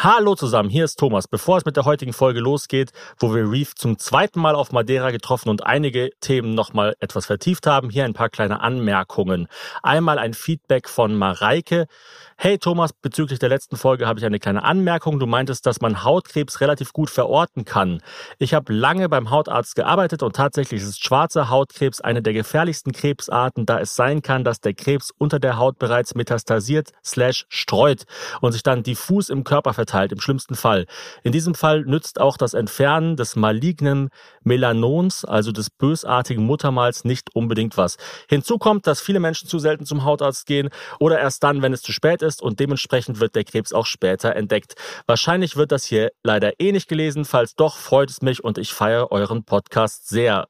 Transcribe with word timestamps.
Hallo 0.00 0.36
zusammen, 0.36 0.70
hier 0.70 0.84
ist 0.84 1.00
Thomas. 1.00 1.26
Bevor 1.26 1.56
es 1.56 1.64
mit 1.64 1.76
der 1.76 1.84
heutigen 1.84 2.12
Folge 2.12 2.38
losgeht, 2.38 2.92
wo 3.18 3.34
wir 3.34 3.50
Reef 3.50 3.74
zum 3.74 3.98
zweiten 3.98 4.38
Mal 4.38 4.54
auf 4.54 4.70
Madeira 4.70 5.10
getroffen 5.10 5.48
und 5.48 5.66
einige 5.66 6.10
Themen 6.20 6.54
nochmal 6.54 6.94
etwas 7.00 7.26
vertieft 7.26 7.66
haben, 7.66 7.90
hier 7.90 8.04
ein 8.04 8.14
paar 8.14 8.28
kleine 8.28 8.60
Anmerkungen. 8.60 9.48
Einmal 9.82 10.20
ein 10.20 10.34
Feedback 10.34 10.88
von 10.88 11.16
Mareike. 11.16 11.88
Hey 12.36 12.58
Thomas, 12.58 12.92
bezüglich 12.92 13.40
der 13.40 13.48
letzten 13.48 13.76
Folge 13.76 14.06
habe 14.06 14.20
ich 14.20 14.24
eine 14.24 14.38
kleine 14.38 14.62
Anmerkung. 14.62 15.18
Du 15.18 15.26
meintest, 15.26 15.66
dass 15.66 15.80
man 15.80 16.04
Hautkrebs 16.04 16.60
relativ 16.60 16.92
gut 16.92 17.10
verorten 17.10 17.64
kann. 17.64 18.00
Ich 18.38 18.54
habe 18.54 18.72
lange 18.72 19.08
beim 19.08 19.30
Hautarzt 19.30 19.74
gearbeitet 19.74 20.22
und 20.22 20.36
tatsächlich 20.36 20.80
ist 20.80 21.02
schwarzer 21.02 21.50
Hautkrebs 21.50 22.00
eine 22.00 22.22
der 22.22 22.34
gefährlichsten 22.34 22.92
Krebsarten, 22.92 23.66
da 23.66 23.80
es 23.80 23.96
sein 23.96 24.22
kann, 24.22 24.44
dass 24.44 24.60
der 24.60 24.74
Krebs 24.74 25.10
unter 25.18 25.40
der 25.40 25.58
Haut 25.58 25.80
bereits 25.80 26.14
metastasiert 26.14 26.92
slash 27.04 27.46
streut 27.48 28.04
und 28.40 28.52
sich 28.52 28.62
dann 28.62 28.84
diffus 28.84 29.28
im 29.28 29.42
Körper 29.42 29.74
im 29.94 30.20
schlimmsten 30.20 30.54
Fall. 30.54 30.86
In 31.22 31.32
diesem 31.32 31.54
Fall 31.54 31.82
nützt 31.82 32.20
auch 32.20 32.36
das 32.36 32.54
Entfernen 32.54 33.16
des 33.16 33.36
malignen 33.36 34.10
Melanons, 34.42 35.24
also 35.24 35.52
des 35.52 35.70
bösartigen 35.70 36.44
Muttermals, 36.44 37.04
nicht 37.04 37.34
unbedingt 37.34 37.76
was. 37.76 37.96
Hinzu 38.28 38.58
kommt, 38.58 38.86
dass 38.86 39.00
viele 39.00 39.20
Menschen 39.20 39.48
zu 39.48 39.58
selten 39.58 39.86
zum 39.86 40.04
Hautarzt 40.04 40.46
gehen 40.46 40.70
oder 40.98 41.18
erst 41.18 41.42
dann, 41.42 41.62
wenn 41.62 41.72
es 41.72 41.82
zu 41.82 41.92
spät 41.92 42.22
ist 42.22 42.42
und 42.42 42.60
dementsprechend 42.60 43.20
wird 43.20 43.34
der 43.34 43.44
Krebs 43.44 43.72
auch 43.72 43.86
später 43.86 44.36
entdeckt. 44.36 44.74
Wahrscheinlich 45.06 45.56
wird 45.56 45.72
das 45.72 45.84
hier 45.84 46.10
leider 46.22 46.52
eh 46.60 46.72
nicht 46.72 46.88
gelesen. 46.88 47.24
Falls 47.24 47.54
doch, 47.54 47.76
freut 47.76 48.10
es 48.10 48.22
mich 48.22 48.44
und 48.44 48.58
ich 48.58 48.72
feiere 48.72 49.10
euren 49.10 49.44
Podcast 49.44 50.08
sehr. 50.08 50.48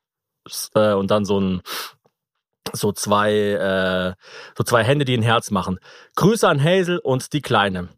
Äh, 0.75 0.93
und 0.93 1.11
dann 1.11 1.25
so 1.25 1.41
ein 1.41 1.63
so 2.73 2.93
zwei, 2.93 3.33
äh, 3.33 4.15
so 4.57 4.65
zwei 4.65 4.85
Hände, 4.85 5.05
die 5.05 5.15
ein 5.15 5.23
Herz 5.23 5.51
machen. 5.51 5.79
Grüße 6.17 6.47
an 6.47 6.63
Hazel 6.63 6.99
und 6.99 7.33
die 7.33 7.41
Kleine. 7.41 7.89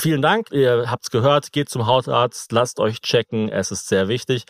Vielen 0.00 0.22
Dank, 0.22 0.52
ihr 0.52 0.88
habt's 0.88 1.10
gehört, 1.10 1.50
geht 1.50 1.68
zum 1.68 1.88
Hautarzt, 1.88 2.52
lasst 2.52 2.78
euch 2.78 3.00
checken, 3.00 3.48
es 3.48 3.72
ist 3.72 3.88
sehr 3.88 4.06
wichtig. 4.06 4.44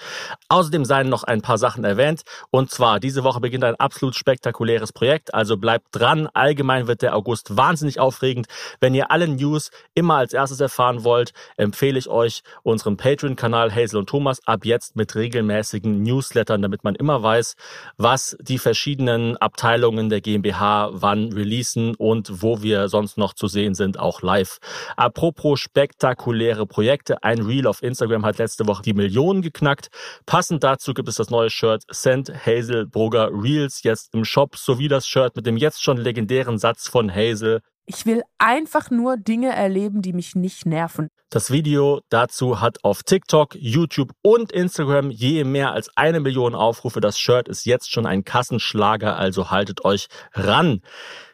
Außerdem 0.50 0.84
seien 0.84 1.08
noch 1.08 1.24
ein 1.24 1.40
paar 1.40 1.56
Sachen 1.56 1.84
erwähnt 1.84 2.20
und 2.50 2.70
zwar 2.70 3.00
diese 3.00 3.24
Woche 3.24 3.40
beginnt 3.40 3.64
ein 3.64 3.76
absolut 3.76 4.14
spektakuläres 4.14 4.92
Projekt, 4.92 5.32
also 5.32 5.56
bleibt 5.56 5.86
dran. 5.92 6.28
Allgemein 6.34 6.86
wird 6.86 7.00
der 7.00 7.16
August 7.16 7.56
wahnsinnig 7.56 7.98
aufregend. 7.98 8.46
Wenn 8.80 8.94
ihr 8.94 9.10
alle 9.10 9.26
News 9.26 9.70
immer 9.94 10.16
als 10.16 10.34
erstes 10.34 10.60
erfahren 10.60 11.02
wollt, 11.02 11.32
empfehle 11.56 11.98
ich 11.98 12.08
euch 12.08 12.42
unseren 12.62 12.98
Patreon-Kanal 12.98 13.74
Hazel 13.74 14.00
und 14.00 14.10
Thomas 14.10 14.46
ab 14.46 14.66
jetzt 14.66 14.96
mit 14.96 15.14
regelmäßigen 15.14 16.02
Newslettern, 16.02 16.60
damit 16.60 16.84
man 16.84 16.94
immer 16.94 17.22
weiß, 17.22 17.54
was 17.96 18.36
die 18.42 18.58
verschiedenen 18.58 19.38
Abteilungen 19.38 20.10
der 20.10 20.20
GmbH 20.20 20.90
wann 20.92 21.32
releasen 21.32 21.94
und 21.94 22.42
wo 22.42 22.60
wir 22.60 22.90
sonst 22.90 23.16
noch 23.16 23.32
zu 23.32 23.46
sehen 23.46 23.74
sind, 23.74 23.98
auch 23.98 24.20
live. 24.20 24.58
Apropos 24.94 25.37
Apropos 25.38 25.60
spektakuläre 25.60 26.66
Projekte. 26.66 27.22
Ein 27.22 27.38
Reel 27.42 27.68
auf 27.68 27.80
Instagram 27.80 28.24
hat 28.26 28.38
letzte 28.38 28.66
Woche 28.66 28.82
die 28.82 28.92
Millionen 28.92 29.40
geknackt. 29.40 29.86
Passend 30.26 30.64
dazu 30.64 30.94
gibt 30.94 31.08
es 31.08 31.14
das 31.14 31.30
neue 31.30 31.48
Shirt 31.48 31.84
Send 31.88 32.32
Hazelbrugger 32.44 33.30
Reels 33.30 33.84
jetzt 33.84 34.12
im 34.14 34.24
Shop 34.24 34.56
sowie 34.56 34.88
das 34.88 35.06
Shirt 35.06 35.36
mit 35.36 35.46
dem 35.46 35.56
jetzt 35.56 35.80
schon 35.80 35.96
legendären 35.96 36.58
Satz 36.58 36.88
von 36.88 37.14
Hazel. 37.14 37.60
Ich 37.86 38.04
will 38.04 38.22
einfach 38.38 38.90
nur 38.90 39.16
Dinge 39.16 39.54
erleben, 39.54 40.02
die 40.02 40.12
mich 40.12 40.34
nicht 40.34 40.66
nerven. 40.66 41.08
Das 41.30 41.52
Video 41.52 42.00
dazu 42.08 42.60
hat 42.60 42.82
auf 42.82 43.04
TikTok, 43.04 43.54
YouTube 43.54 44.10
und 44.22 44.50
Instagram 44.50 45.10
je 45.10 45.44
mehr 45.44 45.72
als 45.72 45.88
eine 45.94 46.18
Million 46.18 46.56
Aufrufe. 46.56 47.00
Das 47.00 47.16
Shirt 47.16 47.48
ist 47.48 47.64
jetzt 47.64 47.92
schon 47.92 48.06
ein 48.06 48.24
Kassenschlager, 48.24 49.16
also 49.16 49.52
haltet 49.52 49.84
euch 49.84 50.08
ran. 50.32 50.80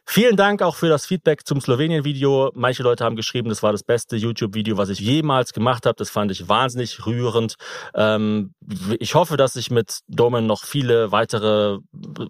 Vielen 0.06 0.36
Dank 0.36 0.60
auch 0.60 0.76
für 0.76 0.88
das 0.88 1.06
Feedback 1.06 1.46
zum 1.46 1.60
Slowenien-Video. 1.60 2.52
Manche 2.54 2.82
Leute 2.82 3.04
haben 3.04 3.16
geschrieben, 3.16 3.48
das 3.48 3.62
war 3.62 3.72
das 3.72 3.82
beste 3.82 4.16
YouTube-Video, 4.16 4.76
was 4.76 4.90
ich 4.90 5.00
jemals 5.00 5.52
gemacht 5.52 5.86
habe. 5.86 5.96
Das 5.96 6.10
fand 6.10 6.30
ich 6.30 6.48
wahnsinnig 6.48 7.06
rührend. 7.06 7.54
Ähm, 7.94 8.54
ich 9.00 9.14
hoffe, 9.14 9.36
dass 9.36 9.56
ich 9.56 9.70
mit 9.70 10.00
Domen 10.06 10.46
noch 10.46 10.64
viele 10.64 11.10
weitere 11.10 11.78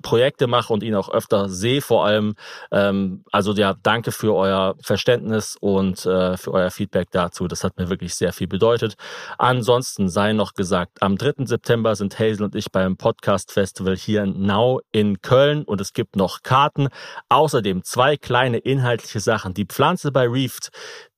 Projekte 0.03 0.47
mache 0.47 0.73
und 0.73 0.85
ihn 0.85 0.95
auch 0.95 1.11
öfter 1.11 1.49
sehe, 1.49 1.83
vor 1.83 2.07
allem. 2.07 2.37
Ähm, 2.71 3.25
also 3.33 3.53
ja, 3.53 3.75
danke 3.83 4.13
für 4.13 4.35
euer 4.35 4.77
Verständnis 4.81 5.57
und 5.61 6.07
äh, 6.07 6.37
für 6.37 6.53
euer 6.53 6.71
Feedback 6.71 7.09
dazu. 7.11 7.49
Das 7.49 7.65
hat 7.65 7.77
mir 7.77 7.91
wirklich 7.91 8.15
sehr 8.15 8.33
viel 8.33 8.47
bedeutet. 8.47 8.95
Ansonsten 9.37 10.09
sei 10.09 10.33
noch 10.33 10.55
gesagt, 10.55 11.03
am 11.03 11.19
3. 11.19 11.45
September 11.45 11.97
sind 11.97 12.19
Hazel 12.19 12.45
und 12.45 12.55
ich 12.55 12.71
beim 12.71 12.97
Podcast 12.97 13.53
Festival 13.53 13.97
hier 13.97 14.23
in 14.23 14.47
Nau 14.47 14.81
in 14.93 15.21
Köln 15.21 15.65
und 15.65 15.81
es 15.81 15.93
gibt 15.93 16.17
noch 16.17 16.43
Karten. 16.43 16.89
Außerdem 17.29 17.64
Außerdem 17.65 17.83
zwei 17.83 18.19
kleine 18.19 18.59
inhaltliche 18.59 19.21
Sachen. 19.21 19.55
Die 19.55 19.65
Pflanze 19.65 20.13
bei 20.13 20.29
Reefed, 20.29 20.69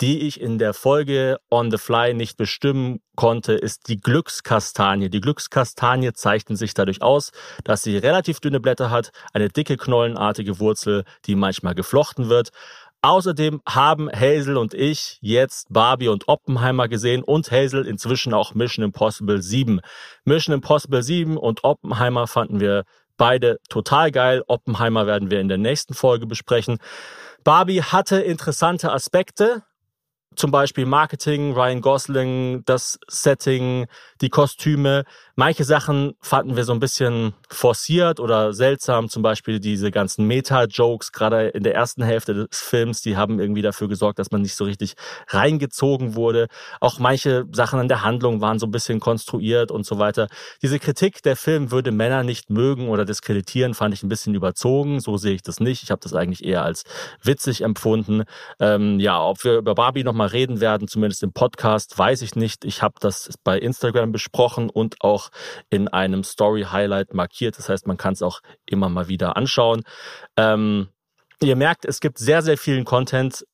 die 0.01 0.29
ich 0.29 0.41
in 0.41 0.59
der 0.59 0.75
Folge 0.75 1.39
On 1.51 1.73
the 1.73 1.77
Fly 1.77 2.15
nicht 2.15 2.37
bestimmen 2.37 3.01
konnte, 3.17 3.55
ist 3.55 3.89
die 3.89 3.97
Glückskastanie. 3.97 5.11
Die 5.11 5.21
Glückskastanie 5.21 6.13
zeichnet 6.13 6.57
sich 6.57 6.73
dadurch 6.73 7.03
aus, 7.03 7.33
dass 7.65 7.83
sie 7.83 7.97
relativ 7.97 8.39
dünne 8.39 8.61
Blätter 8.61 8.93
hat, 8.93 9.11
eine 9.33 9.49
dicke 9.49 9.77
knollenartige 9.77 10.61
Wurzel, 10.61 11.03
die 11.25 11.35
manchmal 11.35 11.75
geflochten 11.75 12.29
wird. 12.29 12.51
Außerdem 13.03 13.61
haben 13.69 14.09
Hazel 14.09 14.57
und 14.57 14.73
ich 14.73 15.19
jetzt 15.23 15.73
Barbie 15.73 16.09
und 16.09 16.29
Oppenheimer 16.29 16.87
gesehen 16.87 17.25
und 17.25 17.51
Hazel 17.51 17.85
inzwischen 17.87 18.35
auch 18.35 18.55
Mission 18.55 18.85
Impossible 18.85 19.43
7. 19.43 19.81
Mission 20.25 20.55
Impossible 20.55 21.03
7 21.03 21.37
und 21.39 21.65
Oppenheimer 21.65 22.29
fanden 22.29 22.61
wir 22.61 22.85
Beide 23.17 23.59
total 23.69 24.11
geil. 24.11 24.43
Oppenheimer 24.47 25.07
werden 25.07 25.31
wir 25.31 25.41
in 25.41 25.49
der 25.49 25.59
nächsten 25.59 25.95
Folge 25.95 26.27
besprechen. 26.27 26.79
Barbie 27.45 27.83
hatte 27.83 28.21
interessante 28.21 28.93
Aspekte, 28.93 29.63
zum 30.35 30.51
Beispiel 30.51 30.85
Marketing, 30.85 31.53
Ryan 31.53 31.81
Gosling, 31.81 32.63
das 32.67 32.99
Setting, 33.09 33.87
die 34.21 34.29
Kostüme. 34.29 35.05
Manche 35.39 35.65
Sachen 35.65 36.15
fanden 36.23 36.57
wir 36.57 36.65
so 36.65 36.73
ein 36.73 36.81
bisschen 36.81 37.35
forciert 37.51 38.21
oder 38.21 38.55
seltsam, 38.55 39.11
zum 39.11 39.23
Beispiel 39.23 39.61
diese 39.61 39.91
ganzen 39.91 40.27
Meta-Jokes, 40.27 41.13
gerade 41.13 41.49
in 41.49 41.63
der 41.63 41.75
ersten 41.75 42.03
Hälfte 42.03 42.33
des 42.33 42.63
Films, 42.63 43.03
die 43.03 43.19
haben 43.19 43.39
irgendwie 43.39 43.61
dafür 43.61 43.87
gesorgt, 43.87 44.19
dass 44.19 44.31
man 44.31 44.41
nicht 44.41 44.57
so 44.57 44.65
richtig 44.65 44.95
reingezogen 45.29 46.15
wurde. 46.15 46.47
Auch 46.81 46.99
manche 46.99 47.45
Sachen 47.53 47.79
an 47.79 47.89
der 47.89 48.03
Handlung 48.03 48.41
waren 48.41 48.59
so 48.59 48.67
ein 48.67 48.71
bisschen 48.71 48.99
konstruiert 48.99 49.71
und 49.71 49.85
so 49.85 49.99
weiter. 49.99 50.29
Diese 50.63 50.79
Kritik, 50.79 51.23
der 51.23 51.37
Film 51.37 51.71
würde 51.71 51.93
Männer 51.93 52.23
nicht 52.23 52.49
mögen 52.49 52.89
oder 52.89 53.05
diskreditieren, 53.05 53.75
fand 53.75 53.93
ich 53.93 54.03
ein 54.03 54.09
bisschen 54.09 54.35
überzogen. 54.35 55.01
So 55.01 55.19
sehe 55.19 55.35
ich 55.35 55.43
das 55.43 55.61
nicht. 55.61 55.83
Ich 55.83 55.91
habe 55.91 56.01
das 56.03 56.15
eigentlich 56.15 56.47
eher 56.47 56.65
als 56.65 56.85
witzig 57.23 57.61
empfunden. 57.61 58.25
Ähm, 58.59 58.99
ja, 59.01 59.23
ob 59.23 59.45
wir 59.45 59.59
über 59.59 59.75
Barbie 59.75 60.03
nochmal 60.03 60.29
reden 60.29 60.63
werden, 60.63 60.89
zumindest 60.89 61.23
im 61.23 61.35
Podcast, 61.35 61.99
weiß 61.99 62.23
ich 62.23 62.37
nicht. 62.37 62.65
Ich 62.65 62.81
habe 62.81 62.95
das 63.01 63.29
bei 63.45 63.59
Instagram 63.59 64.13
besprochen 64.13 64.71
und 64.71 65.03
auch 65.03 65.26
in 65.71 65.89
einem 65.89 66.25
Story-Highlight 66.25 67.15
markiert. 67.15 67.59
Das 67.59 67.69
heißt, 67.69 67.87
man 67.87 67.97
kann 67.97 68.15
es 68.15 68.23
auch 68.23 68.41
immer 68.65 68.89
mal 68.89 69.09
wieder 69.09 69.37
anschauen. 69.37 69.83
Ähm, 70.37 70.89
ihr 71.41 71.57
merkt, 71.57 71.85
es 71.85 72.01
gibt 72.01 72.19
sehr, 72.19 72.43
sehr 72.43 72.59
vielen 72.59 72.85
Content 72.85 73.45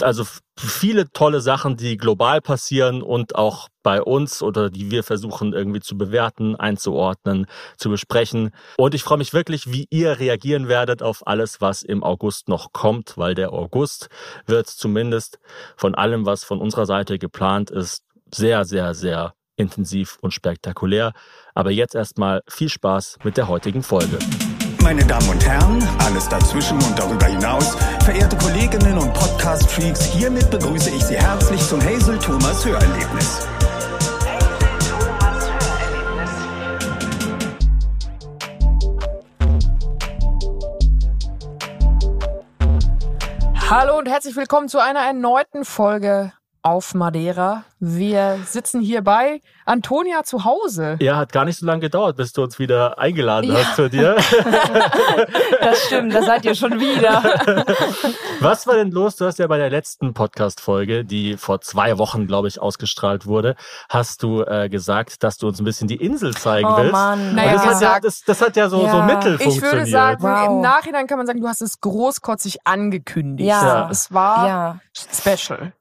also 0.00 0.24
viele 0.56 1.10
tolle 1.10 1.40
Sachen, 1.40 1.76
die 1.76 1.96
global 1.96 2.40
passieren 2.40 3.02
und 3.02 3.34
auch 3.34 3.68
bei 3.82 4.02
uns 4.02 4.42
oder 4.42 4.70
die 4.70 4.90
wir 4.90 5.02
versuchen 5.02 5.52
irgendwie 5.52 5.80
zu 5.80 5.96
bewerten, 5.96 6.56
einzuordnen, 6.56 7.46
zu 7.76 7.90
besprechen. 7.90 8.50
Und 8.76 8.94
ich 8.94 9.02
freue 9.02 9.18
mich 9.18 9.32
wirklich, 9.32 9.72
wie 9.72 9.86
ihr 9.90 10.18
reagieren 10.18 10.68
werdet 10.68 11.02
auf 11.02 11.26
alles, 11.26 11.60
was 11.60 11.82
im 11.82 12.02
August 12.02 12.48
noch 12.48 12.72
kommt, 12.72 13.16
weil 13.16 13.34
der 13.34 13.52
August 13.52 14.08
wird 14.46 14.68
zumindest 14.68 15.38
von 15.76 15.94
allem, 15.94 16.26
was 16.26 16.44
von 16.44 16.60
unserer 16.60 16.86
Seite 16.86 17.18
geplant 17.18 17.70
ist, 17.70 18.04
sehr, 18.32 18.64
sehr, 18.64 18.94
sehr 18.94 19.34
intensiv 19.56 20.18
und 20.20 20.32
spektakulär. 20.32 21.12
Aber 21.54 21.70
jetzt 21.70 21.94
erstmal 21.94 22.42
viel 22.48 22.68
Spaß 22.68 23.18
mit 23.24 23.36
der 23.36 23.48
heutigen 23.48 23.82
Folge. 23.82 24.18
Meine 24.82 25.04
Damen 25.04 25.28
und 25.30 25.44
Herren, 25.46 25.82
alles 25.98 26.28
dazwischen 26.28 26.76
und 26.82 26.98
darüber 26.98 27.26
hinaus, 27.26 27.74
verehrte 28.04 28.36
Kolleginnen 28.36 28.98
und 28.98 29.14
Podcast-Freaks, 29.14 30.04
hiermit 30.04 30.50
begrüße 30.50 30.90
ich 30.90 31.02
Sie 31.04 31.16
herzlich 31.16 31.60
zum 31.62 31.80
Hazel 31.80 32.18
Thomas 32.18 32.64
Hörerlebnis. 32.66 33.46
Hallo 43.70 43.98
und 43.98 44.06
herzlich 44.06 44.36
willkommen 44.36 44.68
zu 44.68 44.78
einer 44.78 45.00
erneuten 45.00 45.64
Folge 45.64 46.32
auf 46.60 46.94
Madeira. 46.94 47.64
Wir 47.86 48.38
sitzen 48.46 48.80
hier 48.80 49.02
bei 49.02 49.42
Antonia 49.66 50.22
zu 50.22 50.44
Hause. 50.44 50.96
Ja, 51.00 51.18
hat 51.18 51.32
gar 51.32 51.44
nicht 51.44 51.58
so 51.58 51.66
lange 51.66 51.80
gedauert, 51.80 52.16
bis 52.16 52.32
du 52.32 52.42
uns 52.42 52.58
wieder 52.58 52.98
eingeladen 52.98 53.52
ja. 53.52 53.58
hast 53.58 53.76
zu 53.76 53.90
dir. 53.90 54.16
das 55.60 55.84
stimmt, 55.84 56.14
da 56.14 56.22
seid 56.22 56.46
ihr 56.46 56.54
schon 56.54 56.80
wieder. 56.80 57.22
Was 58.40 58.66
war 58.66 58.76
denn 58.76 58.90
los? 58.90 59.16
Du 59.16 59.26
hast 59.26 59.38
ja 59.38 59.46
bei 59.48 59.58
der 59.58 59.68
letzten 59.68 60.14
Podcast-Folge, 60.14 61.04
die 61.04 61.36
vor 61.36 61.60
zwei 61.60 61.98
Wochen, 61.98 62.26
glaube 62.26 62.48
ich, 62.48 62.58
ausgestrahlt 62.58 63.26
wurde, 63.26 63.54
hast 63.90 64.22
du 64.22 64.42
äh, 64.42 64.70
gesagt, 64.70 65.22
dass 65.22 65.36
du 65.36 65.48
uns 65.48 65.60
ein 65.60 65.64
bisschen 65.64 65.86
die 65.86 65.96
Insel 65.96 66.34
zeigen 66.34 66.68
oh, 66.68 66.78
willst. 66.78 66.92
Mann. 66.92 67.34
Naja, 67.34 67.52
das, 67.52 67.64
hat 67.66 67.82
ja, 67.82 68.00
das, 68.00 68.22
das, 68.22 68.40
hat 68.40 68.56
ja 68.56 68.70
so, 68.70 68.82
ja. 68.82 68.92
so 68.92 69.02
mittel 69.02 69.34
ich 69.34 69.42
funktioniert. 69.42 69.64
Ich 69.64 69.72
würde 69.72 69.90
sagen, 69.90 70.22
wow. 70.22 70.46
im 70.46 70.60
Nachhinein 70.62 71.06
kann 71.06 71.18
man 71.18 71.26
sagen, 71.26 71.42
du 71.42 71.48
hast 71.48 71.60
es 71.60 71.82
großkotzig 71.82 72.66
angekündigt. 72.66 73.46
Ja. 73.46 73.90
Es 73.90 74.10
war 74.10 74.80
special. 74.94 75.74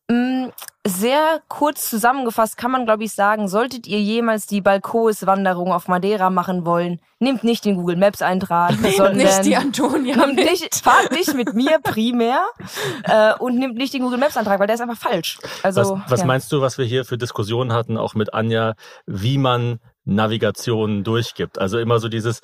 Sehr 0.85 1.41
kurz 1.47 1.89
zusammengefasst 1.89 2.57
kann 2.57 2.69
man, 2.69 2.83
glaube 2.83 3.05
ich, 3.05 3.13
sagen, 3.13 3.47
solltet 3.47 3.87
ihr 3.87 4.01
jemals 4.01 4.47
die 4.47 4.59
Balkos-Wanderung 4.59 5.71
auf 5.71 5.87
Madeira 5.87 6.29
machen 6.29 6.65
wollen, 6.65 6.99
nehmt 7.19 7.45
nicht 7.45 7.63
den 7.63 7.77
Google 7.77 7.95
Maps 7.95 8.21
Eintrag, 8.21 8.73
sondern 8.97 9.15
Nicht 9.15 9.45
die 9.45 9.55
Antonia. 9.55 10.17
Nehmt 10.17 10.35
nicht, 10.35 10.75
fahrt 10.75 11.11
nicht 11.11 11.33
mit 11.35 11.53
mir 11.53 11.79
primär 11.81 12.41
äh, 13.03 13.33
und 13.39 13.57
nehmt 13.57 13.75
nicht 13.75 13.93
den 13.93 14.01
Google 14.01 14.19
Maps 14.19 14.35
Antrag, 14.35 14.59
weil 14.59 14.67
der 14.67 14.75
ist 14.75 14.81
einfach 14.81 14.97
falsch. 14.97 15.39
Also 15.63 15.81
Was, 15.81 16.11
was 16.11 16.19
ja. 16.19 16.25
meinst 16.25 16.51
du, 16.51 16.59
was 16.59 16.77
wir 16.77 16.85
hier 16.85 17.05
für 17.05 17.17
Diskussionen 17.17 17.71
hatten, 17.71 17.97
auch 17.97 18.13
mit 18.13 18.33
Anja, 18.33 18.73
wie 19.05 19.37
man 19.37 19.79
Navigation 20.03 21.05
durchgibt? 21.05 21.59
Also 21.59 21.79
immer 21.79 21.99
so 21.99 22.09
dieses, 22.09 22.41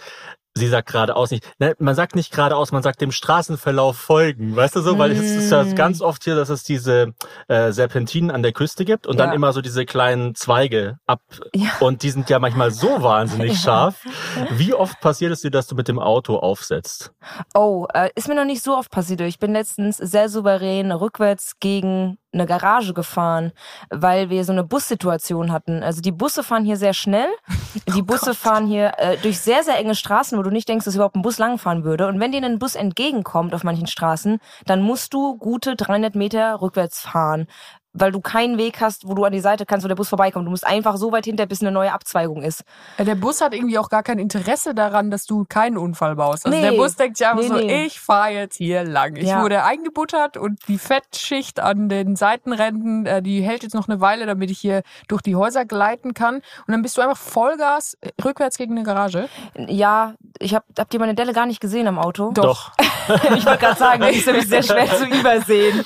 sie 0.56 0.68
sagt 0.68 0.92
geradeaus 0.92 1.32
nicht, 1.32 1.46
ne, 1.60 1.74
man 1.80 1.96
sagt 1.96 2.16
nicht 2.16 2.32
geradeaus, 2.34 2.72
man 2.72 2.84
sagt 2.84 3.02
dem 3.02 3.12
Straßenverlauf 3.12 3.98
folgen, 3.98 4.56
weißt 4.56 4.76
du 4.76 4.82
so? 4.82 4.98
Weil 4.98 5.12
es 5.12 5.36
ist 5.38 5.52
ja 5.52 5.64
Mm. 5.64 5.76
ganz 5.76 6.02
oft 6.02 6.24
hier, 6.24 6.36
dass 6.36 6.50
es 6.50 6.64
diese 6.64 7.14
äh, 7.48 7.72
Serpentinen 7.72 8.32
an 8.32 8.44
der 8.44 8.52
Küste 8.52 8.84
gibt 8.86 9.08
und 9.08 9.18
dann 9.20 9.30
Ja. 9.30 9.36
immer 9.36 9.54
so 9.54 9.62
diese 9.62 9.86
kleinen 9.86 10.36
Zweige 10.36 10.98
ab 11.06 11.22
Ja. 11.56 11.70
und 11.80 12.04
die 12.04 12.10
sind 12.10 12.30
ja 12.30 12.40
manchmal 12.40 12.72
so 12.72 12.88
wahnsinnig 13.04 13.54
Ja. 13.54 13.60
scharf. 13.60 14.04
Wie 14.50 14.74
oft 14.74 15.00
passiert 15.00 15.32
es 15.32 15.42
dir, 15.42 15.52
dass 15.52 15.68
du 15.68 15.76
mit 15.76 15.88
dem 15.88 16.00
Auto 16.00 16.36
aufsetzt? 16.38 17.12
Oh, 17.54 17.86
äh, 17.94 18.10
ist 18.16 18.28
mir 18.28 18.36
noch 18.36 18.46
nicht 18.46 18.64
so 18.64 18.76
oft 18.78 18.92
passiert. 18.92 19.22
Ich 19.22 19.40
bin 19.40 19.54
letztens 19.54 19.98
sehr 19.98 20.30
souverän 20.30 20.92
rückwärts 20.92 21.54
gegen 21.60 22.18
eine 22.32 22.46
Garage 22.46 22.94
gefahren, 22.94 23.52
weil 23.90 24.30
wir 24.30 24.44
so 24.44 24.52
eine 24.52 24.64
Bussituation 24.64 25.52
hatten. 25.52 25.84
Also 25.84 26.02
die 26.02 26.12
Busse 26.12 26.44
fahren 26.44 26.64
hier 26.64 26.78
sehr 26.78 26.94
schnell. 26.94 27.28
Die 27.96 28.02
Busse 28.02 28.34
fahren 28.34 28.68
hier 28.68 28.94
äh, 28.98 29.18
durch 29.18 29.40
sehr, 29.40 29.64
sehr 29.64 29.78
enge 29.78 29.96
Straßen, 29.96 30.38
wo 30.38 30.44
du 30.44 30.50
nicht 30.50 30.68
denkst, 30.68 30.86
dass 30.86 30.96
überhaupt 30.96 31.16
ein 31.16 31.22
Bus 31.22 31.38
langfahren 31.38 31.84
würde. 31.84 32.08
Und 32.08 32.20
wenn 32.20 32.32
dir 32.32 32.44
ein 32.44 32.60
Bus 32.60 32.76
entgegenkommt 32.76 33.54
auf 33.54 33.64
manchen 33.64 33.88
Straßen, 33.88 34.40
dann 34.66 34.82
musst 34.82 35.14
du 35.14 35.38
gute 35.38 35.76
300 35.76 36.16
Meter 36.16 36.62
rückwärts 36.62 37.02
fahren. 37.02 37.48
Weil 37.94 38.12
du 38.12 38.22
keinen 38.22 38.58
Weg 38.60 38.82
hast, 38.82 39.08
wo 39.08 39.16
du 39.16 39.24
an 39.24 39.32
die 39.32 39.40
Seite 39.40 39.66
kannst, 39.66 39.84
wo 39.84 39.88
der 39.88 39.96
Bus 39.96 40.10
vorbeikommt. 40.10 40.46
Du 40.46 40.52
musst 40.52 40.66
einfach 40.66 40.98
so 40.98 41.12
weit 41.12 41.26
hinter, 41.26 41.48
bis 41.48 41.62
eine 41.62 41.72
neue 41.72 41.92
Abzweigung 41.92 42.44
ist. 42.44 42.64
Ja, 43.00 43.04
Der 43.06 43.16
Bus 43.16 43.42
hat 43.42 43.54
irgendwie 43.54 43.80
auch 43.80 43.90
gar 43.90 44.04
kein 44.04 44.20
Interesse 44.20 44.76
daran, 44.76 45.10
dass 45.10 45.26
du 45.26 45.46
keinen 45.50 45.76
Unfall 45.78 46.16
baust. 46.16 46.46
Also 46.46 46.56
Nee. 46.56 46.70
der 46.70 46.78
Bus 46.78 46.96
denkt 46.96 47.18
sich 47.18 47.26
einfach 47.26 47.42
Nee, 47.42 47.48
so, 47.48 47.56
nee. 47.56 47.86
ich 47.86 48.00
fahre 48.00 48.30
jetzt 48.32 48.58
hier 48.58 48.84
lang. 48.84 49.16
Ich 49.16 49.28
Ja. 49.30 49.42
wurde 49.42 49.64
eingebuttert 49.64 50.38
und 50.38 50.60
die 50.68 50.78
Fettschicht 50.78 51.60
an 51.60 51.90
den 51.90 52.16
Seitenrändern, 52.16 53.06
äh, 53.08 53.22
die 53.24 53.42
hält 53.42 53.64
jetzt 53.64 53.74
noch 53.74 53.88
eine 53.90 54.00
Weile, 54.02 54.28
damit 54.28 54.52
ich 54.52 54.60
hier 54.60 54.84
durch 55.08 55.24
die 55.24 55.36
Häuser 55.36 55.66
gleiten 55.66 56.14
kann. 56.14 56.36
Und 56.36 56.44
dann 56.68 56.82
bist 56.84 56.96
du 56.98 57.02
einfach 57.02 57.18
Vollgas 57.18 57.98
äh, 58.02 58.10
rückwärts 58.24 58.58
gegen 58.58 58.74
eine 58.74 58.84
Garage. 58.84 59.30
Ja, 59.56 60.14
ich 60.40 60.56
hab, 60.56 60.64
habt 60.78 60.94
ihr 60.94 61.00
meine 61.00 61.16
Delle 61.16 61.34
gar 61.34 61.46
nicht 61.46 61.60
gesehen 61.62 61.88
am 61.88 62.00
Auto? 62.00 62.32
Doch. 62.34 62.72
Ich 63.36 63.44
wollte 63.44 63.58
gerade 63.58 63.80
sagen, 63.80 64.02
das 64.02 64.16
ist 64.18 64.28
nämlich 64.28 64.48
sehr 64.48 64.62
schwer 64.64 64.86
zu 64.86 65.06
übersehen. 65.08 65.84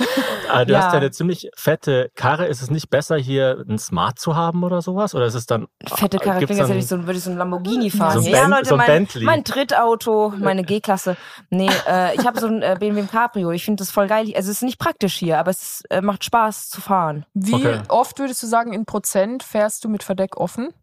Ah, 0.51 0.65
du 0.65 0.73
Ja. 0.73 0.79
hast 0.79 0.91
ja 0.91 0.99
eine 0.99 1.09
ziemlich 1.11 1.49
fette 1.55 2.11
Karre. 2.15 2.47
Ist 2.47 2.61
es 2.61 2.69
nicht 2.69 2.89
besser, 2.89 3.15
hier 3.15 3.63
ein 3.69 3.77
Smart 3.79 4.19
zu 4.19 4.35
haben 4.35 4.61
oder 4.65 4.81
sowas? 4.81 5.15
Oder 5.15 5.27
ist 5.27 5.35
es 5.35 5.45
dann. 5.45 5.67
Fette 5.87 6.17
Karre, 6.17 6.45
klingt, 6.45 6.59
als 6.59 6.69
ich 6.71 6.85
so, 6.85 6.97
würde 7.05 7.13
ich 7.17 7.23
so 7.23 7.31
ein 7.31 7.37
Lamborghini 7.37 7.89
fahren. 7.91 8.19
So 8.19 8.19
ein 8.19 8.25
ja, 8.25 8.41
Ben- 8.41 8.49
Leute, 8.51 8.65
so 8.65 8.73
ein 8.75 8.77
mein, 8.79 8.87
Bentley. 8.87 9.23
mein 9.23 9.45
Trittauto, 9.45 10.33
meine 10.37 10.63
G-Klasse. 10.65 11.15
Nee, 11.49 11.69
äh, 11.87 12.13
ich 12.15 12.25
habe 12.27 12.37
so 12.41 12.47
ein 12.47 12.61
äh, 12.61 12.75
BMW 12.77 13.03
Cabrio. 13.03 13.51
Ich 13.51 13.63
finde 13.63 13.79
das 13.81 13.89
voll 13.89 14.07
geil. 14.07 14.25
Also 14.35 14.51
es 14.51 14.57
ist 14.57 14.63
nicht 14.63 14.77
praktisch 14.79 15.15
hier, 15.15 15.39
aber 15.39 15.51
es 15.51 15.63
ist, 15.63 15.91
äh, 15.91 16.01
macht 16.01 16.25
Spaß 16.25 16.67
zu 16.67 16.81
fahren. 16.81 17.25
Wie 17.33 17.53
Okay. 17.55 17.79
oft 17.87 18.19
würdest 18.19 18.43
du 18.43 18.47
sagen, 18.47 18.73
in 18.73 18.83
Prozent 18.85 19.43
fährst 19.43 19.85
du 19.85 19.87
mit 19.87 20.03
Verdeck 20.03 20.35
offen? 20.35 20.73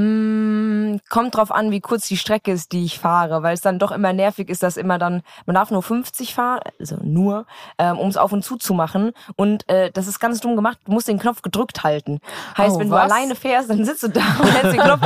Mm, 0.00 0.98
kommt 1.08 1.36
drauf 1.36 1.52
an, 1.52 1.70
wie 1.70 1.80
kurz 1.80 2.06
die 2.08 2.16
Strecke 2.16 2.52
ist, 2.52 2.72
die 2.72 2.84
ich 2.84 2.98
fahre, 2.98 3.42
weil 3.42 3.54
es 3.54 3.60
dann 3.60 3.78
doch 3.78 3.92
immer 3.92 4.12
nervig 4.12 4.48
ist, 4.48 4.62
dass 4.62 4.76
immer 4.76 4.98
dann, 4.98 5.22
man 5.46 5.54
darf 5.54 5.70
nur 5.70 5.82
50 5.82 6.34
fahren, 6.34 6.60
also 6.78 6.96
nur, 7.02 7.46
ähm, 7.78 7.98
um 7.98 8.08
es 8.08 8.16
auf 8.16 8.32
und 8.32 8.42
zu 8.42 8.56
zu 8.56 8.72
machen. 8.74 9.12
Und 9.36 9.68
äh, 9.68 9.90
das 9.92 10.06
ist 10.06 10.18
ganz 10.18 10.40
dumm 10.40 10.56
gemacht, 10.56 10.78
du 10.86 10.92
musst 10.92 11.08
den 11.08 11.18
Knopf 11.18 11.42
gedrückt 11.42 11.82
halten. 11.84 12.20
Heißt, 12.56 12.76
Oh, 12.76 12.80
wenn 12.80 12.90
was? 12.90 13.08
du 13.08 13.14
alleine 13.14 13.34
fährst, 13.34 13.68
dann 13.70 13.84
sitzt 13.84 14.02
du 14.02 14.08
da 14.08 14.20
und 14.40 14.46
hältst 14.52 14.72
den 14.72 14.80
Knopf 14.80 15.02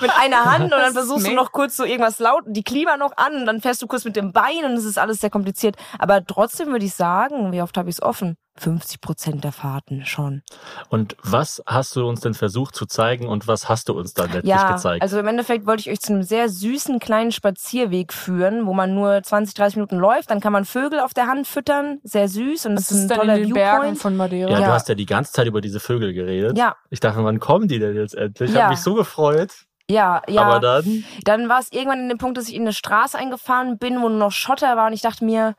mit 0.00 0.10
einer 0.18 0.44
Hand 0.44 0.64
und 0.64 0.70
dann 0.70 0.92
versuchst 0.92 1.26
du 1.26 1.34
noch 1.34 1.52
kurz 1.52 1.76
so 1.76 1.84
irgendwas 1.84 2.18
laut, 2.18 2.44
die 2.46 2.62
Klima 2.62 2.96
noch 2.96 3.16
an 3.16 3.34
und 3.34 3.46
dann 3.46 3.60
fährst 3.60 3.82
du 3.82 3.86
kurz 3.86 4.04
mit 4.04 4.16
dem 4.16 4.32
Bein 4.32 4.64
und 4.64 4.72
es 4.72 4.84
ist 4.84 4.98
alles 4.98 5.20
sehr 5.20 5.30
kompliziert. 5.30 5.76
Aber 5.98 6.24
trotzdem 6.24 6.68
würde 6.68 6.84
ich 6.86 6.94
sagen, 6.94 7.52
wie 7.52 7.60
oft 7.62 7.76
habe 7.76 7.90
ich 7.90 7.96
es 7.96 8.02
offen? 8.02 8.36
50 8.60 9.00
Prozent 9.00 9.44
der 9.44 9.52
Fahrten 9.52 10.04
schon. 10.04 10.42
Und 10.88 11.16
was 11.22 11.62
hast 11.66 11.96
du 11.96 12.06
uns 12.08 12.20
denn 12.20 12.34
versucht 12.34 12.74
zu 12.74 12.86
zeigen 12.86 13.26
und 13.28 13.46
was 13.48 13.68
hast 13.68 13.88
du 13.88 13.94
uns 13.98 14.14
dann 14.14 14.26
letztlich 14.32 14.50
Ja, 14.54 14.72
gezeigt? 14.72 15.02
also 15.02 15.18
im 15.18 15.26
Endeffekt 15.26 15.66
wollte 15.66 15.80
ich 15.82 15.90
euch 15.90 16.00
zu 16.00 16.12
einem 16.12 16.22
sehr 16.22 16.48
süßen 16.48 16.98
kleinen 16.98 17.32
Spazierweg 17.32 18.12
führen, 18.12 18.66
wo 18.66 18.74
man 18.74 18.94
nur 18.94 19.22
20, 19.22 19.54
30 19.54 19.76
Minuten 19.76 19.96
läuft. 19.96 20.30
Dann 20.30 20.40
kann 20.40 20.52
man 20.52 20.64
Vögel 20.64 21.00
auf 21.00 21.14
der 21.14 21.26
Hand 21.26 21.46
füttern, 21.46 21.98
sehr 22.02 22.28
süß 22.28 22.66
und 22.66 22.76
Das 22.76 22.90
es 22.90 22.90
ist 22.92 23.02
ein 23.02 23.08
dann 23.08 23.18
toller 23.18 23.34
in 23.36 23.42
den 23.42 23.48
Viewpoint. 23.54 23.80
Bergen 23.82 23.96
von 23.96 24.16
Madeira. 24.16 24.50
ja, 24.50 24.56
du 24.56 24.62
ja. 24.62 24.72
hast 24.72 24.88
ja 24.88 24.94
die 24.94 25.06
ganze 25.06 25.32
Zeit 25.32 25.46
über 25.46 25.60
diese 25.60 25.80
Vögel 25.80 26.12
geredet. 26.12 26.56
Ja. 26.58 26.76
Ich 26.90 27.00
dachte, 27.00 27.22
wann 27.24 27.40
kommen 27.40 27.68
die 27.68 27.78
denn 27.78 27.96
jetzt 27.96 28.14
endlich? 28.14 28.50
Ich 28.50 28.56
Ja. 28.56 28.62
habe 28.64 28.72
mich 28.72 28.80
so 28.80 28.94
gefreut. 28.94 29.52
ja, 29.90 30.22
ja. 30.28 30.42
Aber 30.42 30.60
dann. 30.60 31.04
dann 31.24 31.48
war 31.48 31.60
es 31.60 31.72
irgendwann 31.72 32.00
in 32.00 32.08
dem 32.08 32.18
Punkt, 32.18 32.36
dass 32.36 32.48
ich 32.48 32.54
in 32.54 32.62
eine 32.62 32.72
Straße 32.72 33.16
eingefahren 33.16 33.78
bin, 33.78 33.96
wo 34.02 34.08
nur 34.08 34.18
noch 34.18 34.32
Schotter 34.32 34.76
war 34.76 34.86
und 34.88 34.92
ich 34.92 35.00
dachte 35.02 35.24
mir, 35.24 35.54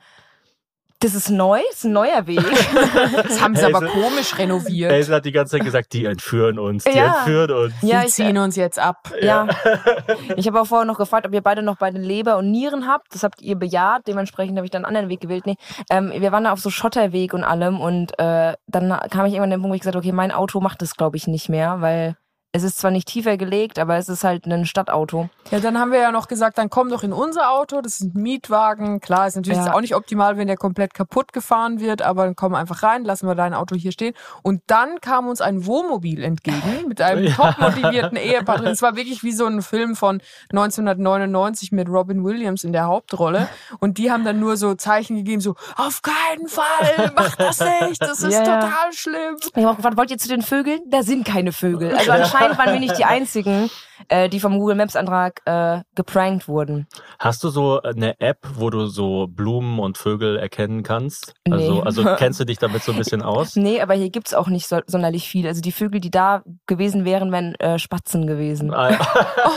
das 1.01 1.13
ist 1.15 1.29
neu, 1.29 1.59
das 1.69 1.77
ist 1.79 1.83
ein 1.85 1.93
neuer 1.93 2.27
Weg. 2.27 2.41
Das 3.23 3.41
haben 3.41 3.55
sie 3.55 3.63
aber 3.65 3.77
Hazel- 3.87 3.89
komisch 3.89 4.37
renoviert. 4.37 4.91
Hazel 4.91 5.15
hat 5.15 5.25
die 5.25 5.31
ganze 5.31 5.57
Zeit 5.57 5.65
gesagt, 5.65 5.93
die 5.93 6.05
entführen 6.05 6.59
uns, 6.59 6.83
die 6.83 6.97
Ja. 6.97 7.17
entführen 7.19 7.51
uns. 7.51 7.73
ja, 7.81 8.01
die 8.01 8.07
ich, 8.07 8.13
ziehen 8.13 8.37
uns 8.37 8.55
jetzt 8.55 8.79
ab. 8.79 9.11
ja. 9.21 9.47
Ich 10.35 10.47
habe 10.47 10.61
auch 10.61 10.65
vorher 10.65 10.85
noch 10.85 10.97
gefragt, 10.97 11.25
ob 11.25 11.33
ihr 11.33 11.41
beide 11.41 11.61
noch 11.61 11.77
beide 11.77 11.97
Leber 11.99 12.37
und 12.37 12.51
Nieren 12.51 12.87
habt. 12.87 13.13
Das 13.13 13.23
habt 13.23 13.41
ihr 13.41 13.55
bejaht. 13.55 14.07
Dementsprechend 14.07 14.57
habe 14.57 14.65
ich 14.65 14.71
dann 14.71 14.83
einen 14.85 14.95
anderen 14.95 15.09
Weg 15.09 15.21
gewählt. 15.21 15.45
Nee, 15.45 15.55
ähm, 15.89 16.11
wir 16.15 16.31
waren 16.31 16.43
da 16.43 16.51
auf 16.51 16.59
so 16.59 16.69
Schotterweg 16.69 17.33
und 17.33 17.43
allem 17.43 17.79
und 17.79 18.17
äh, 18.19 18.53
dann 18.67 18.89
kam 19.09 19.25
ich 19.25 19.33
irgendwann 19.33 19.43
an 19.43 19.49
den 19.51 19.61
Punkt, 19.61 19.71
wo 19.71 19.75
ich 19.75 19.81
gesagt 19.81 19.95
habe, 19.95 20.05
okay, 20.05 20.11
mein 20.13 20.31
Auto 20.31 20.59
macht 20.59 20.81
das, 20.81 20.95
glaube 20.95 21.17
ich, 21.17 21.27
nicht 21.27 21.49
mehr, 21.49 21.81
weil 21.81 22.15
es 22.51 22.63
ist 22.63 22.79
zwar 22.79 22.89
nicht 22.89 23.07
tiefer 23.07 23.37
gelegt, 23.37 23.77
aber 23.77 23.97
es 23.97 24.09
ist 24.09 24.23
halt 24.23 24.45
ein 24.47 24.65
Stadtauto. 24.65 25.29
Ja, 25.51 25.59
dann 25.59 25.79
haben 25.79 25.91
wir 25.91 25.99
ja 25.99 26.11
noch 26.11 26.27
gesagt, 26.27 26.57
dann 26.57 26.69
komm 26.71 26.89
doch 26.89 27.03
in 27.03 27.13
unser 27.13 27.51
Auto, 27.51 27.81
das 27.81 28.01
ist 28.01 28.15
ein 28.15 28.21
Mietwagen. 28.21 28.99
Klar, 29.01 29.27
ist 29.27 29.35
natürlich 29.35 29.59
Ja. 29.59 29.73
auch 29.73 29.81
nicht 29.81 29.95
optimal, 29.95 30.37
wenn 30.37 30.47
der 30.47 30.57
komplett 30.57 30.93
kaputt 30.95 31.31
gefahren 31.31 31.79
wird, 31.79 32.01
aber 32.01 32.25
dann 32.25 32.35
komm 32.35 32.55
einfach 32.55 32.81
rein, 32.81 33.03
lassen 33.03 33.27
wir 33.27 33.35
dein 33.35 33.53
Auto 33.53 33.75
hier 33.75 33.91
stehen. 33.91 34.15
Und 34.41 34.61
dann 34.67 34.99
kam 34.99 35.27
uns 35.27 35.41
ein 35.41 35.65
Wohnmobil 35.67 36.23
entgegen 36.23 36.59
mit 36.87 37.01
einem 37.01 37.23
Ja. 37.25 37.33
top 37.35 37.59
motivierten 37.59 38.17
Ehepaar 38.17 38.57
drin. 38.57 38.67
Es 38.71 38.81
war 38.81 38.95
wirklich 38.95 39.21
wie 39.23 39.31
so 39.31 39.45
ein 39.45 39.61
Film 39.61 39.95
von 39.95 40.19
1999 40.51 41.71
mit 41.71 41.87
Robin 41.87 42.23
Williams 42.23 42.63
in 42.63 42.73
der 42.73 42.85
Hauptrolle. 42.85 43.47
Und 43.79 43.97
die 43.97 44.11
haben 44.11 44.25
dann 44.25 44.39
nur 44.39 44.57
so 44.57 44.73
Zeichen 44.75 45.15
gegeben, 45.17 45.41
so, 45.41 45.55
auf 45.77 46.01
keinen 46.01 46.47
Fall, 46.47 47.11
mach 47.15 47.35
das 47.35 47.59
nicht, 47.59 48.01
das 48.01 48.21
ist 48.21 48.33
ja. 48.33 48.43
total 48.43 48.91
schlimm. 48.91 49.35
Ich 49.55 49.55
habe 49.63 49.69
auch 49.71 49.75
gefragt, 49.77 49.97
wollt 49.97 50.11
ihr 50.11 50.17
zu 50.17 50.27
den 50.29 50.41
Vögeln? 50.41 50.79
Da 50.87 51.03
sind 51.03 51.25
keine 51.25 51.51
Vögel. 51.51 51.95
Also 51.95 52.11
anscheinend 52.39 52.57
waren 52.57 52.73
wir 52.73 52.79
nicht 52.79 52.97
die 52.97 53.05
Einzigen, 53.05 53.69
äh, 54.09 54.29
die 54.29 54.39
vom 54.39 54.59
Google 54.59 54.75
Maps 54.75 54.95
Antrag 54.95 55.41
äh, 55.45 55.81
geprankt 55.95 56.47
wurden. 56.47 56.87
Hast 57.19 57.43
du 57.43 57.49
so 57.49 57.81
eine 57.81 58.19
App, 58.19 58.39
wo 58.55 58.69
du 58.69 58.87
so 58.87 59.27
Blumen 59.27 59.79
und 59.79 59.97
Vögel 59.97 60.37
erkennen 60.37 60.83
kannst? 60.83 61.33
Also, 61.49 61.73
Nee. 61.75 61.81
also 61.83 62.03
kennst 62.17 62.39
du 62.39 62.45
dich 62.45 62.57
damit 62.59 62.83
so 62.83 62.91
ein 62.91 62.97
bisschen 62.97 63.21
aus? 63.21 63.55
Nee, 63.55 63.81
aber 63.81 63.93
hier 63.93 64.09
gibt's 64.09 64.33
auch 64.33 64.47
nicht 64.47 64.67
so, 64.67 64.79
sonderlich 64.87 65.27
viel. 65.29 65.47
Also 65.47 65.61
die 65.61 65.71
Vögel, 65.71 66.01
die 66.01 66.11
da 66.11 66.41
gewesen 66.67 67.05
wären, 67.05 67.31
wären 67.31 67.55
äh, 67.55 67.79
Spatzen 67.79 68.27
gewesen. 68.27 68.73
Ah, 68.73 68.89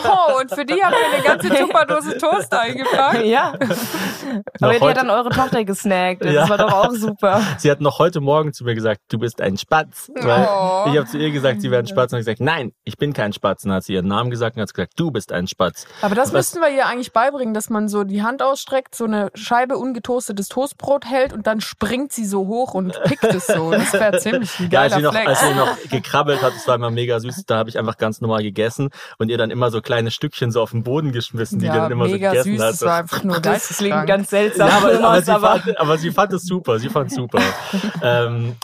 Oh, 0.04 0.40
und 0.40 0.50
für 0.50 0.64
die 0.64 0.82
haben 0.82 0.92
wir 0.92 1.14
eine 1.14 1.22
ganze 1.24 1.48
Tupperdose 1.48 2.18
Toast 2.18 2.52
eingepackt. 2.54 3.24
Ja. 3.24 3.52
Noch 3.52 4.68
Aber 4.68 4.72
die 4.74 4.80
heute- 4.80 4.84
hat 4.90 4.96
dann 4.98 5.10
eure 5.10 5.30
Tochter 5.30 5.64
gesnackt. 5.64 6.24
Das 6.24 6.32
Ja. 6.32 6.48
war 6.48 6.58
doch 6.58 6.72
auch 6.72 6.90
super. 6.92 7.40
Sie 7.58 7.70
hat 7.70 7.80
noch 7.80 7.98
heute 7.98 8.20
Morgen 8.20 8.52
zu 8.52 8.64
mir 8.64 8.74
gesagt, 8.74 9.00
du 9.08 9.18
bist 9.18 9.40
ein 9.40 9.56
Spatz. 9.56 10.10
Weil 10.14 10.46
Oh. 10.50 10.84
ich 10.90 10.96
habe 10.98 11.06
zu 11.06 11.18
ihr 11.18 11.30
gesagt, 11.30 11.60
sie 11.62 11.70
wäre 11.70 11.82
ein 11.82 11.86
Spatz. 11.86 12.12
Und 12.12 12.18
ich 12.20 12.24
gesagt, 12.26 12.40
nein, 12.40 12.72
ich 12.84 12.96
bin 12.96 13.12
kein 13.12 13.32
Spatz. 13.32 13.64
Und 13.64 13.70
dann 13.70 13.76
hat 13.76 13.84
sie 13.84 13.94
ihren 13.94 14.08
Namen 14.08 14.30
gesagt 14.30 14.41
und 14.56 14.62
hat 14.62 14.74
gesagt, 14.74 14.92
du 14.96 15.10
bist 15.10 15.32
ein 15.32 15.46
Spatz. 15.46 15.86
Aber 16.02 16.14
das 16.14 16.28
Was- 16.28 16.32
müssten 16.32 16.60
wir 16.60 16.68
ihr 16.70 16.86
eigentlich 16.86 17.12
beibringen, 17.12 17.54
dass 17.54 17.70
man 17.70 17.88
so 17.88 18.04
die 18.04 18.22
Hand 18.22 18.42
ausstreckt, 18.42 18.94
so 18.94 19.04
eine 19.04 19.30
Scheibe 19.34 19.76
ungetoastetes 19.78 20.48
Toastbrot 20.48 21.04
hält 21.06 21.32
und 21.32 21.46
dann 21.46 21.60
springt 21.60 22.12
sie 22.12 22.24
so 22.26 22.46
hoch 22.46 22.74
und 22.74 23.00
pickt 23.04 23.24
es 23.24 23.46
so. 23.46 23.70
Das 23.70 23.92
wäre 23.92 24.18
ziemlich 24.20 24.58
ein 24.58 24.70
Ja, 24.70 24.80
als 24.82 24.92
geiler 24.94 25.12
sie, 25.12 25.18
noch, 25.18 25.26
als 25.26 25.40
sie 25.40 25.54
noch 25.54 25.78
gekrabbelt 25.90 26.42
hat, 26.42 26.54
das 26.54 26.66
war 26.68 26.74
immer 26.74 26.90
mega 26.90 27.18
süß, 27.20 27.44
da 27.46 27.56
habe 27.56 27.70
ich 27.70 27.78
einfach 27.78 27.96
ganz 27.96 28.20
normal 28.20 28.42
gegessen 28.42 28.90
und 29.18 29.28
ihr 29.30 29.38
dann 29.38 29.50
immer 29.50 29.70
so 29.70 29.80
kleine 29.80 30.10
Stückchen 30.10 30.50
so 30.52 30.60
auf 30.62 30.70
den 30.72 30.82
Boden 30.82 31.12
geschmissen, 31.12 31.58
die 31.58 31.66
ja, 31.66 31.74
dann 31.76 31.92
immer 31.92 32.06
mega 32.06 32.30
so 32.30 32.36
gegessen 32.42 32.52
süß, 32.56 32.62
hat. 32.62 32.72
das 32.72 32.82
war 32.82 32.96
einfach 32.98 33.22
nur 33.24 33.40
Das 33.40 33.68
klingt 33.76 34.06
ganz 34.06 34.30
seltsam. 34.30 34.68
ja, 34.68 34.76
aber, 34.78 34.92
aber, 35.04 35.22
sie 35.22 35.32
fand, 35.38 35.80
aber 35.80 35.98
sie 35.98 36.10
fand 36.10 36.32
es 36.32 36.42
super, 36.44 36.78
sie 36.78 36.88
fand 36.88 37.10
es 37.10 37.16
super. 37.16 37.40
ähm, 38.02 38.56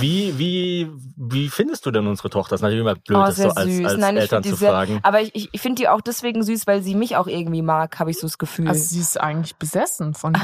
wie, 0.00 0.38
wie, 0.38 0.90
wie 1.16 1.48
findest 1.48 1.86
du 1.86 1.90
denn 1.90 2.06
unsere 2.06 2.28
Tochter? 2.30 2.50
Das 2.50 2.58
ist 2.60 2.62
natürlich 2.62 2.80
immer 2.82 2.94
blöd, 2.94 3.18
Oh, 3.18 3.24
das 3.24 3.36
so 3.36 3.42
sehr 3.44 3.56
als, 3.56 3.66
süß. 3.70 3.86
als 3.86 3.98
Nein, 3.98 4.16
Eltern 4.16 4.42
zu 4.44 4.56
fragen. 4.56 5.00
Aber 5.02 5.20
ich, 5.22 5.34
ich, 5.34 5.48
ich 5.52 5.60
finde 5.60 5.80
die 5.82 5.88
auch 5.88 6.00
deswegen 6.00 6.42
süß, 6.42 6.66
weil 6.66 6.82
sie 6.82 6.94
mich 6.94 7.16
auch 7.16 7.26
irgendwie 7.26 7.62
mag, 7.62 7.98
habe 7.98 8.10
ich 8.10 8.18
so 8.18 8.26
das 8.26 8.38
Gefühl. 8.38 8.68
Also 8.68 8.82
sie 8.84 9.00
ist 9.00 9.20
eigentlich 9.20 9.56
besessen 9.56 10.14
von 10.14 10.32
dir. 10.32 10.40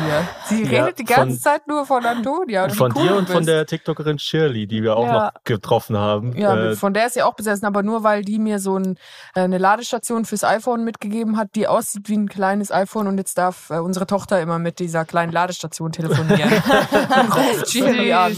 Sie 0.47 0.63
Ja, 0.69 0.85
redet 0.85 0.99
die 0.99 1.05
ganze 1.05 1.35
von- 1.35 1.41
Zeit 1.41 1.67
nur 1.69 1.87
von 1.87 2.05
Antonia. 2.05 2.65
und 2.65 2.73
Von 2.75 2.93
cool 2.97 3.03
dir 3.03 3.17
und 3.17 3.27
von 3.29 3.39
bist. 3.39 3.49
der 3.49 3.67
TikTokerin 3.67 4.19
Shirley, 4.19 4.67
die 4.67 4.83
wir 4.83 4.97
auch 4.97 5.07
Ja. 5.07 5.13
noch 5.27 5.31
getroffen 5.45 5.97
haben. 5.97 6.37
Ja, 6.37 6.57
Äh, 6.57 6.77
von 6.77 6.95
der 6.95 7.07
ist 7.07 7.15
sie 7.15 7.23
auch 7.23 7.35
besessen, 7.35 7.67
aber 7.67 7.83
nur 7.83 8.03
weil 8.05 8.23
die 8.23 8.39
mir 8.39 8.59
so 8.59 8.77
ein, 8.79 8.97
äh, 9.35 9.41
eine 9.41 9.59
Ladestation 9.59 10.25
fürs 10.25 10.45
iPhone 10.45 10.85
mitgegeben 10.85 11.37
hat, 11.37 11.55
die 11.55 11.67
aussieht 11.69 12.09
wie 12.09 12.17
ein 12.17 12.29
kleines 12.29 12.71
iPhone 12.73 13.07
und 13.07 13.19
jetzt 13.19 13.39
darf 13.39 13.71
äh, 13.71 13.79
unsere 13.79 14.07
Tochter 14.07 14.41
immer 14.41 14.59
mit 14.59 14.79
dieser 14.79 15.05
kleinen 15.05 15.33
Ladestation 15.33 15.93
telefonieren. 15.93 16.51
Ruft 17.35 17.71
Shirley 17.71 18.13
an. 18.13 18.37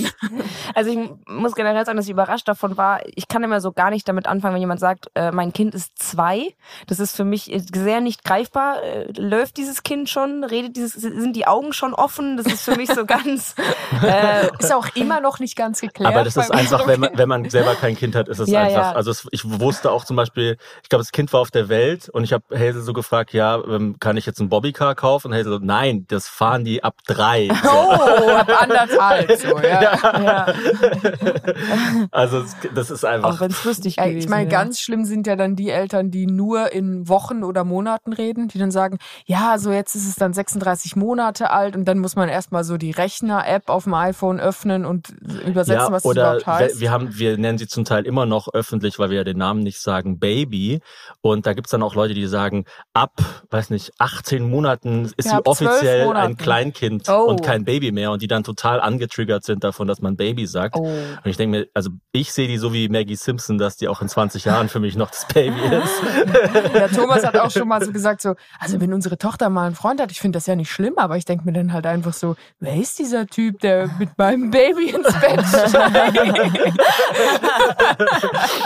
Also 0.75 0.91
ich 0.91 0.99
muss 1.27 1.55
generell 1.55 1.85
sagen, 1.85 1.97
dass 1.97 2.07
ich 2.07 2.13
überrascht 2.13 2.49
davon 2.49 2.77
war. 2.77 3.01
Ich 3.07 3.29
kann 3.29 3.43
immer 3.43 3.61
so 3.61 3.73
gar 3.73 3.91
nicht 3.91 4.09
damit 4.09 4.27
anfangen, 4.27 4.55
wenn 4.55 4.61
jemand 4.61 4.81
sagt, 4.81 5.11
äh, 5.15 5.31
mein 5.33 5.53
Kind 5.53 5.75
ist 5.75 5.99
zwei. 5.99 6.20
Das 6.87 7.01
ist 7.01 7.17
für 7.17 7.25
mich 7.25 7.51
sehr 7.73 8.01
nicht 8.01 8.25
greifbar. 8.25 8.83
Äh, 8.83 9.13
läuft 9.17 9.57
dieses 9.57 9.83
Kind 9.83 10.09
schon? 10.09 10.45
Redet 10.45 10.77
dieses, 10.77 10.93
sind 10.93 11.35
die 11.35 11.47
Augen 11.47 11.73
schon 11.73 11.95
offen? 11.95 12.37
Das 12.37 12.47
ist 12.47 12.63
für 12.63 12.77
mich 12.77 12.91
so 12.93 13.05
ganz. 13.07 13.55
Äh, 14.03 14.49
Ist 14.59 14.73
auch 14.73 14.89
immer 14.95 15.21
noch 15.21 15.39
nicht 15.39 15.57
ganz 15.57 15.81
geklärt. 15.81 16.13
Aber 16.15 16.25
das 16.25 16.37
ist 16.37 16.51
einfach, 16.51 16.87
wenn 16.87 17.01
man, 17.01 17.11
wenn 17.15 17.29
man 17.29 17.49
selber 17.51 17.75
kein 17.75 17.97
Kind 17.97 18.15
hat, 18.15 18.29
ist 18.29 18.39
es 18.39 18.49
Ja, 18.49 18.61
einfach. 18.63 18.77
ja. 18.77 18.93
Also 18.93 19.11
es, 19.11 19.27
ich 19.31 19.43
wusste 19.45 19.91
auch 19.91 20.05
zum 20.05 20.17
Beispiel, 20.17 20.57
ich 20.83 20.89
glaube, 20.89 21.03
das 21.03 21.13
Kind 21.13 21.33
war 21.33 21.41
auf 21.41 21.51
der 21.51 21.69
Welt 21.69 22.09
und 22.09 22.25
ich 22.25 22.33
habe 22.33 22.45
Hazel 22.53 22.83
so 22.83 22.93
gefragt, 22.93 23.33
ja, 23.33 23.57
ähm, 23.65 23.97
kann 24.01 24.17
ich 24.17 24.27
jetzt 24.27 24.41
einen 24.41 24.49
Bobbycar 24.49 24.95
kaufen? 24.95 25.29
Und 25.29 25.35
Hazel 25.35 25.53
so, 25.53 25.59
nein, 25.61 26.05
das 26.09 26.29
fahren 26.29 26.65
die 26.65 26.85
ab 26.85 26.97
drei. 27.07 27.49
So. 27.63 27.69
Oh, 27.71 28.31
ab 28.31 28.63
anderthalb 28.63 29.33
so, 29.39 29.59
ja. 29.61 29.81
ja, 30.21 30.55
Also 32.11 32.45
das 32.75 32.91
ist 32.91 33.05
auch 33.05 33.09
einfach. 33.11 33.41
wenn 33.41 33.51
es 33.51 33.65
lustig 33.65 33.97
gewesen 33.97 34.19
ich 34.19 34.29
meine, 34.29 34.49
ganz 34.49 34.81
schlimm 34.81 35.05
sind 35.05 35.27
ja 35.27 35.37
dann 35.37 35.57
die 35.57 35.71
Eltern, 35.71 36.10
die 36.11 36.27
nur 36.27 36.73
in 36.73 37.09
Wochen 37.09 37.43
oder 37.45 37.65
Monaten 37.65 38.13
reden, 38.13 38.49
die 38.49 38.59
dann 38.59 38.71
sagen, 38.71 38.99
ja, 39.27 39.59
so 39.59 39.71
jetzt 39.73 39.95
ist 39.95 40.07
es 40.09 40.17
dann 40.17 40.33
36 40.33 40.97
Monate 40.97 41.51
alt 41.51 41.77
und 41.77 41.85
dann 41.87 41.99
muss 41.99 42.17
man 42.17 42.29
erstmal 42.29 42.65
so 42.65 42.77
die 42.77 42.91
Rechner-App 42.91 43.69
auf 43.69 43.85
dem 43.85 43.95
iPhone 43.95 44.41
öffnen 44.41 44.85
und 44.85 45.11
übersetzen, 45.47 45.87
Ja, 45.87 45.93
was 45.93 46.03
das 46.03 46.13
überhaupt 46.13 46.47
heißt. 46.47 46.81
wir, 46.81 46.91
haben, 46.91 47.19
wir 47.19 47.39
nennen 47.39 47.59
sie 47.59 47.67
zum 47.69 47.85
Teil 47.85 48.07
immer 48.07 48.27
noch 48.27 48.49
öffentlich, 48.53 48.99
weil 48.99 49.11
wir 49.11 49.19
ja 49.19 49.25
den 49.25 49.39
Namen 49.39 49.63
nicht 49.63 49.81
sagen, 49.81 50.19
Baby. 50.19 50.81
Und 51.21 51.47
da 51.47 51.53
gibt's 51.53 51.71
dann 51.71 51.83
auch 51.83 51.95
Leute, 51.95 52.15
die 52.15 52.27
sagen, 52.27 52.65
ab, 52.93 53.13
weiß 53.51 53.71
nicht, 53.71 53.93
18 53.99 54.49
Monaten 54.49 55.05
ist 55.17 55.27
Ja, 55.27 55.31
sie 55.31 55.37
ab 55.37 55.45
12 55.45 55.71
offiziell 55.71 56.13
ein 56.13 56.37
Kleinkind 56.37 57.09
Oh. 57.09 57.25
und 57.25 57.43
kein 57.43 57.65
Baby 57.65 57.93
mehr 57.93 58.11
und 58.11 58.23
die 58.23 58.29
dann 58.29 58.45
total 58.45 58.81
angetriggert 58.81 59.45
sind 59.45 59.65
davon, 59.65 59.87
dass 59.89 60.01
man 60.01 60.17
Baby 60.17 60.47
sagt. 60.47 60.77
Oh. 60.77 60.83
Und 60.85 61.21
ich 61.25 61.37
denke 61.37 61.59
mir, 61.59 61.67
also 61.75 61.91
ich 62.13 62.33
sehe 62.33 62.49
die 62.49 62.59
so 62.59 62.73
wie 62.73 62.89
Maggie 62.89 63.17
Simpson, 63.17 63.59
dass 63.59 63.77
die 63.77 63.89
auch 63.89 64.01
in 64.03 64.09
20 64.09 64.45
Jahren 64.45 64.69
für 64.69 64.81
mich 64.81 64.97
noch 64.97 65.11
das 65.11 65.27
Baby 65.33 65.59
ist. 65.83 66.00
Ja, 66.75 66.89
Thomas 66.89 67.25
hat 67.25 67.37
auch 67.37 67.51
schon 67.51 67.69
mal 67.69 67.83
so 67.85 67.93
gesagt, 67.93 68.23
so, 68.23 68.35
also 68.59 68.81
wenn 68.81 68.93
unsere 68.93 69.19
Tochter 69.19 69.51
mal 69.51 69.67
einen 69.67 69.75
Freund 69.75 70.01
hat, 70.01 70.11
ich 70.11 70.21
finde 70.21 70.37
das 70.37 70.47
ja 70.47 70.55
nicht 70.55 70.71
schlimm, 70.71 70.95
aber 70.97 71.17
ich 71.17 71.25
denke 71.25 71.45
mir 71.45 71.53
dann 71.53 71.73
halt 71.73 71.87
einfach 71.87 72.13
so, 72.13 72.37
wer 72.61 72.77
ist 72.77 72.99
dieser 72.99 73.27
Typ, 73.27 73.61
der 73.61 73.89
mit 73.99 74.17
meinem 74.17 74.51
Baby 74.51 74.91
ins 74.91 75.13
Bett 75.21 75.45
steigt? 75.47 76.41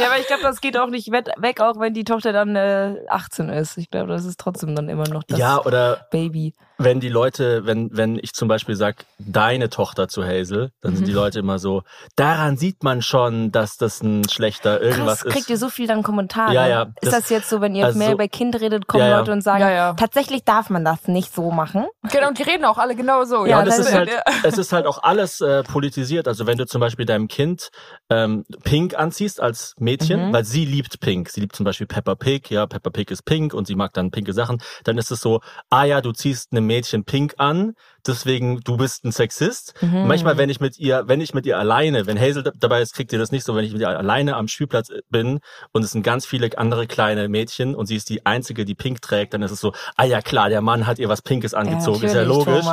Ja, 0.01 0.07
aber 0.07 0.19
ich 0.19 0.27
glaube, 0.27 0.43
das 0.43 0.61
geht 0.61 0.79
auch 0.79 0.89
nicht 0.89 1.11
weg, 1.11 1.61
auch 1.61 1.79
wenn 1.79 1.95
die 1.95 2.05
Tochter 2.05 2.33
dann 2.33 2.57
äh, 2.57 2.97
18 3.09 3.49
ist. 3.49 3.77
Ich 3.79 3.91
glaube, 3.91 4.09
das 4.09 4.25
ist 4.25 4.39
trotzdem 4.39 4.75
dann 4.75 4.89
immer 4.89 5.09
noch 5.09 5.23
das 5.25 5.39
ja, 5.39 5.61
oder 5.65 6.07
Baby. 6.11 6.55
Wenn 6.79 7.01
die 7.01 7.09
Leute, 7.09 7.65
wenn, 7.67 7.89
wenn 7.97 8.19
ich 8.21 8.33
zum 8.33 8.49
Beispiel 8.49 8.75
sag, 8.75 9.05
deine 9.19 9.69
Tochter 9.71 10.09
zu 10.09 10.25
Hazel, 10.25 10.71
dann 10.81 10.93
Mhm. 10.93 10.97
sind 10.97 11.09
die 11.09 11.13
Leute 11.13 11.39
immer 11.39 11.59
so, 11.59 11.83
daran 12.17 12.57
sieht 12.57 12.83
man 12.83 13.01
schon, 13.03 13.53
dass 13.53 13.77
das 13.77 14.03
ein 14.03 14.29
schlechter 14.29 14.81
irgendwas 14.81 15.21
Krass, 15.23 15.33
kriegt 15.33 15.45
ist. 15.45 15.51
ihr 15.51 15.57
so 15.59 15.69
viel 15.69 15.87
dann 15.87 16.03
Kommentare? 16.03 16.53
Ja, 16.53 16.67
ja, 16.67 16.83
Ist 17.01 17.13
das- 17.13 17.23
das 17.23 17.31
jetzt 17.31 17.49
so, 17.49 17.61
wenn 17.61 17.75
ihr 17.75 17.85
also 17.87 17.99
mehr 17.99 18.09
so- 18.09 18.15
über 18.15 18.27
Kind 18.29 18.61
redet, 18.61 18.87
kommen 18.89 19.05
Ja, 19.05 19.11
ja. 19.11 19.19
Leute 19.19 19.33
und 19.33 19.43
sagen, 19.43 19.61
Ja, 19.61 19.71
ja. 19.71 19.93
tatsächlich 19.95 20.45
darf 20.45 20.69
man 20.71 20.85
das 20.85 21.07
nicht 21.09 21.33
so 21.35 21.51
machen? 21.51 21.87
genau, 22.11 22.29
und 22.29 22.39
die 22.39 22.43
reden 22.43 22.65
auch 22.65 22.79
alle 22.79 22.97
genau 22.97 23.25
so. 23.25 23.47
Ja, 23.47 23.59
Ja, 23.61 23.65
das 23.65 23.79
ist 23.79 23.95
halt, 23.95 24.11
es 24.43 24.59
ist 24.59 24.73
halt 24.73 24.87
auch 24.87 25.03
alles 25.03 25.41
äh, 25.41 25.63
politisiert. 25.63 26.27
Also 26.29 26.47
wenn 26.47 26.59
du 26.59 26.67
zum 26.67 26.81
Beispiel 26.81 27.07
deinem 27.07 27.29
Kind 27.29 27.69
ähm, 28.11 28.45
Pink 28.65 28.99
anziehst 28.99 29.41
als 29.41 29.75
Mädchen, 29.79 30.29
Mhm. 30.29 30.33
weil 30.33 30.45
sie 30.45 30.65
liebt 30.67 31.01
Pink, 31.01 31.31
sie 31.31 31.41
liebt 31.41 31.57
zum 31.57 31.65
Beispiel 31.65 31.87
Peppa 31.87 32.15
Pig, 32.15 32.51
ja, 32.51 32.67
Peppa 32.67 32.91
Pig 32.91 33.11
ist 33.11 33.25
pink 33.25 33.55
und 33.55 33.67
sie 33.67 33.75
mag 33.77 33.93
dann 33.95 34.11
pinke 34.11 34.33
Sachen, 34.33 34.59
dann 34.85 34.99
ist 34.99 35.11
es 35.11 35.21
so, 35.21 35.41
ah 35.71 35.85
ja, 35.85 36.01
du 36.01 36.13
ziehst 36.13 36.53
einem 36.65 36.69
Mädchen 36.69 37.05
Pink 37.05 37.35
an, 37.39 37.75
deswegen 38.07 38.61
du 38.61 38.77
bist 38.77 39.05
ein 39.05 39.13
Sexist. 39.13 39.75
Mhm. 39.81 40.07
Manchmal, 40.07 40.37
wenn 40.39 40.51
ich 40.51 40.61
mit 40.61 40.79
ihr, 40.79 41.05
wenn 41.07 41.21
ich 41.21 41.35
mit 41.35 41.47
ihr 41.47 41.59
alleine, 41.59 42.07
wenn 42.07 42.19
Hazel 42.21 42.43
da- 42.43 42.53
dabei 42.59 42.81
ist, 42.83 42.95
kriegt 42.95 43.13
ihr 43.13 43.19
das 43.19 43.31
nicht 43.33 43.45
so, 43.45 43.55
wenn 43.55 43.65
ich 43.65 43.73
mit 43.73 43.81
ihr 43.81 43.89
alleine 43.89 44.37
am 44.37 44.49
Spielplatz 44.49 44.89
bin 45.11 45.41
und 45.73 45.85
es 45.85 45.93
sind 45.93 46.03
ganz 46.03 46.27
viele 46.27 46.51
andere 46.59 46.87
kleine 46.87 47.29
Mädchen 47.29 47.75
und 47.75 47.87
sie 47.87 47.97
ist 47.97 48.09
die 48.09 48.27
einzige, 48.27 48.65
die 48.65 48.75
Pink 48.75 49.01
trägt, 49.03 49.35
dann 49.35 49.43
ist 49.43 49.51
es 49.51 49.61
so, 49.61 49.73
ah 49.97 50.05
ja 50.05 50.21
klar, 50.23 50.49
der 50.49 50.61
Mann 50.61 50.87
hat 50.87 50.99
ihr 50.99 51.09
was 51.09 51.23
Pinkes 51.23 51.55
angezogen, 51.55 52.03
ist 52.05 52.15
ja 52.15 52.23
logisch. 52.23 52.65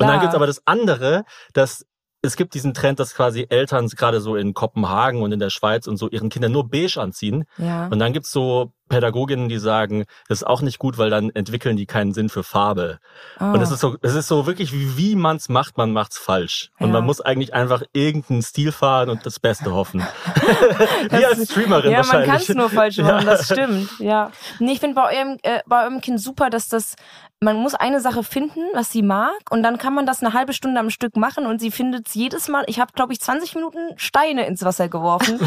Und 0.00 0.06
dann 0.08 0.20
gibt's 0.20 0.34
aber 0.34 0.46
das 0.46 0.62
andere, 0.66 1.24
dass 1.54 1.84
es 2.20 2.34
gibt 2.36 2.54
diesen 2.54 2.74
Trend, 2.74 2.98
dass 2.98 3.14
quasi 3.14 3.46
Eltern 3.48 3.86
gerade 3.88 4.20
so 4.20 4.34
in 4.34 4.52
Kopenhagen 4.52 5.22
und 5.22 5.30
in 5.30 5.38
der 5.38 5.50
Schweiz 5.50 5.86
und 5.86 5.98
so 5.98 6.08
ihren 6.08 6.30
Kindern 6.30 6.50
nur 6.50 6.68
beige 6.68 7.00
anziehen. 7.00 7.44
ja. 7.58 7.86
Und 7.86 8.00
dann 8.00 8.12
gibt's 8.12 8.32
so 8.32 8.72
Pädagoginnen, 8.88 9.48
die 9.48 9.58
sagen, 9.58 10.04
das 10.28 10.38
ist 10.38 10.46
auch 10.46 10.60
nicht 10.62 10.78
gut, 10.78 10.98
weil 10.98 11.10
dann 11.10 11.30
entwickeln 11.30 11.76
die 11.76 11.86
keinen 11.86 12.12
Sinn 12.12 12.28
für 12.28 12.42
Farbe. 12.42 12.98
Ah. 13.38 13.52
Und 13.52 13.60
es 13.62 13.70
ist 13.70 13.80
so, 13.80 13.96
es 14.02 14.14
ist 14.14 14.28
so 14.28 14.46
wirklich, 14.46 14.72
wie, 14.72 14.96
wie 14.96 15.14
man's 15.16 15.48
macht, 15.48 15.76
man 15.76 15.92
macht's 15.92 16.18
falsch. 16.18 16.70
Und 16.78 16.88
Ja. 16.88 16.92
man 16.94 17.04
muss 17.04 17.20
eigentlich 17.20 17.54
einfach 17.54 17.82
irgendeinen 17.92 18.42
Stil 18.42 18.72
fahren 18.72 19.10
und 19.10 19.24
das 19.26 19.38
Beste 19.40 19.72
hoffen. 19.74 20.00
wie 21.10 21.24
als 21.24 21.50
Streamerin 21.50 21.90
ja, 21.90 21.98
man 21.98 22.06
wahrscheinlich. 22.06 22.30
kann 22.30 22.40
es 22.42 22.48
nur 22.48 22.70
falsch 22.70 22.98
machen, 22.98 23.08
Ja. 23.18 23.24
das 23.24 23.44
stimmt. 23.46 23.90
Ja. 23.98 24.30
Nee, 24.58 24.72
ich 24.72 24.80
finde 24.80 24.94
bei 24.94 25.14
eurem, 25.16 25.36
äh, 25.42 25.60
bei 25.66 25.82
eurem 25.84 26.00
Kind 26.00 26.20
super, 26.20 26.50
dass 26.50 26.68
das, 26.68 26.94
man 27.40 27.56
muss 27.56 27.74
eine 27.74 28.00
Sache 28.00 28.24
finden, 28.24 28.60
was 28.74 28.90
sie 28.90 29.02
mag, 29.02 29.32
und 29.50 29.62
dann 29.62 29.78
kann 29.78 29.94
man 29.94 30.06
das 30.06 30.22
eine 30.22 30.32
halbe 30.34 30.52
Stunde 30.52 30.80
am 30.80 30.90
Stück 30.90 31.16
machen 31.16 31.46
und 31.46 31.60
sie 31.60 31.70
findet 31.70 32.08
es 32.08 32.14
jedes 32.14 32.48
Mal. 32.48 32.64
Ich 32.66 32.80
habe, 32.80 32.92
glaube 32.92 33.12
ich, 33.12 33.20
20 33.20 33.54
Minuten 33.54 33.78
Steine 33.96 34.46
ins 34.46 34.64
Wasser 34.64 34.88
geworfen. 34.88 35.38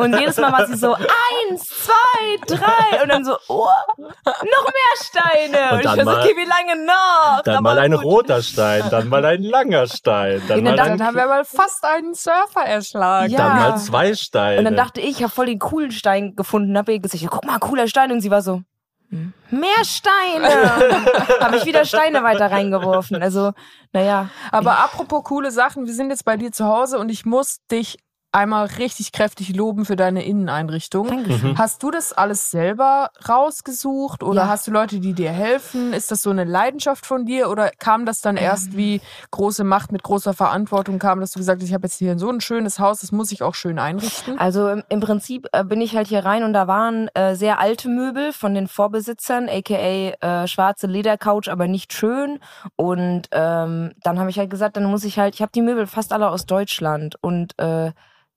und 0.00 0.18
jedes 0.18 0.36
Mal 0.38 0.52
war 0.52 0.66
sie 0.66 0.76
so, 0.76 0.94
eins, 0.94 1.64
zwei, 1.66 2.36
drei, 2.56 2.89
und 3.02 3.08
dann 3.08 3.24
so, 3.24 3.36
oh, 3.48 3.66
noch 3.96 4.34
mehr 4.34 4.96
Steine. 5.02 5.70
Und 5.70 5.78
Und, 5.78 5.84
dann 5.84 5.98
ich 5.98 6.06
war 6.06 6.14
so, 6.14 6.20
okay, 6.20 6.34
wie 6.36 6.44
lange 6.44 6.84
noch? 6.86 7.42
Dann 7.44 7.56
Aber 7.56 7.74
mal 7.74 7.78
ein 7.78 7.92
gut. 7.92 8.04
roter 8.04 8.42
Stein, 8.42 8.84
dann 8.90 9.08
mal 9.08 9.24
ein 9.24 9.42
langer 9.42 9.86
Stein, 9.86 10.42
dann 10.48 10.58
Ja, 10.58 10.64
mal, 10.64 10.76
dann 10.76 10.98
Dann 10.98 11.06
haben 11.06 11.16
wir 11.16 11.26
mal 11.26 11.44
fast 11.44 11.84
einen 11.84 12.14
Surfer 12.14 12.64
erschlagen. 12.66 13.32
Ja. 13.32 13.38
dann 13.38 13.56
mal 13.56 13.76
zwei 13.78 14.14
Steine. 14.14 14.58
Und 14.58 14.64
dann 14.64 14.76
dachte 14.76 15.00
ich, 15.00 15.10
ich 15.10 15.22
habe 15.22 15.32
voll 15.32 15.46
den 15.46 15.58
coolen 15.58 15.90
Stein 15.90 16.34
gefunden, 16.36 16.76
habe 16.76 16.92
ihr 16.92 17.00
gesagt, 17.00 17.24
guck 17.30 17.44
mal, 17.44 17.58
cooler 17.58 17.88
Stein. 17.88 18.12
Und 18.12 18.20
sie 18.20 18.30
war 18.30 18.42
so, 18.42 18.62
hm, 19.10 19.32
mehr 19.50 19.84
Steine. 19.84 20.48
habe 21.40 21.56
ich 21.56 21.66
wieder 21.66 21.84
Steine 21.84 22.22
weiter 22.22 22.50
reingeworfen. 22.50 23.20
Also, 23.22 23.52
naja. 23.92 24.28
Aber 24.52 24.78
apropos 24.78 25.24
coole 25.24 25.50
Sachen, 25.50 25.86
wir 25.86 25.94
sind 25.94 26.10
jetzt 26.10 26.24
bei 26.24 26.36
dir 26.36 26.52
zu 26.52 26.66
Hause 26.66 26.98
und 26.98 27.08
ich 27.08 27.24
muss 27.24 27.58
dich 27.70 27.98
einmal 28.32 28.66
richtig 28.66 29.12
kräftig 29.12 29.54
loben 29.56 29.84
für 29.84 29.96
deine 29.96 30.24
Inneneinrichtung. 30.24 31.08
Dankeschön. 31.08 31.58
Hast 31.58 31.82
du 31.82 31.90
das 31.90 32.12
alles 32.12 32.50
selber 32.50 33.10
rausgesucht 33.28 34.22
oder 34.22 34.42
Ja. 34.42 34.48
hast 34.48 34.66
du 34.66 34.70
Leute, 34.70 35.00
die 35.00 35.12
dir 35.14 35.32
helfen? 35.32 35.92
Ist 35.92 36.10
das 36.10 36.22
so 36.22 36.30
eine 36.30 36.44
Leidenschaft 36.44 37.06
von 37.06 37.26
dir 37.26 37.50
oder 37.50 37.70
kam 37.78 38.06
das 38.06 38.20
dann 38.20 38.36
erst 38.36 38.76
wie 38.76 39.00
große 39.30 39.64
Macht 39.64 39.90
mit 39.92 40.02
großer 40.02 40.34
Verantwortung 40.34 40.98
kam, 40.98 41.20
dass 41.20 41.32
du 41.32 41.38
gesagt 41.38 41.60
hast, 41.60 41.68
ich 41.68 41.74
habe 41.74 41.86
jetzt 41.86 41.98
hier 41.98 42.18
so 42.18 42.30
ein 42.30 42.40
schönes 42.40 42.78
Haus, 42.78 43.00
das 43.00 43.10
muss 43.12 43.32
ich 43.32 43.42
auch 43.42 43.54
schön 43.54 43.78
einrichten? 43.78 44.38
Also 44.38 44.68
im, 44.68 44.82
im 44.88 45.00
Prinzip 45.00 45.48
äh, 45.52 45.64
bin 45.64 45.80
ich 45.80 45.96
halt 45.96 46.06
hier 46.06 46.24
rein 46.24 46.44
und 46.44 46.52
da 46.52 46.66
waren 46.68 47.08
äh, 47.14 47.34
sehr 47.34 47.58
alte 47.58 47.88
Möbel 47.88 48.32
von 48.32 48.54
den 48.54 48.68
Vorbesitzern, 48.68 49.48
aka 49.48 49.74
äh, 49.74 50.46
schwarze 50.46 50.86
Ledercouch, 50.86 51.48
aber 51.48 51.66
nicht 51.66 51.92
schön. 51.92 52.38
Und 52.76 53.28
ähm, 53.32 53.92
dann 54.02 54.18
habe 54.18 54.30
ich 54.30 54.38
halt 54.38 54.50
gesagt, 54.50 54.76
dann 54.76 54.84
muss 54.84 55.04
ich 55.04 55.18
halt, 55.18 55.34
ich 55.34 55.42
habe 55.42 55.52
die 55.52 55.62
Möbel 55.62 55.86
fast 55.86 56.12
alle 56.12 56.28
aus 56.30 56.46
Deutschland 56.46 57.16
und 57.20 57.58
äh, 57.58 57.92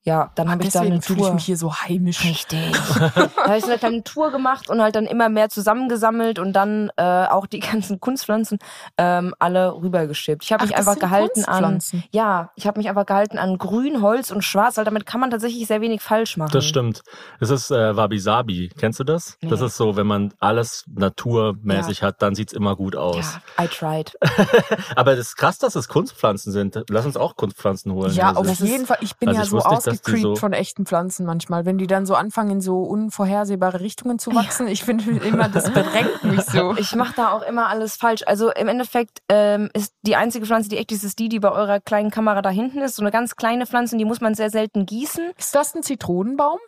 ja, 0.05 0.31
dann 0.35 0.51
habe 0.51 0.63
ich 0.63 0.69
da 0.71 0.79
Deswegen 0.79 0.93
eine 0.93 1.01
fühle 1.01 1.19
ich 1.19 1.25
Tour. 1.25 1.33
mich 1.35 1.45
hier 1.45 1.57
so 1.57 1.73
heimisch. 1.73 2.23
Richtig. 2.23 2.71
da 2.99 3.11
habe 3.45 3.57
ich 3.57 3.63
so 3.63 3.69
eine 3.69 3.79
kleine 3.79 4.03
Tour 4.03 4.31
gemacht 4.31 4.69
und 4.69 4.81
halt 4.81 4.95
dann 4.95 5.05
immer 5.05 5.29
mehr 5.29 5.49
zusammengesammelt 5.49 6.39
und 6.39 6.53
dann 6.53 6.91
äh, 6.97 7.03
auch 7.27 7.45
die 7.47 7.59
ganzen 7.61 7.99
Kunstpflanzen 7.99 8.59
ähm, 8.97 9.33
alle 9.39 9.73
rübergeschippt. 9.75 10.43
Ich 10.43 10.51
habe 10.51 10.65
mich 10.65 10.75
das 10.75 10.85
einfach 10.87 10.99
gehalten 10.99 11.45
an 11.45 11.63
Kunstpflanzen. 11.63 12.03
ja, 12.11 12.51
ich 12.55 12.67
habe 12.67 12.79
mich 12.79 12.89
einfach 12.89 13.05
gehalten 13.05 13.37
an 13.37 13.57
Grün, 13.57 14.01
Holz 14.01 14.29
und 14.31 14.41
Schwarz, 14.43 14.77
weil 14.77 14.85
damit 14.85 15.05
kann 15.05 15.21
man 15.21 15.31
tatsächlich 15.31 15.65
sehr 15.67 15.79
wenig 15.81 16.01
falsch 16.01 16.35
machen. 16.37 16.51
Das 16.51 16.65
stimmt. 16.65 17.01
Das 17.39 17.49
ist 17.49 17.71
äh, 17.71 17.95
Wabi 17.95 18.19
Sabi. 18.19 18.69
Kennst 18.77 18.99
du 18.99 19.03
das? 19.03 19.37
Das 19.41 19.59
Nee. 19.61 19.65
ist 19.67 19.77
so, 19.77 19.95
wenn 19.95 20.07
man 20.07 20.33
alles 20.39 20.83
naturmäßig 20.93 22.03
hat, 22.03 22.21
dann 22.21 22.35
sieht's 22.35 22.53
immer 22.53 22.75
gut 22.75 22.95
aus. 22.95 23.39
Ja, 23.57 23.63
I 23.63 23.67
tried. 23.67 24.17
Aber 24.95 25.15
das 25.15 25.27
ist 25.27 25.35
krass, 25.37 25.57
dass 25.59 25.75
es 25.75 25.87
Kunstpflanzen 25.87 26.51
sind. 26.51 26.83
Lass 26.89 27.05
uns 27.05 27.17
auch 27.17 27.35
Kunstpflanzen 27.35 27.91
holen. 27.93 28.13
Ja, 28.13 28.29
Also, 28.29 28.41
auf 28.41 28.47
das 28.47 28.59
jeden 28.59 28.85
Fall. 28.85 28.97
Ich 29.01 29.15
bin 29.15 29.29
also 29.29 29.37
ja 29.39 29.43
ich 29.43 29.49
so 29.49 29.57
wusste 29.57 29.69
ausgecreept 29.93 30.21
so- 30.21 30.35
von 30.35 30.53
echten 30.53 30.85
Pflanzen 30.85 31.25
manchmal, 31.25 31.65
wenn 31.65 31.77
die 31.77 31.87
dann 31.87 32.05
so 32.05 32.15
anfangen, 32.15 32.51
in 32.51 32.61
so 32.61 32.81
unvorhersehbare 32.83 33.79
Richtungen 33.79 34.19
zu 34.19 34.33
wachsen. 34.35 34.67
Ich 34.67 34.83
finde 34.83 35.09
immer, 35.25 35.49
das 35.49 35.71
bedrängt 35.71 36.23
mich 36.23 36.41
so. 36.41 36.75
Ich 36.77 36.95
mache 36.95 37.13
da 37.15 37.31
auch 37.31 37.41
immer 37.43 37.67
alles 37.67 37.95
falsch. 37.95 38.23
Also 38.25 38.51
im 38.51 38.67
Endeffekt 38.67 39.19
ähm, 39.29 39.69
ist 39.73 39.93
die 40.01 40.15
einzige 40.15 40.45
Pflanze, 40.45 40.69
die 40.69 40.77
echt 40.77 40.91
ist, 40.91 41.03
ist 41.03 41.19
die, 41.19 41.29
die 41.29 41.39
bei 41.39 41.51
eurer 41.51 41.79
kleinen 41.79 42.11
Kamera 42.11 42.41
da 42.41 42.49
hinten 42.49 42.79
ist. 42.79 42.95
So 42.95 43.01
eine 43.01 43.11
ganz 43.11 43.35
kleine 43.35 43.65
Pflanze, 43.65 43.95
und 43.95 43.99
die 43.99 44.05
muss 44.05 44.21
man 44.21 44.35
sehr 44.35 44.49
selten 44.49 44.85
gießen. 44.85 45.31
Ist 45.37 45.55
das 45.55 45.75
ein 45.75 45.83
Zitronenbaum? 45.83 46.59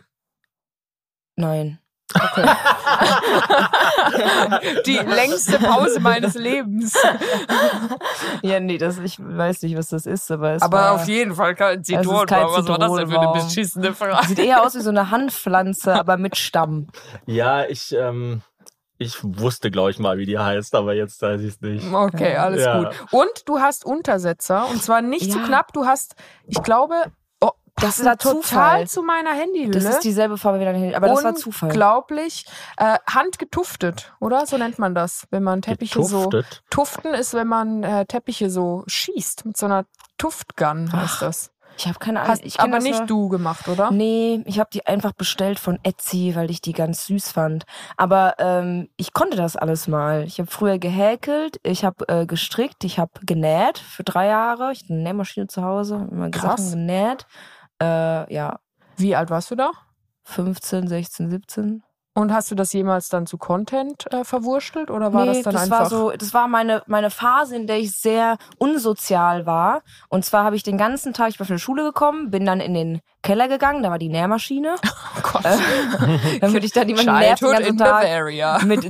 Nein. 1.35 1.79
Okay. 2.13 2.43
Die 4.85 4.97
längste 4.97 5.59
Pause 5.59 5.99
meines 5.99 6.35
Lebens. 6.35 6.93
Ja, 8.41 8.59
nee, 8.59 8.77
das, 8.77 8.97
ich 8.99 9.17
weiß 9.19 9.61
nicht, 9.63 9.77
was 9.77 9.89
das 9.89 10.05
ist, 10.05 10.29
aber 10.31 10.51
es 10.53 10.61
Aber 10.61 10.77
war, 10.77 10.91
auf 10.93 11.07
jeden 11.07 11.35
Fall 11.35 11.55
kein 11.55 11.83
Zitronenbaum. 11.83 12.53
Was 12.53 12.67
war 12.67 12.77
das 12.77 12.93
denn 12.93 13.07
für 13.09 13.19
eine 13.19 13.31
beschissene 13.33 13.93
Frage? 13.93 14.27
Sieht 14.27 14.39
eher 14.39 14.63
aus 14.63 14.75
wie 14.75 14.81
so 14.81 14.89
eine 14.89 15.09
Handpflanze, 15.09 15.93
aber 15.93 16.17
mit 16.17 16.37
Stamm. 16.37 16.87
Ja, 17.25 17.65
ich, 17.65 17.93
ähm, 17.93 18.41
ich 18.97 19.17
wusste, 19.23 19.71
glaube 19.71 19.91
ich, 19.91 19.99
mal, 19.99 20.17
wie 20.17 20.25
die 20.25 20.37
heißt, 20.37 20.75
aber 20.75 20.93
jetzt 20.93 21.21
weiß 21.21 21.41
ich 21.41 21.53
es 21.55 21.61
nicht. 21.61 21.85
Okay, 21.91 22.35
alles 22.35 22.63
Ja. 22.63 22.77
gut. 22.83 22.89
Und 23.11 23.31
du 23.47 23.59
hast 23.59 23.85
Untersetzer 23.85 24.67
und 24.69 24.81
zwar 24.83 25.01
nicht 25.01 25.31
zu 25.31 25.39
Ja. 25.39 25.45
knapp. 25.45 25.73
Du 25.73 25.85
hast, 25.85 26.15
ich 26.47 26.61
glaube, 26.61 26.95
das, 27.77 27.97
Das 27.97 28.05
war 28.05 28.13
ist 28.13 28.21
total 28.21 28.41
Zufall. 28.41 28.87
zu 28.87 29.03
meiner 29.03 29.31
Handyhülle. 29.33 29.71
Das 29.71 29.83
ist 29.83 29.99
dieselbe 30.03 30.37
Farbe 30.37 30.59
wie 30.59 30.65
dein 30.65 30.75
Handy, 30.75 30.95
aber 30.95 31.07
das 31.07 31.23
war 31.23 31.35
Zufall. 31.35 31.69
Unglaublich. 31.69 32.45
Äh, 32.77 32.97
handgetuftet, 33.07 34.13
oder? 34.19 34.45
So 34.45 34.57
nennt 34.57 34.79
man 34.79 34.95
das, 34.95 35.27
wenn 35.31 35.43
man 35.43 35.61
Teppiche 35.61 36.01
so. 36.03 36.29
Getuftet. 36.29 36.63
Tuften 36.69 37.13
ist, 37.13 37.33
wenn 37.33 37.47
man 37.47 37.83
äh, 37.83 38.05
Teppiche 38.05 38.49
so 38.49 38.83
schießt. 38.87 39.45
Mit 39.45 39.57
so 39.57 39.65
einer 39.65 39.85
Tuftgun 40.17 40.91
heißt 40.91 41.21
das. 41.21 41.51
Ich 41.77 41.87
habe 41.87 41.99
keine 41.99 42.21
Ahnung. 42.21 42.31
Hast 42.31 42.45
ich 42.45 42.57
aber 42.61 42.71
das 42.77 42.83
nicht 42.85 42.99
nur- 42.99 43.07
du 43.07 43.27
gemacht, 43.27 43.67
oder? 43.67 43.91
Nee, 43.91 44.41
ich 44.45 44.59
habe 44.59 44.69
die 44.71 44.85
einfach 44.87 45.11
bestellt 45.11 45.59
von 45.59 45.77
Etsy, 45.83 46.31
weil 46.33 46.49
ich 46.49 46.61
die 46.61 46.71
ganz 46.71 47.05
süß 47.07 47.33
fand. 47.33 47.65
Aber 47.97 48.35
ähm, 48.37 48.87
ich 48.95 49.11
konnte 49.11 49.35
das 49.35 49.57
alles 49.57 49.89
mal. 49.89 50.23
Ich 50.23 50.39
habe 50.39 50.49
früher 50.49 50.79
gehäkelt, 50.79 51.59
ich 51.63 51.83
habe 51.83 52.07
äh, 52.07 52.25
gestrickt, 52.25 52.85
ich 52.85 52.97
habe 52.97 53.11
genäht 53.25 53.77
für 53.77 54.05
drei 54.05 54.27
Jahre. 54.27 54.71
Ich 54.71 54.83
hatte 54.83 54.93
eine 54.93 55.01
Nähmaschine 55.03 55.47
zu 55.47 55.63
Hause, 55.63 56.07
immer 56.09 56.29
Krass. 56.31 56.61
Sachen 56.69 56.87
genäht. 56.87 57.27
Äh, 57.85 58.33
ja, 58.33 58.59
Wie 58.97 59.15
alt 59.15 59.29
warst 59.29 59.51
du 59.51 59.55
da? 59.55 59.71
15, 60.23 60.87
16, 60.87 61.29
17. 61.29 61.83
Und 62.17 62.31
hast 62.31 62.49
du 62.49 62.55
das 62.55 62.71
jemals 62.71 63.09
dann 63.09 63.27
zu 63.27 63.37
Content 63.37 64.09
äh, 64.13 64.23
verwurstelt 64.23 64.89
oder 64.89 65.11
war 65.11 65.25
das 65.25 65.41
dann 65.41 65.53
das 65.53 65.63
einfach? 65.63 65.79
war 65.81 65.89
so, 65.89 66.11
das 66.11 66.33
war 66.33 66.47
meine 66.47 66.81
meine 66.87 67.09
Phase, 67.09 67.57
in 67.57 67.67
der 67.67 67.77
ich 67.77 67.91
sehr 67.91 68.37
unsozial 68.57 69.45
war. 69.45 69.81
Und 70.07 70.23
zwar 70.23 70.45
habe 70.45 70.55
ich 70.55 70.63
den 70.63 70.77
ganzen 70.77 71.11
Tag, 71.11 71.27
ich 71.31 71.39
war 71.41 71.45
von 71.45 71.55
der 71.55 71.59
Schule 71.59 71.83
gekommen, 71.83 72.31
bin 72.31 72.45
dann 72.45 72.61
in 72.61 72.73
den 72.73 73.01
Keller 73.21 73.49
gegangen, 73.49 73.83
da 73.83 73.89
war 73.89 73.99
die 73.99 74.07
Nähmaschine, 74.07 74.75
oh 74.85 75.21
Gott. 75.23 75.43
damit 76.39 76.63
ich 76.63 76.71
da 76.71 76.85
niemanden 76.85 77.11
nerven 77.11 77.47
den 77.47 77.51
ganzen 77.51 77.71
in 77.71 77.77
Tag. 77.79 78.03
Bavaria. 78.03 78.59
mit 78.63 78.85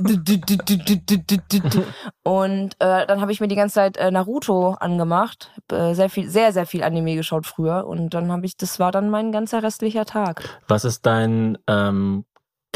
und 2.22 2.74
äh, 2.78 3.06
dann 3.06 3.20
habe 3.20 3.32
ich 3.32 3.40
mir 3.40 3.48
die 3.48 3.56
ganze 3.56 3.74
Zeit 3.74 3.96
äh, 3.96 4.12
Naruto 4.12 4.76
angemacht, 4.78 5.50
äh, 5.72 5.94
sehr 5.94 6.10
viel, 6.10 6.30
sehr 6.30 6.52
sehr 6.52 6.66
viel 6.66 6.84
Anime 6.84 7.16
geschaut 7.16 7.44
früher 7.44 7.88
und 7.88 8.14
dann 8.14 8.30
habe 8.30 8.46
ich, 8.46 8.56
das 8.56 8.78
war 8.78 8.92
dann 8.92 9.10
mein 9.10 9.32
ganzer 9.32 9.64
restlicher 9.64 10.04
Tag. 10.04 10.60
Was 10.68 10.84
ist 10.84 11.06
dein, 11.06 11.58
ähm, 11.66 12.24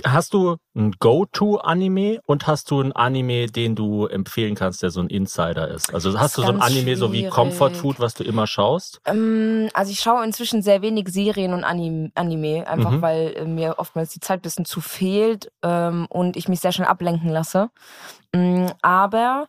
hast 0.06 0.34
du 0.34 0.56
ein 0.74 0.92
Go-To-Anime 0.98 2.20
und 2.26 2.46
hast 2.46 2.70
du 2.70 2.80
ein 2.80 2.92
Anime, 2.92 3.46
den 3.46 3.74
du 3.74 4.06
empfehlen 4.06 4.54
kannst, 4.54 4.82
der 4.82 4.90
so 4.90 5.00
ein 5.00 5.08
Insider 5.08 5.68
ist? 5.68 5.92
Also 5.94 6.18
hast 6.18 6.32
ist 6.32 6.38
du 6.38 6.42
so 6.42 6.48
ein 6.52 6.60
Anime 6.60 6.96
so 6.96 7.12
wie 7.12 7.18
schwierig. 7.20 7.34
Comfort 7.34 7.70
Food, 7.76 8.00
was 8.00 8.14
du 8.14 8.24
immer 8.24 8.46
schaust? 8.46 9.00
Ähm, 9.04 9.68
also 9.74 9.90
ich 9.92 10.00
schaue 10.00 10.24
inzwischen 10.24 10.62
sehr 10.62 10.82
wenig 10.82 11.08
Serien 11.08 11.52
und 11.52 11.64
Anim 11.64 12.12
Anime, 12.14 12.66
einfach 12.66 12.90
Mhm. 12.92 13.02
weil 13.02 13.34
äh, 13.36 13.44
mir 13.44 13.78
oftmals 13.78 14.10
die 14.10 14.20
Zeit 14.20 14.40
ein 14.40 14.42
bisschen 14.42 14.64
zu 14.64 14.80
fehlt 14.80 15.50
ähm, 15.62 16.06
und 16.08 16.36
ich 16.36 16.48
mich 16.48 16.60
sehr 16.60 16.72
schnell 16.72 16.88
ablenken 16.88 17.30
lasse. 17.30 17.70
Mm, 18.34 18.66
aber 18.82 19.48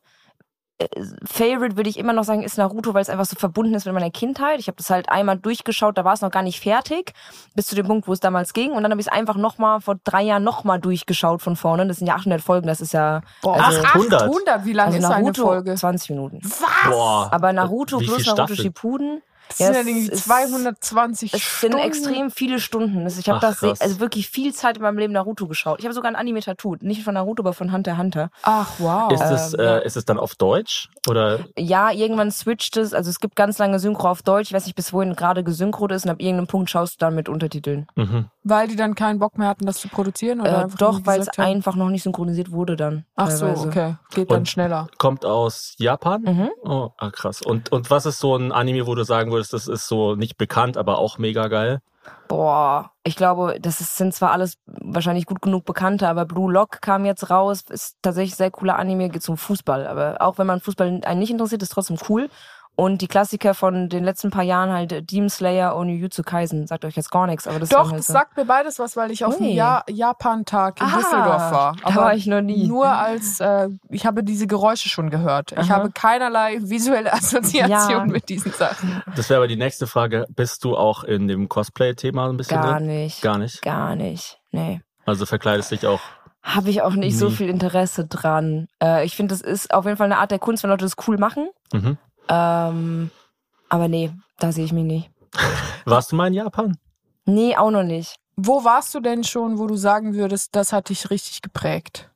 Favorite 1.26 1.78
würde 1.78 1.90
ich 1.90 1.98
immer 1.98 2.14
noch 2.14 2.24
sagen, 2.24 2.44
ist 2.44 2.58
Naruto, 2.58 2.94
weil 2.94 3.02
es 3.02 3.10
einfach 3.10 3.26
so 3.26 3.36
verbunden 3.36 3.74
ist 3.74 3.86
mit 3.86 3.94
meiner 3.94 4.12
Kindheit. 4.12 4.60
Ich 4.60 4.68
habe 4.68 4.78
das 4.78 4.90
halt 4.90 5.10
einmal 5.10 5.38
durchgeschaut, 5.38 5.98
da 5.98 6.06
war 6.06 6.14
es 6.14 6.22
noch 6.22 6.32
gar 6.32 6.44
nicht 6.44 6.60
fertig, 6.60 7.14
bis 7.56 7.68
zu 7.68 7.76
dem 7.76 7.88
Punkt, 7.88 8.08
wo 8.08 8.14
es 8.14 8.20
damals 8.20 8.54
ging. 8.54 8.72
Und 8.72 8.84
dann 8.84 8.92
habe 8.92 9.02
ich 9.02 9.08
es 9.08 9.14
einfach 9.14 9.36
nochmal 9.36 9.82
vor 9.82 9.96
drei 10.04 10.22
Jahren 10.24 10.44
nochmal 10.44 10.80
durchgeschaut 10.80 11.42
von 11.42 11.56
vorne. 11.56 11.88
Das 11.88 11.98
sind 11.98 12.08
ja 12.08 12.16
800 12.16 12.42
Folgen, 12.42 12.68
das 12.68 12.82
ist 12.82 12.94
ja 12.94 13.22
Boah, 13.42 13.62
Also- 13.62 13.82
ach, 13.84 13.96
800. 13.96 14.22
800, 14.24 14.66
wie 14.66 14.74
lange 14.74 14.96
also 14.96 15.00
ist 15.00 15.06
eine 15.14 15.24
Naruto 15.24 15.44
Folge? 15.44 15.76
20 15.76 16.10
Minuten. 16.12 16.40
Was? 16.44 16.62
Boah. 16.90 17.30
Aber 17.32 17.54
Naruto 17.54 18.00
Wie 18.00 18.06
plus 18.08 18.26
Naruto? 18.26 18.56
Shippuden, 18.56 19.22
Das 19.52 19.60
Ja, 19.60 19.66
sind 19.68 19.76
ja 19.76 19.82
es 19.82 19.88
irgendwie 19.88 20.12
ist- 20.12 20.24
220 20.26 21.34
es 21.34 21.42
Stunden. 21.42 21.78
sind 21.78 21.86
extrem 21.86 22.32
viele 22.32 22.60
Stunden. 22.60 23.04
Also 23.04 23.20
Ich 23.20 23.30
habe 23.30 23.40
das 23.40 23.62
also 23.64 24.00
wirklich 24.00 24.30
viel 24.30 24.54
Zeit 24.54 24.78
in 24.78 24.84
meinem 24.84 24.98
Leben 24.98 25.14
Naruto 25.14 25.48
geschaut. 25.48 25.80
Ich 25.80 25.86
habe 25.86 25.94
sogar 25.94 26.10
ein 26.12 26.16
Anime 26.16 26.40
tattooed, 26.42 26.84
nicht 26.84 27.04
von 27.04 27.14
Naruto, 27.14 27.42
aber 27.44 27.54
von 27.54 27.72
Hunter 27.72 27.92
x 27.92 28.00
Hunter. 28.00 28.30
Ach, 28.44 28.70
wow. 28.80 29.12
Ist 29.12 29.22
es, 29.22 29.54
Ähm, 29.54 29.60
äh, 29.60 29.64
ja. 29.64 29.78
ist 29.80 29.98
es 29.98 30.06
dann 30.06 30.18
auf 30.20 30.36
Deutsch? 30.36 30.90
Oder 31.10 31.40
Ja, 31.58 31.92
irgendwann 31.92 32.32
switcht 32.32 32.78
es. 32.78 32.94
Also 32.94 33.10
es 33.10 33.20
gibt 33.20 33.36
ganz 33.36 33.58
lange 33.58 33.80
Synchro 33.80 34.10
auf 34.10 34.22
Deutsch. 34.22 34.48
Ich 34.50 34.54
weiß 34.54 34.66
nicht, 34.66 34.76
bis 34.76 34.94
wohin 34.94 35.16
gerade 35.16 35.44
gesynchro 35.44 35.88
ist 35.88 36.06
und 36.06 36.12
ab 36.12 36.20
irgendeinem 36.22 36.48
Punkt 36.48 36.70
schaust 36.70 36.94
du 37.02 37.06
dann 37.06 37.16
mit 37.16 37.28
Untertiteln. 37.30 37.88
mhm. 37.96 38.26
Weil 38.44 38.68
die 38.68 38.76
dann 38.76 38.96
keinen 38.96 39.20
Bock 39.20 39.38
mehr 39.38 39.48
hatten, 39.50 39.68
das 39.68 39.78
zu 39.78 39.88
produzieren? 39.88 40.42
Oder 40.42 40.64
Äh, 40.64 40.68
doch, 40.80 41.02
weil 41.06 41.20
es 41.22 41.30
einfach 41.38 41.76
noch 41.76 41.90
nicht 41.90 42.02
synchronisiert 42.04 42.52
wurde 42.52 42.76
dann. 42.76 43.06
Ach 43.16 43.30
so, 43.30 43.46
teilweise. 43.46 43.68
okay. 43.68 43.96
Geht 44.16 44.32
dann 44.32 44.40
Und- 44.40 44.50
schneller. 44.50 44.88
kommt 44.98 45.26
aus 45.26 45.76
Japan? 45.78 46.24
Mhm. 46.24 46.50
Oh, 46.64 46.90
ah, 46.98 47.12
krass. 47.12 47.42
Und, 47.44 47.72
und 47.72 47.90
was 47.92 48.06
ist 48.08 48.20
so 48.20 48.36
ein 48.36 48.52
Anime, 48.52 48.88
wo 48.88 48.96
du 48.96 49.04
sagen 49.04 49.32
würdest, 49.32 49.41
das 49.50 49.68
ist 49.68 49.88
so 49.88 50.16
nicht 50.16 50.38
bekannt, 50.38 50.78
aber 50.78 50.98
auch 50.98 51.18
mega 51.18 51.48
geil? 51.48 51.82
Boah, 52.28 52.92
ich 53.04 53.16
glaube, 53.16 53.60
das 53.60 53.82
ist, 53.82 53.98
sind 53.98 54.14
zwar 54.14 54.32
alles 54.32 54.58
wahrscheinlich 54.66 55.26
gut 55.26 55.42
genug 55.42 55.66
Bekannte, 55.66 56.08
aber 56.08 56.26
Blue 56.26 56.52
Lock 56.52 56.82
kam 56.82 57.06
jetzt 57.06 57.30
raus, 57.30 57.64
ist 57.70 57.98
tatsächlich 58.02 58.36
sehr 58.36 58.50
cooler 58.52 58.80
Anime, 58.80 59.10
geht 59.10 59.22
zum 59.22 59.38
Fußball. 59.38 59.86
Aber 59.86 60.18
auch 60.20 60.38
wenn 60.38 60.48
man 60.48 60.62
Fußball 60.62 61.02
einen 61.04 61.20
nicht 61.20 61.30
interessiert, 61.30 61.62
ist 61.62 61.74
trotzdem 61.74 61.98
cool. 62.10 62.30
Und 62.78 63.02
die 63.02 63.08
Klassiker 63.08 63.54
von 63.54 63.90
den 63.90 64.04
letzten 64.04 64.32
paar 64.32 64.44
Jahren 64.44 64.72
halt 64.72 64.92
äh, 64.92 65.04
Demon 65.04 65.30
Slayer 65.30 65.76
und 65.76 65.90
Jujutsu 65.90 66.24
Kaisen. 66.24 66.66
Sagt 66.68 66.84
euch 66.86 66.96
jetzt 66.96 67.12
gar 67.12 67.28
nichts, 67.28 67.48
aber 67.48 67.60
das 67.60 67.70
Doch, 67.70 67.90
halt 67.92 68.00
das 68.00 68.08
so. 68.08 68.14
sagt 68.14 68.38
mir 68.38 68.46
beides 68.46 68.80
was, 68.80 68.96
weil 68.98 69.12
ich 69.12 69.24
auf 69.26 69.38
dem 69.38 69.46
Ui. 69.48 69.54
ja 69.54 69.84
Japan-Tag 69.90 70.80
in 70.82 70.88
Ah, 70.88 70.96
Düsseldorf 70.98 71.52
war. 71.52 71.76
da 71.86 71.96
war 71.96 72.16
ich 72.16 72.26
noch 72.28 72.42
nie. 72.42 72.68
Nur 72.68 72.88
als, 72.88 73.40
äh, 73.40 73.68
ich 73.90 74.06
habe 74.06 74.24
diese 74.24 74.48
Geräusche 74.48 74.90
schon 74.90 75.10
gehört. 75.10 75.52
Ich 75.52 75.60
Aha. 75.60 75.70
habe 75.70 75.92
keinerlei 75.92 76.58
visuelle 76.62 77.14
Assoziation 77.14 77.92
Ja. 77.92 78.06
mit 78.06 78.30
diesen 78.30 78.52
Sachen. 78.52 79.04
Das 79.16 79.30
wäre 79.30 79.38
aber 79.40 79.48
die 79.48 79.58
nächste 79.58 79.86
Frage. 79.86 80.26
Bist 80.30 80.64
du 80.64 80.76
auch 80.76 81.04
in 81.04 81.28
dem 81.28 81.50
Cosplay-Thema 81.50 82.30
ein 82.30 82.38
bisschen 82.38 82.62
Gar 82.62 82.78
drin? 82.78 82.88
nicht. 82.88 83.22
Gar 83.22 83.38
nicht. 83.38 83.62
Gar 83.62 83.96
nicht. 83.96 84.40
Nee. 84.52 84.82
Also 85.06 85.26
verkleidest 85.26 85.72
dich 85.72 85.86
auch. 85.86 86.00
Habe 86.44 86.70
ich 86.72 86.82
auch 86.82 86.94
nicht 86.94 87.18
so 87.20 87.28
Nie. 87.30 87.36
viel 87.36 87.50
Interesse 87.50 88.08
dran. 88.08 88.68
Äh, 88.82 89.06
ich 89.06 89.16
finde, 89.16 89.36
das 89.36 89.42
ist 89.42 89.72
auf 89.74 89.86
jeden 89.86 89.98
Fall 89.98 90.06
eine 90.06 90.18
Art 90.18 90.32
der 90.32 90.40
Kunst, 90.40 90.64
wenn 90.64 90.72
Leute 90.72 90.86
das 90.86 90.96
cool 91.08 91.18
machen. 91.20 91.50
Mhm. 91.72 91.98
Ähm, 92.28 93.12
aber 93.70 93.88
nee, 93.88 94.12
da 94.40 94.52
sehe 94.52 94.66
ich 94.66 94.74
mich 94.74 94.86
nicht. 94.86 95.10
Warst 95.86 96.12
du 96.12 96.16
mal 96.16 96.28
in 96.28 96.34
Japan? 96.34 96.78
Nee, 97.26 97.56
auch 97.56 97.72
noch 97.72 97.84
nicht. 97.84 98.16
Wo 98.36 98.64
warst 98.64 98.96
du 98.96 99.00
denn 99.02 99.24
schon, 99.24 99.60
wo 99.60 99.68
du 99.68 99.76
sagen 99.76 100.14
würdest, 100.16 100.56
das 100.56 100.74
hat 100.74 100.90
dich 100.90 101.10
richtig 101.10 101.42
geprägt? 101.42 102.10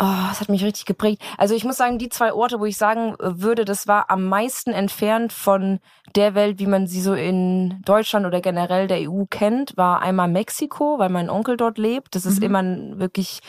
Oh, 0.00 0.26
das 0.28 0.40
hat 0.40 0.48
mich 0.48 0.64
richtig 0.64 0.86
geprägt. 0.86 1.22
Also 1.38 1.54
ich 1.54 1.62
muss 1.64 1.76
sagen, 1.76 1.98
die 1.98 2.08
zwei 2.08 2.32
Orte, 2.32 2.58
wo 2.58 2.64
ich 2.64 2.76
sagen 2.76 3.14
äh, 3.20 3.40
würde, 3.40 3.64
das 3.64 3.86
war 3.86 4.10
am 4.10 4.24
meisten 4.24 4.72
entfernt 4.72 5.32
von 5.32 5.78
der 6.16 6.34
Welt, 6.34 6.58
wie 6.58 6.66
man 6.66 6.88
sie 6.88 7.00
so 7.00 7.14
in 7.14 7.80
Deutschland 7.84 8.26
oder 8.26 8.40
generell 8.40 8.88
der 8.88 9.08
EU 9.08 9.24
kennt, 9.30 9.76
war 9.76 10.02
einmal 10.02 10.26
Mexiko, 10.26 10.98
weil 10.98 11.10
mein 11.10 11.30
Onkel 11.30 11.56
dort 11.56 11.78
lebt. 11.78 12.16
Das 12.16 12.26
ist 12.26 12.38
Mhm. 12.40 12.44
immer 12.44 12.58
ein 12.62 12.98
wirklich 12.98 13.40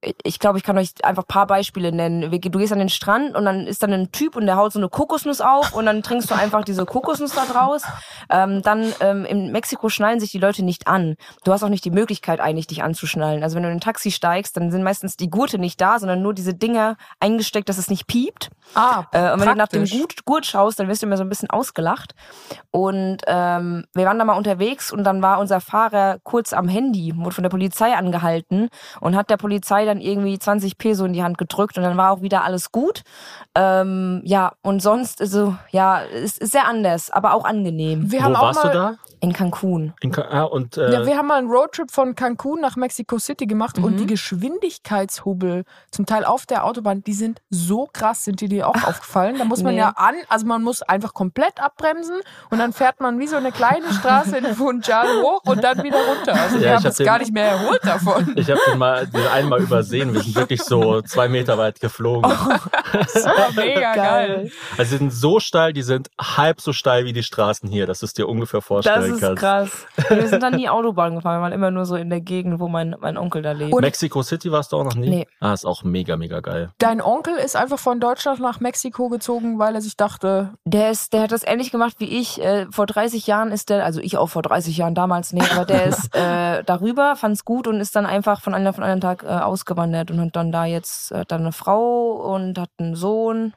ich 0.00 0.38
glaube, 0.38 0.58
ich 0.58 0.64
kann 0.64 0.78
euch 0.78 0.90
einfach 1.02 1.24
ein 1.24 1.28
paar 1.28 1.46
Beispiele 1.48 1.90
nennen. 1.90 2.30
Du 2.30 2.58
gehst 2.58 2.72
an 2.72 2.78
den 2.78 2.88
Strand 2.88 3.34
und 3.34 3.44
dann 3.44 3.66
ist 3.66 3.82
dann 3.82 3.92
ein 3.92 4.12
Typ 4.12 4.36
und 4.36 4.46
der 4.46 4.56
haut 4.56 4.72
so 4.72 4.78
eine 4.78 4.88
Kokosnuss 4.88 5.40
auf 5.40 5.74
und 5.74 5.86
dann 5.86 6.04
trinkst 6.04 6.30
du 6.30 6.36
einfach 6.36 6.64
diese 6.64 6.86
Kokosnuss 6.86 7.32
da 7.34 7.44
draus. 7.46 7.82
Ähm, 8.30 8.62
dann 8.62 8.92
ähm, 9.00 9.24
in 9.24 9.50
Mexiko 9.50 9.88
schnallen 9.88 10.20
sich 10.20 10.30
die 10.30 10.38
Leute 10.38 10.64
nicht 10.64 10.86
an. 10.86 11.16
Du 11.44 11.52
hast 11.52 11.64
auch 11.64 11.68
nicht 11.68 11.84
die 11.84 11.90
Möglichkeit 11.90 12.38
eigentlich, 12.38 12.68
dich 12.68 12.84
anzuschnallen. 12.84 13.42
Also 13.42 13.56
wenn 13.56 13.64
du 13.64 13.70
in 13.70 13.76
ein 13.76 13.80
Taxi 13.80 14.12
steigst, 14.12 14.56
dann 14.56 14.70
sind 14.70 14.84
meistens 14.84 15.16
die 15.16 15.30
Gurte 15.30 15.58
nicht 15.58 15.80
da, 15.80 15.98
sondern 15.98 16.22
nur 16.22 16.32
diese 16.32 16.54
Dinger 16.54 16.96
eingesteckt, 17.18 17.68
dass 17.68 17.78
es 17.78 17.90
nicht 17.90 18.06
piept. 18.06 18.50
Ah, 18.74 19.04
Äh, 19.12 19.32
und 19.32 19.40
wenn 19.40 19.48
du 19.48 19.54
nach 19.56 19.68
dem 19.68 19.82
praktisch. 19.82 19.98
Gurt, 19.98 20.24
Gurt 20.24 20.46
schaust, 20.46 20.78
dann 20.78 20.86
wirst 20.86 21.02
du 21.02 21.06
immer 21.06 21.16
so 21.16 21.24
ein 21.24 21.28
bisschen 21.28 21.50
ausgelacht. 21.50 22.14
Und 22.70 23.18
ähm, 23.26 23.84
wir 23.94 24.06
waren 24.06 24.18
da 24.18 24.24
mal 24.24 24.36
unterwegs 24.36 24.92
und 24.92 25.02
dann 25.02 25.22
war 25.22 25.40
unser 25.40 25.60
Fahrer 25.60 26.18
kurz 26.22 26.52
am 26.52 26.68
Handy, 26.68 27.14
wurde 27.16 27.34
von 27.34 27.42
der 27.42 27.50
Polizei 27.50 27.94
angehalten 27.94 28.68
und 29.00 29.16
hat 29.16 29.30
der 29.30 29.38
Polizei 29.38 29.87
dann 29.88 30.00
irgendwie 30.00 30.38
20 30.38 30.78
Peso 30.78 31.04
in 31.04 31.12
die 31.12 31.22
Hand 31.22 31.38
gedrückt 31.38 31.76
und 31.76 31.82
dann 31.82 31.96
war 31.96 32.12
auch 32.12 32.22
wieder 32.22 32.44
alles 32.44 32.70
gut. 32.72 33.02
Ähm, 33.54 34.20
ja, 34.24 34.52
und 34.62 34.80
sonst, 34.80 35.20
also, 35.20 35.56
ja, 35.70 36.00
es 36.02 36.38
ist 36.38 36.52
sehr 36.52 36.66
anders, 36.68 37.10
aber 37.10 37.34
auch 37.34 37.44
angenehm. 37.44 38.10
Wir 38.12 38.20
Wo 38.20 38.24
haben 38.24 38.36
auch 38.36 38.42
warst 38.42 38.64
mal, 38.64 38.70
du 38.70 38.78
da? 38.78 38.94
In 39.20 39.32
Cancun. 39.32 39.94
In 40.00 40.12
Ka 40.12 40.22
ah, 40.30 40.44
und 40.44 40.76
äh, 40.76 40.92
Ja, 40.92 41.04
wir 41.04 41.16
haben 41.16 41.26
mal 41.26 41.38
einen 41.38 41.50
Roadtrip 41.50 41.90
von 41.90 42.14
Cancun 42.14 42.60
nach 42.60 42.76
Mexico 42.76 43.18
City 43.18 43.46
gemacht 43.48 43.76
und 43.78 43.94
Mhm. 43.94 43.96
die 43.96 44.06
Geschwindigkeitshubbel 44.06 45.64
zum 45.90 46.06
Teil 46.06 46.24
auf 46.24 46.46
der 46.46 46.64
Autobahn, 46.64 47.02
die 47.02 47.12
sind 47.12 47.40
so 47.50 47.88
krass, 47.92 48.24
sind 48.24 48.40
dir 48.40 48.48
die 48.48 48.62
auch 48.62 48.74
aufgefallen? 48.84 49.36
Da 49.38 49.44
muss 49.44 49.62
man 49.64 49.74
nee. 49.74 49.80
ja 49.80 49.88
an, 49.96 50.14
also 50.28 50.46
man 50.46 50.62
muss 50.62 50.82
einfach 50.82 51.14
komplett 51.14 51.60
abbremsen 51.60 52.16
und 52.50 52.58
dann 52.58 52.72
fährt 52.72 53.00
man 53.00 53.18
wie 53.18 53.26
so 53.26 53.34
eine 53.36 53.50
kleine 53.50 53.92
Straße 53.92 54.36
in 54.38 54.46
Funchal 54.54 55.08
hoch 55.22 55.42
und 55.46 55.64
dann 55.64 55.82
wieder 55.82 55.98
runter. 55.98 56.34
Also 56.40 56.60
wir 56.60 56.68
Ja, 56.68 56.74
ich 56.74 56.76
haben 56.76 56.84
hab 56.84 56.90
uns 56.90 56.98
gar 56.98 57.18
nicht 57.18 57.32
mehr 57.32 57.46
erholt 57.46 57.80
davon. 57.84 58.32
ich 58.36 58.48
habe 58.48 58.60
den 58.70 58.78
mal 58.78 59.06
den 59.06 59.26
einmal 59.26 59.60
über 59.60 59.77
übersehen. 59.78 60.14
Wir 60.14 60.20
sind 60.22 60.34
wirklich 60.34 60.62
so 60.62 61.00
zwei 61.02 61.28
Meter 61.28 61.58
weit 61.58 61.80
geflogen. 61.80 62.30
Das 62.92 63.24
war 63.24 63.52
mega 63.56 63.94
geil. 63.94 64.50
Also 64.76 64.90
sie 64.90 64.96
sind 64.98 65.12
so 65.12 65.40
steil, 65.40 65.72
die 65.72 65.82
sind 65.82 66.08
halb 66.20 66.60
so 66.60 66.72
steil 66.72 67.04
wie 67.04 67.12
die 67.12 67.22
Straßen 67.22 67.68
hier, 67.68 67.86
dass 67.86 68.00
du 68.00 68.06
es 68.06 68.12
dir 68.14 68.28
ungefähr 68.28 68.58
Das 68.60 68.66
vorstellen 68.66 69.14
ist 69.14 69.20
kannst. 69.20 69.40
krass. 69.40 69.86
Wir 70.08 70.28
sind 70.28 70.42
dann 70.42 70.54
nie 70.56 70.68
Autobahn 70.68 71.14
gefahren, 71.16 71.38
wir 71.38 71.42
waren 71.42 71.52
immer 71.52 71.70
nur 71.70 71.84
so 71.86 71.96
in 71.96 72.10
der 72.10 72.20
Gegend, 72.20 72.60
wo 72.60 72.68
mein, 72.68 72.96
mein 73.00 73.16
Onkel 73.16 73.42
da 73.42 73.52
lebt. 73.52 73.72
Und- 73.72 73.82
Mexico 73.82 74.22
City 74.22 74.50
warst 74.52 74.72
du 74.72 74.76
auch 74.76 74.84
noch 74.84 74.94
nie? 74.94 75.08
Nee. 75.08 75.26
Ah, 75.40 75.52
ist 75.52 75.64
auch 75.66 75.82
mega, 75.82 76.16
mega 76.16 76.40
geil. 76.40 76.70
Dein 76.78 77.00
Onkel 77.00 77.36
ist 77.36 77.56
einfach 77.56 77.78
von 77.78 78.00
Deutschland 78.00 78.40
nach 78.40 78.60
Mexiko 78.60 79.08
gezogen, 79.08 79.58
weil 79.58 79.74
er 79.74 79.80
sich 79.80 79.96
dachte, 79.96 80.54
Der 80.64 80.90
ist, 80.90 81.12
der 81.12 81.22
hat 81.22 81.32
das 81.32 81.42
ähnlich 81.46 81.70
gemacht 81.70 81.96
wie 81.98 82.18
ich. 82.20 82.42
Äh, 82.42 82.66
vor 82.70 82.86
30 82.86 83.26
Jahren 83.26 83.52
ist 83.52 83.70
der, 83.70 83.84
also 83.84 84.00
ich 84.00 84.16
auch 84.18 84.26
vor 84.28 84.42
30 84.42 84.76
Jahren 84.76 84.94
damals 84.94 85.32
nicht, 85.32 85.50
aber 85.54 85.64
der 85.64 85.86
ist 85.86 86.14
äh, 86.14 86.62
darüber, 86.64 87.16
fand's 87.16 87.44
gut 87.44 87.66
und 87.66 87.80
ist 87.80 87.96
dann 87.96 88.06
einfach 88.06 88.40
von 88.40 88.54
einem 88.54 88.72
von 88.74 88.84
einem 88.84 89.00
Tag 89.00 89.22
äh, 89.22 89.26
ausgewandert 89.68 90.10
und 90.10 90.20
hat 90.20 90.36
dann 90.36 90.52
da 90.52 90.64
jetzt 90.64 91.12
äh, 91.12 91.24
dann 91.26 91.42
eine 91.42 91.52
Frau 91.52 92.12
und 92.34 92.58
hat 92.58 92.70
einen 92.78 92.94
Sohn, 92.96 93.54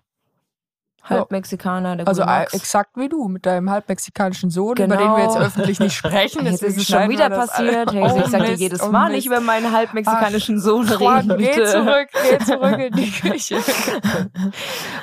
halb 1.04 1.32
Mexikaner, 1.32 1.96
der 1.98 2.08
also 2.08 2.22
äh, 2.22 2.26
Max. 2.26 2.54
exakt 2.54 2.92
wie 2.96 3.10
du, 3.10 3.28
mit 3.28 3.46
deinem 3.46 3.70
halb 3.70 3.90
mexikanischen 3.90 4.50
Sohn, 4.50 4.76
über 4.78 4.88
Genau. 4.88 4.98
den 4.98 5.12
wir 5.18 5.24
jetzt 5.24 5.38
öffentlich 5.38 5.80
nicht 5.80 5.96
sprechen. 5.96 6.46
Jetzt 6.52 6.64
ist 6.64 6.78
es 6.78 6.88
schon 6.88 7.10
wieder 7.10 7.30
passiert. 7.30 7.92
Hey, 7.94 8.06
ich 8.06 8.12
Oh, 8.12 8.28
sag 8.30 8.42
dir 8.44 8.50
Mist, 8.52 8.62
jedes 8.62 8.82
oh, 8.82 8.90
Mal 8.92 9.04
Mist. 9.06 9.16
nicht 9.16 9.26
über 9.28 9.40
meinen 9.42 9.72
halb 9.72 9.94
mexikanischen 9.94 10.60
Sohn 10.60 10.88
Juan, 10.88 11.32
reden, 11.32 11.38
geh 11.38 11.48
bitte. 11.56 11.66
zurück, 11.66 12.08
geh 12.30 12.38
zurück 12.46 12.80
in 12.80 12.94
die 12.94 13.12
Küche. 13.22 13.58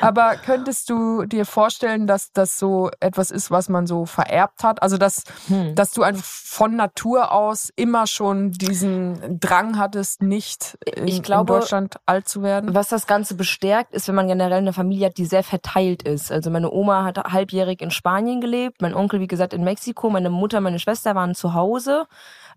Aber 0.00 0.36
könntest 0.36 0.90
du 0.90 1.24
dir 1.24 1.44
vorstellen, 1.44 2.06
dass 2.06 2.32
das 2.32 2.58
so 2.58 2.90
etwas 3.00 3.30
ist, 3.30 3.50
was 3.50 3.68
man 3.68 3.86
so 3.86 4.06
vererbt 4.06 4.62
hat? 4.62 4.82
Also, 4.82 4.98
dass, 4.98 5.22
Hm. 5.48 5.74
dass 5.74 5.92
du 5.92 6.02
einfach 6.02 6.24
von 6.24 6.76
Natur 6.76 7.32
aus 7.32 7.70
immer 7.76 8.06
schon 8.06 8.52
diesen 8.52 9.38
Drang 9.40 9.78
hattest, 9.78 10.22
nicht 10.22 10.78
in, 10.96 11.06
Ich 11.08 11.22
glaube- 11.22 11.52
in 11.54 11.60
Deutschland 11.60 11.96
alt 12.06 12.28
zu 12.28 12.42
werden? 12.42 12.74
Was 12.74 12.88
das 12.88 13.06
Ganze 13.06 13.34
bestärkt, 13.34 13.92
ist, 13.94 14.08
wenn 14.08 14.14
man 14.14 14.28
generell 14.28 14.58
eine 14.58 14.72
Familie 14.72 15.06
hat, 15.06 15.18
die 15.18 15.26
sehr 15.26 15.42
verteilt 15.42 15.87
ist. 15.96 16.30
Also 16.30 16.50
meine 16.50 16.70
Oma 16.70 17.04
hat 17.04 17.18
halbjährig 17.18 17.80
in 17.80 17.90
Spanien 17.90 18.40
gelebt, 18.40 18.82
mein 18.82 18.94
Onkel, 18.94 19.20
wie 19.20 19.26
gesagt, 19.26 19.52
in 19.52 19.64
Mexiko, 19.64 20.10
meine 20.10 20.30
Mutter, 20.30 20.60
meine 20.60 20.78
Schwester 20.78 21.14
waren 21.14 21.34
zu 21.34 21.54
Hause. 21.54 22.06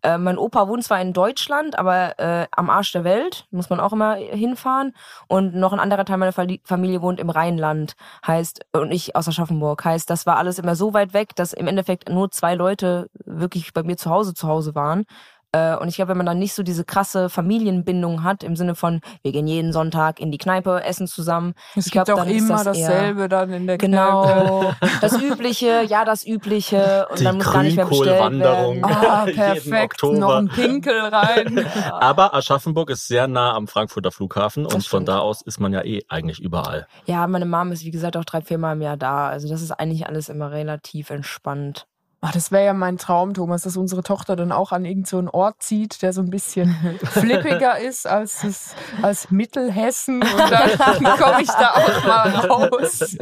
Äh, 0.04 0.18
mein 0.18 0.38
Opa 0.38 0.68
wohnt 0.68 0.84
zwar 0.84 1.00
in 1.02 1.14
Deutschland, 1.14 1.78
aber 1.78 2.18
äh, 2.20 2.48
am 2.52 2.70
Arsch 2.70 2.92
der 2.92 3.04
Welt, 3.04 3.46
muss 3.52 3.70
man 3.70 3.80
auch 3.80 3.94
immer 3.94 4.16
hinfahren. 4.16 4.94
Und 5.28 5.56
noch 5.56 5.74
ein 5.74 5.80
anderer 5.80 6.06
Teil 6.06 6.18
meiner 6.18 6.34
Familie 6.34 7.02
wohnt 7.02 7.20
im 7.20 7.30
Rheinland, 7.30 7.94
heißt, 8.26 8.66
und 8.74 8.92
ich 8.92 9.16
aus 9.16 9.28
Aschaffenburg, 9.28 9.84
heißt, 9.86 10.10
das 10.10 10.26
war 10.26 10.38
alles 10.38 10.60
immer 10.60 10.76
so 10.76 10.94
weit 10.94 11.14
weg, 11.14 11.36
dass 11.36 11.54
im 11.54 11.68
Endeffekt 11.68 12.10
nur 12.10 12.32
zwei 12.32 12.56
Leute 12.56 13.10
wirklich 13.26 13.74
bei 13.74 13.84
mir 13.84 13.98
zu 13.98 14.10
Hause 14.10 14.34
zu 14.34 14.48
Hause 14.48 14.76
waren. 14.76 15.06
Äh, 15.54 15.76
Und 15.76 15.90
ich 15.90 15.96
glaube, 15.96 16.10
wenn 16.10 16.18
man 16.18 16.26
dann 16.26 16.40
nicht 16.40 16.54
so 16.54 16.64
diese 16.64 16.86
krasse 16.86 17.30
Familienbindung 17.30 18.24
hat, 18.24 18.44
im 18.44 18.56
Sinne 18.56 18.74
von, 18.76 19.02
wir 19.22 19.32
gehen 19.32 19.48
jeden 19.48 19.74
Sonntag 19.74 20.20
in 20.20 20.32
die 20.32 20.38
Kneipe, 20.38 20.84
essen 20.84 21.08
zusammen. 21.08 21.54
Es 21.76 21.88
ich 21.88 21.92
gibt 21.92 22.06
glaub, 22.06 22.20
auch 22.20 22.24
dann 22.24 22.34
ist 22.34 22.44
immer 22.44 22.64
das 22.64 22.78
dasselbe 22.78 23.28
dann 23.28 23.52
in 23.52 23.68
der 23.68 23.78
Kneipe. 23.78 23.92
Genau. 23.92 24.74
Das 25.02 25.22
Übliche, 25.22 25.84
ja, 25.84 26.06
das 26.06 26.26
Übliche. 26.26 27.08
Und 27.10 27.20
Die 27.20 27.24
dann 27.26 27.36
muss 27.38 27.52
gar 27.52 27.64
nicht 27.64 27.76
mehr 27.76 27.86
bestellt 27.86 28.20
Grünkohlwanderung. 28.20 28.82
werden. 28.82 28.86
Ah, 28.86 29.26
Jeden 29.26 29.36
perfekt. 29.38 29.94
Oktober. 30.04 30.18
Noch 30.20 30.36
ein 30.36 30.48
Pinkel 30.48 31.00
rein. 31.00 31.66
Aber 31.92 32.34
Aschaffenburg 32.34 32.90
ist 32.90 33.08
sehr 33.08 33.28
nah 33.28 33.54
am 33.54 33.68
Frankfurter 33.68 34.12
Flughafen 34.12 34.66
und 34.66 34.86
von 34.88 35.06
da 35.06 35.20
aus 35.20 35.42
ist 35.42 35.60
man 35.60 35.74
ja 35.74 35.84
eh 35.84 36.02
eigentlich 36.08 36.40
überall. 36.40 36.88
Ja, 37.06 37.28
meine 37.28 37.46
Mom 37.46 37.72
ist, 37.72 37.84
wie 37.84 37.92
gesagt, 37.92 38.16
auch 38.16 38.26
drei, 38.26 38.42
viermal 38.42 38.76
im 38.76 38.82
Jahr 38.82 38.98
da. 38.98 39.28
Also 39.28 39.50
das 39.50 39.62
ist 39.62 39.72
eigentlich 39.72 40.08
alles 40.08 40.30
immer 40.30 40.52
relativ 40.52 41.10
entspannt. 41.10 41.88
Ach, 42.24 42.32
das 42.32 42.52
wäre 42.52 42.66
ja 42.66 42.74
mein 42.74 43.00
Traum, 43.00 43.34
Thomas, 43.34 43.64
dass 43.64 43.78
unsere 43.78 44.04
Tochter 44.04 44.36
dann 44.36 44.52
auch 44.52 44.72
an 44.72 44.86
irgendeinen 44.86 45.06
so 45.06 45.18
einen 45.18 45.30
Ort 45.30 45.64
zieht, 45.64 46.04
der 46.04 46.14
so 46.14 46.22
ein 46.22 46.30
bisschen 46.30 46.76
flippiger 47.04 47.80
ist 47.80 48.06
als, 48.06 48.42
das, 48.42 48.76
als 49.02 49.32
Mittelhessen. 49.32 50.22
Und 50.22 50.38
dann 50.38 51.04
komme 51.18 51.42
ich 51.42 51.50
da 51.50 51.72
auch 51.72 52.06
mal 52.06 52.30
raus. 52.30 53.18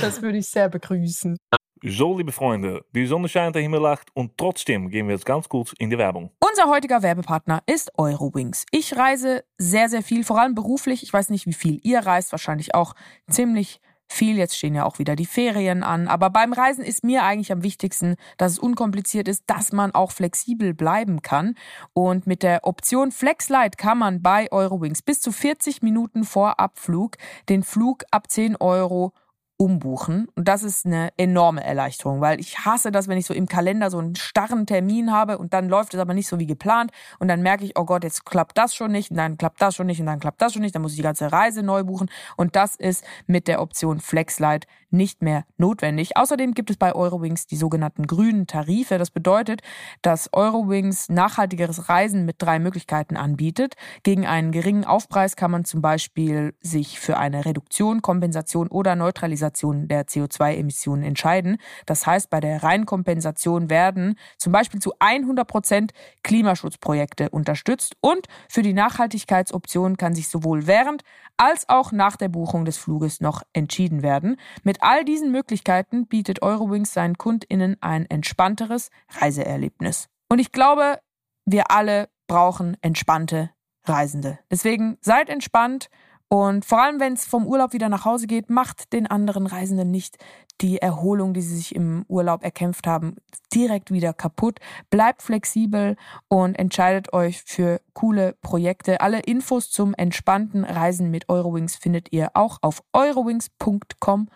Das 0.00 0.22
würde 0.22 0.38
ich 0.38 0.48
sehr 0.48 0.70
begrüßen. 0.70 1.36
So, 1.84 2.16
liebe 2.16 2.32
Freunde, 2.32 2.84
die 2.92 3.06
Sonne 3.06 3.28
scheint, 3.28 3.54
der 3.54 3.62
Himmel 3.62 3.80
lacht 3.80 4.08
und 4.14 4.36
trotzdem 4.36 4.88
gehen 4.88 5.06
wir 5.06 5.14
jetzt 5.14 5.26
ganz 5.26 5.48
kurz 5.48 5.74
in 5.78 5.90
die 5.90 5.98
Werbung. 5.98 6.32
Unser 6.40 6.68
heutiger 6.68 7.02
Werbepartner 7.02 7.62
ist 7.66 7.92
Eurowings. 7.98 8.64
Ich 8.72 8.96
reise 8.96 9.44
sehr, 9.58 9.88
sehr 9.88 10.02
viel, 10.02 10.24
vor 10.24 10.40
allem 10.40 10.56
beruflich. 10.56 11.04
Ich 11.04 11.12
weiß 11.12 11.28
nicht, 11.30 11.46
wie 11.46 11.52
viel 11.52 11.78
ihr 11.84 12.00
reist, 12.00 12.32
wahrscheinlich 12.32 12.74
auch 12.74 12.94
ziemlich 13.30 13.80
viel. 14.08 14.36
Jetzt 14.36 14.56
stehen 14.56 14.74
ja 14.74 14.84
auch 14.84 14.98
wieder 14.98 15.16
die 15.16 15.26
Ferien 15.26 15.82
an. 15.82 16.08
Aber 16.08 16.30
beim 16.30 16.52
Reisen 16.52 16.84
ist 16.84 17.04
mir 17.04 17.24
eigentlich 17.24 17.52
am 17.52 17.62
wichtigsten, 17.62 18.16
dass 18.36 18.52
es 18.52 18.58
unkompliziert 18.58 19.28
ist, 19.28 19.44
dass 19.46 19.72
man 19.72 19.92
auch 19.92 20.12
flexibel 20.12 20.74
bleiben 20.74 21.22
kann. 21.22 21.54
Und 21.92 22.26
mit 22.26 22.42
der 22.42 22.66
Option 22.66 23.12
FlexLight 23.12 23.78
kann 23.78 23.98
man 23.98 24.22
bei 24.22 24.50
Eurowings 24.50 25.02
bis 25.02 25.20
zu 25.20 25.32
40 25.32 25.82
Minuten 25.82 26.24
vor 26.24 26.58
Abflug 26.60 27.16
den 27.48 27.62
Flug 27.62 28.04
ab 28.10 28.30
10 28.30 28.56
Euro 28.56 29.12
umbuchen. 29.58 30.28
Und 30.36 30.46
das 30.46 30.62
ist 30.62 30.86
eine 30.86 31.10
enorme 31.16 31.64
Erleichterung, 31.64 32.20
weil 32.20 32.38
ich 32.38 32.60
hasse 32.60 32.92
das, 32.92 33.08
wenn 33.08 33.18
ich 33.18 33.26
so 33.26 33.34
im 33.34 33.48
Kalender 33.48 33.90
so 33.90 33.98
einen 33.98 34.14
starren 34.14 34.66
Termin 34.66 35.12
habe 35.12 35.36
und 35.36 35.52
dann 35.52 35.68
läuft 35.68 35.94
es 35.94 36.00
aber 36.00 36.14
nicht 36.14 36.28
so 36.28 36.38
wie 36.38 36.46
geplant 36.46 36.92
und 37.18 37.26
dann 37.26 37.42
merke 37.42 37.64
ich, 37.64 37.76
oh 37.76 37.84
Gott, 37.84 38.04
jetzt 38.04 38.24
klappt 38.24 38.56
das 38.56 38.74
schon 38.74 38.92
nicht 38.92 39.10
und 39.10 39.16
dann 39.16 39.36
klappt 39.36 39.60
das 39.60 39.74
schon 39.74 39.88
nicht 39.88 39.98
und 39.98 40.06
dann 40.06 40.20
klappt 40.20 40.40
das 40.40 40.52
schon 40.52 40.62
nicht, 40.62 40.76
dann 40.76 40.82
muss 40.82 40.92
ich 40.92 40.98
die 40.98 41.02
ganze 41.02 41.32
Reise 41.32 41.64
neu 41.64 41.82
buchen 41.82 42.08
und 42.36 42.54
das 42.54 42.76
ist 42.76 43.04
mit 43.26 43.48
der 43.48 43.60
Option 43.60 43.98
FlexLight 43.98 44.68
nicht 44.90 45.22
mehr 45.22 45.44
notwendig. 45.58 46.16
Außerdem 46.16 46.54
gibt 46.54 46.70
es 46.70 46.76
bei 46.76 46.94
Eurowings 46.94 47.46
die 47.46 47.56
sogenannten 47.56 48.06
grünen 48.06 48.46
Tarife. 48.46 48.96
Das 48.96 49.10
bedeutet, 49.10 49.60
dass 50.00 50.32
Eurowings 50.32 51.10
nachhaltigeres 51.10 51.90
Reisen 51.90 52.24
mit 52.24 52.36
drei 52.38 52.58
Möglichkeiten 52.58 53.18
anbietet. 53.18 53.74
Gegen 54.02 54.26
einen 54.26 54.50
geringen 54.50 54.86
Aufpreis 54.86 55.36
kann 55.36 55.50
man 55.50 55.66
zum 55.66 55.82
Beispiel 55.82 56.54
sich 56.62 56.98
für 57.00 57.18
eine 57.18 57.44
Reduktion, 57.44 58.00
Kompensation 58.00 58.68
oder 58.68 58.96
Neutralisation 58.96 59.47
der 59.88 60.06
CO2-Emissionen 60.06 61.02
entscheiden. 61.02 61.58
Das 61.86 62.06
heißt, 62.06 62.30
bei 62.30 62.40
der 62.40 62.62
Reinkompensation 62.62 63.70
werden 63.70 64.16
zum 64.36 64.52
Beispiel 64.52 64.80
zu 64.80 64.92
100 64.98 65.46
Prozent 65.46 65.92
Klimaschutzprojekte 66.22 67.30
unterstützt 67.30 67.96
und 68.00 68.26
für 68.48 68.62
die 68.62 68.72
Nachhaltigkeitsoption 68.72 69.96
kann 69.96 70.14
sich 70.14 70.28
sowohl 70.28 70.66
während 70.66 71.02
als 71.36 71.68
auch 71.68 71.92
nach 71.92 72.16
der 72.16 72.28
Buchung 72.28 72.64
des 72.64 72.76
Fluges 72.76 73.20
noch 73.20 73.42
entschieden 73.52 74.02
werden. 74.02 74.36
Mit 74.62 74.82
all 74.82 75.04
diesen 75.04 75.30
Möglichkeiten 75.30 76.06
bietet 76.06 76.42
Eurowings 76.42 76.92
seinen 76.92 77.16
KundInnen 77.16 77.76
ein 77.80 78.06
entspannteres 78.06 78.90
Reiseerlebnis. 79.10 80.08
Und 80.28 80.38
ich 80.38 80.52
glaube, 80.52 80.98
wir 81.46 81.70
alle 81.70 82.08
brauchen 82.26 82.76
entspannte 82.82 83.50
Reisende. 83.84 84.38
Deswegen 84.50 84.98
seid 85.00 85.28
entspannt 85.28 85.88
und 86.28 86.66
vor 86.66 86.82
allem, 86.82 87.00
wenn 87.00 87.14
es 87.14 87.24
vom 87.24 87.46
Urlaub 87.46 87.72
wieder 87.72 87.88
nach 87.88 88.04
Hause 88.04 88.26
geht, 88.26 88.50
macht 88.50 88.92
den 88.92 89.06
anderen 89.06 89.46
Reisenden 89.46 89.90
nicht 89.90 90.18
die 90.60 90.78
Erholung, 90.78 91.32
die 91.34 91.40
sie 91.40 91.56
sich 91.56 91.74
im 91.74 92.04
Urlaub 92.08 92.42
erkämpft 92.42 92.86
haben, 92.86 93.16
direkt 93.54 93.90
wieder 93.92 94.12
kaputt. 94.12 94.58
Bleibt 94.90 95.22
flexibel 95.22 95.96
und 96.28 96.58
entscheidet 96.58 97.12
euch 97.12 97.42
für 97.42 97.80
coole 97.94 98.34
Projekte. 98.42 99.00
Alle 99.00 99.20
Infos 99.20 99.70
zum 99.70 99.94
entspannten 99.94 100.64
Reisen 100.64 101.10
mit 101.10 101.28
Eurowings 101.28 101.76
findet 101.76 102.12
ihr 102.12 102.30
auch 102.34 102.58
auf 102.60 102.82
eurowings.com. 102.92 104.28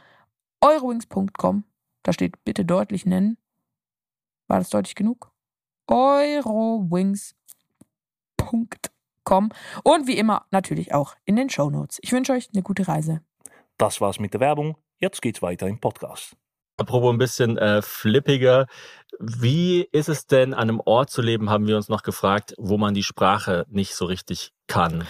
Eurowings.com. 0.60 1.64
Da 2.04 2.12
steht 2.12 2.42
bitte 2.44 2.64
deutlich 2.64 3.04
nennen. 3.04 3.36
War 4.48 4.58
das 4.58 4.70
deutlich 4.70 4.94
genug? 4.94 5.32
Eurowings.com. 9.24 9.50
Und 9.84 10.06
wie 10.06 10.18
immer 10.18 10.44
natürlich 10.50 10.94
auch 10.94 11.14
in 11.24 11.36
den 11.36 11.50
Show 11.50 11.70
Notes. 11.70 11.98
Ich 12.02 12.12
wünsche 12.12 12.32
euch 12.32 12.48
eine 12.52 12.62
gute 12.62 12.86
Reise. 12.88 13.20
Das 13.78 14.00
war's 14.00 14.18
mit 14.20 14.32
der 14.34 14.40
Werbung. 14.40 14.76
Jetzt 14.98 15.22
geht's 15.22 15.42
weiter 15.42 15.66
im 15.66 15.80
Podcast. 15.80 16.36
Apropos 16.78 17.12
ein 17.12 17.18
bisschen 17.18 17.58
äh, 17.58 17.82
flippiger. 17.82 18.66
Wie 19.20 19.82
ist 19.92 20.08
es 20.08 20.26
denn, 20.26 20.54
an 20.54 20.62
einem 20.62 20.80
Ort 20.84 21.10
zu 21.10 21.20
leben, 21.22 21.50
haben 21.50 21.66
wir 21.66 21.76
uns 21.76 21.88
noch 21.88 22.02
gefragt, 22.02 22.54
wo 22.58 22.78
man 22.78 22.94
die 22.94 23.02
Sprache 23.02 23.66
nicht 23.68 23.94
so 23.94 24.06
richtig 24.06 24.52
kann. 24.68 25.02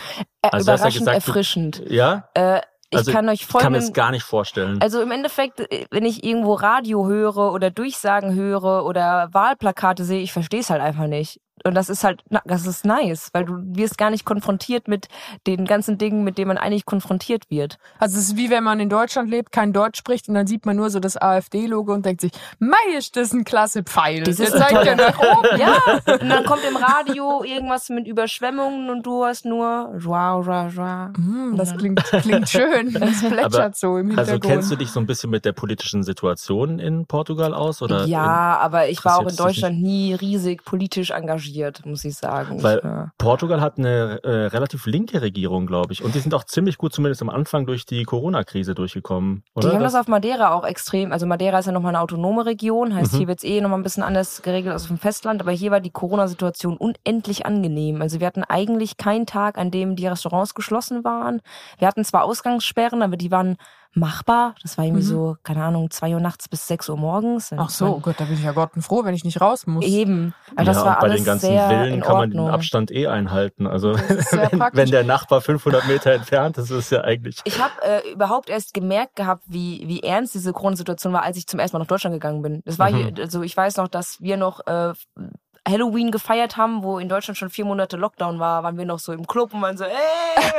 Äh, 0.43 0.49
Also 0.51 0.67
du 0.67 0.73
hast 0.73 0.81
ja 0.81 0.89
überraschend 0.89 0.99
gesagt, 0.99 1.07
du- 1.27 1.31
erfrischend. 1.31 1.83
Ja? 1.89 2.29
Äh, 2.35 2.61
ich 2.91 2.99
Also, 2.99 3.13
kann 3.13 3.29
euch 3.29 3.43
Ich 3.43 3.49
kann 3.49 3.73
mir 3.73 3.79
das 3.79 3.93
gar 3.95 4.11
nicht 4.11 4.25
vorstellen. 4.25 4.83
Also 4.83 5.01
im 5.01 5.11
Endeffekt, 5.13 5.61
äh, 5.61 5.87
wenn 5.91 6.05
ich 6.05 6.25
irgendwo 6.25 6.55
Radio 6.55 7.07
höre 7.07 7.53
oder 7.53 7.71
Durchsagen 7.71 8.35
höre 8.35 8.85
oder 8.85 9.29
Wahlplakate 9.33 10.05
sehe, 10.05 10.21
ich 10.21 10.33
verstehe 10.33 10.61
es 10.61 10.69
halt 10.69 10.83
einfach 10.83 11.07
nicht. 11.07 11.41
Und 11.65 11.75
das 11.75 11.89
ist 11.89 12.05
halt, 12.05 12.23
na, 12.31 12.41
das 12.45 12.67
ist 12.67 12.85
nice, 12.85 13.31
weil 13.33 13.45
du 13.45 13.55
wirst 13.77 13.99
gar 13.99 14.11
nicht 14.11 14.25
konfrontiert 14.25 14.89
mit 14.89 15.09
den 15.47 15.65
ganzen 15.65 15.99
Dingen, 15.99 16.25
mit 16.25 16.39
denen 16.39 16.49
man 16.49 16.59
eigentlich 16.59 16.87
konfrontiert 16.87 17.51
wird. 17.51 17.79
Also 17.99 18.19
es 18.19 18.29
ist 18.29 18.37
wie 18.37 18.51
wenn 18.51 18.65
man 18.65 18.81
in 18.81 18.89
Deutschland 18.89 19.31
lebt, 19.31 19.53
kein 19.53 19.73
Deutsch 19.73 19.99
spricht 19.99 20.29
und 20.29 20.35
dann 20.35 20.47
sieht 20.47 20.67
man 20.67 20.77
nur 20.77 20.91
so 20.91 21.01
das 21.01 21.17
AfD-Logo 21.17 21.93
und 21.93 22.05
denkt 22.07 22.21
sich, 22.21 22.33
mei, 22.59 22.77
ist 22.97 23.17
das 23.17 23.33
ein 23.33 23.45
klasse 23.45 23.83
Pfeil. 23.83 24.23
Das 24.25 24.37
Der 24.37 24.49
ist 24.49 24.57
zeigt 24.57 24.85
ja 24.85 24.95
nach 24.95 25.19
oben. 25.19 25.59
Ja, 25.59 25.77
und 26.21 26.29
dann 26.29 26.45
kommt 26.45 26.63
im 26.69 26.77
Radio 26.77 27.43
irgendwas 27.45 27.89
mit 27.89 28.07
Überschwemmungen 28.07 28.91
und 28.91 29.05
du 29.07 29.25
hast 29.25 29.45
nur 29.45 29.95
joa, 29.99 30.41
joa, 30.43 30.69
joa. 30.69 31.13
Hm, 31.17 31.55
das 31.57 31.77
klingt, 31.77 32.03
klingt 32.05 32.49
schön. 32.49 32.93
Das 33.03 33.21
plätschert 33.21 33.55
Aber- 33.55 33.71
so 33.75 33.99
im 33.99 34.11
Also 34.19 34.33
Hintergrund. 34.33 34.43
kennst 34.45 34.71
du 34.71 34.77
dich 34.77 34.91
so 34.91 35.01
ein 35.01 35.07
bisschen 35.07 35.31
mit 35.31 35.45
der 35.45 35.53
politischen 35.53 36.03
Situation 36.03 36.79
in 36.79 37.07
Portugal 37.07 37.55
aus? 37.55 37.83
Oder 37.83 38.05
ja, 38.07 38.59
aber 38.61 38.89
ich 38.89 39.05
war 39.05 39.19
auch 39.19 39.29
in 39.29 39.37
Deutschland 39.37 39.81
nie 39.83 40.15
riesig 40.15 40.65
politisch 40.65 41.11
engagiert. 41.11 41.52
Demotiviert, 41.53 41.87
muss 41.87 42.05
ich 42.05 42.17
sagen. 42.17 42.63
Weil 42.63 42.79
äh, 42.79 43.11
Portugal 43.19 43.61
hat 43.61 43.79
eine 43.79 44.21
äh, 44.23 44.47
relativ 44.47 44.87
linke 44.87 45.23
Regierung, 45.23 45.67
glaube 45.67 45.93
ich. 45.93 46.03
Und 46.03 46.15
die 46.15 46.19
sind 46.19 46.35
auch 46.35 46.45
ziemlich 46.45 46.79
gut, 46.79 46.93
zumindest 46.93 47.23
am 47.23 47.31
Anfang, 47.31 47.67
durch 47.67 47.87
die 47.87 48.05
Corona-Krise 48.05 48.75
durchgekommen. 48.75 49.45
Oder? 49.55 49.69
Die 49.69 49.75
haben 49.75 49.83
das 49.83 49.95
auf 49.95 50.09
Madeira 50.09 50.55
auch 50.55 50.65
extrem. 50.65 51.13
Also 51.13 51.27
Madeira 51.27 51.59
ist 51.59 51.67
ja 51.67 51.73
nochmal 51.73 51.95
eine 51.95 52.01
autonome 52.01 52.47
Region, 52.47 52.95
heißt 52.95 53.13
Mhm. 53.13 53.19
hier 53.19 53.29
wird's 53.29 53.45
eh 53.45 53.61
nochmal 53.61 53.79
ein 53.79 53.83
bisschen 53.83 54.03
anders 54.03 54.43
geregelt 54.43 54.73
als 54.73 54.83
auf 54.83 54.89
dem 54.89 54.99
Festland. 54.99 55.41
Aber 55.41 55.53
hier 55.53 55.71
war 55.71 55.81
die 55.81 55.91
Corona-Situation 55.91 56.77
unendlich 56.77 57.47
angenehm. 57.47 58.03
Also 58.03 58.21
wir 58.21 58.27
hatten 58.27 58.45
eigentlich 58.45 58.97
keinen 58.97 59.27
Tag, 59.27 59.59
an 59.59 59.71
dem 59.71 59.97
die 59.97 60.07
Restaurants 60.07 60.55
geschlossen 60.55 61.05
waren. 61.05 61.41
Wir 61.79 61.89
hatten 61.89 62.05
zwar 62.05 62.25
Ausgangssperren, 62.25 63.03
aber 63.03 63.17
die 63.17 63.31
waren 63.31 63.57
machbar. 63.95 64.55
Das 64.63 64.79
war 64.79 64.85
irgendwie 64.85 65.03
Mhm. 65.03 65.07
so, 65.09 65.37
keine 65.43 65.63
Ahnung, 65.65 65.91
zwei 65.91 66.15
Uhr 66.15 66.21
nachts 66.21 66.49
bis 66.49 66.67
sechs 66.67 66.89
Uhr 66.89 66.97
morgens. 66.97 67.53
Ach 67.57 67.69
so, 67.69 67.87
oh 67.97 68.01
Gott, 68.01 68.17
da 68.19 68.25
bin 68.25 68.35
ich 68.35 68.43
ja 68.43 68.53
Gott 68.53 68.71
froh, 68.81 69.05
wenn 69.05 69.15
ich 69.15 69.25
nicht 69.25 69.41
raus 69.41 69.67
muss. 69.67 69.85
Eben. 69.85 70.35
Aber 70.57 70.65
das 70.65 70.77
ja, 70.79 70.85
war 70.85 70.95
und 70.95 71.01
bei 71.01 71.07
alles 71.09 71.17
den 71.21 71.25
ganzen 71.25 71.47
sehr 71.47 71.69
Villen 71.69 72.01
kann 72.01 72.17
man 72.17 72.31
den. 72.31 72.41
Abstand 72.49 72.91
eh 72.91 73.07
einhalten. 73.07 73.67
Also 73.67 73.95
wenn, 74.31 74.61
wenn 74.73 74.91
der 74.91 75.05
Nachbar 75.05 75.41
500 75.41 75.87
Meter 75.87 76.13
entfernt 76.13 76.57
ist, 76.59 76.71
ist 76.71 76.77
es 76.79 76.91
ja 76.91 77.03
eigentlich... 77.03 77.41
Ich 77.45 77.61
habe 77.63 77.73
äh, 77.83 78.11
überhaupt 78.13 78.49
erst 78.49 78.73
gemerkt 78.75 79.17
gehabt, 79.17 79.43
wie, 79.47 79.83
wie 79.87 80.01
ernst 80.03 80.35
diese 80.35 80.53
Corona-Situation 80.53 81.13
war, 81.13 81.23
als 81.23 81.37
ich 81.37 81.47
zum 81.47 81.61
ersten 81.61 81.77
Mal 81.77 81.81
nach 81.83 81.89
Deutschland 81.89 82.15
gegangen 82.15 82.43
bin. 82.43 82.63
Das 82.65 82.79
war 82.79 82.91
Mhm. 82.91 82.97
hier, 82.97 83.13
also 83.23 83.43
ich 83.43 83.57
weiß 83.57 83.77
noch, 83.77 83.89
dass 83.89 84.21
wir 84.21 84.37
noch 84.37 84.67
äh, 84.67 84.93
Halloween 85.69 86.11
gefeiert 86.11 86.57
haben, 86.57 86.83
wo 86.83 86.99
in 86.99 87.09
Deutschland 87.09 87.39
schon 87.39 87.49
vier 87.51 87.65
Monate 87.65 87.97
Lockdown 87.97 88.41
war, 88.41 88.63
waren 88.65 88.77
wir 88.79 88.85
noch 88.85 88.99
so 88.99 89.13
im 89.13 89.27
Club 89.27 89.55
und 89.55 89.63
waren 89.63 89.77
so, 89.77 89.85
ey, 89.85 89.93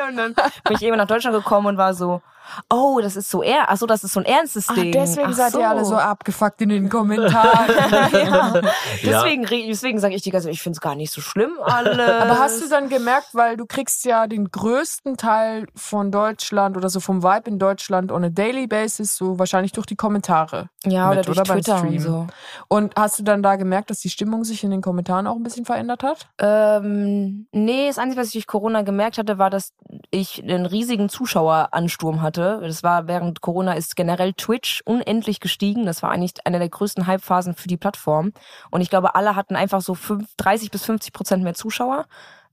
und 0.09 0.15
dann 0.17 0.33
bin 0.33 0.75
ich 0.77 0.81
eben 0.81 0.95
nach 0.95 1.07
Deutschland 1.07 1.35
gekommen 1.35 1.67
und 1.67 1.77
war 1.77 1.93
so, 1.93 2.21
oh, 2.69 2.99
das 3.01 3.15
ist 3.15 3.29
so 3.29 3.41
er, 3.43 3.69
ach 3.69 3.77
so, 3.77 3.85
das 3.85 4.03
ist 4.03 4.13
so 4.13 4.19
ein 4.19 4.25
ernstes 4.25 4.67
Ach, 4.69 4.75
Ding. 4.75 4.91
deswegen 4.91 5.29
Ach 5.31 5.33
seid 5.33 5.51
so. 5.53 5.59
ihr 5.59 5.69
alle 5.69 5.85
so 5.85 5.95
abgefuckt 5.95 6.61
in 6.61 6.69
den 6.69 6.89
Kommentaren. 6.93 7.69
ja. 8.11 8.53
Ja. 8.53 8.61
Deswegen, 9.03 9.45
re- 9.45 9.65
deswegen 9.67 9.99
sage 9.99 10.15
ich 10.15 10.21
die 10.21 10.29
ganze 10.31 10.47
Zeit, 10.47 10.53
ich 10.55 10.61
finde 10.61 10.77
es 10.77 10.81
gar 10.81 10.95
nicht 10.95 11.11
so 11.11 11.21
schlimm 11.21 11.51
alles. 11.63 11.97
Aber 11.99 12.39
hast 12.39 12.61
du 12.63 12.69
dann 12.69 12.89
gemerkt, 12.89 13.29
weil 13.33 13.57
du 13.57 13.65
kriegst 13.65 14.05
ja 14.05 14.27
den 14.27 14.49
größten 14.51 15.17
Teil 15.17 15.67
von 15.75 16.11
Deutschland 16.11 16.77
oder 16.77 16.89
so 16.89 16.99
vom 16.99 17.23
Vibe 17.23 17.49
in 17.49 17.59
Deutschland 17.59 18.11
on 18.11 18.23
a 18.23 18.29
daily 18.29 18.67
basis, 18.67 19.15
so 19.15 19.39
wahrscheinlich 19.39 19.71
durch 19.71 19.85
die 19.85 19.95
Kommentare. 19.95 20.69
ja, 20.85 21.07
oder 21.07 21.17
mit, 21.17 21.27
durch 21.27 21.37
oder 21.39 21.47
beim 21.47 21.57
Twitter 21.61 21.81
und 21.81 21.87
Stream? 21.87 21.99
so. 21.99 22.27
Und 22.67 22.93
hast 22.97 23.19
du 23.19 23.23
dann 23.23 23.43
da 23.43 23.55
gemerkt, 23.55 23.89
dass 23.89 23.99
die 23.99 24.09
Stimmung 24.09 24.43
sich 24.43 24.63
in 24.63 24.71
den 24.71 24.81
Kommentaren 24.81 25.27
auch 25.27 25.35
ein 25.35 25.43
bisschen 25.43 25.65
verändert 25.65 26.03
hat? 26.03 26.27
Ähm, 26.39 27.47
nee, 27.51 27.87
das 27.87 27.97
Einzige, 27.97 28.21
was 28.21 28.27
ich 28.27 28.33
durch 28.33 28.47
Corona 28.47 28.81
gemerkt 28.81 29.17
hatte, 29.17 29.37
war, 29.37 29.49
dass 29.49 29.73
ich 30.11 30.41
einen 30.43 30.65
riesigen 30.65 31.09
Zuschaueransturm 31.09 32.21
hatte. 32.21 32.32
Das 32.37 32.83
war 32.83 33.07
während 33.07 33.41
Corona 33.41 33.73
ist 33.73 33.95
generell 33.95 34.33
Twitch 34.33 34.81
unendlich 34.85 35.39
gestiegen. 35.39 35.85
Das 35.85 36.03
war 36.03 36.11
eigentlich 36.11 36.33
eine 36.45 36.59
der 36.59 36.69
größten 36.69 37.07
Hypephasen 37.07 37.55
für 37.55 37.67
die 37.67 37.77
Plattform. 37.77 38.33
Und 38.71 38.81
ich 38.81 38.89
glaube, 38.89 39.15
alle 39.15 39.35
hatten 39.35 39.55
einfach 39.55 39.81
so 39.81 39.95
fünf, 39.95 40.27
30 40.37 40.71
bis 40.71 40.85
50 40.85 41.13
Prozent 41.13 41.43
mehr 41.43 41.53
Zuschauer. 41.53 42.05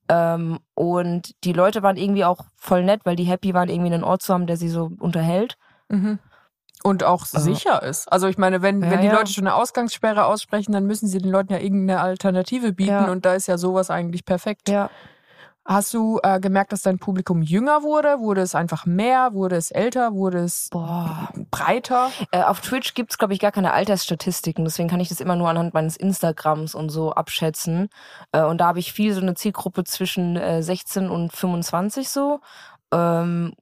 Ähm, 0.09 0.59
und 0.75 1.33
die 1.45 1.53
Leute 1.53 1.83
waren 1.83 1.97
irgendwie 1.97 2.25
auch 2.25 2.45
voll 2.57 2.83
nett, 2.85 3.03
weil 3.05 3.17
die 3.17 3.25
happy 3.25 3.55
waren, 3.55 3.69
irgendwie 3.69 3.93
einen 3.93 4.05
Ort 4.05 4.23
zu 4.23 4.35
haben, 4.35 4.47
der 4.47 4.57
sie 4.57 4.69
so 4.69 4.91
unterhält. 4.99 5.57
Mhm. 5.89 6.19
Und 6.83 7.05
auch 7.05 7.27
sicher 7.27 7.83
ist. 7.83 8.11
Also 8.11 8.27
ich 8.27 8.39
meine, 8.39 8.63
wenn, 8.63 8.83
Ja, 8.83 8.91
wenn 8.91 9.01
die 9.03 9.09
ja. 9.09 9.13
Leute 9.13 9.33
schon 9.33 9.47
eine 9.47 9.55
Ausgangssperre 9.55 10.25
aussprechen, 10.25 10.73
dann 10.73 10.87
müssen 10.87 11.09
sie 11.09 11.19
den 11.19 11.31
Leuten 11.31 11.53
ja 11.53 11.59
irgendeine 11.59 12.01
Alternative 12.01 12.73
bieten 12.73 12.91
Ja. 12.91 13.11
und 13.11 13.27
da 13.27 13.35
ist 13.35 13.49
ja 13.49 13.59
sowas 13.59 13.91
eigentlich 13.91 14.25
perfekt. 14.25 14.69
Ja. 14.71 14.89
Hast 15.67 15.93
du 15.95 16.19
äh, 16.23 16.41
gemerkt, 16.41 16.73
dass 16.73 16.83
dein 16.83 16.99
Publikum 16.99 17.43
jünger 17.43 17.83
wurde? 17.83 18.19
Wurde 18.19 18.41
es 18.41 18.55
einfach 18.55 18.87
mehr? 18.87 19.35
Wurde 19.35 19.57
es 19.57 19.71
älter? 19.71 20.15
Wurde 20.15 20.39
es 20.39 20.69
Boah. 20.71 21.29
breiter? 21.51 22.11
Äh, 22.33 22.43
auf 22.43 22.61
Twitch 22.61 22.95
gibt's 22.95 23.19
glaub 23.19 23.31
ich, 23.31 23.39
gar 23.41 23.53
keine 23.53 23.73
Altersstatistiken. 23.73 24.65
Deswegen 24.65 24.89
kann 24.89 25.01
ich 25.01 25.11
das 25.11 25.21
immer 25.21 25.37
nur 25.37 25.49
anhand 25.51 25.75
meines 25.75 25.97
Instagrams 25.97 26.75
und 26.75 26.89
so 26.89 27.13
abschätzen. 27.13 27.89
Äh, 28.33 28.43
und 28.43 28.59
da 28.59 28.69
habe 28.69 28.79
ich 28.79 28.93
viel 28.93 29.13
so 29.13 29.21
eine 29.21 29.35
Zielgruppe 29.35 29.85
zwischen 29.85 30.37
äh, 30.37 30.63
16 30.63 31.11
und 31.11 31.33
25 31.33 32.09
so. 32.09 32.41
Ähm, 32.93 33.53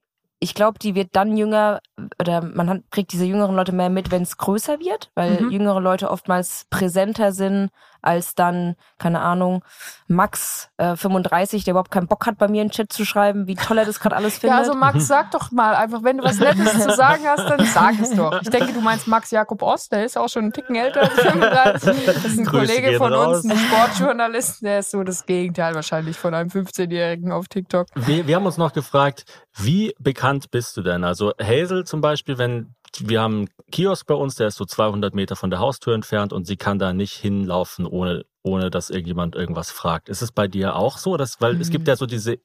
ich 0.40 0.54
glaube, 0.54 0.78
die 0.78 0.94
wird 0.94 1.08
dann 1.16 1.36
jünger 1.36 1.80
oder 2.20 2.42
man 2.42 2.70
hat, 2.70 2.82
kriegt 2.92 3.12
diese 3.12 3.24
jüngeren 3.24 3.56
Leute 3.56 3.72
mehr 3.72 3.90
mit, 3.90 4.12
wenn 4.12 4.22
es 4.22 4.36
größer 4.38 4.78
wird, 4.78 5.10
weil 5.16 5.42
Mhm. 5.42 5.50
jüngere 5.50 5.80
Leute 5.80 6.10
oftmals 6.12 6.66
präsenter 6.70 7.32
sind 7.32 7.70
als 8.02 8.34
dann, 8.34 8.76
keine 8.98 9.20
Ahnung, 9.20 9.64
Max 10.06 10.70
äh, 10.78 10.96
35, 10.96 11.64
der 11.64 11.72
überhaupt 11.72 11.90
keinen 11.90 12.06
Bock 12.06 12.26
hat, 12.26 12.38
bei 12.38 12.48
mir 12.48 12.62
in 12.62 12.68
den 12.68 12.72
Chat 12.72 12.92
zu 12.92 13.04
schreiben, 13.04 13.46
wie 13.46 13.54
toll 13.54 13.78
er 13.78 13.84
das 13.84 14.00
gerade 14.00 14.16
alles 14.16 14.38
findet. 14.38 14.48
Ja, 14.48 14.58
also 14.58 14.74
Max, 14.74 15.06
sag 15.06 15.30
doch 15.32 15.50
mal 15.52 15.74
einfach, 15.74 16.02
wenn 16.02 16.18
du 16.18 16.24
was 16.24 16.38
Nettes 16.38 16.82
zu 16.82 16.90
sagen 16.94 17.22
hast, 17.26 17.48
dann 17.48 17.66
sag 17.66 18.00
es 18.00 18.14
doch. 18.14 18.40
Ich 18.40 18.48
denke, 18.50 18.72
du 18.72 18.80
meinst 18.80 19.06
Max 19.06 19.30
Jakob 19.30 19.60
Ost, 19.62 19.92
der 19.92 20.04
ist 20.04 20.16
auch 20.16 20.28
schon 20.28 20.44
einen 20.44 20.52
Ticken 20.52 20.74
älter 20.76 21.02
als 21.02 21.12
35. 21.20 22.06
Das 22.06 22.24
ist 22.24 22.38
ein 22.38 22.44
Grüße 22.46 22.66
Kollege 22.72 22.96
von 22.96 23.12
raus. 23.12 23.44
uns, 23.44 23.50
ein 23.50 23.58
Sportjournalist, 23.58 24.62
der 24.62 24.78
ist 24.78 24.90
so 24.90 25.02
das 25.02 25.26
Gegenteil 25.26 25.74
wahrscheinlich 25.74 26.16
von 26.16 26.34
einem 26.34 26.48
15-Jährigen 26.48 27.32
auf 27.32 27.48
TikTok. 27.48 27.88
Wir, 27.94 28.26
wir 28.26 28.36
haben 28.36 28.46
uns 28.46 28.56
noch 28.56 28.72
gefragt, 28.72 29.24
wie 29.56 29.94
bekannt 29.98 30.50
bist 30.50 30.76
du 30.76 30.82
denn? 30.82 31.04
Also 31.04 31.32
Hazel 31.40 31.84
zum 31.84 32.00
Beispiel, 32.00 32.38
wenn 32.38 32.74
wir 33.00 33.20
haben 33.20 33.36
einen 33.38 33.48
Kiosk 33.70 34.06
bei 34.06 34.14
uns, 34.14 34.34
der 34.36 34.48
ist 34.48 34.56
so 34.56 34.64
200 34.64 35.14
Meter 35.14 35.36
von 35.36 35.50
der 35.50 35.58
Haustür 35.58 35.94
entfernt 35.94 36.32
und 36.32 36.46
sie 36.46 36.56
kann 36.56 36.78
da 36.78 36.92
nicht 36.92 37.12
hinlaufen, 37.14 37.86
ohne, 37.86 38.24
ohne 38.42 38.70
dass 38.70 38.90
irgendjemand 38.90 39.34
irgendwas 39.36 39.70
fragt. 39.70 40.08
Ist 40.08 40.22
es 40.22 40.32
bei 40.32 40.48
dir 40.48 40.76
auch 40.76 40.98
so? 40.98 41.16
Dass, 41.16 41.40
weil 41.40 41.60
es 41.60 41.70
gibt 41.70 41.86
ja 41.88 41.96
so 41.96 42.06
diese, 42.06 42.38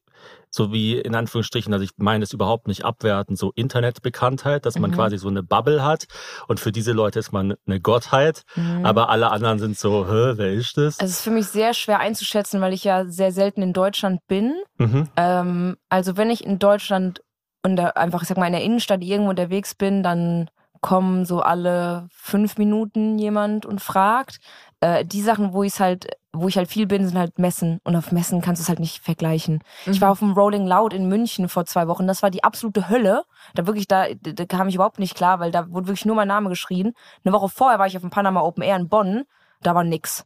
so 0.49 0.71
wie 0.71 0.97
in 0.99 1.15
Anführungsstrichen, 1.15 1.73
also 1.73 1.83
ich 1.83 1.91
meine 1.97 2.23
es 2.23 2.33
überhaupt 2.33 2.67
nicht 2.67 2.85
abwerten, 2.85 3.35
so 3.35 3.51
Internetbekanntheit, 3.55 4.65
dass 4.65 4.77
man 4.79 4.91
Mhm. 4.91 4.95
quasi 4.95 5.17
so 5.17 5.27
eine 5.27 5.43
Bubble 5.43 5.83
hat 5.83 6.05
und 6.47 6.59
für 6.59 6.71
diese 6.71 6.91
Leute 6.91 7.19
ist 7.19 7.31
man 7.31 7.55
eine 7.65 7.79
Gottheit, 7.81 8.43
Mhm. 8.55 8.85
aber 8.85 9.09
alle 9.09 9.31
anderen 9.31 9.59
sind 9.59 9.77
so, 9.77 10.05
Hä, 10.07 10.33
wer 10.35 10.53
ist 10.53 10.77
das? 10.77 10.97
Es 10.99 11.11
ist 11.11 11.21
für 11.21 11.31
mich 11.31 11.47
sehr 11.47 11.73
schwer 11.73 11.99
einzuschätzen, 11.99 12.61
weil 12.61 12.73
ich 12.73 12.83
ja 12.83 13.05
sehr 13.05 13.31
selten 13.31 13.61
in 13.61 13.73
Deutschland 13.73 14.19
bin. 14.27 14.53
Mhm. 14.77 15.07
Ähm, 15.17 15.77
also 15.89 16.17
wenn 16.17 16.29
ich 16.29 16.43
in 16.45 16.59
Deutschland 16.59 17.21
und 17.63 17.75
da 17.77 17.89
einfach, 17.89 18.21
ich 18.21 18.27
sag 18.27 18.37
mal, 18.37 18.47
in 18.47 18.53
der 18.53 18.63
Innenstadt 18.63 19.01
irgendwo 19.01 19.29
unterwegs 19.29 19.73
bin, 19.73 20.03
dann 20.03 20.49
kommen 20.81 21.25
so 21.25 21.41
alle 21.41 22.07
fünf 22.11 22.57
Minuten 22.57 23.17
jemand 23.17 23.65
und 23.65 23.81
fragt. 23.81 24.39
Äh, 24.81 25.05
die 25.05 25.21
Sachen, 25.21 25.53
wo 25.53 25.63
ich 25.63 25.79
halt, 25.79 26.07
wo 26.33 26.49
ich 26.49 26.57
halt 26.57 26.67
viel 26.67 26.85
bin, 26.87 27.07
sind 27.07 27.17
halt 27.17 27.39
Messen. 27.39 27.79
Und 27.85 27.95
auf 27.95 28.11
Messen 28.11 28.41
kannst 28.41 28.59
du 28.59 28.63
es 28.63 28.69
halt 28.69 28.81
nicht 28.81 29.01
vergleichen. 29.01 29.63
Ich 29.85 30.01
war 30.01 30.11
auf 30.11 30.19
dem 30.19 30.33
Rolling 30.33 30.67
Loud 30.67 30.93
in 30.93 31.07
München 31.07 31.47
vor 31.47 31.65
zwei 31.65 31.87
Wochen. 31.87 32.05
Das 32.05 32.21
war 32.21 32.29
die 32.29 32.43
absolute 32.43 32.89
Hölle. 32.89 33.23
Da 33.55 33.65
wirklich, 33.65 33.87
da, 33.87 34.07
da 34.13 34.45
kam 34.45 34.67
ich 34.67 34.75
überhaupt 34.75 34.99
nicht 34.99 35.15
klar, 35.15 35.39
weil 35.39 35.51
da 35.51 35.71
wurde 35.71 35.87
wirklich 35.87 36.05
nur 36.05 36.17
mein 36.17 36.27
Name 36.27 36.49
geschrien. 36.49 36.93
Eine 37.23 37.33
Woche 37.33 37.47
vorher 37.47 37.79
war 37.79 37.87
ich 37.87 37.95
auf 37.95 38.03
dem 38.03 38.09
Panama 38.09 38.41
Open 38.41 38.61
Air 38.61 38.75
in 38.75 38.89
Bonn. 38.89 39.23
Da 39.61 39.73
war 39.73 39.85
nix. 39.85 40.25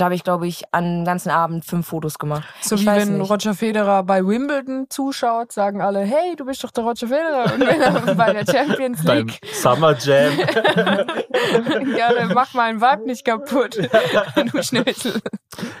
Da 0.00 0.06
habe 0.06 0.14
ich, 0.14 0.24
glaube 0.24 0.46
ich, 0.46 0.64
an 0.72 0.84
den 0.84 1.04
ganzen 1.04 1.28
Abend 1.28 1.66
fünf 1.66 1.88
Fotos 1.88 2.18
gemacht. 2.18 2.48
So 2.62 2.76
ich 2.76 2.82
wie 2.82 2.86
wenn 2.86 3.18
nicht. 3.18 3.30
Roger 3.30 3.52
Federer 3.52 4.02
bei 4.02 4.26
Wimbledon 4.26 4.86
zuschaut, 4.88 5.52
sagen 5.52 5.82
alle, 5.82 6.00
hey, 6.00 6.36
du 6.36 6.46
bist 6.46 6.64
doch 6.64 6.70
der 6.70 6.84
Roger 6.84 7.06
Federer. 7.06 7.52
Und 7.52 7.60
wenn 7.60 7.82
er 7.82 8.14
bei 8.14 8.32
der 8.32 8.50
Champions 8.50 9.04
Beim 9.04 9.26
League, 9.26 9.38
Summer 9.52 9.94
Jam. 9.98 10.38
ja, 11.98 12.14
dann 12.14 12.32
mach 12.32 12.54
meinen 12.54 12.80
Vibe 12.80 13.04
nicht 13.04 13.26
kaputt. 13.26 13.76
du 14.52 14.62
Schnitzel. 14.62 15.20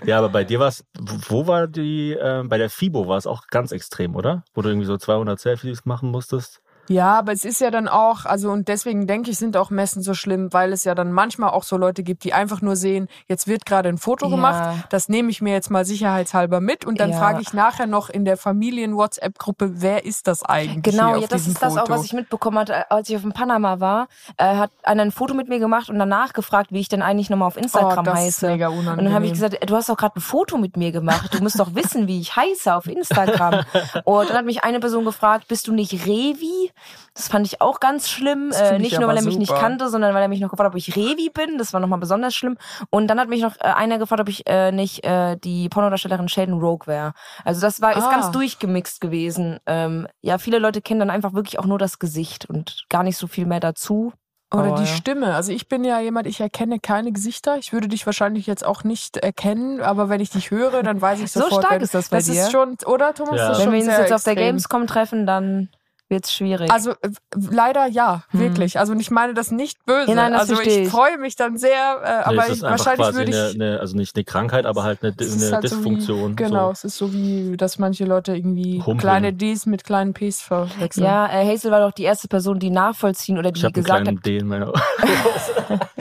Ja, 0.04 0.18
aber 0.18 0.28
bei 0.28 0.44
dir 0.44 0.60
war 0.60 0.68
es, 0.68 0.84
wo 1.28 1.46
war 1.46 1.66
die, 1.66 2.12
äh, 2.12 2.42
bei 2.44 2.58
der 2.58 2.68
FIBO 2.68 3.08
war 3.08 3.16
es 3.16 3.26
auch 3.26 3.46
ganz 3.46 3.72
extrem, 3.72 4.16
oder? 4.16 4.44
Wo 4.52 4.60
du 4.60 4.68
irgendwie 4.68 4.86
so 4.86 4.98
200 4.98 5.40
Selfies 5.40 5.86
machen 5.86 6.10
musstest. 6.10 6.60
Ja, 6.90 7.16
aber 7.20 7.30
es 7.32 7.44
ist 7.44 7.60
ja 7.60 7.70
dann 7.70 7.86
auch, 7.86 8.24
also 8.24 8.50
und 8.50 8.66
deswegen 8.66 9.06
denke 9.06 9.30
ich, 9.30 9.38
sind 9.38 9.56
auch 9.56 9.70
Messen 9.70 10.02
so 10.02 10.12
schlimm, 10.12 10.52
weil 10.52 10.72
es 10.72 10.82
ja 10.82 10.96
dann 10.96 11.12
manchmal 11.12 11.50
auch 11.50 11.62
so 11.62 11.76
Leute 11.76 12.02
gibt, 12.02 12.24
die 12.24 12.32
einfach 12.32 12.62
nur 12.62 12.74
sehen, 12.74 13.06
jetzt 13.28 13.46
wird 13.46 13.64
gerade 13.64 13.88
ein 13.88 13.96
Foto 13.96 14.26
Ja. 14.26 14.30
gemacht, 14.32 14.86
das 14.90 15.08
nehme 15.08 15.30
ich 15.30 15.40
mir 15.40 15.52
jetzt 15.52 15.70
mal 15.70 15.84
sicherheitshalber 15.84 16.60
mit 16.60 16.84
und 16.84 16.98
dann 16.98 17.10
Ja. 17.10 17.18
frage 17.18 17.42
ich 17.42 17.52
nachher 17.52 17.86
noch 17.86 18.10
in 18.10 18.24
der 18.24 18.36
Familien-WhatsApp-Gruppe, 18.36 19.80
wer 19.80 20.04
ist 20.04 20.26
das 20.26 20.42
eigentlich? 20.42 20.96
Genau, 20.96 21.14
ja, 21.16 21.26
das 21.28 21.46
ist 21.46 21.62
das 21.62 21.76
auch, 21.76 21.82
Foto? 21.82 21.92
was 21.92 22.04
ich 22.04 22.12
mitbekommen 22.12 22.58
hatte, 22.58 22.90
als 22.90 23.08
ich 23.08 23.14
auf 23.14 23.22
dem 23.22 23.32
Panama 23.32 23.78
war. 23.78 24.08
Äh, 24.36 24.56
hat 24.56 24.72
einer 24.82 25.02
ein 25.02 25.12
Foto 25.12 25.34
mit 25.34 25.48
mir 25.48 25.60
gemacht 25.60 25.90
und 25.90 25.98
danach 25.98 26.32
gefragt, 26.32 26.72
wie 26.72 26.80
ich 26.80 26.88
denn 26.88 27.02
eigentlich 27.02 27.30
nochmal 27.30 27.46
auf 27.46 27.56
Instagram 27.56 28.00
oh, 28.00 28.02
das 28.02 28.14
heiße. 28.18 28.46
Ist 28.46 28.52
mega 28.52 28.68
und 28.68 28.78
unangenehm. 28.78 29.04
dann 29.04 29.14
habe 29.14 29.26
ich 29.26 29.32
gesagt, 29.32 29.56
du 29.64 29.76
hast 29.76 29.88
doch 29.88 29.96
gerade 29.96 30.16
ein 30.16 30.20
Foto 30.22 30.58
mit 30.58 30.76
mir 30.76 30.90
gemacht. 30.90 31.32
Du 31.32 31.40
musst 31.40 31.60
doch 31.60 31.76
wissen, 31.76 32.08
wie 32.08 32.20
ich 32.20 32.34
heiße 32.34 32.74
auf 32.74 32.86
Instagram. 32.86 33.60
und 34.04 34.28
dann 34.28 34.36
hat 34.38 34.44
mich 34.44 34.64
eine 34.64 34.80
Person 34.80 35.04
gefragt, 35.04 35.46
bist 35.46 35.68
du 35.68 35.72
nicht 35.72 35.92
Revi? 36.04 36.72
Das 37.14 37.28
fand 37.28 37.46
ich 37.46 37.60
auch 37.60 37.80
ganz 37.80 38.08
schlimm. 38.08 38.50
Das 38.50 38.60
Äh, 38.60 38.76
ich 38.76 38.82
nicht 38.82 38.98
nur, 38.98 39.08
weil 39.08 39.16
er 39.16 39.22
mich 39.24 39.36
nicht 39.38 39.48
super. 39.48 39.60
kannte, 39.60 39.88
sondern 39.88 40.14
weil 40.14 40.22
er 40.22 40.28
mich 40.28 40.40
noch 40.40 40.48
gefragt 40.50 40.66
hat, 40.66 40.72
ob 40.72 40.78
ich 40.78 40.94
Revi 40.96 41.30
bin. 41.30 41.58
Das 41.58 41.72
war 41.72 41.80
nochmal 41.80 41.98
besonders 41.98 42.34
schlimm. 42.34 42.56
Und 42.90 43.08
dann 43.08 43.18
hat 43.20 43.28
mich 43.28 43.42
noch 43.42 43.56
äh, 43.56 43.64
einer 43.64 43.98
gefragt, 43.98 44.20
ob 44.20 44.28
ich 44.28 44.46
äh, 44.46 44.72
nicht 44.72 45.04
äh, 45.04 45.36
die 45.36 45.68
Pornodarstellerin 45.68 46.28
Sheldon 46.28 46.60
Rogue 46.60 46.86
wäre. 46.86 47.12
Also 47.44 47.60
das 47.60 47.80
war 47.80 47.96
ist 47.96 48.04
Ah. 48.04 48.10
ganz 48.10 48.30
durchgemixt 48.30 49.00
gewesen. 49.00 49.58
Ähm, 49.66 50.06
ja, 50.22 50.38
viele 50.38 50.58
Leute 50.58 50.80
kennen 50.82 51.00
dann 51.00 51.10
einfach 51.10 51.32
wirklich 51.34 51.58
auch 51.58 51.66
nur 51.66 51.78
das 51.78 51.98
Gesicht 51.98 52.46
und 52.48 52.84
gar 52.88 53.02
nicht 53.02 53.16
so 53.16 53.26
viel 53.26 53.46
mehr 53.46 53.60
dazu. 53.60 54.12
Oder 54.52 54.64
Aber 54.64 54.76
die 54.76 54.82
ja. 54.82 54.88
Stimme. 54.96 55.34
Also 55.36 55.52
ich 55.52 55.68
bin 55.68 55.84
ja 55.84 56.00
jemand, 56.00 56.26
ich 56.26 56.40
erkenne 56.40 56.80
keine 56.80 57.12
Gesichter. 57.12 57.56
Ich 57.58 57.72
würde 57.72 57.86
dich 57.86 58.04
wahrscheinlich 58.06 58.48
jetzt 58.48 58.66
auch 58.66 58.82
nicht 58.82 59.16
erkennen, 59.16 59.80
aber 59.80 60.08
wenn 60.08 60.20
ich 60.20 60.30
dich 60.30 60.50
höre, 60.50 60.82
dann 60.82 61.00
weiß 61.00 61.20
ich 61.20 61.30
So 61.30 61.42
sofort. 61.42 61.62
stark 61.62 61.74
wenn- 61.76 61.82
ist 61.82 61.94
das 61.94 62.08
bei 62.08 62.16
das 62.16 62.26
dir? 62.26 62.42
Ist 62.42 62.50
schon, 62.50 62.76
oder 62.86 63.14
Thomas? 63.14 63.36
Ja. 63.38 63.48
Das 63.48 63.58
ist 63.58 63.58
Wenn 63.58 63.64
schon 63.66 63.72
wir 63.74 63.78
uns 63.92 63.98
jetzt 63.98 64.12
auf 64.12 64.24
der 64.24 64.32
extrem. 64.32 64.48
Gamescom 64.48 64.86
treffen, 64.88 65.24
dann 65.24 65.68
wird's 66.10 66.32
schwierig. 66.32 66.70
Also 66.70 66.90
äh, 66.90 67.10
leider 67.50 67.86
ja, 67.86 68.24
Hm. 68.30 68.40
wirklich. 68.40 68.78
Also 68.78 68.94
ich 68.94 69.10
meine 69.10 69.32
das 69.34 69.50
nicht 69.50 69.84
böse. 69.86 70.08
Ja, 70.10 70.14
nein, 70.16 70.32
das 70.32 70.42
also 70.50 70.60
ich 70.60 70.68
ich. 70.80 70.88
freue 70.88 71.16
mich 71.18 71.36
dann 71.36 71.56
sehr, 71.56 71.70
äh, 72.04 72.08
Nee, 72.32 72.38
aber 72.38 72.50
es 72.50 72.56
ich, 72.58 72.62
wahrscheinlich 72.62 73.06
quasi 73.06 73.18
würde 73.18 73.30
ich. 73.30 73.36
eine, 73.54 73.64
eine, 73.70 73.80
also 73.80 73.96
nicht 73.96 74.14
eine 74.16 74.24
Krankheit, 74.24 74.66
aber 74.66 74.82
halt 74.82 75.02
eine, 75.02 75.14
es 75.18 75.42
eine 75.42 75.52
halt 75.56 75.68
so 75.68 75.76
Dysfunktion. 75.76 76.32
Wie, 76.32 76.36
genau, 76.36 76.66
So. 76.66 76.72
es 76.72 76.84
ist 76.84 76.98
so 76.98 77.12
wie, 77.12 77.56
dass 77.56 77.78
manche 77.78 78.04
Leute 78.04 78.34
irgendwie 78.36 78.78
Humpeln. 78.78 78.98
kleine 78.98 79.32
Ds 79.32 79.66
mit 79.66 79.84
kleinen 79.84 80.12
Ps 80.14 80.42
verwechseln. 80.42 81.04
ja, 81.06 81.26
äh, 81.28 81.46
Hazel 81.46 81.70
war 81.70 81.80
doch 81.80 81.92
die 81.92 82.02
erste 82.04 82.28
Person, 82.28 82.58
die 82.58 82.70
nachvollziehen 82.70 83.38
oder 83.38 83.52
die 83.52 83.58
Ich 83.60 83.64
habe 83.64 83.74
einen 83.74 83.84
gesagt 83.84 84.02
kleinen 84.04 84.18
hat, 84.18 84.26
D 84.26 84.36
in 84.38 84.46
meiner. 84.48 84.72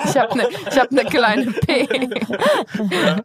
Ich 0.05 0.17
habe 0.17 0.31
eine 0.31 0.43
hab 0.75 0.91
ne 0.91 1.03
kleine 1.05 1.45
P. 1.51 1.87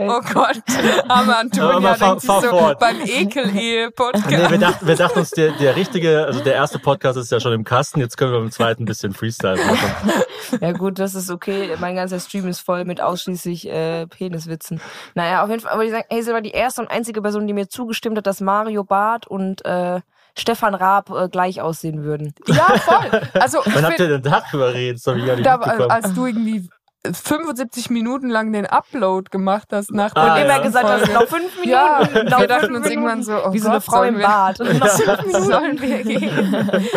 oh 0.00 0.20
Gott, 0.32 0.62
arme 1.08 1.32
Aber 1.32 1.38
Antonia 1.38 1.94
fahr- 1.94 2.08
denkt 2.08 2.20
sich 2.20 2.28
fahr 2.30 2.42
so 2.42 2.48
fort. 2.50 2.78
beim 2.78 2.96
Ekel-Ehe-Podcast. 3.00 4.30
nee, 4.30 4.50
wir 4.50 4.58
dachten, 4.58 4.86
wir 4.86 4.96
dachten 4.96 5.18
uns, 5.18 5.30
der, 5.30 5.47
der 5.52 5.76
richtige, 5.76 6.24
also 6.26 6.40
der 6.40 6.54
erste 6.54 6.78
Podcast 6.78 7.18
ist 7.18 7.32
ja 7.32 7.40
schon 7.40 7.52
im 7.52 7.64
Kasten. 7.64 8.00
Jetzt 8.00 8.16
können 8.16 8.32
wir 8.32 8.40
beim 8.40 8.50
zweiten 8.50 8.82
ein 8.82 8.86
bisschen 8.86 9.12
Freestyle 9.12 9.56
machen. 9.56 10.12
ja 10.60 10.72
gut, 10.72 10.98
das 10.98 11.14
ist 11.14 11.30
okay, 11.30 11.76
mein 11.78 11.96
ganzer 11.96 12.20
Stream 12.20 12.46
ist 12.48 12.60
voll 12.60 12.84
mit 12.84 13.00
ausschließlich 13.00 13.68
äh, 13.68 14.06
Peniswitzen. 14.06 14.80
Naja, 15.14 15.42
auf 15.42 15.50
jeden 15.50 15.60
Fall, 15.60 15.72
aber 15.72 15.84
die 15.84 15.90
sagen, 15.90 16.06
Hazel 16.10 16.34
war 16.34 16.40
die 16.40 16.50
erste 16.50 16.82
und 16.82 16.90
einzige 16.90 17.22
Person, 17.22 17.46
die 17.46 17.52
mir 17.52 17.68
zugestimmt 17.68 18.18
hat, 18.18 18.26
dass 18.26 18.40
Mario 18.40 18.84
Barth 18.84 19.26
und 19.26 19.64
äh, 19.64 20.00
Stefan 20.36 20.74
Raab 20.74 21.10
äh, 21.10 21.28
gleich 21.28 21.60
aussehen 21.60 22.04
würden. 22.04 22.34
Ja, 22.46 22.64
voll. 22.78 23.22
Also, 23.34 23.58
ich 23.64 23.74
Wann 23.74 23.84
habt 23.84 23.98
ihr 23.98 24.08
denn 24.08 24.22
darüber 24.22 24.72
redet? 24.72 24.98
Das 24.98 25.06
hab 25.06 25.16
ich 25.16 25.26
gar 25.26 25.34
nicht 25.34 25.46
da, 25.46 25.56
mitbekommen. 25.56 25.90
als 25.90 26.14
du 26.14 26.26
irgendwie 26.26 26.68
75 27.06 27.90
Minuten 27.90 28.28
lang 28.28 28.52
den 28.52 28.66
Upload 28.66 29.30
gemacht 29.30 29.68
hast 29.72 29.92
nach 29.92 30.14
Ah, 30.16 30.34
der 30.36 30.46
ja. 30.46 30.54
Immer 30.56 30.64
gesagt, 30.64 31.04
sind 31.04 31.14
noch 31.14 31.26
fünf 31.28 31.54
Minuten. 31.54 31.68
Ja, 31.70 32.00
noch 32.00 32.12
wir 32.12 32.22
fünf 32.38 32.46
dachten 32.48 32.64
uns 32.74 32.88
Minuten. 32.88 32.90
irgendwann 32.90 33.22
so, 33.22 33.44
oh 33.44 33.52
Wie 33.52 33.58
so 33.60 33.68
eine 33.68 33.76
Gott, 33.78 33.84
Frau 33.84 34.02
im 34.02 34.18
wir- 34.18 34.26
Bad. 34.26 34.58
Noch 34.58 34.88
fünf 34.88 35.24
Minuten. 35.26 35.44
sollen 35.44 35.80
wir 35.80 36.02
gehen? 36.02 36.88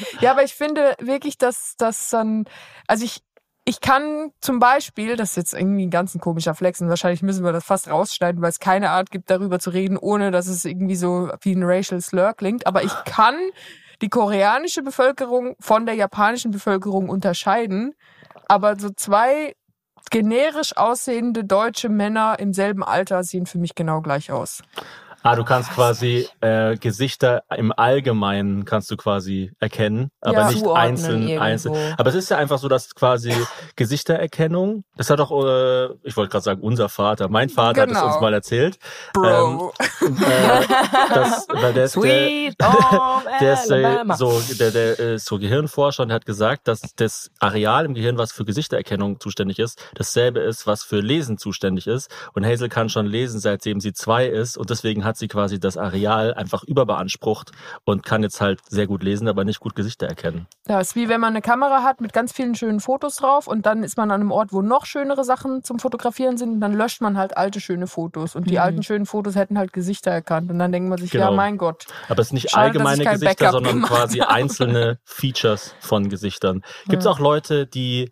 ja, 0.20 0.32
aber 0.32 0.42
ich 0.42 0.54
finde 0.54 0.94
wirklich, 1.00 1.38
dass 1.38 1.74
das 1.78 2.10
dann, 2.10 2.44
also 2.88 3.04
ich, 3.04 3.20
ich 3.64 3.80
kann 3.80 4.30
zum 4.40 4.58
Beispiel, 4.58 5.16
das 5.16 5.30
ist 5.30 5.36
jetzt 5.36 5.54
irgendwie 5.54 5.86
ein 5.86 5.90
ganz 5.90 6.14
ein 6.14 6.20
komischer 6.20 6.54
Flex 6.54 6.80
und 6.80 6.88
wahrscheinlich 6.88 7.22
müssen 7.22 7.44
wir 7.44 7.52
das 7.52 7.64
fast 7.64 7.88
rausschneiden, 7.88 8.42
weil 8.42 8.50
es 8.50 8.60
keine 8.60 8.90
Art 8.90 9.10
gibt, 9.10 9.30
darüber 9.30 9.58
zu 9.58 9.70
reden, 9.70 9.96
ohne 9.96 10.30
dass 10.30 10.46
es 10.48 10.64
irgendwie 10.64 10.96
so 10.96 11.30
wie 11.40 11.52
ein 11.54 11.62
Racial 11.64 12.00
Slur 12.00 12.32
klingt. 12.34 12.66
Aber 12.66 12.82
ich 12.84 12.92
kann 13.04 13.36
die 14.02 14.08
koreanische 14.08 14.82
Bevölkerung 14.82 15.56
von 15.60 15.86
der 15.86 15.94
japanischen 15.94 16.50
Bevölkerung 16.50 17.08
unterscheiden. 17.08 17.94
Aber 18.46 18.78
so 18.78 18.90
zwei 18.90 19.54
generisch 20.10 20.76
aussehende 20.76 21.44
deutsche 21.44 21.88
Männer 21.88 22.38
im 22.38 22.52
selben 22.52 22.84
Alter 22.84 23.22
sehen 23.24 23.46
für 23.46 23.58
mich 23.58 23.74
genau 23.74 24.00
gleich 24.00 24.30
aus. 24.30 24.62
Ah, 25.26 25.36
du 25.36 25.44
kannst 25.44 25.70
quasi 25.72 26.28
äh, 26.40 26.76
Gesichter 26.76 27.42
im 27.56 27.72
Allgemeinen 27.76 28.64
kannst 28.64 28.90
du 28.90 28.96
quasi 28.96 29.52
erkennen, 29.58 30.10
aber 30.20 30.40
Ja. 30.42 30.50
nicht 30.50 30.66
einzeln, 30.66 31.22
irgendwo. 31.22 31.42
einzeln. 31.44 31.94
Aber 31.98 32.10
es 32.10 32.14
ist 32.14 32.30
ja 32.30 32.36
einfach 32.36 32.58
so, 32.58 32.68
dass 32.68 32.94
quasi 32.94 33.32
Gesichtererkennung, 33.76 34.84
das 34.96 35.10
hat 35.10 35.18
doch, 35.18 35.30
äh, 35.32 35.86
ich 36.04 36.16
wollte 36.16 36.30
gerade 36.30 36.44
sagen, 36.44 36.60
unser 36.60 36.88
Vater, 36.88 37.28
mein 37.28 37.48
Vater 37.48 37.82
hat 37.82 37.88
es 37.90 37.94
Genau. 37.96 38.06
uns 38.12 38.20
mal 38.20 38.32
erzählt. 38.34 38.78
Bro. 39.14 39.72
Ähm, 40.00 40.16
äh, 40.20 40.66
das, 41.14 41.46
weil 41.48 41.72
der 41.72 41.84
ist, 41.84 41.96
der, 41.96 42.02
Sweet 42.02 42.54
Home 42.62 43.22
der 43.40 43.52
ist 43.54 43.70
äh, 43.70 44.04
so, 44.16 44.40
der, 44.58 44.70
der 44.70 44.98
ist 44.98 45.26
so 45.26 45.38
Gehirnforscher 45.38 46.02
und 46.02 46.08
der 46.10 46.16
hat 46.16 46.26
gesagt, 46.26 46.68
dass 46.68 46.82
das 46.96 47.30
Areal 47.40 47.84
im 47.84 47.94
Gehirn, 47.94 48.18
was 48.18 48.32
für 48.32 48.44
Gesichtererkennung 48.44 49.18
zuständig 49.20 49.58
ist, 49.58 49.82
dasselbe 49.94 50.40
ist, 50.40 50.66
was 50.66 50.82
für 50.82 51.00
Lesen 51.00 51.38
zuständig 51.38 51.86
ist. 51.86 52.10
Und 52.34 52.44
Hazel 52.46 52.68
kann 52.68 52.88
schon 52.88 53.06
lesen, 53.06 53.40
seitdem 53.40 53.80
sie 53.80 53.92
zwei 53.92 54.26
ist. 54.26 54.56
Und 54.58 54.70
deswegen 54.70 55.04
hat 55.04 55.15
sie 55.18 55.28
quasi 55.28 55.58
das 55.60 55.76
Areal 55.76 56.34
einfach 56.34 56.62
überbeansprucht 56.64 57.52
und 57.84 58.04
kann 58.04 58.22
jetzt 58.22 58.40
halt 58.40 58.60
sehr 58.68 58.86
gut 58.86 59.02
lesen, 59.02 59.28
aber 59.28 59.44
nicht 59.44 59.60
gut 59.60 59.74
Gesichter 59.74 60.06
erkennen. 60.06 60.46
Ja, 60.68 60.80
ist 60.80 60.96
wie 60.96 61.08
wenn 61.08 61.20
man 61.20 61.30
eine 61.30 61.42
Kamera 61.42 61.82
hat 61.82 62.00
mit 62.00 62.12
ganz 62.12 62.32
vielen 62.32 62.54
schönen 62.54 62.80
Fotos 62.80 63.16
drauf 63.16 63.46
und 63.46 63.66
dann 63.66 63.82
ist 63.82 63.96
man 63.96 64.10
an 64.10 64.20
einem 64.20 64.30
Ort, 64.30 64.52
wo 64.52 64.62
noch 64.62 64.86
schönere 64.86 65.24
Sachen 65.24 65.62
zum 65.62 65.78
Fotografieren 65.78 66.36
sind 66.36 66.50
und 66.54 66.60
dann 66.60 66.72
löscht 66.74 67.00
man 67.00 67.16
halt 67.16 67.36
alte 67.36 67.60
schöne 67.60 67.86
Fotos 67.86 68.34
und 68.36 68.48
die 68.50 68.54
Mhm. 68.54 68.60
alten 68.60 68.82
schönen 68.82 69.06
Fotos 69.06 69.34
hätten 69.36 69.58
halt 69.58 69.72
Gesichter 69.72 70.10
erkannt 70.10 70.50
und 70.50 70.58
dann 70.58 70.72
denkt 70.72 70.88
man 70.88 70.98
sich, 70.98 71.12
ja 71.12 71.24
Genau. 71.26 71.36
mein 71.36 71.58
Gott. 71.58 71.86
Aber 72.08 72.20
es 72.22 72.28
sind 72.28 72.34
nicht 72.36 72.50
Schade, 72.50 72.66
allgemeine 72.66 73.04
Gesichter, 73.04 73.34
Backup 73.46 73.50
sondern 73.52 73.82
quasi 73.82 74.18
habe. 74.20 74.30
einzelne 74.32 74.98
Features 75.04 75.74
von 75.80 76.08
Gesichtern. 76.08 76.62
Gibt 76.88 77.00
es 77.02 77.04
Ja. 77.06 77.10
auch 77.12 77.18
Leute, 77.18 77.66
die 77.66 78.10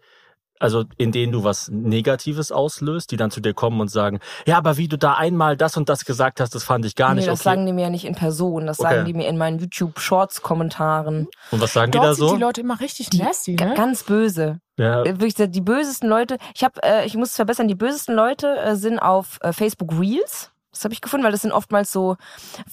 also 0.65 0.85
in 0.97 1.13
denen 1.13 1.33
du 1.33 1.45
was 1.45 1.69
Negatives 1.71 2.51
auslöst, 2.51 3.11
die 3.13 3.17
dann 3.17 3.31
zu 3.31 3.41
dir 3.41 3.55
kommen 3.55 3.81
und 3.81 3.89
sagen, 3.91 4.19
ja, 4.47 4.57
aber 4.59 4.77
wie 4.77 4.89
du 4.89 4.99
da 4.99 5.15
einmal 5.15 5.57
das 5.57 5.77
und 5.77 5.89
das 5.89 6.05
gesagt 6.05 6.41
hast, 6.41 6.55
das 6.55 6.65
fand 6.65 6.85
ich 6.85 6.97
gar 6.97 7.11
nee, 7.11 7.17
nicht 7.21 7.29
das 7.29 7.41
okay. 7.41 7.45
sagen 7.51 7.67
die 7.67 7.73
mir 7.73 7.83
ja 7.83 7.91
nicht 7.91 8.05
in 8.05 8.15
Person, 8.15 8.67
das 8.67 8.81
Okay. 8.81 8.95
sagen 8.95 9.05
die 9.07 9.15
mir 9.15 9.29
in 9.29 9.37
meinen 9.39 9.59
YouTube-Shorts-Kommentaren. 9.61 11.29
und 11.51 11.61
was 11.61 11.73
sagen 11.73 11.93
die 11.93 11.99
Dort 11.99 12.09
da 12.11 12.15
sind 12.15 12.29
so? 12.29 12.35
die 12.37 12.41
Leute 12.43 12.61
immer 12.61 12.81
richtig 12.81 13.11
Die- 13.11 13.19
nasty, 13.23 13.55
ne? 13.55 13.75
Ganz 13.77 14.03
böse. 14.03 14.59
Ja, 14.77 15.03
Äh, 15.03 15.21
Wirklich, 15.21 15.35
die 15.37 15.61
bösesten 15.61 16.09
Leute, 16.09 16.37
ich 16.55 16.65
habe, 16.65 16.83
äh, 16.83 17.07
ich 17.07 17.15
muss 17.15 17.31
es 17.31 17.37
verbessern, 17.37 17.69
die 17.69 17.75
bösesten 17.77 18.15
Leute 18.17 18.57
äh, 18.59 18.75
sind 18.77 18.99
auf 18.99 19.39
äh, 19.43 19.53
Facebook 19.53 19.93
Reels. 20.01 20.51
Das 20.75 20.85
habe 20.85 20.93
ich 20.93 21.01
gefunden, 21.01 21.25
weil 21.25 21.33
das 21.33 21.43
sind 21.43 21.53
oftmals 21.53 21.91
so 21.93 22.17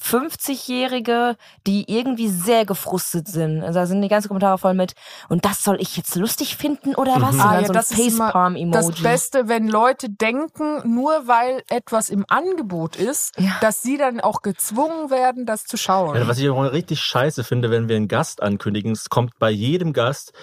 50-Jährige, 0.01 1.35
die 1.67 1.85
irgendwie 1.91 2.27
sehr 2.29 2.65
gefrustet 2.65 3.27
sind. 3.27 3.63
Also 3.63 3.79
da 3.79 3.85
sind 3.85 4.01
die 4.01 4.07
ganzen 4.07 4.27
Kommentare 4.27 4.57
voll 4.57 4.73
mit, 4.73 4.93
und 5.29 5.45
das 5.45 5.63
soll 5.63 5.79
ich 5.79 5.95
jetzt 5.97 6.15
lustig 6.15 6.57
finden 6.57 6.95
oder 6.95 7.21
was? 7.21 7.35
Mhm. 7.35 7.41
Ah, 7.41 7.59
ja, 7.61 7.67
so 7.67 7.73
das 7.73 7.91
ist 7.91 7.99
immer. 8.19 8.31
Das 8.71 8.91
Beste, 9.01 9.47
wenn 9.47 9.67
Leute 9.67 10.09
denken, 10.09 10.93
nur 10.93 11.27
weil 11.27 11.63
etwas 11.69 12.09
im 12.09 12.25
Angebot 12.27 12.95
ist, 12.95 13.39
Ja. 13.39 13.51
dass 13.61 13.81
sie 13.81 13.97
dann 13.97 14.19
auch 14.19 14.41
gezwungen 14.41 15.09
werden, 15.09 15.45
das 15.45 15.65
zu 15.65 15.77
schauen. 15.77 16.15
Ja, 16.15 16.27
was 16.27 16.37
ich 16.39 16.49
auch 16.49 16.61
richtig 16.71 16.99
scheiße 17.01 17.43
finde, 17.43 17.71
wenn 17.71 17.87
wir 17.87 17.95
einen 17.95 18.07
Gast 18.07 18.41
ankündigen, 18.41 18.91
es 18.91 19.09
kommt 19.09 19.37
bei 19.39 19.49
jedem 19.51 19.93
Gast 19.93 20.33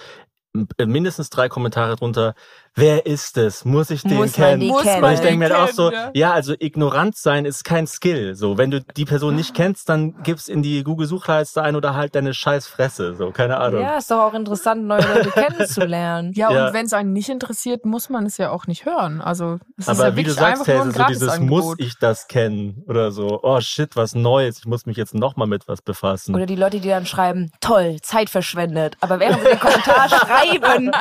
m- 0.53 0.67
mindestens 0.85 1.29
drei 1.29 1.47
Kommentare 1.49 1.95
drunter. 1.95 2.33
Wer 2.75 3.05
ist 3.05 3.37
es? 3.37 3.65
Muss 3.65 3.89
ich 3.89 4.01
den 4.03 4.15
Muss 4.17 4.37
man 4.37 4.47
kennen? 4.47 4.61
die 4.61 4.67
Muss 4.67 4.83
kennen. 4.83 5.01
man 5.01 5.09
Und 5.11 5.15
ich 5.15 5.21
denke 5.21 5.37
mir 5.39 5.49
halt 5.55 5.69
auch 5.69 5.73
so, 5.73 5.89
kennen, 5.89 6.11
ja, 6.13 6.31
also 6.33 6.53
ignorant 6.57 7.17
sein 7.17 7.45
ist 7.45 7.63
kein 7.63 7.87
Skill. 7.87 8.35
So, 8.35 8.57
wenn 8.57 8.71
du 8.71 8.81
die 8.81 9.05
Person 9.05 9.35
nicht 9.35 9.53
kennst, 9.53 9.89
dann 9.89 10.21
gib's 10.23 10.47
in 10.47 10.61
die 10.61 10.83
Google-Suchleiste 10.83 11.61
ein 11.61 11.75
oder 11.75 11.95
halt 11.95 12.15
deine 12.15 12.33
scheiß 12.33 12.67
Fresse. 12.67 13.15
So, 13.15 13.31
keine 13.31 13.57
Ahnung. 13.57 13.81
ja, 13.81 13.97
ist 13.97 14.09
doch 14.11 14.19
auch 14.19 14.33
interessant, 14.33 14.85
neue 14.85 15.01
Leute 15.01 15.31
kennenzulernen. 15.31 16.31
Ja, 16.35 16.51
Ja. 16.59 16.67
und 16.67 16.73
wenn 16.73 16.85
es 16.85 16.93
einen 16.93 17.13
nicht 17.13 17.29
interessiert, 17.29 17.85
muss 17.85 18.09
man 18.09 18.25
es 18.25 18.37
ja 18.37 18.49
auch 18.51 18.65
nicht 18.67 18.85
hören. 18.85 19.21
Also 19.21 19.59
es 19.77 19.87
ist 19.87 19.89
Aber 19.89 20.09
ja 20.09 20.15
wie 20.15 20.23
du 20.23 20.31
sagst, 20.31 20.61
einfach 20.67 20.73
nur 20.73 20.83
ein 20.83 20.89
Hazel, 20.89 21.15
so 21.15 21.25
dieses 21.27 21.39
muss 21.39 21.75
ich 21.77 21.97
das 21.99 22.27
kennen 22.27 22.83
oder 22.87 23.11
so. 23.11 23.39
Oh 23.43 23.59
shit, 23.61 23.95
was 23.95 24.15
Neues. 24.15 24.59
Ich 24.59 24.65
muss 24.65 24.85
mich 24.85 24.97
jetzt 24.97 25.13
nochmal 25.13 25.47
mit 25.47 25.67
was 25.67 25.81
befassen. 25.81 26.33
Oder 26.35 26.45
die 26.45 26.55
Leute, 26.55 26.79
die 26.79 26.89
dann 26.89 27.05
schreiben, 27.05 27.51
toll, 27.61 27.97
Zeit 28.01 28.29
verschwendet. 28.29 28.97
Aber 29.01 29.19
während 29.19 29.41
sie 29.41 29.47
den 29.49 29.59
Kommentar 29.59 30.09
schreiben, 30.09 30.91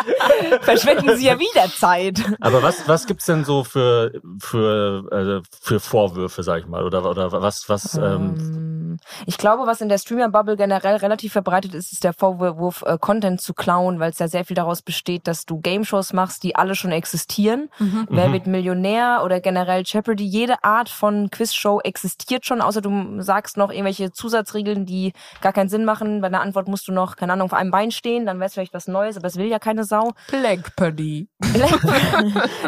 verschwenden 0.61 1.17
sie 1.17 1.27
ja 1.27 1.39
wieder 1.39 1.58
Zeit. 1.67 2.21
Aber 2.41 2.63
was, 2.63 2.87
was 2.87 3.07
gibt's 3.07 3.27
denn 3.27 3.45
so 3.45 3.65
für, 3.65 4.13
für, 4.41 5.43
äh, 5.43 5.49
für 5.61 5.81
Vorwürfe, 5.81 6.43
sag 6.43 6.61
ich 6.61 6.67
mal? 6.67 6.85
Oder, 6.85 7.09
oder 7.09 7.33
was, 7.33 7.69
was, 7.69 7.95
ähm, 7.95 8.35
Ähm, 8.39 8.78
Ich 9.27 9.39
glaube, 9.39 9.67
was 9.67 9.81
in 9.81 9.89
der 9.89 9.99
Streamer-Bubble 9.99 10.57
generell 10.57 10.97
relativ 10.97 11.33
verbreitet 11.33 11.75
ist, 11.75 11.93
ist 11.93 12.05
der 12.05 12.13
Vorwurf, 12.13 12.83
äh, 12.87 12.99
Content 12.99 13.41
zu 13.41 13.55
klauen, 13.55 14.01
weil 14.01 14.11
es 14.11 14.19
ja 14.19 14.29
sehr 14.29 14.45
viel 14.45 14.57
daraus 14.57 14.83
besteht, 14.83 15.27
dass 15.27 15.47
du 15.47 15.61
Game-Shows 15.61 16.13
machst, 16.13 16.43
die 16.43 16.57
alle 16.57 16.75
schon 16.75 16.93
existieren. 16.93 17.69
Wer 17.79 18.29
Mhm. 18.29 18.33
wird 18.33 18.47
Millionär 18.47 19.23
oder 19.25 19.41
generell 19.41 19.83
Jeopardy? 19.85 20.25
Jede 20.25 20.63
Art 20.65 20.89
von 20.89 21.31
Quiz-Show 21.31 21.81
existiert 21.83 22.47
schon, 22.47 22.61
außer 22.61 22.81
du 22.81 23.21
sagst 23.21 23.57
noch 23.57 23.71
irgendwelche 23.71 24.13
Zusatzregeln, 24.13 24.87
die 24.87 25.13
gar 25.41 25.53
keinen 25.53 25.69
Sinn 25.69 25.85
machen. 25.85 26.21
Bei 26.21 26.29
der 26.29 26.41
Antwort 26.41 26.69
musst 26.69 26.89
du 26.89 26.93
noch, 26.93 27.17
keine 27.17 27.33
Ahnung, 27.33 27.47
auf 27.47 27.55
einem 27.55 27.71
Bein 27.71 27.91
stehen, 27.91 28.27
dann 28.27 28.39
wäre 28.39 28.47
es 28.47 28.55
vielleicht 28.55 28.75
was 28.75 28.89
Neues, 28.89 29.17
aber 29.17 29.25
das 29.29 29.37
will 29.37 29.47
ja 29.47 29.59
keine 29.59 29.85
Sau. 29.85 30.13
Black 30.31 30.75
Puddy. 30.77 31.29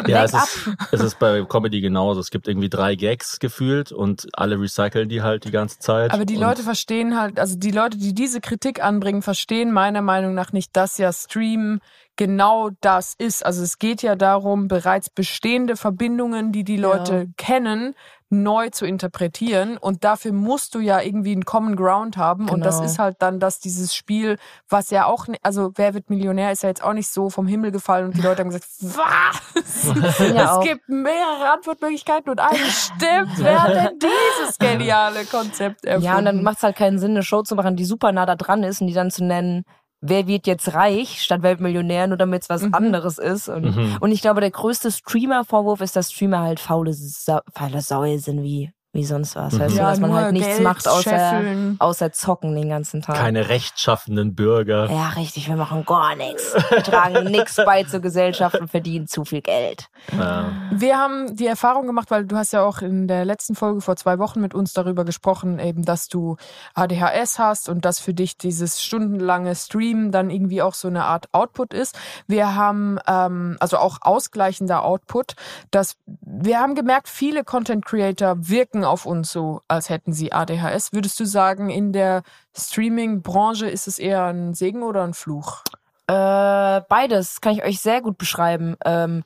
ja, 0.07 0.23
es 0.23 0.33
ist, 0.33 0.69
es 0.91 1.01
ist 1.01 1.19
bei 1.19 1.43
Comedy 1.43 1.81
genauso. 1.81 2.19
Es 2.19 2.29
gibt 2.31 2.47
irgendwie 2.47 2.69
drei 2.69 2.95
Gags 2.95 3.39
gefühlt 3.39 3.91
und 3.91 4.27
alle 4.33 4.59
recyceln 4.59 5.09
die 5.09 5.21
halt 5.21 5.45
die 5.45 5.51
ganze 5.51 5.79
Zeit. 5.79 6.11
Aber 6.13 6.20
die 6.25 6.35
und 6.35 6.41
Leute 6.41 6.63
verstehen 6.63 7.19
halt, 7.19 7.39
also 7.39 7.57
die 7.57 7.71
Leute, 7.71 7.97
die 7.97 8.13
diese 8.13 8.41
Kritik 8.41 8.83
anbringen, 8.83 9.21
verstehen 9.21 9.71
meiner 9.71 10.01
Meinung 10.01 10.33
nach 10.33 10.51
nicht, 10.51 10.75
dass 10.75 10.97
ja 10.97 11.11
Stream 11.13 11.79
genau 12.21 12.69
das 12.81 13.15
ist. 13.17 13.43
Also 13.43 13.63
es 13.63 13.79
geht 13.79 14.03
ja 14.03 14.15
darum, 14.15 14.67
bereits 14.67 15.09
bestehende 15.09 15.75
Verbindungen, 15.75 16.51
die 16.51 16.63
die 16.63 16.77
Leute 16.77 17.29
kennen, 17.35 17.95
neu 18.29 18.69
zu 18.69 18.85
interpretieren. 18.85 19.75
Und 19.77 20.03
dafür 20.03 20.31
musst 20.31 20.75
du 20.75 20.79
ja 20.79 21.01
irgendwie 21.01 21.31
einen 21.31 21.45
Common 21.45 21.75
Ground 21.75 22.17
haben. 22.17 22.47
Und 22.47 22.63
das 22.63 22.75
Genau. 22.77 22.85
ist 22.89 22.99
halt 22.99 23.15
dann, 23.19 23.39
dass 23.39 23.59
dieses 23.59 23.95
Spiel, 23.95 24.37
was 24.69 24.91
ja 24.91 25.05
auch, 25.05 25.25
also 25.41 25.71
Wer 25.75 25.95
wird 25.95 26.11
Millionär 26.11 26.51
ist 26.51 26.61
ja 26.61 26.69
jetzt 26.69 26.83
auch 26.83 26.93
nicht 26.93 27.09
so 27.09 27.31
vom 27.31 27.47
Himmel 27.47 27.71
gefallen 27.71 28.05
und 28.05 28.15
die 28.17 28.21
Leute 28.21 28.41
haben 28.43 28.49
gesagt, 28.51 28.67
was? 28.81 29.95
Ja, 30.35 30.43
es 30.43 30.49
auch. 30.51 30.63
gibt 30.63 30.87
mehrere 30.89 31.53
Antwortmöglichkeiten 31.53 32.29
und 32.29 32.39
eine 32.39 32.57
stimmt. 32.69 33.31
Wer 33.37 33.63
hat 33.63 33.73
denn 33.75 33.99
dieses 33.99 34.59
geniale 34.59 35.25
Konzept 35.25 35.85
erfunden? 35.85 36.05
Ja, 36.05 36.17
und 36.19 36.25
dann 36.25 36.43
macht 36.43 36.57
es 36.57 36.63
halt 36.63 36.75
keinen 36.75 36.99
Sinn, 36.99 37.11
eine 37.11 37.23
Show 37.23 37.41
zu 37.41 37.55
machen, 37.55 37.75
die 37.75 37.85
super 37.85 38.11
nah 38.11 38.27
da 38.27 38.35
dran 38.35 38.61
ist 38.63 38.79
und 38.79 38.87
die 38.87 38.93
dann 38.93 39.09
zu 39.09 39.23
nennen, 39.25 39.65
wer 40.01 40.27
wird 40.27 40.47
jetzt 40.47 40.73
reich 40.73 41.21
statt 41.21 41.43
Weltmillionär, 41.43 42.07
nur 42.07 42.17
damit 42.17 42.43
es 42.43 42.49
was 42.49 42.63
Mhm. 42.63 42.73
anderes 42.73 43.17
ist. 43.17 43.47
Und, 43.49 43.75
Mhm. 43.75 43.97
und 44.01 44.11
ich 44.11 44.21
glaube, 44.21 44.41
der 44.41 44.51
größte 44.51 44.91
Streamer-Vorwurf 44.91 45.81
ist, 45.81 45.95
dass 45.95 46.11
Streamer 46.11 46.39
halt 46.39 46.59
faule, 46.59 46.93
Sa 46.93 47.41
faule 47.53 47.81
Säue 47.81 48.19
sind 48.19 48.41
wie 48.43 48.71
wie 48.93 49.05
sonst 49.05 49.35
was. 49.35 49.53
Mhm. 49.53 49.59
Weißt 49.59 49.73
du, 49.75 49.79
Ja, 49.79 49.89
dass 49.89 49.99
man 49.99 50.13
halt 50.13 50.33
nichts 50.33 50.47
Geld 50.47 50.63
macht 50.63 50.87
außer, 50.87 51.01
scheffeln. 51.01 51.75
außer 51.79 52.11
zocken 52.11 52.55
den 52.55 52.67
ganzen 52.69 53.01
Tag. 53.01 53.15
Keine 53.15 53.47
rechtschaffenden 53.49 54.35
Bürger. 54.35 54.89
ja, 54.91 55.09
richtig, 55.09 55.47
wir 55.47 55.55
machen 55.55 55.85
gar 55.85 56.15
nichts. 56.15 56.53
Wir 56.69 56.83
tragen 56.83 57.23
nichts 57.31 57.55
bei 57.55 57.83
zur 57.83 58.01
Gesellschaft 58.01 58.59
und 58.59 58.69
verdienen 58.69 59.07
zu 59.07 59.23
viel 59.23 59.41
Geld. 59.41 59.87
Ja. 60.17 60.51
Wir 60.71 60.97
haben 60.97 61.35
die 61.35 61.47
Erfahrung 61.47 61.87
gemacht, 61.87 62.11
weil 62.11 62.25
du 62.25 62.35
hast 62.35 62.51
ja 62.51 62.63
auch 62.63 62.81
in 62.81 63.07
der 63.07 63.23
letzten 63.23 63.55
Folge 63.55 63.79
vor 63.81 63.95
zwei 63.95 64.19
Wochen 64.19 64.41
mit 64.41 64.53
uns 64.53 64.73
darüber 64.73 65.05
gesprochen, 65.05 65.59
eben, 65.59 65.83
dass 65.85 66.07
du 66.09 66.35
ADHS 66.73 67.39
hast 67.39 67.69
und 67.69 67.85
dass 67.85 67.99
für 67.99 68.13
dich 68.13 68.37
dieses 68.37 68.81
stundenlange 68.83 69.55
Streamen 69.55 70.11
dann 70.11 70.29
irgendwie 70.29 70.61
auch 70.61 70.73
so 70.73 70.87
eine 70.89 71.05
Art 71.05 71.29
Output 71.33 71.73
ist. 71.73 71.97
Wir 72.27 72.55
haben 72.55 72.99
ähm, 73.07 73.55
also 73.59 73.77
auch 73.77 73.99
ausgleichender 74.01 74.83
Output, 74.83 75.35
dass 75.71 75.95
wir 76.21 76.59
haben 76.59 76.75
gemerkt, 76.75 77.07
viele 77.07 77.43
Content 77.43 77.85
Creator 77.85 78.35
wirken 78.49 78.80
auf 78.83 79.05
uns 79.05 79.31
so, 79.31 79.61
als 79.67 79.89
hätten 79.89 80.13
sie 80.13 80.31
ADHS. 80.31 80.93
Würdest 80.93 81.19
du 81.19 81.25
sagen, 81.25 81.69
in 81.69 81.93
der 81.93 82.23
Streaming-Branche 82.57 83.67
ist 83.67 83.87
es 83.87 83.99
eher 83.99 84.25
ein 84.25 84.53
Segen 84.53 84.83
oder 84.83 85.03
ein 85.03 85.13
Fluch? 85.13 85.63
Äh, 86.07 86.81
beides 86.89 87.39
kann 87.39 87.53
ich 87.53 87.63
euch 87.63 87.79
sehr 87.79 88.01
gut 88.01 88.17
beschreiben. 88.17 88.75
Ähm, 88.83 89.23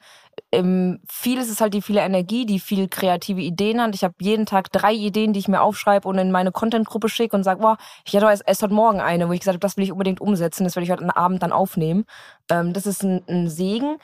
im, 0.51 0.99
vieles 1.09 1.49
ist 1.49 1.61
halt 1.61 1.73
die 1.73 1.81
viele 1.81 2.01
Energie, 2.01 2.45
die 2.45 2.59
viel 2.59 2.87
kreative 2.87 3.41
Ideen 3.41 3.81
hat. 3.81 3.95
Ich 3.95 4.03
habe 4.03 4.13
jeden 4.19 4.45
Tag 4.45 4.71
drei 4.71 4.93
Ideen, 4.93 5.33
die 5.33 5.39
ich 5.39 5.47
mir 5.47 5.61
aufschreibe 5.61 6.07
und 6.07 6.17
in 6.17 6.31
meine 6.31 6.51
Content-Gruppe 6.51 7.09
schicke 7.09 7.35
und 7.35 7.43
sage, 7.43 7.61
boah, 7.61 7.77
ich 8.05 8.15
hatte 8.15 8.27
erst, 8.27 8.43
erst 8.45 8.61
heute 8.61 8.73
Morgen 8.73 8.99
eine, 9.01 9.27
wo 9.27 9.33
ich 9.33 9.39
gesagt 9.39 9.55
habe, 9.55 9.59
das 9.59 9.77
will 9.77 9.83
ich 9.83 9.91
unbedingt 9.91 10.21
umsetzen, 10.21 10.63
das 10.63 10.75
werde 10.75 10.85
ich 10.85 10.91
heute 10.91 11.15
Abend 11.15 11.41
dann 11.41 11.51
aufnehmen. 11.51 12.05
Ähm, 12.49 12.73
das 12.73 12.85
ist 12.85 13.03
ein, 13.03 13.23
ein 13.27 13.49
Segen. 13.49 13.97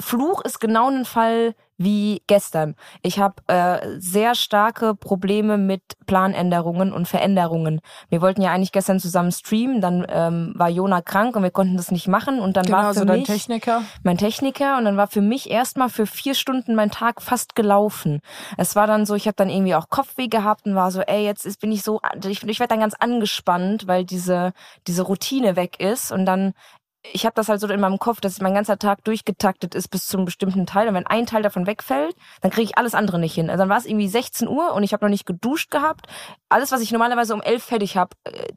Fluch 0.00 0.42
ist 0.42 0.60
genau 0.60 0.88
ein 0.88 1.04
Fall 1.04 1.54
wie 1.82 2.22
gestern. 2.26 2.74
Ich 3.02 3.18
habe 3.18 3.36
äh, 3.46 3.98
sehr 3.98 4.34
starke 4.34 4.94
Probleme 4.94 5.58
mit 5.58 5.82
Planänderungen 6.06 6.92
und 6.92 7.08
Veränderungen. 7.08 7.80
Wir 8.08 8.20
wollten 8.20 8.42
ja 8.42 8.52
eigentlich 8.52 8.72
gestern 8.72 9.00
zusammen 9.00 9.32
streamen, 9.32 9.80
dann 9.80 10.06
ähm, 10.08 10.52
war 10.56 10.68
Jona 10.68 11.02
krank 11.02 11.36
und 11.36 11.42
wir 11.42 11.50
konnten 11.50 11.76
das 11.76 11.90
nicht 11.90 12.08
machen 12.08 12.40
und 12.40 12.56
dann 12.56 12.68
war 12.68 12.94
für 12.94 13.00
so 13.00 13.04
mich 13.04 13.26
Techniker. 13.26 13.82
mein 14.02 14.18
Techniker 14.18 14.78
und 14.78 14.84
dann 14.84 14.96
war 14.96 15.06
für 15.06 15.22
mich 15.22 15.50
erstmal 15.50 15.88
für 15.88 16.06
vier 16.06 16.34
Stunden 16.34 16.74
mein 16.74 16.90
Tag 16.90 17.22
fast 17.22 17.54
gelaufen. 17.54 18.20
Es 18.56 18.76
war 18.76 18.86
dann 18.86 19.06
so, 19.06 19.14
ich 19.14 19.26
habe 19.26 19.36
dann 19.36 19.50
irgendwie 19.50 19.74
auch 19.74 19.88
Kopfweh 19.88 20.28
gehabt 20.28 20.66
und 20.66 20.74
war 20.74 20.90
so, 20.90 21.00
ey, 21.00 21.24
jetzt 21.24 21.46
ist, 21.46 21.60
bin 21.60 21.72
ich 21.72 21.82
so, 21.82 22.00
ich, 22.24 22.42
ich 22.42 22.60
werde 22.60 22.70
dann 22.74 22.80
ganz 22.80 22.94
angespannt, 22.98 23.86
weil 23.86 24.04
diese 24.04 24.52
diese 24.86 25.02
Routine 25.02 25.56
weg 25.56 25.80
ist 25.80 26.12
und 26.12 26.26
dann 26.26 26.54
ich 27.12 27.24
habe 27.24 27.34
das 27.34 27.48
halt 27.48 27.60
so 27.60 27.66
in 27.66 27.80
meinem 27.80 27.98
Kopf, 27.98 28.20
dass 28.20 28.40
mein 28.40 28.54
ganzer 28.54 28.78
Tag 28.78 29.02
durchgetaktet 29.04 29.74
ist 29.74 29.88
bis 29.88 30.06
zu 30.06 30.16
einem 30.16 30.24
bestimmten 30.24 30.66
Teil. 30.66 30.88
Und 30.88 30.94
wenn 30.94 31.06
ein 31.06 31.26
Teil 31.26 31.42
davon 31.42 31.66
wegfällt, 31.66 32.14
dann 32.40 32.50
kriege 32.50 32.64
ich 32.64 32.78
alles 32.78 32.94
andere 32.94 33.18
nicht 33.18 33.34
hin. 33.34 33.50
Also 33.50 33.62
dann 33.62 33.68
war 33.68 33.78
es 33.78 33.86
irgendwie 33.86 34.08
16 34.08 34.46
Uhr 34.46 34.72
und 34.72 34.84
ich 34.84 34.92
habe 34.92 35.04
noch 35.04 35.10
nicht 35.10 35.26
geduscht 35.26 35.70
gehabt. 35.70 36.06
Alles, 36.52 36.70
was 36.72 36.80
ich 36.82 36.92
normalerweise 36.92 37.34
um 37.34 37.40
11 37.42 37.62
fertig 37.64 37.96
habe, 37.96 38.10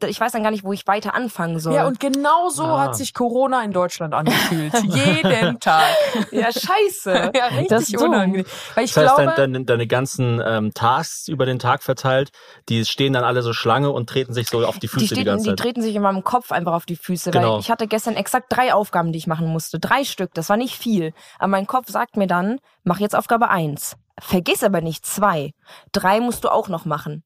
ich 0.08 0.20
weiß 0.20 0.32
dann 0.34 0.43
gar 0.43 0.52
nicht, 0.52 0.64
wo 0.64 0.74
ich 0.74 0.86
weiter 0.88 1.16
anfangen 1.16 1.60
soll. 1.60 1.74
Ja, 1.76 1.88
und 1.88 2.00
genau 2.00 2.50
so 2.50 2.64
Ah. 2.64 2.82
hat 2.82 2.96
sich 2.96 3.14
Corona 3.14 3.64
in 3.64 3.72
Deutschland 3.72 4.14
angefühlt. 4.14 4.74
Jeden 4.84 5.60
Tag. 5.60 5.86
ja 6.32 6.52
scheiße. 6.52 7.32
Ja, 7.36 7.46
richtig 7.48 7.68
Das 7.70 7.84
ist 7.89 7.98
unangenehm. 8.02 8.46
Weil 8.76 8.86
ich 8.86 8.93
Das 8.93 9.04
heißt, 9.06 9.16
glaube, 9.16 9.34
dein, 9.36 9.54
deine, 9.54 9.66
deine 9.66 9.88
ganzen 9.88 10.41
ähm, 10.46 10.74
Tasks 10.74 11.28
über 11.28 11.46
den 11.46 11.60
Tag 11.60 11.84
verteilt, 11.84 12.32
die 12.70 12.86
stehen 12.86 13.14
dann 13.14 13.24
alle 13.24 13.41
so 13.41 13.54
Schlange 13.54 13.91
und 13.91 14.10
treten 14.10 14.34
sich 14.34 14.50
so 14.50 14.66
auf 14.66 14.78
die 14.80 14.88
Füße 14.88 15.00
die, 15.06 15.08
die, 15.10 15.16
steht, 15.16 15.26
ganze 15.26 15.43
die 15.46 15.50
Zeit. 15.52 15.60
treten 15.60 15.82
sich 15.82 15.96
in 15.96 16.02
meinem 16.02 16.24
Kopf 16.24 16.52
einfach 16.52 16.74
auf 16.74 16.86
die 16.86 16.96
Füße, 16.96 17.32
Genau. 17.32 17.54
weil 17.54 17.60
ich 17.60 17.72
hatte 17.72 17.88
gestern 17.88 18.16
exakt 18.16 18.48
drei 18.50 18.74
Aufgaben, 18.74 19.12
die 19.12 19.18
ich 19.20 19.28
machen 19.28 19.48
musste. 19.48 19.80
Drei 19.80 20.04
Stück, 20.04 20.34
das 20.34 20.50
war 20.50 20.58
nicht 20.58 20.76
viel. 20.78 21.14
Aber 21.39 21.48
mein 21.50 21.66
Kopf 21.68 21.88
sagt 21.89 22.18
mir 22.18 22.28
dann, 22.28 22.60
mach 22.84 23.00
jetzt 23.00 23.16
Aufgabe 23.16 23.50
eins. 23.50 23.96
Vergiss 24.20 24.64
aber 24.64 24.82
nicht 24.82 25.06
zwei. 25.06 25.52
Drei 25.91 26.20
musst 26.20 26.43
du 26.43 26.50
auch 26.50 26.68
noch 26.68 26.86
machen. 26.86 27.24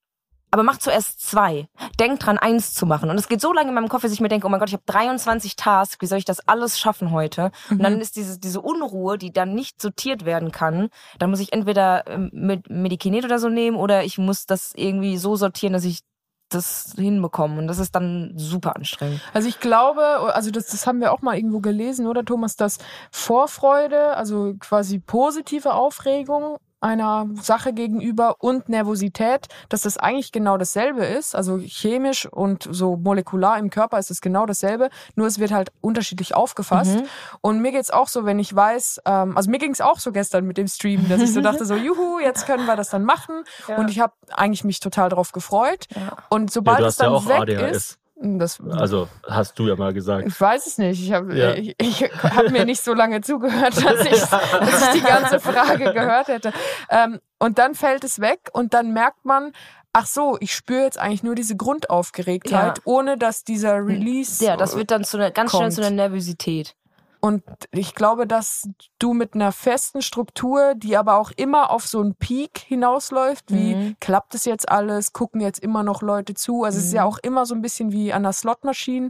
Aber 0.51 0.63
mach 0.63 0.77
zuerst 0.77 1.21
zwei. 1.21 1.67
Denk 1.99 2.19
dran, 2.19 2.37
eins 2.37 2.73
zu 2.73 2.85
machen. 2.85 3.09
Und 3.09 3.17
es 3.17 3.27
geht 3.27 3.41
so 3.41 3.53
lange 3.53 3.69
in 3.69 3.75
meinem 3.75 3.89
Kopf, 3.89 4.01
dass 4.01 4.11
ich 4.11 4.21
mir 4.21 4.29
denke, 4.29 4.47
oh 4.47 4.49
mein 4.49 4.59
Gott, 4.59 4.69
ich 4.69 4.73
habe 4.73 4.83
23 4.85 5.55
Tasks, 5.55 5.97
wie 5.99 6.07
soll 6.07 6.17
ich 6.17 6.25
das 6.25 6.47
alles 6.47 6.79
schaffen 6.79 7.11
heute? 7.11 7.51
Und 7.69 7.83
dann 7.83 8.01
ist 8.01 8.15
diese, 8.15 8.39
diese 8.39 8.61
Unruhe, 8.61 9.17
die 9.17 9.31
dann 9.31 9.53
nicht 9.53 9.81
sortiert 9.81 10.25
werden 10.25 10.51
kann. 10.51 10.89
Dann 11.19 11.29
muss 11.29 11.39
ich 11.39 11.53
entweder 11.53 12.07
ähm, 12.07 12.29
mit 12.33 12.69
Medikinet 12.69 13.25
oder 13.25 13.39
so 13.39 13.49
nehmen 13.49 13.77
oder 13.77 14.03
ich 14.03 14.17
muss 14.17 14.45
das 14.45 14.73
irgendwie 14.75 15.17
so 15.17 15.35
sortieren, 15.35 15.73
dass 15.73 15.85
ich 15.85 16.01
das 16.49 16.93
hinbekomme. 16.95 17.59
Und 17.59 17.67
das 17.67 17.79
ist 17.79 17.95
dann 17.95 18.33
super 18.35 18.75
anstrengend. 18.75 19.21
also 19.33 19.47
ich 19.47 19.59
glaube, 19.59 20.01
also 20.33 20.51
das, 20.51 20.67
das 20.67 20.87
haben 20.87 20.99
wir 20.99 21.11
auch 21.11 21.21
mal 21.21 21.35
irgendwo 21.35 21.59
gelesen, 21.59 22.07
oder 22.07 22.25
Thomas, 22.25 22.55
dass 22.55 22.79
Vorfreude, 23.11 24.15
also 24.17 24.55
quasi 24.59 24.99
positive 24.99 25.73
Aufregung 25.73 26.57
einer 26.82 27.27
Sache 27.41 27.73
gegenüber 27.73 28.36
und 28.39 28.69
Nervosität, 28.69 29.47
dass 29.69 29.82
das 29.82 29.97
eigentlich 29.97 30.32
genau 30.32 30.57
dasselbe 30.57 31.05
ist. 31.05 31.36
Also 31.36 31.57
chemisch 31.57 32.25
und 32.25 32.67
so 32.69 32.95
molekular 32.95 33.57
im 33.57 33.69
Körper 33.69 33.99
ist 33.99 34.11
es 34.11 34.21
genau 34.21 34.45
dasselbe, 34.45 34.89
nur 35.15 35.27
es 35.27 35.39
wird 35.39 35.51
halt 35.51 35.71
unterschiedlich 35.82 36.36
aufgefasst. 36.36 36.95
Mhm. 36.95 37.03
Und 37.41 37.61
mir 37.61 37.71
geht's 37.71 37.91
auch 37.91 38.07
so, 38.07 38.25
wenn 38.25 38.39
ich 38.39 38.55
weiß, 38.55 39.01
ähm, 39.05 39.36
also 39.36 39.49
mir 39.49 39.59
ging's 39.59 39.82
auch 39.82 39.99
so 39.99 40.11
gestern 40.11 40.45
mit 40.45 40.57
dem 40.57 40.67
Stream, 40.67 41.07
dass 41.09 41.21
ich 41.21 41.34
so 41.34 41.41
dachte, 41.41 41.65
so 41.65 41.75
juhu, 41.75 42.19
jetzt 42.19 42.45
können 42.45 42.65
wir 42.65 42.75
das 42.75 42.89
dann 42.89 43.03
machen. 43.03 43.43
Und 43.77 43.89
ich 43.89 43.99
habe 43.99 44.13
eigentlich 44.32 44.63
mich 44.63 44.80
total 44.80 45.09
drauf 45.09 45.32
gefreut. 45.32 45.88
Ja. 45.95 46.17
Und 46.30 46.49
ja, 46.49 46.53
sobald 46.53 46.80
du 46.80 46.86
es 46.86 46.97
ja 46.97 47.05
dann 47.05 47.13
auch 47.13 47.27
weg 47.27 47.41
ADHS. 47.41 47.75
ist, 47.75 47.99
das 48.22 48.59
Also 48.72 49.07
hast 49.28 49.57
du 49.59 49.67
ja 49.67 49.76
mal 49.76 49.93
gesagt. 49.93 50.28
ich 50.28 50.39
weiß 50.39 50.67
es 50.67 50.78
nicht. 50.78 51.01
Ich 51.01 51.13
habe 51.13 51.36
Ja. 51.38 51.53
ich, 51.53 51.76
ich 51.80 52.01
hab 52.24 52.49
mir 52.51 52.65
nicht 52.65 52.84
so 52.84 52.93
lange 52.93 53.22
zugehört, 53.22 53.76
dass 53.84 54.05
ich, 54.05 54.22
dass 54.22 54.82
ich 54.95 55.01
die 55.01 55.07
ganze 55.07 55.39
Frage 55.39 55.93
gehört 55.93 56.28
hätte. 56.28 56.51
Ähm, 56.89 57.20
und 57.39 57.57
dann 57.57 57.76
fällt 57.76 58.03
es 58.03 58.20
weg 58.20 58.49
und 58.51 58.74
dann 58.74 58.91
merkt 58.93 59.24
man, 59.24 59.53
ach 59.93 60.05
so, 60.05 60.38
ich 60.39 60.53
spüre 60.53 60.84
jetzt 60.84 60.99
eigentlich 60.99 61.24
nur 61.24 61.36
diese 61.36 61.55
Grundaufgeregtheit, 61.55 62.78
Ja. 62.78 62.84
ohne 62.86 63.17
dass 63.17 63.43
dieser 63.43 63.76
Release. 63.86 64.43
Ja, 64.43 64.57
das 64.57 64.76
wird 64.76 64.91
dann 64.91 65.03
zu 65.03 65.17
einer, 65.17 65.32
ganz 65.32 65.51
schnell 65.51 65.61
kommt. 65.63 65.74
zu 65.74 65.82
einer 65.82 65.91
Nervosität. 65.91 66.76
Und 67.22 67.43
ich 67.72 67.95
glaube, 67.95 68.26
dass 68.26 68.70
du 68.97 69.13
mit 69.13 69.34
einer 69.36 69.51
festen 69.51 70.01
Struktur, 70.01 70.74
die 70.76 70.95
aber 70.95 71.17
auch 71.17 71.32
immer 71.36 71.70
auf 71.70 71.86
so 71.86 71.99
einen 71.99 72.15
Peak 72.15 72.57
hinausläuft, 72.59 73.51
wie 73.51 73.76
Mhm. 73.76 73.95
klappt 73.99 74.36
es 74.36 74.45
jetzt 74.45 74.70
alles, 74.70 75.11
gucken 75.13 75.41
jetzt 75.41 75.59
immer 75.59 75.84
noch 75.84 76.01
Leute 76.01 76.34
zu. 76.34 76.63
Also 76.63 76.80
es 76.80 76.86
ist 76.86 76.93
ja 76.93 77.03
auch 77.03 77.17
immer 77.20 77.45
so 77.45 77.55
ein 77.55 77.61
bisschen 77.61 77.91
wie 77.91 78.13
an 78.13 78.24
der 78.24 78.34
Slotmaschine 78.34 79.09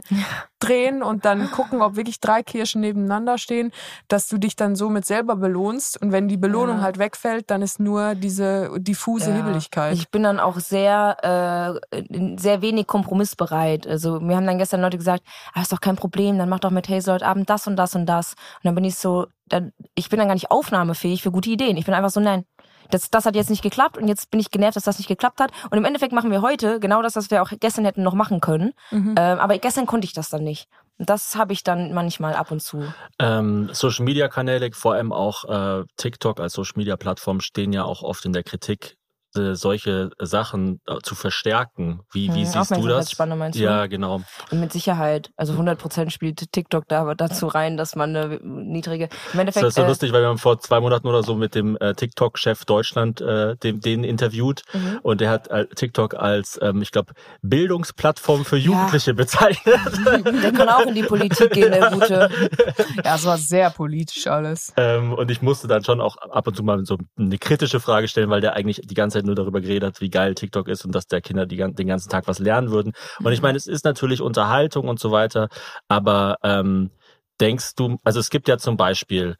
drehen 0.60 1.02
und 1.02 1.24
dann 1.24 1.50
gucken, 1.50 1.82
ob 1.82 1.96
wirklich 1.96 2.20
drei 2.20 2.42
Kirschen 2.42 2.80
nebeneinander 2.80 3.38
stehen, 3.38 3.72
dass 4.08 4.28
du 4.28 4.38
dich 4.38 4.56
dann 4.56 4.76
somit 4.76 5.04
selber 5.06 5.36
belohnst. 5.36 6.00
Und 6.00 6.12
wenn 6.12 6.28
die 6.28 6.36
Belohnung 6.36 6.76
Ja. 6.78 6.82
halt 6.82 6.98
wegfällt, 6.98 7.50
dann 7.50 7.62
ist 7.62 7.80
nur 7.80 8.14
diese 8.14 8.70
diffuse 8.78 9.30
Ja. 9.30 9.36
Hibbeligkeit. 9.36 9.94
Ich 9.94 10.10
bin 10.10 10.22
dann 10.22 10.38
auch 10.38 10.58
sehr, 10.60 11.80
äh, 11.92 12.36
sehr 12.38 12.62
wenig 12.62 12.86
kompromissbereit. 12.86 13.86
Also 13.86 14.20
mir 14.20 14.36
haben 14.36 14.46
dann 14.46 14.58
gestern 14.58 14.80
Leute 14.80 14.98
gesagt, 14.98 15.22
ah, 15.54 15.60
ist 15.62 15.72
doch 15.72 15.80
kein 15.80 15.96
Problem, 15.96 16.38
dann 16.38 16.48
mach 16.48 16.60
doch 16.60 16.70
mit 16.70 16.88
Hazel 16.88 17.14
heute 17.14 17.26
Abend 17.26 17.48
das 17.50 17.66
und 17.66 17.76
das 17.76 17.94
und 17.94 18.06
das. 18.06 18.32
Und 18.32 18.64
dann 18.64 18.74
bin 18.74 18.84
ich 18.84 18.96
so, 18.96 19.26
dann, 19.46 19.72
ich 19.94 20.08
bin 20.08 20.18
dann 20.18 20.28
gar 20.28 20.34
nicht 20.34 20.50
aufnahmefähig 20.50 21.22
für 21.22 21.32
gute 21.32 21.50
Ideen. 21.50 21.76
Ich 21.76 21.84
bin 21.86 21.94
einfach 21.94 22.10
so, 22.10 22.20
nein, 22.20 22.44
das, 22.90 23.10
das 23.10 23.26
hat 23.26 23.34
jetzt 23.36 23.50
nicht 23.50 23.62
geklappt 23.62 23.98
und 23.98 24.08
jetzt 24.08 24.30
bin 24.30 24.40
ich 24.40 24.50
genervt, 24.50 24.76
dass 24.76 24.84
das 24.84 24.98
nicht 24.98 25.08
geklappt 25.08 25.40
hat. 25.40 25.50
Und 25.70 25.78
im 25.78 25.84
Endeffekt 25.84 26.12
machen 26.12 26.30
wir 26.30 26.42
heute 26.42 26.80
genau 26.80 27.02
das, 27.02 27.16
was 27.16 27.30
wir 27.30 27.42
auch 27.42 27.50
gestern 27.60 27.84
hätten 27.84 28.02
noch 28.02 28.14
machen 28.14 28.40
können. 28.40 28.72
Mhm. 28.90 29.14
Ähm, 29.18 29.38
aber 29.38 29.58
gestern 29.58 29.86
konnte 29.86 30.04
ich 30.04 30.12
das 30.12 30.28
dann 30.28 30.44
nicht. 30.44 30.68
Das 30.98 31.34
habe 31.34 31.54
ich 31.54 31.62
dann 31.64 31.94
manchmal 31.94 32.34
ab 32.34 32.50
und 32.50 32.60
zu. 32.60 32.84
Ähm, 33.18 33.70
Social 33.72 34.04
Media 34.04 34.28
Kanäle, 34.28 34.70
vor 34.72 34.94
allem 34.94 35.12
auch 35.12 35.44
äh, 35.44 35.84
TikTok 35.96 36.40
als 36.40 36.52
Social 36.52 36.74
Media 36.76 36.96
Plattform, 36.96 37.40
stehen 37.40 37.72
ja 37.72 37.84
auch 37.84 38.02
oft 38.02 38.26
in 38.26 38.34
der 38.34 38.42
Kritik, 38.42 38.96
äh, 39.36 39.54
solche 39.54 40.10
Sachen 40.18 40.80
äh, 40.86 40.98
zu 41.02 41.14
verstärken. 41.14 42.00
Wie, 42.12 42.28
wie 42.34 42.40
Hm, 42.40 42.44
siehst 42.46 42.54
du 42.54 42.58
das? 42.58 42.70
Aufmerksamkeitsspanne 42.72 43.36
meinst 43.36 43.58
du? 43.58 43.62
Ja, 43.64 43.86
genau. 43.86 44.20
Und 44.50 44.60
mit 44.60 44.72
Sicherheit. 44.72 45.30
Also 45.36 45.52
100% 45.54 46.10
spielt 46.10 46.52
TikTok 46.52 46.88
da 46.88 47.00
aber 47.02 47.14
dazu 47.14 47.46
rein, 47.46 47.76
dass 47.76 47.96
man 47.96 48.14
eine 48.16 48.38
niedrige. 48.42 49.04
Im 49.04 49.10
Das 49.32 49.38
Endeffekt. 49.40 49.66
ist 49.66 49.74
so 49.74 49.82
äh, 49.82 49.86
lustig, 49.86 50.12
weil 50.12 50.22
wir 50.22 50.28
haben 50.28 50.38
vor 50.38 50.58
zwei 50.60 50.80
Monaten 50.80 51.06
oder 51.06 51.22
so 51.22 51.34
mit 51.34 51.54
dem 51.54 51.76
äh, 51.80 51.94
TikTok-Chef 51.94 52.64
Deutschland 52.64 53.20
äh, 53.20 53.56
dem, 53.56 53.80
den 53.80 54.04
interviewt 54.04 54.62
Mhm. 54.72 55.00
und 55.02 55.20
der 55.20 55.30
hat 55.30 55.48
TikTok 55.76 56.14
als, 56.14 56.58
ähm, 56.62 56.82
ich 56.82 56.90
glaube, 56.92 57.12
Bildungsplattform 57.42 58.44
für 58.44 58.56
Jugendliche 58.56 59.14
bezeichnet. 59.14 59.76
Der 60.42 60.52
kann 60.52 60.68
auch 60.68 60.86
in 60.86 60.94
die 60.94 61.02
Politik 61.02 61.50
gehen, 61.52 61.70
der 61.72 61.90
Gute. 61.90 62.30
ja, 63.04 63.14
es 63.16 63.24
war 63.24 63.36
sehr 63.38 63.70
politisch 63.70 64.26
alles. 64.26 64.72
Ähm, 64.76 65.12
und 65.12 65.30
ich 65.30 65.42
musste 65.42 65.68
dann 65.68 65.84
schon 65.84 66.00
auch 66.00 66.16
ab 66.16 66.46
und 66.46 66.56
zu 66.56 66.62
mal 66.62 66.84
so 66.84 66.96
eine 67.18 67.38
kritische 67.38 67.80
Frage 67.80 68.08
stellen, 68.08 68.30
weil 68.30 68.40
der 68.40 68.54
eigentlich 68.54 68.80
die 68.84 68.94
ganze 68.94 69.18
Zeit 69.18 69.19
nur 69.26 69.34
darüber 69.34 69.60
geredet 69.60 69.88
hat, 69.88 70.00
wie 70.00 70.10
geil 70.10 70.34
TikTok 70.34 70.68
ist 70.68 70.84
und 70.84 70.94
dass 70.94 71.06
der 71.06 71.20
Kinder 71.20 71.46
die, 71.46 71.56
den 71.56 71.86
ganzen 71.86 72.10
Tag 72.10 72.26
was 72.28 72.38
lernen 72.38 72.70
würden. 72.70 72.92
Und 73.22 73.32
ich 73.32 73.42
meine, 73.42 73.56
es 73.56 73.66
ist 73.66 73.84
natürlich 73.84 74.20
Unterhaltung 74.20 74.88
und 74.88 75.00
so 75.00 75.10
weiter, 75.10 75.48
aber 75.88 76.36
ähm, 76.42 76.90
denkst 77.40 77.74
du, 77.76 77.98
also 78.04 78.20
es 78.20 78.30
gibt 78.30 78.48
ja 78.48 78.58
zum 78.58 78.76
Beispiel 78.76 79.36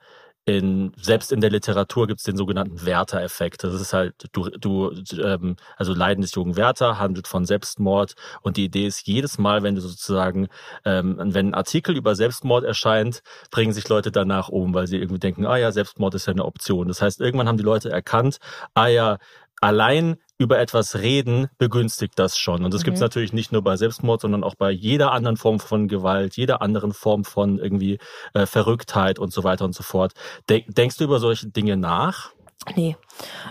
in, 0.47 0.93
selbst 0.97 1.33
in 1.33 1.41
der 1.41 1.51
Literatur 1.51 2.07
gibt 2.07 2.21
es 2.21 2.25
den 2.25 2.37
sogenannten 2.37 2.85
Werther-Effekt. 2.85 3.63
Das 3.63 3.75
ist 3.75 3.93
halt, 3.93 4.15
du, 4.33 4.49
du, 4.49 4.91
ähm, 5.23 5.57
also 5.77 5.93
Leiden 5.93 6.23
des 6.23 6.35
jungen 6.35 6.57
Werther 6.57 6.99
handelt 6.99 7.29
von 7.29 7.45
Selbstmord 7.45 8.15
und 8.43 8.57
die 8.57 8.65
Idee 8.65 8.87
ist, 8.87 9.07
jedes 9.07 9.39
Mal, 9.39 9.63
wenn 9.63 9.75
du 9.75 9.81
sozusagen, 9.81 10.49
ähm, 10.85 11.17
wenn 11.19 11.49
ein 11.49 11.55
Artikel 11.55 11.97
über 11.97 12.15
Selbstmord 12.15 12.65
erscheint, 12.65 13.21
bringen 13.51 13.73
sich 13.73 13.89
Leute 13.89 14.11
danach 14.11 14.49
um, 14.49 14.75
weil 14.75 14.87
sie 14.87 14.97
irgendwie 14.97 15.21
denken, 15.21 15.47
ah 15.47 15.57
ja, 15.57 15.73
Selbstmord 15.73 16.15
ist 16.15 16.27
ja 16.27 16.33
eine 16.33 16.45
Option. 16.45 16.89
Das 16.89 17.03
heißt, 17.03 17.21
irgendwann 17.21 17.47
haben 17.47 17.59
die 17.59 17.63
Leute 17.63 17.91
erkannt, 17.91 18.39
ah 18.75 18.89
ja, 18.89 19.19
allein 19.61 20.17
über 20.39 20.59
etwas 20.59 20.97
reden, 20.97 21.49
begünstigt 21.59 22.19
das 22.19 22.39
schon. 22.39 22.65
Und 22.65 22.73
das 22.73 22.83
gibt 22.83 22.95
es 22.97 23.01
natürlich 23.03 23.35
nicht 23.35 23.53
nur 23.53 23.63
bei 23.63 23.77
Selbstmord, 23.77 24.23
sondern 24.23 24.43
auch 24.43 24.55
bei 24.55 24.71
jeder 24.71 25.13
anderen 25.13 25.37
Form 25.37 25.61
von 25.61 25.87
Gewalt, 25.87 26.37
jeder 26.37 26.63
anderen 26.63 26.95
Form 26.95 27.25
von 27.25 27.59
irgendwie 27.59 27.99
äh, 28.33 28.47
Verrücktheit 28.47 29.19
und 29.19 29.33
so 29.33 29.45
weiter 29.45 29.67
und 29.67 29.75
so 29.75 29.83
fort. 29.83 30.15
De 30.49 30.65
denkst 30.67 30.97
du 30.97 31.05
über 31.05 31.21
solche 31.21 31.49
Dinge 31.49 31.77
nach? 31.77 32.31
Nee. 32.75 32.97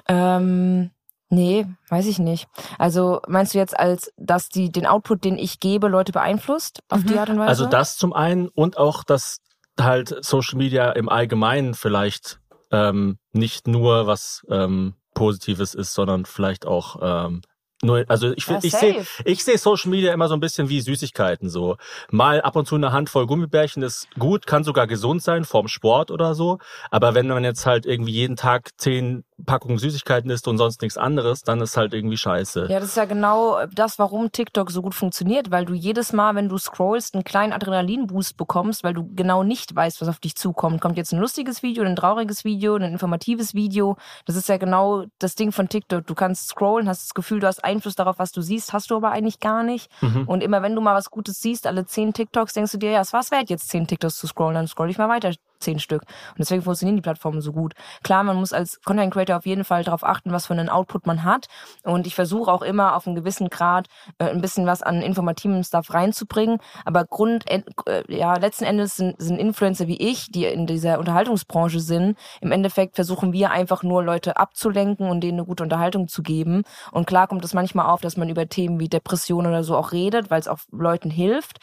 Ähm, 0.08 0.90
nee, 1.30 1.68
weiß 1.90 2.08
ich 2.08 2.18
nicht. 2.18 2.48
Also 2.80 3.22
meinst 3.28 3.54
du 3.54 3.60
jetzt 3.60 3.80
als, 3.80 4.12
dass 4.18 4.50
die 4.50 4.72
den 4.72 4.88
Output, 4.88 5.24
den 5.24 5.38
ich 5.38 5.60
gebe, 5.60 5.90
Leute 5.90 6.12
beeinflusst 6.12 6.82
auf 6.90 7.04
die 7.04 7.20
Art 7.20 7.30
und 7.30 7.38
Weise? 7.38 7.50
Also 7.50 7.66
das 7.68 7.98
zum 7.98 8.14
einen 8.14 8.48
und 8.48 8.78
auch, 8.78 9.04
dass 9.04 9.42
halt 9.80 10.24
Social 10.26 10.58
Media 10.58 10.92
im 10.92 11.08
Allgemeinen 11.08 11.76
vielleicht 11.76 12.40
ähm, 12.72 13.20
nicht 13.32 13.68
nur 13.68 14.08
was 14.08 14.46
ähm, 14.50 14.96
Positives 15.20 15.74
ist, 15.74 15.94
sondern 15.94 16.24
vielleicht 16.24 16.66
auch 16.66 16.96
ähm, 17.02 17.42
nur, 17.82 18.04
also 18.08 18.32
ich, 18.36 18.46
Ja, 18.48 18.60
ich 18.62 18.74
sehe 18.74 19.06
ich 19.24 19.44
sehe 19.44 19.58
Social 19.58 19.90
Media 19.90 20.14
immer 20.14 20.28
so 20.28 20.34
ein 20.34 20.40
bisschen 20.40 20.68
wie 20.68 20.82
Süßigkeiten 20.82 21.50
so. 21.50 21.78
Mal 22.10 22.42
ab 22.42 22.56
und 22.56 22.68
zu 22.68 22.76
eine 22.76 22.92
Handvoll 22.92 23.26
Gummibärchen 23.26 23.84
ist 23.84 24.08
gut, 24.20 24.46
kann 24.46 24.64
sogar 24.64 24.86
gesund 24.86 25.24
sein, 25.24 25.46
vorm 25.46 25.68
Sport 25.68 26.12
oder 26.12 26.36
so. 26.36 26.60
Aber 26.92 27.16
wenn 27.16 27.28
man 27.28 27.44
jetzt 27.44 27.66
halt 27.66 27.86
irgendwie 27.86 28.12
jeden 28.12 28.36
Tag 28.36 28.72
zehn 28.78 29.24
Packungen 29.46 29.78
Süßigkeiten 29.78 30.30
isst 30.30 30.48
und 30.48 30.58
sonst 30.58 30.82
nichts 30.82 30.98
anderes, 30.98 31.44
dann 31.44 31.62
ist 31.62 31.78
halt 31.78 31.94
irgendwie 31.94 32.18
scheiße. 32.18 32.68
Ja, 32.70 32.80
das 32.80 32.90
ist 32.90 32.98
ja 32.98 33.06
genau 33.06 33.66
das, 33.74 34.00
warum 34.00 34.32
TikTok 34.32 34.72
so 34.72 34.82
gut 34.82 34.96
funktioniert, 34.96 35.52
weil 35.52 35.66
du 35.66 35.74
jedes 35.74 36.14
Mal, 36.14 36.36
wenn 36.36 36.50
du 36.50 36.58
scrollst, 36.58 37.16
einen 37.16 37.24
kleinen 37.24 37.54
Adrenalinboost 37.54 38.38
bekommst, 38.38 38.84
weil 38.84 38.94
du 38.94 39.10
genau 39.16 39.44
nicht 39.44 39.74
weißt, 39.76 40.02
was 40.02 40.10
auf 40.10 40.20
dich 40.20 40.36
zukommt. 40.36 40.82
Kommt 40.82 40.98
jetzt 40.98 41.14
ein 41.14 41.20
lustiges 41.20 41.64
Video, 41.64 41.84
ein 41.84 41.96
trauriges 41.96 42.44
Video, 42.44 42.76
ein 42.76 42.84
informatives 42.84 43.54
Video. 43.54 43.98
Das 44.26 44.36
ist 44.36 44.50
ja 44.50 44.58
genau 44.58 45.06
das 45.20 45.36
Ding 45.36 45.52
von 45.52 45.70
TikTok. 45.70 46.06
Du 46.06 46.16
kannst 46.16 46.50
scrollen, 46.50 46.90
hast 46.90 47.06
das 47.06 47.14
Gefühl, 47.14 47.40
du 47.40 47.48
hast 47.48 47.64
Einfluss 47.70 47.96
darauf, 47.96 48.20
was 48.20 48.32
du 48.32 48.42
siehst, 48.42 48.74
hast 48.74 48.92
du 48.92 48.96
aber 48.96 49.12
eigentlich 49.12 49.40
gar 49.40 49.64
nicht. 49.64 49.90
Mhm. 50.02 50.28
Und 50.28 50.42
immer 50.44 50.62
wenn 50.62 50.76
du 50.76 50.82
mal 50.82 50.96
was 50.96 51.12
Gutes 51.12 51.42
siehst, 51.42 51.68
alle 51.68 51.86
zehn 51.86 52.14
TikToks, 52.14 52.54
denkst 52.54 52.72
du 52.74 52.78
dir, 52.78 52.92
ja, 52.92 53.02
es 53.02 53.14
war's 53.14 53.32
wert, 53.32 53.50
jetzt 53.50 53.70
zehn 53.70 53.88
TikToks 53.88 54.18
zu 54.18 54.28
scrollen, 54.28 54.56
dann 54.56 54.68
scroll 54.68 54.90
ich 54.90 54.98
mal 54.98 55.10
weiter 55.10 55.34
zehn 55.60 55.80
Stück. 55.80 56.04
Und 56.04 56.40
deswegen 56.40 56.62
funktionieren 56.62 56.96
die 56.96 57.02
Plattformen 57.02 57.42
so 57.42 57.52
gut. 57.52 57.74
Klar, 58.04 58.24
man 58.24 58.38
muss 58.38 58.54
als 58.54 58.82
Content 58.82 59.14
Creator 59.14 59.38
auf 59.38 59.46
jeden 59.46 59.64
Fall 59.64 59.84
darauf 59.84 60.04
achten, 60.04 60.32
was 60.32 60.48
für 60.48 60.54
einen 60.54 60.70
Output 60.70 61.06
man 61.06 61.24
hat. 61.24 61.48
Und 61.84 62.08
ich 62.08 62.16
versuche 62.16 62.52
auch 62.52 62.62
immer 62.62 62.96
auf 62.96 63.08
einen 63.08 63.16
gewissen 63.16 63.50
Grad 63.50 63.88
äh, 64.18 64.26
ein 64.26 64.42
bisschen 64.42 64.66
was 64.66 64.82
an 64.82 65.02
informativem 65.02 65.64
Stuff 65.64 65.94
reinzubringen. 65.94 66.60
Aber 66.86 67.06
Grund, 67.06 67.46
äh, 67.50 67.64
ja, 68.08 68.36
letzten 68.38 68.66
Endes 68.66 68.96
sind, 68.96 69.16
sind 69.22 69.38
Influencer 69.38 69.88
wie 69.88 69.98
ich, 69.98 70.32
die 70.32 70.46
in 70.46 70.68
dieser 70.68 71.00
Unterhaltungsbranche 71.00 71.80
sind, 71.80 72.18
im 72.42 72.52
Endeffekt 72.52 72.96
versuchen 72.96 73.34
wir 73.34 73.52
einfach 73.52 73.84
nur 73.84 74.04
Leute 74.04 74.38
abzulenken 74.38 75.10
und 75.10 75.22
denen 75.22 75.40
eine 75.40 75.46
gute 75.46 75.64
Unterhaltung 75.64 76.08
zu 76.08 76.24
geben. 76.24 76.64
Und 76.92 77.08
klar 77.08 77.28
kommt 77.28 77.44
es 77.44 77.54
manchmal 77.54 77.88
auf, 77.88 78.02
dass 78.02 78.18
man 78.18 78.30
über 78.30 78.48
Themen 78.48 78.80
wie 78.80 78.90
Depression 78.90 79.46
oder 79.46 79.64
so 79.64 79.76
auch 79.76 79.92
redet, 79.92 80.30
weil 80.30 80.40
es 80.40 80.48
auch 80.48 80.60
Leuten 80.72 81.10
hilft. 81.10 81.60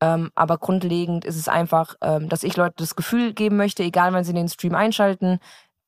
Ähm, 0.00 0.30
aber 0.34 0.58
grundlegend 0.58 1.24
ist 1.24 1.36
es 1.36 1.48
einfach, 1.48 1.94
ähm, 2.00 2.28
dass 2.28 2.42
ich 2.42 2.56
Leute 2.56 2.76
das 2.78 2.96
Gefühl 2.96 3.34
geben 3.34 3.56
möchte, 3.56 3.82
egal 3.82 4.12
wann 4.12 4.24
sie 4.24 4.32
den 4.32 4.48
Stream 4.48 4.74
einschalten, 4.74 5.38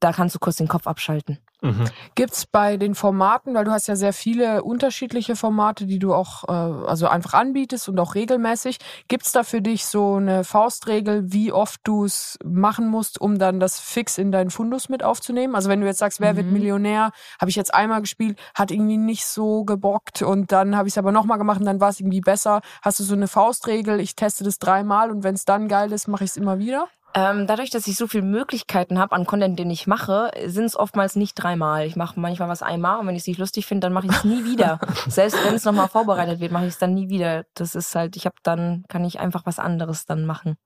da 0.01 0.13
kannst 0.13 0.35
du 0.35 0.39
kurz 0.39 0.57
den 0.57 0.69
Kopf 0.69 0.87
abschalten. 0.87 1.39
Mhm. 1.63 1.85
Gibt's 2.15 2.45
bei 2.47 2.77
den 2.77 2.95
Formaten, 2.95 3.55
weil 3.55 3.65
du 3.65 3.71
hast 3.71 3.87
ja 3.87 3.97
sehr 3.97 4.13
viele 4.13 4.63
unterschiedliche 4.65 5.37
Formate, 5.37 5.87
die 5.87 5.99
du 5.99 6.13
auch 6.13 6.45
äh, 6.49 6.53
also 6.53 7.07
einfach 7.07 7.35
anbietest 7.35 7.89
und 7.89 7.99
auch 8.01 8.15
regelmäßig, 8.15 8.79
gibt's 9.09 9.33
da 9.33 9.45
für 9.45 9.63
dich 9.63 9.87
so 9.87 10.17
eine 10.17 10.45
Faustregel, 10.45 11.33
wie 11.33 11.53
oft 11.53 11.81
du 11.85 12.05
es 12.05 12.39
machen 12.45 12.89
musst, 12.89 13.21
um 13.21 13.39
dann 13.39 13.61
das 13.61 13.79
fix 13.81 14.19
in 14.19 14.33
deinen 14.33 14.51
Fundus 14.51 14.89
mit 14.89 15.03
aufzunehmen? 15.03 15.55
Also 15.55 15.69
wenn 15.69 15.81
du 15.81 15.87
jetzt 15.87 15.99
sagst, 15.99 16.21
wer 16.21 16.37
wird 16.37 16.47
Mhm. 16.47 16.53
Millionär, 16.53 17.11
habe 17.41 17.49
ich 17.51 17.57
jetzt 17.57 17.73
einmal 17.73 18.01
gespielt, 18.01 18.39
hat 18.55 18.71
irgendwie 18.71 18.97
nicht 18.99 19.25
so 19.27 19.65
gebockt 19.65 20.23
und 20.23 20.51
dann 20.53 20.77
habe 20.77 20.89
ich 20.89 20.95
es 20.95 20.99
aber 20.99 21.13
nochmal 21.13 21.39
gemacht 21.39 21.61
und 21.61 21.67
dann 21.67 21.81
war 21.81 21.91
es 21.91 22.01
irgendwie 22.01 22.21
besser. 22.21 22.61
Hast 22.83 22.99
du 23.01 23.05
so 23.05 23.15
eine 23.15 23.29
Faustregel, 23.29 24.01
ich 24.01 24.17
teste 24.17 24.43
das 24.45 24.59
dreimal 24.59 25.11
und 25.11 25.23
wenn 25.23 25.35
es 25.35 25.45
dann 25.45 25.69
geil 25.69 25.93
ist, 25.93 26.09
mache 26.09 26.25
ich 26.25 26.31
es 26.31 26.37
immer 26.37 26.59
wieder? 26.59 26.89
Ähm, 27.15 27.47
dadurch, 27.47 27.71
dass 27.71 27.87
ich 27.87 27.97
so 27.97 28.07
viele 28.07 28.25
Möglichkeiten 28.25 28.99
habe 28.99 29.15
an 29.15 29.27
Content, 29.27 29.59
den 29.59 29.71
ich 29.71 29.87
mache, 29.87 30.31
sind 30.47 30.65
es 30.65 30.77
oftmals 30.77 31.17
nicht 31.17 31.35
dreimal. 31.35 31.87
Ich 31.87 31.97
mache 31.97 32.19
manchmal 32.19 32.49
was 32.49 32.63
einmal 32.63 32.99
und 32.99 33.07
wenn 33.07 33.15
ich 33.15 33.23
es 33.23 33.27
nicht 33.27 33.39
lustig 33.39 33.67
finde, 33.67 33.87
dann 33.87 33.93
mache 33.93 34.07
ich 34.07 34.13
es 34.13 34.25
nie 34.25 34.45
wieder. 34.45 34.79
Selbst 35.09 35.37
wenn 35.45 35.55
es 35.55 35.65
nochmal 35.65 35.89
vorbereitet 35.89 36.41
wird, 36.41 36.53
mache 36.53 36.65
ich 36.65 36.73
es 36.73 36.79
dann 36.79 36.95
nie 36.95 37.09
wieder. 37.11 37.45
Das 37.55 37.75
ist 37.75 37.95
halt, 37.95 38.17
ich 38.17 38.25
habe 38.25 38.37
dann, 38.43 38.85
kann 38.89 39.05
ich 39.05 39.21
einfach 39.21 39.45
was 39.45 39.59
anderes 39.59 40.07
dann 40.07 40.25
machen. 40.25 40.57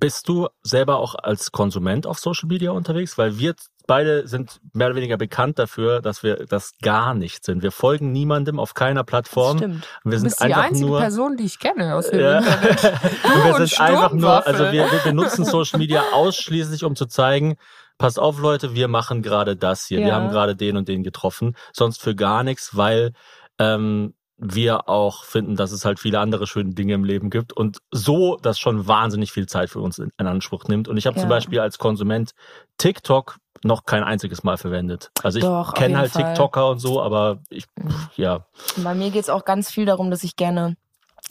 Bist 0.00 0.28
du 0.28 0.48
selber 0.62 0.96
auch 0.98 1.14
als 1.14 1.52
Konsument 1.52 2.06
auf 2.06 2.18
Social 2.18 2.48
Media 2.48 2.70
unterwegs? 2.70 3.18
Weil 3.18 3.38
wir 3.38 3.54
beide 3.86 4.26
sind 4.26 4.60
mehr 4.72 4.86
oder 4.86 4.96
weniger 4.96 5.16
bekannt 5.18 5.58
dafür, 5.58 6.00
dass 6.00 6.22
wir 6.22 6.46
das 6.46 6.72
gar 6.80 7.12
nicht 7.14 7.44
sind. 7.44 7.62
Wir 7.62 7.70
folgen 7.72 8.10
niemandem 8.12 8.58
auf 8.58 8.72
keiner 8.74 9.04
Plattform. 9.04 9.58
stimmt. 9.58 9.88
Wir 10.04 10.12
Du 10.12 10.18
sind 10.18 10.24
bist 10.28 10.40
die 10.40 10.44
einfach 10.44 10.62
einzige 10.64 10.86
nur 10.86 11.00
Person, 11.00 11.36
die 11.36 11.44
ich 11.44 11.58
kenne 11.58 11.94
aus 11.94 12.08
dem 12.10 12.20
Ja. 12.20 12.38
Internet. 12.38 12.84
Und 13.24 13.44
wir 13.44 13.66
sind 13.66 13.80
einfach 13.80 14.12
nur, 14.12 14.20
Sturmwaffe. 14.20 14.46
also 14.46 14.64
wir, 14.72 14.90
wir 14.90 14.98
benutzen 15.04 15.44
Social 15.44 15.78
Media 15.78 16.02
ausschließlich, 16.12 16.84
um 16.84 16.96
zu 16.96 17.06
zeigen, 17.06 17.56
passt 17.98 18.18
auf 18.18 18.38
Leute, 18.40 18.74
wir 18.74 18.88
machen 18.88 19.22
gerade 19.22 19.56
das 19.56 19.84
hier. 19.86 19.98
Wir 19.98 20.08
Ja. 20.08 20.14
haben 20.14 20.30
gerade 20.30 20.56
den 20.56 20.76
und 20.78 20.88
den 20.88 21.02
getroffen. 21.02 21.56
Sonst 21.74 22.00
für 22.00 22.14
gar 22.14 22.42
nichts, 22.42 22.76
weil 22.76 23.12
ähm, 23.58 24.14
wir 24.42 24.88
auch 24.88 25.24
finden, 25.24 25.54
dass 25.54 25.70
es 25.70 25.84
halt 25.84 26.00
viele 26.00 26.18
andere 26.18 26.46
schöne 26.46 26.70
Dinge 26.72 26.94
im 26.94 27.04
Leben 27.04 27.28
gibt 27.28 27.52
und 27.52 27.78
so 27.90 28.36
das 28.40 28.58
schon 28.58 28.86
wahnsinnig 28.88 29.32
viel 29.32 29.46
Zeit 29.46 29.68
für 29.70 29.80
uns 29.80 29.98
in, 29.98 30.10
in 30.18 30.26
Anspruch 30.26 30.64
nimmt. 30.64 30.88
Und 30.88 30.96
ich 30.96 31.06
habe 31.06 31.16
zum 31.16 31.28
Ja. 31.28 31.36
Beispiel 31.36 31.60
als 31.60 31.78
Konsument 31.78 32.32
TikTok 32.78 33.36
noch 33.62 33.84
kein 33.84 34.02
einziges 34.02 34.42
Mal 34.42 34.56
verwendet. 34.56 35.10
Also 35.22 35.38
ich 35.38 35.74
kenne 35.74 35.98
halt 35.98 36.12
Fall. 36.12 36.24
TikToker 36.24 36.70
und 36.70 36.78
so, 36.78 37.02
aber 37.02 37.40
ich, 37.50 37.66
pff, 37.66 38.16
ja. 38.16 38.46
Bei 38.78 38.94
mir 38.94 39.10
geht's 39.10 39.28
auch 39.28 39.44
ganz 39.44 39.70
viel 39.70 39.84
darum, 39.84 40.10
dass 40.10 40.24
ich 40.24 40.36
gerne 40.36 40.76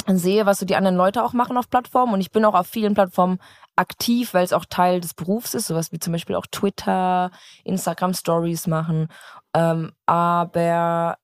sehe, 0.05 0.45
was 0.45 0.60
so 0.60 0.66
die 0.68 0.76
anderen 0.76 0.95
Leute 0.95 1.24
auch 1.24 1.34
machen 1.34 1.57
auf 1.57 1.70
Plattformen. 1.70 2.14
Und 2.14 2.22
ich 2.22 2.32
bin 2.32 2.45
auch 2.45 2.53
auf 2.53 2.68
vielen 2.68 2.93
Plattformen 2.93 3.39
aktiv, 3.76 4.36
weil 4.36 4.43
es 4.43 4.53
auch 4.53 4.66
Teil 4.66 5.01
des 5.01 5.16
Berufs 5.16 5.55
ist, 5.55 5.68
sowas 5.68 5.91
wie 5.91 5.99
zum 5.99 6.14
Beispiel 6.14 6.36
auch 6.36 6.45
Twitter, 6.51 7.32
Instagram 7.64 8.14
Stories 8.14 8.68
machen. 8.68 9.07
Ähm, 9.55 9.93
aber 10.05 11.18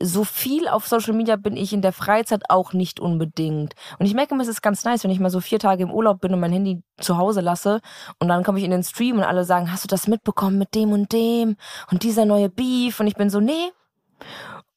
so 0.00 0.24
viel 0.24 0.68
auf 0.68 0.86
Social 0.86 1.14
Media 1.14 1.36
bin 1.36 1.56
ich 1.56 1.72
in 1.72 1.82
der 1.82 1.92
Freizeit 1.92 2.42
auch 2.48 2.72
nicht 2.72 3.00
unbedingt. 3.00 3.74
Und 3.98 4.06
ich 4.06 4.14
merke 4.14 4.34
mir, 4.34 4.42
es 4.42 4.48
ist 4.48 4.62
ganz 4.62 4.84
nice, 4.84 5.04
wenn 5.04 5.10
ich 5.10 5.20
mal 5.20 5.30
so 5.30 5.40
vier 5.40 5.58
Tage 5.58 5.84
im 5.84 5.90
Urlaub 5.92 6.20
bin 6.20 6.34
und 6.34 6.40
mein 6.40 6.52
Handy 6.52 6.82
zu 6.98 7.16
Hause 7.16 7.40
lasse 7.40 7.80
und 8.18 8.28
dann 8.28 8.42
komme 8.42 8.58
ich 8.58 8.64
in 8.64 8.70
den 8.70 8.82
Stream 8.82 9.18
und 9.18 9.24
alle 9.24 9.44
sagen, 9.44 9.70
hast 9.70 9.84
du 9.84 9.88
das 9.88 10.08
mitbekommen 10.08 10.58
mit 10.58 10.74
dem 10.74 10.92
und 10.92 11.12
dem 11.12 11.56
und 11.90 12.02
dieser 12.02 12.24
neue 12.24 12.48
Beef? 12.48 13.00
Und 13.00 13.06
ich 13.06 13.14
bin 13.14 13.30
so, 13.30 13.40
nee. 13.40 13.70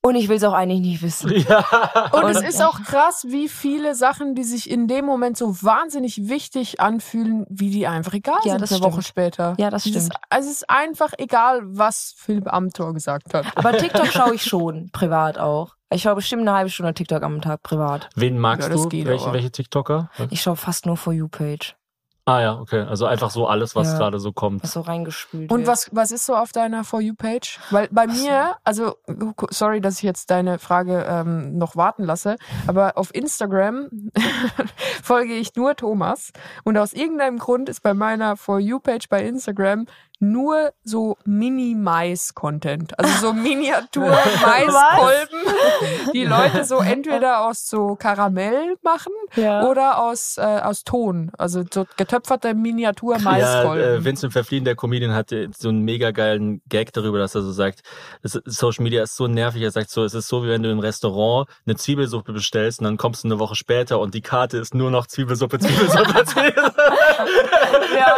Und 0.07 0.15
ich 0.15 0.29
will 0.29 0.37
es 0.37 0.43
auch 0.45 0.53
eigentlich 0.53 0.79
nicht 0.79 1.01
wissen. 1.01 1.29
ja. 1.49 1.65
Und, 2.13 2.29
es 2.29 2.41
ist 2.41 2.61
auch 2.63 2.81
krass, 2.81 3.25
wie 3.27 3.49
viele 3.49 3.93
Sachen, 3.93 4.35
die 4.35 4.45
sich 4.45 4.69
in 4.69 4.87
dem 4.87 5.03
Moment 5.03 5.35
so 5.35 5.61
wahnsinnig 5.61 6.29
wichtig 6.29 6.79
anfühlen, 6.79 7.45
wie 7.49 7.69
die 7.69 7.87
einfach 7.87 8.13
egal 8.13 8.37
Ja, 8.45 8.51
sind 8.53 8.61
das 8.61 8.71
eine 8.71 8.83
Woche 8.83 9.01
später. 9.01 9.55
Ja, 9.57 9.69
das 9.69 9.81
stimmt. 9.81 10.13
Also 10.29 10.49
es 10.49 10.55
ist 10.55 10.69
einfach 10.69 11.11
egal, 11.17 11.59
was 11.65 12.13
Philipp 12.15 12.47
Amthor 12.53 12.93
gesagt 12.93 13.33
hat. 13.33 13.45
Aber 13.57 13.77
TikTok 13.77 14.07
schaue 14.13 14.35
ich 14.35 14.43
schon, 14.43 14.89
privat 14.93 15.37
auch. 15.37 15.75
Ich 15.89 16.03
schaue 16.03 16.15
bestimmt 16.15 16.43
eine 16.43 16.53
halbe 16.53 16.69
Stunde 16.69 16.93
TikTok 16.93 17.21
am 17.23 17.41
Tag 17.41 17.61
privat. 17.63 18.09
Wen 18.15 18.37
magst 18.39 18.65
Ja, 18.69 18.73
das 18.73 18.87
du? 18.87 19.05
welche, 19.05 19.33
welche 19.33 19.51
TikToker? 19.51 20.09
Ich 20.29 20.41
schaue 20.41 20.55
fast 20.55 20.85
nur 20.85 20.95
For 20.95 21.11
You-Page, 21.11 21.75
Ah 22.29 22.41
ja, 22.41 22.59
okay. 22.59 22.81
Also 22.81 23.05
einfach 23.05 23.29
so 23.31 23.47
alles, 23.47 23.73
was 23.73 23.93
Ja. 23.93 23.97
gerade 23.97 24.19
so 24.19 24.33
kommt. 24.33 24.61
was 24.61 24.73
so 24.73 24.81
reingespült 24.81 25.49
Und 25.49 25.59
wird. 25.59 25.67
was, 25.69 25.89
was 25.93 26.11
ist 26.11 26.25
so 26.25 26.35
auf 26.35 26.51
deiner 26.51 26.83
For 26.83 26.99
You-Page? 26.99 27.57
Weil 27.71 27.87
bei 27.89 28.05
mir, 28.05 28.57
also, 28.65 28.97
sorry, 29.49 29.79
dass 29.79 29.95
ich 29.97 30.03
jetzt 30.03 30.29
deine 30.29 30.59
Frage 30.59 31.05
ähm, 31.07 31.57
noch 31.57 31.77
warten 31.77 32.03
lasse, 32.03 32.35
aber 32.67 32.97
auf 32.97 33.15
Instagram 33.15 33.87
folge 35.03 35.35
ich 35.35 35.55
nur 35.55 35.75
Thomas 35.77 36.31
und 36.65 36.77
aus 36.77 36.91
irgendeinem 36.93 37.37
Grund 37.37 37.69
ist 37.69 37.81
bei 37.81 37.93
meiner 37.93 38.35
For 38.35 38.59
You-Page 38.59 39.07
bei 39.09 39.23
Instagram 39.23 39.85
nur 40.19 40.71
so 40.83 41.17
Mini-Mais-Content. 41.25 42.97
Also 42.99 43.27
so 43.27 43.33
Miniatur-Mais-Kolben, 44.47 45.39
die 46.13 46.23
Leute 46.25 46.63
so 46.65 46.77
entweder 46.79 47.41
aus 47.45 47.67
so 47.67 47.95
Karamell 47.95 48.75
machen 48.83 49.11
Ja. 49.35 49.63
oder 49.65 50.01
aus, 50.01 50.37
äh, 50.37 50.41
aus 50.41 50.83
Ton. 50.83 51.31
Also 51.37 51.63
so 51.71 51.85
getöpferte 51.97 52.49
Ja, 52.49 52.53
Miniatur-Mais-Kolben. 52.53 53.83
äh, 54.01 54.03
Vincent 54.05 54.33
Verfliehen, 54.33 54.65
der 54.65 54.75
Comedian, 54.75 55.13
hatte 55.13 55.49
so 55.57 55.69
einen 55.69 55.81
mega 55.83 56.11
geilen 56.11 56.61
Gag 56.69 56.93
darüber, 56.93 57.19
dass 57.19 57.35
er 57.35 57.41
so 57.41 57.51
sagt, 57.51 57.81
Social 58.23 58.83
Media 58.83 59.03
ist 59.03 59.15
so 59.15 59.27
nervig. 59.27 59.61
Er 59.61 59.71
sagt 59.71 59.89
so, 59.89 60.03
es 60.03 60.13
ist 60.13 60.27
so, 60.27 60.43
wie 60.43 60.49
wenn 60.49 60.63
du 60.63 60.71
im 60.71 60.79
Restaurant 60.79 61.47
eine 61.65 61.75
Zwiebelsuppe 61.75 62.33
bestellst 62.33 62.79
und 62.79 62.85
dann 62.85 62.97
kommst 62.97 63.23
du 63.23 63.27
eine 63.27 63.39
Woche 63.39 63.55
später 63.55 63.99
und 63.99 64.13
die 64.13 64.21
Karte 64.21 64.57
ist 64.57 64.73
nur 64.73 64.91
noch 64.91 65.07
Zwiebelsuppe, 65.07 65.59
Zwiebelsuppe, 65.59 66.23
Zwiebelsuppe. 66.25 66.81
ja. 67.97 68.15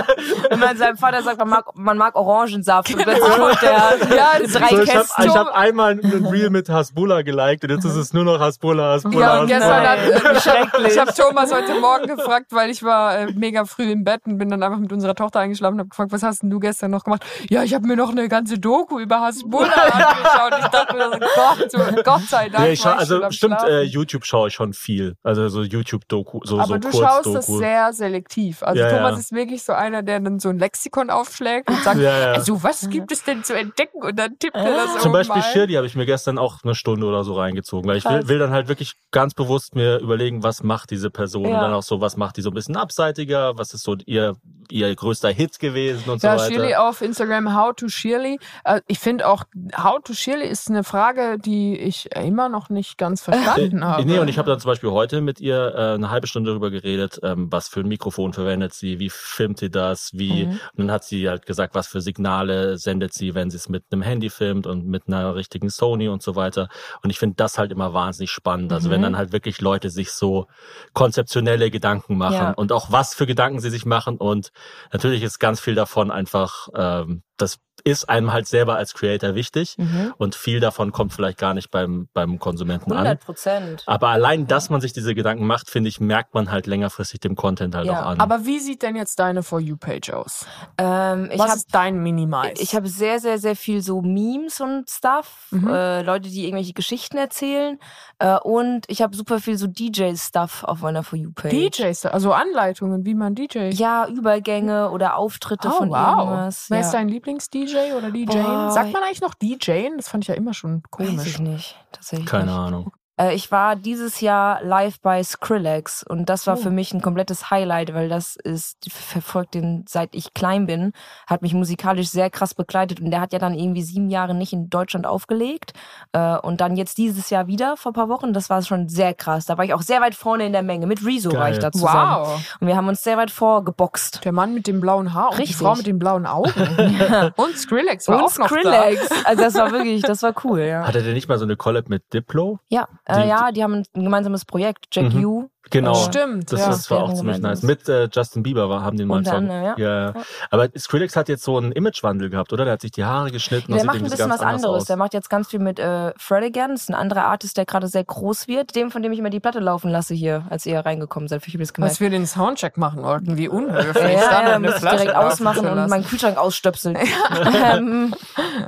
Wenn 0.49 0.59
man 0.59 0.77
seinem 0.77 0.97
Vater 0.97 1.21
sagt, 1.23 1.39
man 1.39 1.49
mag, 1.49 1.65
man 1.89 1.97
mag 1.97 2.15
Orangensaft 2.15 2.93
und 2.93 3.03
plötzlich 3.03 3.37
holt 3.37 3.61
der 3.61 3.71
Ja, 4.15 4.39
drei 4.39 4.69
So, 4.69 4.81
ich 4.81 4.93
habe 4.93 5.33
hab 5.33 5.55
einmal 5.55 5.99
ein 5.99 6.25
Reel 6.25 6.49
mit 6.49 6.69
Hasbulla 6.69 7.21
geliked 7.21 7.63
und 7.63 7.71
jetzt 7.71 7.85
ist 7.85 7.95
es 7.95 8.13
nur 8.13 8.23
noch 8.23 8.39
Hasbulla, 8.39 8.93
Hasbulla, 8.93 9.19
Ja, 9.19 9.41
und 9.41 9.47
gestern 9.47 9.87
hat, 9.87 9.99
äh, 9.99 10.87
ich 10.87 10.99
habe 10.99 11.13
Thomas 11.13 11.53
heute 11.53 11.79
Morgen 11.79 12.07
gefragt, 12.07 12.47
weil 12.51 12.69
ich 12.69 12.83
war 12.83 13.17
äh, 13.17 13.31
mega 13.33 13.65
früh 13.65 13.91
im 13.91 14.03
Bett 14.03 14.21
und 14.25 14.37
bin 14.37 14.49
dann 14.49 14.61
einfach 14.63 14.79
mit 14.79 14.91
unserer 14.91 15.15
Tochter 15.15 15.39
eingeschlafen 15.39 15.75
und 15.75 15.79
habe 15.79 15.89
gefragt, 15.89 16.11
was 16.11 16.23
hast 16.23 16.43
denn 16.43 16.49
du 16.49 16.59
gestern 16.59 16.91
noch 16.91 17.03
gemacht? 17.03 17.25
Ja, 17.49 17.63
ich 17.63 17.73
habe 17.73 17.87
mir 17.87 17.95
noch 17.95 18.11
eine 18.11 18.27
ganze 18.27 18.59
Doku 18.59 18.99
über 18.99 19.21
Hasbulla 19.21 19.71
angeschaut. 19.73 20.59
Ich 20.59 20.67
dachte 20.67 20.95
mir 20.95 21.09
Gott, 21.35 22.03
Gott 22.05 22.21
sei 22.29 22.49
Dank. 22.49 22.65
Nee, 22.65 22.73
ich 22.73 22.79
ich 22.79 22.85
also 22.85 23.31
stimmt, 23.31 23.61
äh, 23.63 23.81
YouTube 23.81 24.25
schaue 24.25 24.47
ich 24.47 24.53
schon 24.53 24.73
viel. 24.73 25.15
Also 25.23 25.47
so 25.49 25.63
YouTube-Doku, 25.63 26.41
so, 26.43 26.59
Aber 26.59 26.75
so 26.75 26.77
du 26.77 26.91
schaust 26.91 27.33
das 27.33 27.47
sehr 27.47 27.93
selektiv. 27.93 28.63
Also 28.63 28.81
Ja, 28.81 28.89
Thomas 28.89 29.13
ja. 29.13 29.19
ist 29.19 29.31
wirklich 29.31 29.63
so 29.63 29.73
einer, 29.73 30.03
der 30.03 30.19
dann 30.19 30.39
so 30.39 30.49
ein 30.49 30.59
Lexikon 30.59 31.09
aufschlägt 31.09 31.69
und 31.69 31.78
sagt, 31.83 31.99
Ja, 31.99 32.17
ja. 32.19 32.31
also 32.33 32.61
was 32.63 32.89
gibt 32.89 33.11
es 33.11 33.23
denn 33.23 33.43
zu 33.43 33.57
entdecken? 33.57 34.01
Und 34.01 34.17
dann 34.17 34.37
tippt 34.39 34.55
er 34.55 34.63
das 34.63 34.97
Zum 35.01 35.11
oben 35.11 35.27
Beispiel. 35.27 35.41
Shirley 35.41 35.73
habe 35.73 35.87
ich 35.87 35.95
mir 35.95 36.05
gestern 36.05 36.37
auch 36.37 36.63
eine 36.63 36.75
Stunde 36.75 37.05
oder 37.05 37.23
so 37.23 37.33
reingezogen, 37.33 37.89
weil 37.89 37.97
ich 37.97 38.05
will, 38.05 38.27
will 38.27 38.39
dann 38.39 38.51
halt 38.51 38.67
wirklich 38.67 38.93
ganz 39.11 39.33
bewusst 39.33 39.75
mir 39.75 39.99
überlegen, 39.99 40.43
was 40.43 40.63
macht 40.63 40.91
diese 40.91 41.09
Person 41.09 41.45
und 41.45 41.53
dann 41.53 41.73
auch 41.73 41.83
so, 41.83 42.01
was 42.01 42.17
macht 42.17 42.37
die 42.37 42.41
so 42.41 42.49
ein 42.51 42.53
bisschen 42.53 42.77
abseitiger, 42.77 43.57
was 43.57 43.73
ist 43.73 43.83
so 43.83 43.95
ihr, 44.05 44.35
ihr 44.71 44.93
größter 44.95 45.29
Hit 45.29 45.59
gewesen 45.59 46.09
und 46.09 46.21
Ja, 46.23 46.37
so 46.37 46.43
weiter. 46.45 46.53
Shirley 46.53 46.75
auf 46.75 47.01
Instagram, 47.01 47.55
How 47.55 47.75
to 47.75 47.87
Shirley. 47.89 48.39
Äh, 48.63 48.81
Ich 48.87 48.99
finde 48.99 49.27
auch, 49.27 49.43
How 49.77 49.99
to 50.03 50.13
Shirley 50.13 50.47
ist 50.47 50.69
eine 50.69 50.83
Frage, 50.83 51.37
die 51.39 51.77
ich 51.77 52.09
immer 52.15 52.49
noch 52.49 52.69
nicht 52.69 52.97
ganz 52.97 53.21
verstanden 53.21 53.83
habe. 53.85 54.05
Nee, 54.05 54.19
und 54.19 54.27
ich 54.27 54.37
habe 54.37 54.49
dann 54.49 54.59
zum 54.59 54.69
Beispiel 54.69 54.91
heute 54.91 55.21
mit 55.21 55.39
ihr 55.39 55.73
äh, 55.75 55.93
eine 55.95 56.09
halbe 56.09 56.27
Stunde 56.27 56.51
darüber 56.51 56.69
geredet, 56.71 57.19
ähm, 57.23 57.51
was 57.51 57.67
für 57.67 57.81
ein 57.81 57.87
Mikrofon 57.87 58.33
verwendet 58.33 58.73
sie, 58.73 58.99
wie 58.99 59.09
filmt 59.09 59.59
sie 59.59 59.69
das, 59.69 60.11
wie, 60.13 60.45
Mhm. 60.45 60.51
und 60.51 60.59
dann 60.77 60.91
hat 60.91 61.03
sie 61.03 61.27
halt 61.29 61.45
gesagt, 61.45 61.75
was 61.75 61.87
für 61.87 62.01
Signale 62.01 62.77
sendet 62.77 63.13
sie, 63.13 63.35
wenn 63.35 63.49
sie 63.49 63.57
es 63.57 63.69
mit 63.69 63.83
einem 63.91 64.01
Handy 64.01 64.29
filmt 64.29 64.67
und 64.67 64.85
mit 64.85 65.03
einer 65.07 65.35
richtigen 65.35 65.69
Sony 65.69 66.07
und 66.09 66.21
so 66.23 66.35
weiter. 66.35 66.69
Und 67.03 67.09
ich 67.09 67.19
finde 67.19 67.35
das 67.35 67.57
halt 67.57 67.71
immer 67.71 67.93
wahnsinnig 67.93 68.31
spannend. 68.31 68.71
Also 68.73 68.89
wenn 68.89 68.99
Mhm. 69.01 69.03
dann 69.03 69.17
halt 69.17 69.31
wirklich 69.31 69.61
Leute 69.61 69.89
sich 69.89 70.11
so 70.11 70.47
konzeptionelle 70.93 71.71
Gedanken 71.71 72.17
machen 72.17 72.33
Ja. 72.35 72.51
und 72.51 72.71
auch 72.71 72.91
was 72.91 73.13
für 73.13 73.25
Gedanken 73.25 73.59
sie 73.59 73.69
sich 73.69 73.85
machen 73.85 74.17
und 74.17 74.51
natürlich 74.91 75.23
ist 75.23 75.39
ganz 75.39 75.59
viel 75.59 75.75
davon 75.75 76.11
einfach, 76.11 76.67
ähm, 76.75 77.23
das 77.37 77.59
ist 77.83 78.09
einem 78.09 78.31
halt 78.33 78.47
selber 78.47 78.75
als 78.75 78.93
Creator 78.93 79.35
wichtig 79.35 79.75
Mhm. 79.77 80.13
und 80.17 80.35
viel 80.35 80.59
davon 80.59 80.91
kommt 80.91 81.13
vielleicht 81.13 81.37
gar 81.37 81.53
nicht 81.53 81.71
beim, 81.71 82.07
beim 82.13 82.39
Konsumenten 82.39 82.91
an. 82.91 82.99
100 82.99 83.19
Prozent. 83.19 83.83
Aber 83.85 84.09
allein, 84.09 84.47
dass 84.47 84.69
man 84.69 84.81
sich 84.81 84.93
diese 84.93 85.15
Gedanken 85.15 85.45
macht, 85.47 85.69
finde 85.69 85.89
ich, 85.89 85.99
merkt 85.99 86.33
man 86.33 86.51
halt 86.51 86.67
längerfristig 86.67 87.19
dem 87.19 87.35
Content 87.35 87.75
halt 87.75 87.85
Ja, 87.87 88.01
auch 88.03 88.05
an. 88.07 88.19
Aber 88.19 88.45
wie 88.45 88.59
sieht 88.59 88.81
denn 88.83 88.95
jetzt 88.95 89.19
deine 89.19 89.43
For 89.43 89.59
You-Page 89.59 90.11
aus? 90.11 90.45
Ähm, 90.77 91.29
ich 91.31 91.39
Was 91.39 91.47
habe 91.49 91.57
ist 91.57 91.73
dein 91.75 91.99
Minimize? 92.01 92.53
ich 92.61 92.75
habe 92.75 92.87
sehr, 92.87 93.19
sehr, 93.19 93.37
sehr 93.39 93.55
viel 93.55 93.81
so 93.81 94.01
Memes 94.01 94.61
und 94.61 94.89
Stuff. 94.89 95.47
Mhm. 95.51 95.67
Äh, 95.67 96.01
Leute, 96.03 96.29
die 96.29 96.45
irgendwelche 96.45 96.73
Geschichten 96.73 97.17
erzählen. 97.17 97.77
Äh, 98.19 98.37
und 98.39 98.85
ich 98.87 99.01
habe 99.01 99.15
super 99.15 99.39
viel 99.39 99.57
so 99.57 99.67
DJ-Stuff 99.67 100.63
auf 100.63 100.81
meiner 100.81 101.03
For 101.03 101.17
You-Page. 101.17 101.49
DJs, 101.77 102.05
also 102.07 102.33
Anleitungen, 102.33 103.05
wie 103.05 103.13
man 103.15 103.35
DJ. 103.35 103.69
Ja, 103.71 104.07
Übergänge 104.07 104.89
oder 104.91 105.15
Auftritte 105.17 105.69
Oh, 105.69 105.77
von 105.77 105.89
wow. 105.89 106.19
irgendwas. 106.19 106.65
Wer 106.69 106.79
ja. 106.79 106.85
ist 106.85 106.91
dein 106.93 107.09
Lieblings-DJ 107.09 107.68
oder 107.75 108.11
DJ? 108.11 108.37
Boah. 108.41 108.71
Sagt 108.71 108.93
man 108.93 109.03
eigentlich 109.03 109.21
noch 109.21 109.33
DJ? 109.33 109.89
Das 109.95 110.09
fand 110.09 110.23
ich 110.23 110.27
ja 110.29 110.35
immer 110.35 110.53
schon 110.53 110.83
Weiß 110.91 111.07
komisch. 111.07 111.27
ich 111.27 111.39
nicht. 111.39 111.75
Tatsächlich 111.91 112.27
Keine 112.27 112.45
nicht. 112.45 112.53
Ahnung. 112.53 112.91
Äh, 113.19 113.33
ich 113.35 113.51
war 113.51 113.75
dieses 113.75 114.21
Jahr 114.21 114.61
live 114.63 114.99
bei 115.01 115.21
Skrillex 115.23 116.03
und 116.03 116.27
das 116.29 116.47
war 116.47 116.55
Oh. 116.55 116.61
für 116.61 116.69
mich 116.69 116.93
ein 116.93 117.01
komplettes 117.01 117.49
Highlight, 117.51 117.93
weil 117.93 118.09
das 118.09 118.35
ist, 118.35 118.77
verfolgt 118.91 119.53
den 119.55 119.85
seit 119.87 120.09
ich 120.13 120.33
klein 120.33 120.65
bin, 120.65 120.93
hat 121.27 121.41
mich 121.41 121.53
musikalisch 121.53 122.09
sehr 122.09 122.29
krass 122.29 122.53
begleitet 122.53 122.99
und 123.01 123.11
der 123.11 123.21
hat 123.21 123.33
ja 123.33 123.39
dann 123.39 123.53
irgendwie 123.53 123.81
sieben 123.83 124.09
Jahre 124.09 124.33
nicht 124.33 124.53
in 124.53 124.69
Deutschland 124.69 125.05
aufgelegt 125.05 125.73
äh, 126.13 126.37
und 126.37 126.61
dann 126.61 126.75
jetzt 126.77 126.97
dieses 126.97 127.29
Jahr 127.29 127.47
wieder 127.47 127.77
vor 127.77 127.91
ein 127.91 127.95
paar 127.95 128.09
Wochen, 128.09 128.33
das 128.33 128.49
war 128.49 128.61
schon 128.61 128.89
sehr 128.89 129.13
krass. 129.13 129.45
Da 129.45 129.57
war 129.57 129.65
ich 129.65 129.73
auch 129.73 129.81
sehr 129.81 130.01
weit 130.01 130.15
vorne 130.15 130.45
in 130.45 130.53
der 130.53 130.63
Menge. 130.63 130.87
Mit 130.87 131.05
Rezo 131.05 131.31
war 131.33 131.39
Geil. 131.41 131.53
ich 131.53 131.59
da 131.59 131.71
zusammen. 131.71 132.21
Wow. 132.25 132.41
Und 132.61 132.67
wir 132.67 132.75
haben 132.75 132.87
uns 132.87 133.03
sehr 133.03 133.17
weit 133.17 133.31
vorgeboxt. 133.31 134.23
Der 134.23 134.31
Mann 134.31 134.53
mit 134.53 134.67
dem 134.67 134.79
blauen 134.81 135.13
Haar 135.13 135.31
und 135.31 135.37
Richtig. 135.39 135.57
die 135.57 135.63
Frau 135.63 135.75
mit 135.75 135.87
den 135.87 135.99
blauen 135.99 136.25
Augen. 136.25 136.51
Und 137.35 137.57
Skrillex 137.57 138.07
war 138.07 138.17
Und 138.17 138.23
auch 138.25 138.37
noch 138.37 138.47
Skrillex. 138.49 139.09
Also 139.25 139.43
das 139.43 139.55
war 139.55 139.71
wirklich, 139.71 140.01
das 140.01 140.23
war 140.23 140.33
cool, 140.43 140.61
ja. 140.61 140.87
Hatte 140.87 141.03
der 141.03 141.13
nicht 141.13 141.27
mal 141.27 141.37
so 141.37 141.45
eine 141.45 141.55
Collab 141.55 141.89
mit 141.89 142.13
Diplo? 142.13 142.59
Ja, 142.69 142.87
äh, 143.09 143.23
Die- 143.23 143.27
ja, 143.29 143.51
die 143.51 143.63
haben 143.63 143.83
ein 143.95 144.03
gemeinsames 144.03 144.45
Projekt, 144.45 144.87
Jack 144.91 145.13
Mhm. 145.13 145.25
U. 145.25 145.49
Genau. 145.69 145.93
Stimmt, 145.95 146.51
Das, 146.51 146.59
ja. 146.59 146.67
das 146.67 146.89
war 146.91 147.03
auch 147.03 147.13
ziemlich 147.13 147.39
nice. 147.39 147.63
Mit 147.63 147.87
äh, 147.89 148.09
Justin 148.11 148.43
Bieber 148.43 148.69
war, 148.69 148.83
haben 148.83 148.97
den 148.97 149.07
mal 149.07 149.23
Song. 149.25 149.47
ja. 149.47 149.75
ja. 149.77 150.13
Aber 150.49 150.67
Skrillex 150.77 151.15
hat 151.15 151.29
jetzt 151.29 151.43
so 151.43 151.57
einen 151.57 151.71
Imagewandel 151.71 152.29
gehabt, 152.29 152.51
oder? 152.53 152.63
Der 152.65 152.73
hat 152.73 152.81
sich 152.81 152.91
die 152.91 153.05
Haare 153.05 153.31
geschnitten. 153.31 153.71
Der 153.71 153.81
und 153.81 153.87
macht 153.87 153.97
ein 153.97 154.03
bisschen 154.03 154.29
was 154.29 154.41
anderes. 154.41 154.81
aus. 154.81 154.85
Der 154.85 154.97
macht 154.97 155.13
jetzt 155.13 155.29
ganz 155.29 155.49
viel 155.49 155.59
mit 155.59 155.79
äh, 155.79 156.13
Fred 156.17 156.43
again. 156.43 156.71
Das 156.71 156.81
ist 156.81 156.89
ein 156.89 156.95
anderer 156.95 157.25
Artist, 157.25 157.57
der 157.57 157.65
gerade 157.65 157.87
sehr 157.87 158.03
groß 158.03 158.47
wird. 158.47 158.75
Dem, 158.75 158.91
von 158.91 159.01
dem 159.01 159.11
ich 159.11 159.19
immer 159.19 159.29
die 159.29 159.39
Platte 159.39 159.59
laufen 159.59 159.89
lasse 159.89 160.13
hier, 160.13 160.45
als 160.49 160.65
ihr 160.65 160.79
reingekommen 160.79 161.27
seid. 161.27 161.45
Ich 161.47 161.57
das 161.57 161.73
gemerkt. 161.73 161.93
Was 161.93 161.99
wir 161.99 162.09
den 162.09 162.25
Soundcheck 162.27 162.77
machen 162.77 163.03
wollten, 163.03 163.37
wie 163.37 163.47
unhöflich. 163.47 164.13
ja, 164.13 164.41
dann 164.43 164.63
ja, 164.63 164.69
muss 164.71 164.75
ich 164.83 164.89
direkt 164.89 165.15
ausmachen 165.15 165.67
und 165.67 165.89
meinen 165.89 166.05
Kühlschrank 166.05 166.37
ausstöpseln. 166.37 166.97
ähm, 167.73 168.13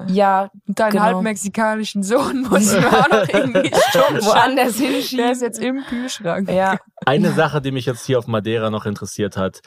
ja, 0.08 0.49
Deinen 0.68 0.91
genau. 0.91 1.04
halb 1.04 1.22
mexikanischen 1.22 2.04
Sohn 2.04 2.47
muss 2.49 2.74
man 2.74 2.86
auch 2.86 3.10
noch 3.10 3.28
irgendwie 3.34 3.72
stumm 3.89 4.18
woanders 4.22 4.78
Der 4.78 4.88
hinschieben. 4.89 5.30
ist 5.30 5.41
jetzt 5.41 5.60
im 5.60 5.84
Kühlschrank. 5.88 6.49
Ja, 6.49 6.78
Eine 7.06 7.32
Sache, 7.32 7.62
die 7.62 7.72
mich 7.72 7.86
jetzt 7.86 8.06
hier 8.06 8.20
auf 8.20 8.28
Madeira 8.28 8.70
noch 8.70 8.86
interessiert 8.86 9.38
hat, 9.38 9.62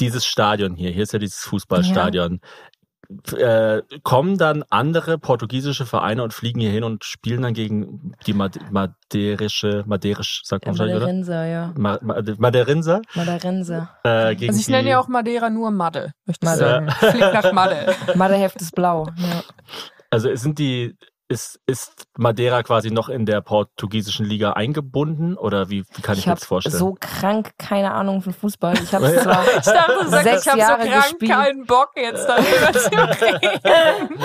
dieses 0.00 0.24
Stadion 0.26 0.74
hier, 0.74 0.90
hier 0.90 1.02
ist 1.02 1.12
ja 1.12 1.18
dieses 1.18 1.40
Fußballstadion. 1.40 2.40
Äh, 3.38 3.80
kommen 4.02 4.36
dann 4.36 4.64
andere 4.68 5.16
portugiesische 5.16 5.86
Vereine 5.86 6.22
und 6.22 6.34
fliegen 6.34 6.60
hier 6.60 6.70
hin 6.70 6.84
und 6.84 7.04
spielen 7.04 7.40
dann 7.40 7.54
gegen 7.54 8.12
die 8.26 8.34
Made 8.34 8.60
madeirische, 8.70 9.82
madeirisch, 9.86 10.42
sagt 10.44 10.66
man 10.66 10.74
oder? 10.74 10.84
Maderinsa, 10.92 11.46
ja. 11.46 11.72
Ma 11.74 11.98
Ma 12.02 12.20
Maderinser. 12.36 13.00
Maderinsa. 13.14 13.96
Äh, 14.04 14.36
gegen 14.36 14.50
Also 14.50 14.60
ich 14.60 14.68
nenne 14.68 14.90
ja 14.90 15.00
auch 15.00 15.08
Madeira 15.08 15.48
nur 15.48 15.70
Madde, 15.70 16.12
möchte 16.26 16.44
ich 16.44 16.50
Madde. 16.50 16.58
sagen. 16.60 16.90
Fliegt 16.90 17.32
nach 17.32 17.52
Madde. 17.52 17.94
Madeheft 18.14 18.60
ist 18.60 18.74
blau. 18.74 19.08
Ja. 19.16 19.42
Also 20.10 20.34
sind 20.34 20.58
die, 20.58 20.94
ist, 21.28 21.60
ist 21.66 22.06
Madeira 22.16 22.62
quasi 22.62 22.90
noch 22.90 23.08
in 23.10 23.26
der 23.26 23.40
portugiesischen 23.42 24.24
Liga 24.24 24.52
eingebunden 24.54 25.36
oder 25.36 25.68
wie, 25.68 25.84
wie 25.94 26.02
kann 26.02 26.14
ich, 26.14 26.20
Ich 26.20 26.26
mir 26.26 26.30
habe 26.30 26.40
das 26.40 26.48
vorstellen? 26.48 26.76
so 26.78 26.96
krank 26.98 27.50
keine 27.58 27.92
Ahnung 27.92 28.22
von 28.22 28.32
Fußball. 28.32 28.74
Ich 28.82 28.94
habe 28.94 29.04
Ja. 29.14 29.22
zwar 29.22 29.44
Ich 29.46 29.64
dachte, 29.64 29.92
du 30.04 30.08
sagst, 30.10 30.24
Sechs 30.24 30.46
ich 30.46 30.48
habe 30.52 30.60
so 30.60 30.66
Jahre 30.68 30.88
krank 30.88 31.02
gespielt. 31.04 31.30
keinen 31.30 31.66
Bock 31.66 31.90
jetzt 31.96 32.26
darüber 32.26 32.72
zu 32.72 32.90
reden. 33.24 34.18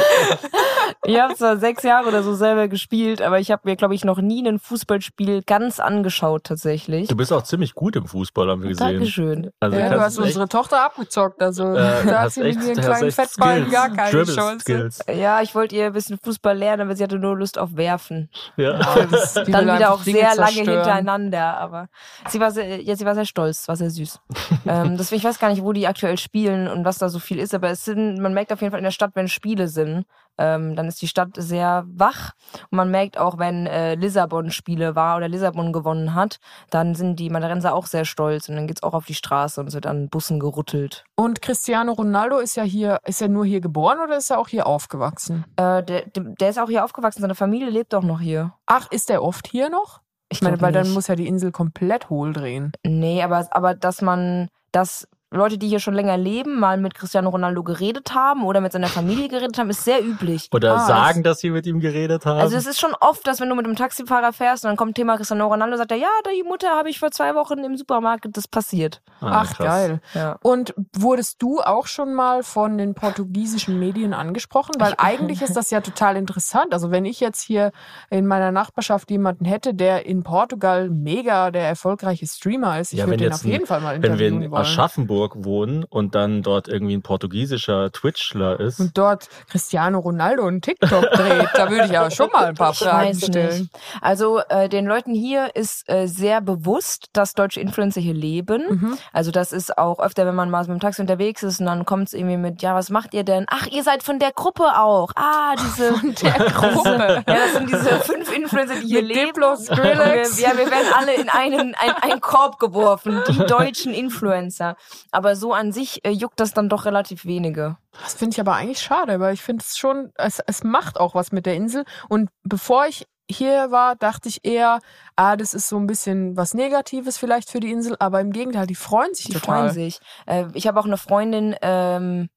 Ich 1.06 1.20
habe 1.20 1.36
zwar 1.36 1.58
sechs 1.58 1.84
Jahre 1.84 2.08
oder 2.08 2.24
so 2.24 2.34
selber 2.34 2.68
gespielt, 2.68 3.22
aber 3.22 3.40
ich 3.40 3.52
habe 3.52 3.62
mir, 3.66 3.76
glaube 3.76 3.96
ich, 3.96 4.06
noch 4.06 4.20
nie 4.20 4.48
ein 4.48 4.60
Fußballspiel 4.60 5.44
ganz 5.44 5.80
angeschaut 5.80 6.46
tatsächlich. 6.46 7.08
du 7.10 7.16
bist 7.18 7.34
auch 7.34 7.44
ziemlich 7.44 7.74
gut 7.76 7.96
im 7.96 8.06
Fußball, 8.08 8.50
haben 8.50 8.62
wir 8.64 8.70
gesehen. 8.70 8.94
Dankeschön. 8.94 9.52
Also 9.60 9.78
Ja, 9.78 9.90
du 9.90 10.00
hast 10.02 10.18
echt, 10.18 10.26
unsere 10.26 10.48
Tochter 10.48 10.86
abgezockt, 10.86 11.42
also 11.42 11.74
äh, 11.74 11.76
da 11.76 11.96
hat 12.06 12.16
hast 12.20 12.34
sie 12.36 12.42
mit 12.44 12.56
echt, 12.58 12.66
ihren 12.68 12.78
hast 12.78 12.86
kleinen 12.86 13.12
Fettballen 13.12 13.70
gar 13.72 13.90
keine 13.90 14.12
Dribble 14.12 14.36
Chance. 14.36 14.60
Skills. 14.62 15.00
Ja, 15.14 15.42
ich 15.42 15.54
wollte 15.56 15.76
ihr 15.76 15.88
ein 15.88 15.94
bisschen 15.94 16.18
Fußball 16.24 16.58
lernen, 16.58 16.88
aber 16.94 16.98
sie 16.98 17.04
hatte 17.04 17.18
nur 17.18 17.36
Lust 17.36 17.58
auf 17.58 17.76
Werfen. 17.76 18.30
Ja. 18.56 18.78
Die 19.46 19.52
Dann 19.52 19.66
wieder 19.66 19.94
auch 19.94 20.04
Dinge 20.04 20.20
sehr 20.20 20.36
lange 20.36 20.54
zerstören. 20.54 20.78
hintereinander, 20.78 21.58
aber 21.58 21.90
sie 22.30 22.40
war 22.40 22.52
sehr, 22.52 22.82
ja, 22.82 22.96
sie 22.96 23.06
war 23.06 23.16
sehr 23.16 23.26
stolz, 23.26 23.68
war 23.68 23.76
sehr 23.76 23.90
süß. 23.90 24.20
ähm, 24.68 24.98
deswegen, 24.98 25.20
ich 25.20 25.24
weiß 25.24 25.40
gar 25.40 25.50
nicht, 25.50 25.64
wo 25.64 25.74
die 25.74 25.88
aktuell 25.88 26.18
spielen 26.18 26.68
und 26.68 26.86
was 26.86 27.00
da 27.00 27.10
so 27.10 27.20
viel 27.20 27.40
ist, 27.40 27.54
aber 27.54 27.70
es 27.72 27.84
sind, 27.86 28.20
man 28.20 28.34
merkt 28.34 28.54
auf 28.54 28.62
jeden 28.62 28.72
Fall 28.72 28.80
in 28.80 28.86
der 28.86 28.92
Stadt, 28.92 29.12
wenn 29.16 29.28
Spiele 29.28 29.68
sind, 29.68 30.06
ähm, 30.38 30.76
dann 30.76 30.88
ist 30.88 31.02
die 31.02 31.08
Stadt 31.08 31.30
sehr 31.36 31.86
wach 31.88 32.32
und 32.70 32.78
man 32.78 32.92
merkt 32.92 33.18
auch, 33.18 33.38
wenn 33.38 33.68
äh, 33.68 33.96
Lissabon 33.96 34.52
Spiele 34.52 34.96
war 34.96 35.18
oder 35.18 35.28
Lissabon 35.28 35.74
gewonnen 35.74 36.14
hat, 36.16 36.40
dann 36.70 36.96
sind 36.96 37.18
die 37.20 37.30
Madarenser 37.30 37.74
auch 37.74 37.86
sehr 37.86 38.06
stolz 38.06 38.50
und 38.50 38.56
dann 38.56 38.68
geht's 38.68 38.84
auch 38.84 38.94
auf 38.94 39.06
die 39.06 39.14
Straße 39.14 39.60
und 39.62 39.68
es 39.68 39.74
wird 39.74 39.86
an 39.86 40.10
Bussen 40.10 40.40
gerüttelt. 40.40 41.04
Und 41.16 41.42
Cristiano 41.42 41.92
Ronaldo 41.94 42.40
ist 42.40 42.56
ja 42.56 42.64
hier, 42.64 43.00
ist 43.06 43.22
er 43.22 43.28
nur 43.30 43.46
hier 43.46 43.62
geboren 43.62 44.00
oder 44.04 44.18
ist 44.18 44.30
er 44.32 44.40
auch 44.40 44.48
hier 44.48 44.68
aufgewachsen? 44.68 45.46
Äh, 45.58 45.84
der, 45.84 46.04
der 46.16 46.50
ist 46.50 46.60
auch 46.60 46.70
hier 46.70 46.84
aufgewachsen, 46.84 47.22
seine 47.22 47.36
Familie 47.36 47.70
lebt 47.70 47.94
auch 47.96 48.04
noch 48.04 48.20
hier. 48.20 48.54
Ach, 48.66 48.90
ist 48.92 49.10
er 49.10 49.24
oft 49.24 49.48
hier 49.48 49.70
noch? 49.70 50.02
Ich 50.30 50.38
Ich 50.38 50.42
meine, 50.42 50.60
weil 50.62 50.72
dann 50.74 50.84
nicht. 50.84 50.94
muss 50.96 51.08
ja 51.08 51.16
die 51.16 51.28
Insel 51.28 51.52
komplett 51.52 52.10
hohl 52.10 52.34
drehen. 52.34 52.72
Nee, 52.84 53.22
aber, 53.22 53.48
aber 53.52 53.76
dass 53.76 54.02
man, 54.02 54.50
dass 54.72 55.08
Leute, 55.34 55.58
die 55.58 55.68
hier 55.68 55.80
schon 55.80 55.94
länger 55.94 56.18
leben, 56.18 56.60
mal 56.60 56.78
mit 56.78 56.94
Cristiano 56.96 57.30
Ronaldo 57.30 57.64
geredet 57.64 58.14
haben 58.14 58.44
oder 58.44 58.62
mit 58.62 58.72
seiner 58.72 58.88
Familie 58.88 59.28
geredet 59.30 59.58
haben, 59.58 59.70
ist 59.70 59.84
sehr 59.84 60.04
üblich. 60.04 60.50
Oder 60.54 60.76
Ah, 60.76 60.80
sagen, 60.86 61.24
dass 61.24 61.40
sie 61.40 61.50
mit 61.50 61.66
ihm 61.66 61.80
geredet 61.80 62.26
haben. 62.26 62.40
Also 62.40 62.56
es 62.56 62.66
ist 62.66 62.80
schon 62.80 62.94
oft, 63.00 63.26
dass 63.28 63.40
wenn 63.42 63.50
du 63.50 63.56
mit 63.56 63.66
einem 63.66 63.76
Taxifahrer 63.76 64.32
fährst 64.34 64.64
und 64.64 64.70
dann 64.70 64.78
kommt 64.78 64.96
Thema 64.96 65.18
Cristiano 65.18 65.48
Ronaldo, 65.48 65.78
sagt 65.78 65.92
er, 65.92 65.98
ja, 65.98 66.08
die 66.36 66.44
Mutter 66.44 66.70
habe 66.70 66.90
ich 66.90 67.00
vor 67.00 67.12
zwei 67.12 67.36
Wochen 67.36 67.60
im 67.60 67.78
Supermarkt, 67.78 68.28
das 68.32 68.48
passiert. 68.48 69.02
Ah, 69.22 69.42
Ach, 69.44 69.54
krass. 69.54 69.66
geil. 69.68 70.02
Ja. 70.14 70.38
Und 70.44 70.74
wurdest 70.98 71.42
du 71.42 71.62
auch 71.62 71.88
schon 71.88 72.14
mal 72.14 72.44
von 72.44 72.78
den 72.78 72.94
portugiesischen 72.94 73.80
Medien 73.80 74.14
angesprochen? 74.14 74.76
Weil 74.78 74.94
eigentlich 74.98 75.42
ist 75.42 75.56
das 75.56 75.70
ja 75.72 75.82
total 75.82 76.16
interessant. 76.18 76.74
Also 76.74 76.92
wenn 76.92 77.06
ich 77.06 77.20
jetzt 77.20 77.42
hier 77.42 77.72
in 78.10 78.28
meiner 78.28 78.52
Nachbarschaft 78.52 79.10
jemanden 79.12 79.46
hätte, 79.46 79.74
der 79.74 80.06
in 80.06 80.24
Portugal 80.24 80.90
mega 80.90 81.50
der 81.52 81.68
erfolgreiche 81.68 82.28
Streamer 82.28 82.80
ist, 82.80 82.94
ich 82.94 83.00
Ja, 83.00 83.06
würde 83.06 83.12
wenn 83.14 83.18
den 83.20 83.32
jetzt 83.32 83.36
auf 83.42 83.46
jeden 83.46 83.64
ein- 83.64 83.68
Fall 83.68 83.82
mal 83.82 83.96
Wenn 84.02 84.20
wir 84.20 84.28
interviewen 84.28 84.42
in. 84.44 84.54
Aschaffenburg 84.54 85.23
Luxemburg 85.24 85.46
wohnen 85.46 85.84
und 85.86 86.16
dann 86.16 86.42
dort 86.42 86.68
irgendwie 86.68 86.96
ein 86.96 87.02
portugiesischer 87.02 87.92
Twitchler 87.92 88.60
ist. 88.60 88.80
Und 88.80 88.98
dort 88.98 89.30
Cristiano 89.50 90.00
Ronaldo 90.00 90.46
einen 90.46 90.62
TikTok 90.62 90.90
dreht, 91.12 91.50
da 91.54 91.70
würde 91.70 91.86
ich 91.86 91.92
ja 91.92 92.10
schon 92.12 92.30
mal 92.32 92.46
ein 92.46 92.56
paar 92.56 92.72
Ich 92.72 92.80
Fragen 92.80 93.10
weiß 93.10 93.26
stellen. 93.26 93.60
nicht. 93.62 93.72
Also 94.02 94.40
äh, 94.50 94.70
den 94.70 94.86
Leuten 94.86 95.14
hier 95.14 95.56
ist 95.56 95.90
äh, 95.90 96.08
sehr 96.08 96.42
bewusst, 96.42 97.08
dass 97.14 97.34
deutsche 97.34 97.60
Influencer 97.60 98.02
hier 98.02 98.14
leben. 98.14 98.64
Mhm. 98.70 98.98
Also 99.12 99.32
das 99.32 99.52
ist 99.54 99.78
auch 99.78 100.00
öfter, 100.00 100.26
wenn 100.26 100.36
man 100.36 100.50
mal 100.50 100.62
mit 100.62 100.70
dem 100.70 100.80
Taxi 100.80 101.02
unterwegs 101.02 101.44
ist 101.44 101.60
und 101.60 101.66
dann 101.68 101.86
kommt 101.86 102.08
es 102.08 102.14
irgendwie 102.14 102.38
mit, 102.38 102.62
ja, 102.62 102.76
was 102.76 102.90
macht 102.90 103.14
ihr 103.14 103.24
denn? 103.24 103.46
Ach, 103.50 103.68
ihr 103.68 103.84
seid 103.84 104.04
von 104.04 104.20
der 104.20 104.32
Gruppe 104.32 104.64
auch. 104.78 105.12
Ah, 105.16 105.56
diese 105.56 105.94
Der 106.24 106.32
Gruppe. 106.52 107.24
Ja, 107.28 107.36
das 107.36 107.54
sind 107.54 107.70
diese 107.70 108.00
fünf 108.02 108.32
Influencer, 108.36 108.76
die 108.76 108.88
hier 108.88 109.02
Mit 109.02 109.16
leben. 109.16 109.28
Diplo, 109.28 109.52
Und 109.52 109.58
Skrillex. 109.60 110.38
Wir, 110.38 110.48
ja, 110.50 110.58
wir 110.58 110.70
werden 110.70 110.88
alle 110.96 111.14
in 111.16 111.30
einen, 111.30 111.76
ein, 111.76 111.92
einen 112.02 112.22
Korb 112.22 112.60
geworfen, 112.60 113.22
die 113.30 113.38
deutschen 113.46 113.94
Influencer. 113.94 114.76
Aber 115.14 115.36
so 115.36 115.54
an 115.54 115.72
sich 115.72 116.04
äh, 116.04 116.10
juckt 116.10 116.40
das 116.40 116.54
dann 116.54 116.70
doch 116.70 116.86
relativ 116.86 117.24
wenige. 117.26 117.78
Das 118.02 118.16
finde 118.16 118.34
ich 118.34 118.40
aber 118.40 118.56
eigentlich 118.56 118.80
schade, 118.82 119.20
weil 119.20 119.36
ich 119.36 119.44
finde 119.44 119.64
es 119.66 119.78
schon, 119.78 120.12
es, 120.16 120.40
es 120.48 120.64
macht 120.64 121.00
auch 121.00 121.14
was 121.14 121.32
mit 121.32 121.46
der 121.46 121.56
Insel. 121.56 121.86
Und 122.10 122.30
bevor 122.44 122.88
ich 122.88 123.06
hier 123.30 123.70
war, 123.70 123.96
dachte 123.96 124.28
ich 124.28 124.44
eher, 124.44 124.80
ah, 125.16 125.36
das 125.38 125.54
ist 125.54 125.70
so 125.70 125.78
ein 125.78 125.86
bisschen 125.86 126.36
was 126.36 126.56
Negatives 126.56 127.18
vielleicht 127.20 127.50
für 127.52 127.60
die 127.60 127.72
Insel, 127.72 127.96
aber 128.00 128.22
im 128.22 128.32
Gegenteil, 128.32 128.66
die 128.66 128.76
freuen 128.76 129.14
sich 129.14 129.28
Die 129.28 129.34
total. 129.34 129.70
freuen 129.70 129.74
sich. 129.74 130.00
Äh, 130.26 130.46
ich 130.54 130.66
habe 130.68 130.80
auch 130.80 130.86
eine 130.86 130.98
Freundin, 130.98 131.56
ähm, 131.62 132.30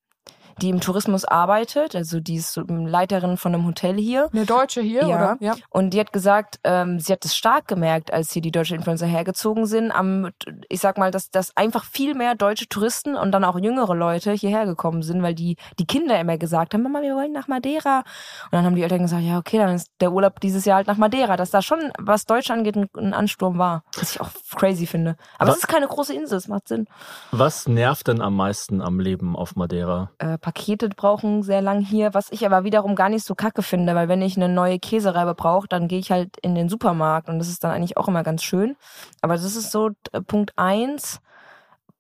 die 0.63 0.71
im 0.71 0.81
Tourismus 0.81 1.25
arbeitet, 1.25 1.95
also 1.95 2.21
die 2.21 2.37
ist 2.37 2.53
so 2.53 2.63
Leiterin 2.67 3.37
von 3.37 3.55
einem 3.55 3.67
Hotel 3.67 3.97
hier. 3.97 4.29
Eine 4.33 4.47
Deutsche 4.47 4.81
hier, 4.81 5.07
Ja. 5.07 5.17
oder? 5.17 5.37
Ja. 5.41 5.55
Und 5.71 5.91
die 5.91 6.01
hat 6.01 6.13
gesagt, 6.13 6.59
ähm, 6.65 6.99
sie 7.01 7.13
hat 7.13 7.25
es 7.25 7.37
stark 7.37 7.69
gemerkt, 7.69 8.13
als 8.13 8.33
hier 8.33 8.43
die 8.43 8.51
deutsche 8.51 8.75
Influencer 8.75 9.07
hergezogen 9.07 9.67
sind. 9.67 9.91
Am, 9.91 10.31
ich 10.69 10.81
sag 10.81 10.99
mal, 10.99 11.11
dass, 11.11 11.31
dass 11.31 11.57
einfach 11.57 11.85
viel 11.85 12.15
mehr 12.15 12.35
deutsche 12.35 12.69
Touristen 12.69 13.17
und 13.17 13.33
dann 13.33 13.45
auch 13.45 13.59
jüngere 13.59 13.95
Leute 13.95 14.33
hierher 14.33 14.67
gekommen 14.67 15.03
sind, 15.03 15.23
weil 15.23 15.35
die, 15.35 15.57
die 15.79 15.87
Kinder 15.87 16.19
immer 16.19 16.39
gesagt 16.39 16.75
haben, 16.75 16.83
Mama, 16.83 17.03
wir 17.03 17.15
wollen 17.15 17.33
nach 17.33 17.49
Madeira. 17.49 17.99
Und 18.45 18.53
dann 18.53 18.65
haben 18.65 18.75
die 18.77 18.83
Eltern 18.83 19.03
gesagt, 19.03 19.23
ja, 19.23 19.39
okay, 19.39 19.59
dann 19.59 19.75
ist 19.75 19.91
der 20.01 20.13
Urlaub 20.13 20.41
dieses 20.41 20.65
Jahr 20.65 20.77
halt 20.77 20.87
nach 20.87 20.97
Madeira. 20.97 21.37
Dass 21.37 21.51
da 21.51 21.63
schon, 21.63 21.93
was 21.99 22.25
Deutsch 22.25 22.51
angeht, 22.51 22.77
ein, 22.77 22.89
ein 22.97 23.15
Ansturm 23.15 23.59
war. 23.59 23.83
Was 23.99 24.13
ich 24.13 24.21
auch 24.21 24.31
crazy 24.57 24.87
finde. 24.87 25.17
Aber 25.39 25.49
Wa- 25.49 25.53
es 25.53 25.59
ist 25.59 25.69
keine 25.69 25.87
große 25.87 26.15
Insel, 26.15 26.39
es 26.39 26.49
macht 26.49 26.69
Sinn. 26.69 26.87
Was 27.31 27.69
nervt 27.69 28.09
denn 28.09 28.21
am 28.21 28.37
meisten 28.37 28.81
am 28.81 29.01
Leben 29.01 29.37
auf 29.37 29.57
Madeira? 29.57 30.11
äh, 30.19 30.39
Pakete 30.47 30.89
brauchen 30.89 31.43
sehr 31.43 31.61
lang 31.61 31.81
hier, 31.81 32.15
was 32.15 32.31
ich 32.31 32.47
aber 32.47 32.63
wiederum 32.63 32.95
gar 32.95 33.09
nicht 33.09 33.25
so 33.27 33.35
kacke 33.35 33.63
finde, 33.63 33.97
weil 33.97 34.07
wenn 34.07 34.23
ich 34.23 34.37
eine 34.37 34.49
neue 34.49 34.79
Käsereibe 34.79 35.35
brauche, 35.35 35.67
dann 35.67 35.89
gehe 35.89 35.99
ich 35.99 36.13
halt 36.13 36.37
in 36.37 36.55
den 36.55 36.69
Supermarkt 36.69 37.29
und 37.29 37.41
das 37.41 37.49
ist 37.49 37.65
dann 37.65 37.73
eigentlich 37.73 37.97
auch 37.97 38.07
immer 38.07 38.23
ganz 38.23 38.45
schön. 38.45 38.77
Aber 39.23 39.35
das 39.35 39.43
ist 39.43 39.73
so 39.73 39.91
äh, 40.13 40.21
Punkt 40.21 40.53
eins. 40.57 41.21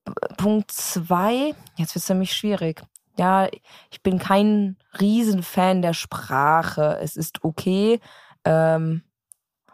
P- 0.05 0.13
Punkt 0.37 0.71
zwei, 0.71 1.57
jetzt 1.75 1.97
wird's 1.97 2.09
nämlich 2.09 2.35
schwierig. 2.35 2.85
Ja, 3.19 3.49
ich 3.91 4.01
bin 4.05 4.21
kein 4.21 4.77
Riesenfan 5.01 5.83
der 5.83 5.93
Sprache. 5.93 6.99
Es 7.03 7.17
ist 7.17 7.43
okay. 7.43 7.99
Ähm, 8.45 9.03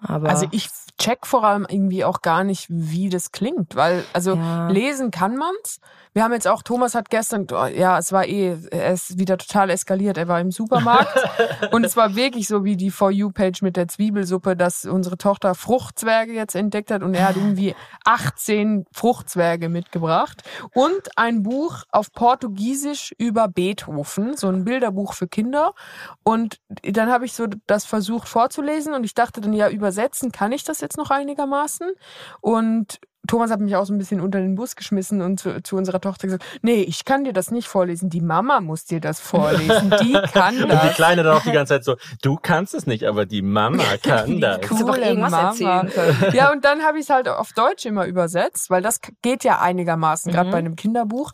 aber 0.02 0.28
Also 0.28 0.46
ich 0.50 0.68
check 0.98 1.26
vor 1.26 1.44
allem 1.44 1.66
irgendwie 1.68 2.04
auch 2.04 2.22
gar 2.22 2.44
nicht, 2.44 2.66
wie 2.68 3.08
das 3.08 3.32
klingt, 3.32 3.74
weil, 3.76 4.04
also 4.12 4.34
Ja. 4.36 4.68
lesen 4.68 5.10
kann 5.10 5.36
man's. 5.36 5.80
Wir 6.14 6.24
haben 6.24 6.32
jetzt 6.34 6.46
auch, 6.46 6.62
Thomas 6.62 6.94
hat 6.94 7.08
gestern, 7.08 7.46
oh, 7.52 7.64
ja, 7.64 7.96
es 7.98 8.12
war 8.12 8.26
eh, 8.26 8.58
er 8.70 8.92
ist 8.92 9.18
wieder 9.18 9.38
total 9.38 9.70
eskaliert. 9.70 10.18
Er 10.18 10.28
war 10.28 10.40
im 10.40 10.50
Supermarkt 10.50 11.08
und 11.72 11.84
es 11.84 11.96
war 11.96 12.14
wirklich 12.14 12.48
so 12.48 12.64
wie 12.64 12.76
die 12.76 12.90
For 12.90 13.10
You-Page 13.10 13.62
mit 13.62 13.76
der 13.76 13.88
Zwiebelsuppe, 13.88 14.54
dass 14.54 14.84
unsere 14.84 15.16
Tochter 15.16 15.54
Fruchtzwerge 15.54 16.34
jetzt 16.34 16.54
entdeckt 16.54 16.90
hat 16.90 17.02
und 17.02 17.14
er 17.14 17.28
hat 17.28 17.36
irgendwie 17.36 17.74
18 18.04 18.84
Fruchtzwerge 18.92 19.70
mitgebracht 19.70 20.42
und 20.74 21.16
ein 21.16 21.42
Buch 21.42 21.84
auf 21.90 22.12
Portugiesisch 22.12 23.14
über 23.16 23.48
Beethoven, 23.48 24.36
so 24.36 24.48
ein 24.48 24.64
Bilderbuch 24.64 25.14
für 25.14 25.28
Kinder. 25.28 25.72
Und 26.24 26.60
dann 26.82 27.10
habe 27.10 27.24
ich 27.24 27.32
so 27.32 27.46
das 27.66 27.86
versucht 27.86 28.28
vorzulesen 28.28 28.92
und 28.92 29.04
ich 29.04 29.14
dachte 29.14 29.40
dann, 29.40 29.54
ja, 29.54 29.68
übersetzen 29.92 30.32
kann 30.32 30.52
ich 30.52 30.64
das 30.64 30.80
jetzt 30.80 30.96
noch 30.96 31.10
einigermaßen. 31.10 31.92
Und 32.40 33.00
Thomas 33.28 33.50
hat 33.52 33.60
mich 33.60 33.76
auch 33.76 33.84
so 33.86 33.92
ein 33.94 33.98
bisschen 33.98 34.20
unter 34.20 34.40
den 34.40 34.56
Bus 34.56 34.74
geschmissen 34.74 35.22
und 35.22 35.38
zu, 35.38 35.62
zu 35.62 35.76
unserer 35.76 36.00
Tochter 36.00 36.26
gesagt, 36.26 36.44
nee, 36.62 36.82
ich 36.82 37.04
kann 37.04 37.22
dir 37.24 37.32
das 37.32 37.50
nicht 37.52 37.68
vorlesen, 37.68 38.10
die 38.10 38.20
Mama 38.20 38.60
muss 38.60 38.84
dir 38.84 39.00
das 39.00 39.20
vorlesen, 39.20 39.94
die 40.02 40.12
kann 40.32 40.56
Und 40.56 40.64
die 40.72 40.76
das. 40.76 40.94
Kleine 40.94 41.22
dann 41.22 41.36
auch 41.36 41.42
die 41.42 41.52
ganze 41.52 41.74
Zeit 41.74 41.84
so, 41.84 41.96
du 42.22 42.36
kannst 42.40 42.74
es 42.74 42.86
nicht, 42.86 43.04
aber 43.04 43.24
die 43.24 43.42
Mama 43.42 43.82
kann 44.02 44.40
das. 44.40 44.60
Kannst 44.62 44.82
du 44.82 44.86
doch 44.86 44.96
irgendwas 44.96 45.32
erzählen. 45.32 45.90
Ja, 46.32 46.50
und 46.52 46.64
dann 46.64 46.82
habe 46.82 46.98
ich 46.98 47.04
es 47.04 47.10
halt 47.10 47.28
auf 47.28 47.52
Deutsch 47.52 47.84
immer 47.86 48.06
übersetzt, 48.06 48.70
weil 48.70 48.82
das 48.82 49.00
geht 49.22 49.44
ja 49.44 49.60
einigermaßen, 49.60 50.32
gerade 50.32 50.48
Mhm. 50.48 50.52
bei 50.52 50.58
einem 50.58 50.76
Kinderbuch. 50.76 51.30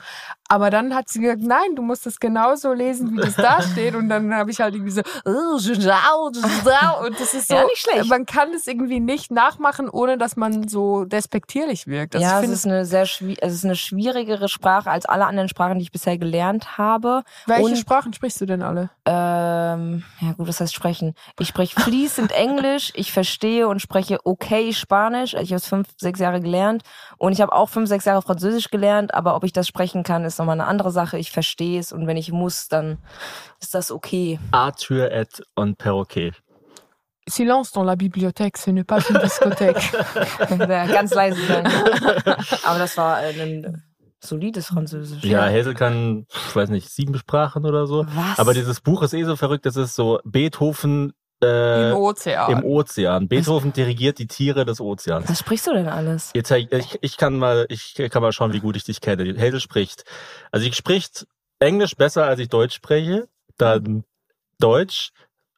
Aber 0.50 0.70
dann 0.70 0.94
hat 0.94 1.08
sie 1.08 1.20
gesagt, 1.20 1.42
nein, 1.42 1.74
du 1.76 1.82
musst 1.82 2.06
es 2.06 2.20
genauso 2.20 2.72
lesen, 2.72 3.12
wie 3.12 3.20
das 3.20 3.36
da 3.36 3.60
steht. 3.62 3.94
Und 3.94 4.08
dann 4.08 4.34
habe 4.34 4.50
ich 4.50 4.60
halt 4.60 4.74
irgendwie 4.74 4.92
so, 4.92 5.02
und 5.24 7.20
das 7.20 7.34
ist 7.34 7.48
so, 7.48 7.54
Ja, 7.54 7.64
nicht 7.64 7.78
schlecht. 7.78 8.08
man 8.08 8.26
kann 8.26 8.52
das 8.52 8.66
irgendwie 8.66 9.00
nicht 9.00 9.30
nachmachen, 9.30 9.88
ohne 9.88 10.16
dass 10.18 10.36
man 10.36 10.66
so 10.68 11.04
despektierlich 11.04 11.77
wirkt. 11.86 12.14
Also 12.14 12.26
ja, 12.26 12.40
ich 12.40 12.46
es 12.46 12.52
ist 12.52 12.66
eine 12.66 12.84
sehr 12.84 13.02
es 13.02 13.52
ist 13.54 13.64
eine 13.64 13.76
schwierigere 13.76 14.48
Sprache 14.48 14.90
als 14.90 15.06
alle 15.06 15.26
anderen 15.26 15.48
Sprachen, 15.48 15.78
die 15.78 15.84
ich 15.84 15.92
bisher 15.92 16.18
gelernt 16.18 16.78
habe. 16.78 17.22
welche 17.46 17.62
und- 17.64 17.76
Sprachen 17.78 18.12
sprichst 18.12 18.40
du 18.40 18.46
denn 18.46 18.62
alle? 18.62 18.90
Ähm, 19.06 20.02
ja 20.20 20.32
gut, 20.32 20.48
das 20.48 20.60
heißt 20.60 20.74
sprechen. 20.74 21.14
Ich 21.38 21.48
spreche 21.48 21.80
fließend 21.80 22.32
Englisch, 22.36 22.92
ich 22.94 23.12
verstehe 23.12 23.68
und 23.68 23.80
spreche 23.80 24.18
okay 24.24 24.72
Spanisch. 24.72 25.34
Ich 25.34 25.50
habe 25.50 25.56
es 25.56 25.66
fünf, 25.66 25.88
sechs 25.96 26.20
Jahre 26.20 26.40
gelernt 26.40 26.82
und 27.18 27.32
ich 27.32 27.40
habe 27.40 27.52
auch 27.52 27.68
fünf, 27.68 27.88
sechs 27.88 28.04
Jahre 28.04 28.22
Französisch 28.22 28.70
gelernt, 28.70 29.14
aber 29.14 29.36
ob 29.36 29.44
ich 29.44 29.52
das 29.52 29.66
sprechen 29.68 30.02
kann, 30.02 30.24
ist 30.24 30.38
nochmal 30.38 30.60
eine 30.60 30.66
andere 30.68 30.90
Sache. 30.90 31.18
Ich 31.18 31.30
verstehe 31.30 31.78
es 31.80 31.92
und 31.92 32.06
wenn 32.06 32.16
ich 32.16 32.32
muss, 32.32 32.68
dann 32.68 32.98
ist 33.60 33.74
das 33.74 33.90
okay. 33.90 34.38
Arthur 34.50 35.10
Ed 35.10 35.42
und 35.54 35.78
Perroquet. 35.78 36.32
Silence 37.28 37.72
dans 37.72 37.84
la 37.84 37.96
bibliothèque, 37.96 38.56
ce 38.58 38.70
n'est 38.70 38.84
pas 38.84 39.00
une 39.08 39.18
discothèque. 39.18 39.92
Ja, 40.50 40.86
Ganz 40.86 41.14
leise 41.14 41.36
sein. 41.46 41.64
Aber 42.64 42.78
das 42.78 42.96
war 42.96 43.22
äh, 43.22 43.40
ein 43.40 43.82
solides 44.20 44.66
Französisch. 44.66 45.24
Ja, 45.24 45.48
Hazel 45.48 45.74
kann, 45.74 46.26
ich 46.30 46.56
weiß 46.56 46.70
nicht, 46.70 46.88
sieben 46.90 47.16
Sprachen 47.16 47.64
oder 47.64 47.86
so. 47.86 48.04
Was? 48.06 48.38
Aber 48.38 48.54
dieses 48.54 48.80
Buch 48.80 49.02
ist 49.02 49.14
eh 49.14 49.24
so 49.24 49.36
verrückt, 49.36 49.66
das 49.66 49.76
ist 49.76 49.94
so 49.94 50.20
Beethoven 50.24 51.12
äh, 51.42 51.90
Im 51.90 51.96
Ozean. 51.96 52.50
im 52.50 52.64
Ozean. 52.64 53.28
Beethoven 53.28 53.72
dirigiert 53.72 54.18
die 54.18 54.26
Tiere 54.26 54.64
des 54.64 54.80
Ozeans. 54.80 55.28
Was 55.28 55.38
sprichst 55.38 55.68
du 55.68 55.72
denn 55.72 55.88
alles? 55.88 56.32
Jetzt, 56.34 56.50
ich, 56.50 56.98
ich 57.00 57.16
kann 57.16 57.38
mal, 57.38 57.66
ich 57.68 57.94
kann 58.10 58.22
mal 58.22 58.32
schauen, 58.32 58.52
wie 58.52 58.60
gut 58.60 58.76
ich 58.76 58.84
dich 58.84 59.00
kenne. 59.00 59.36
Hazel 59.38 59.60
spricht, 59.60 60.04
also 60.50 60.66
ich 60.66 60.74
spricht 60.74 61.26
Englisch 61.60 61.94
besser, 61.94 62.24
als 62.24 62.40
ich 62.40 62.48
Deutsch 62.48 62.74
spreche. 62.74 63.28
Dann 63.56 64.04
Deutsch, 64.58 65.10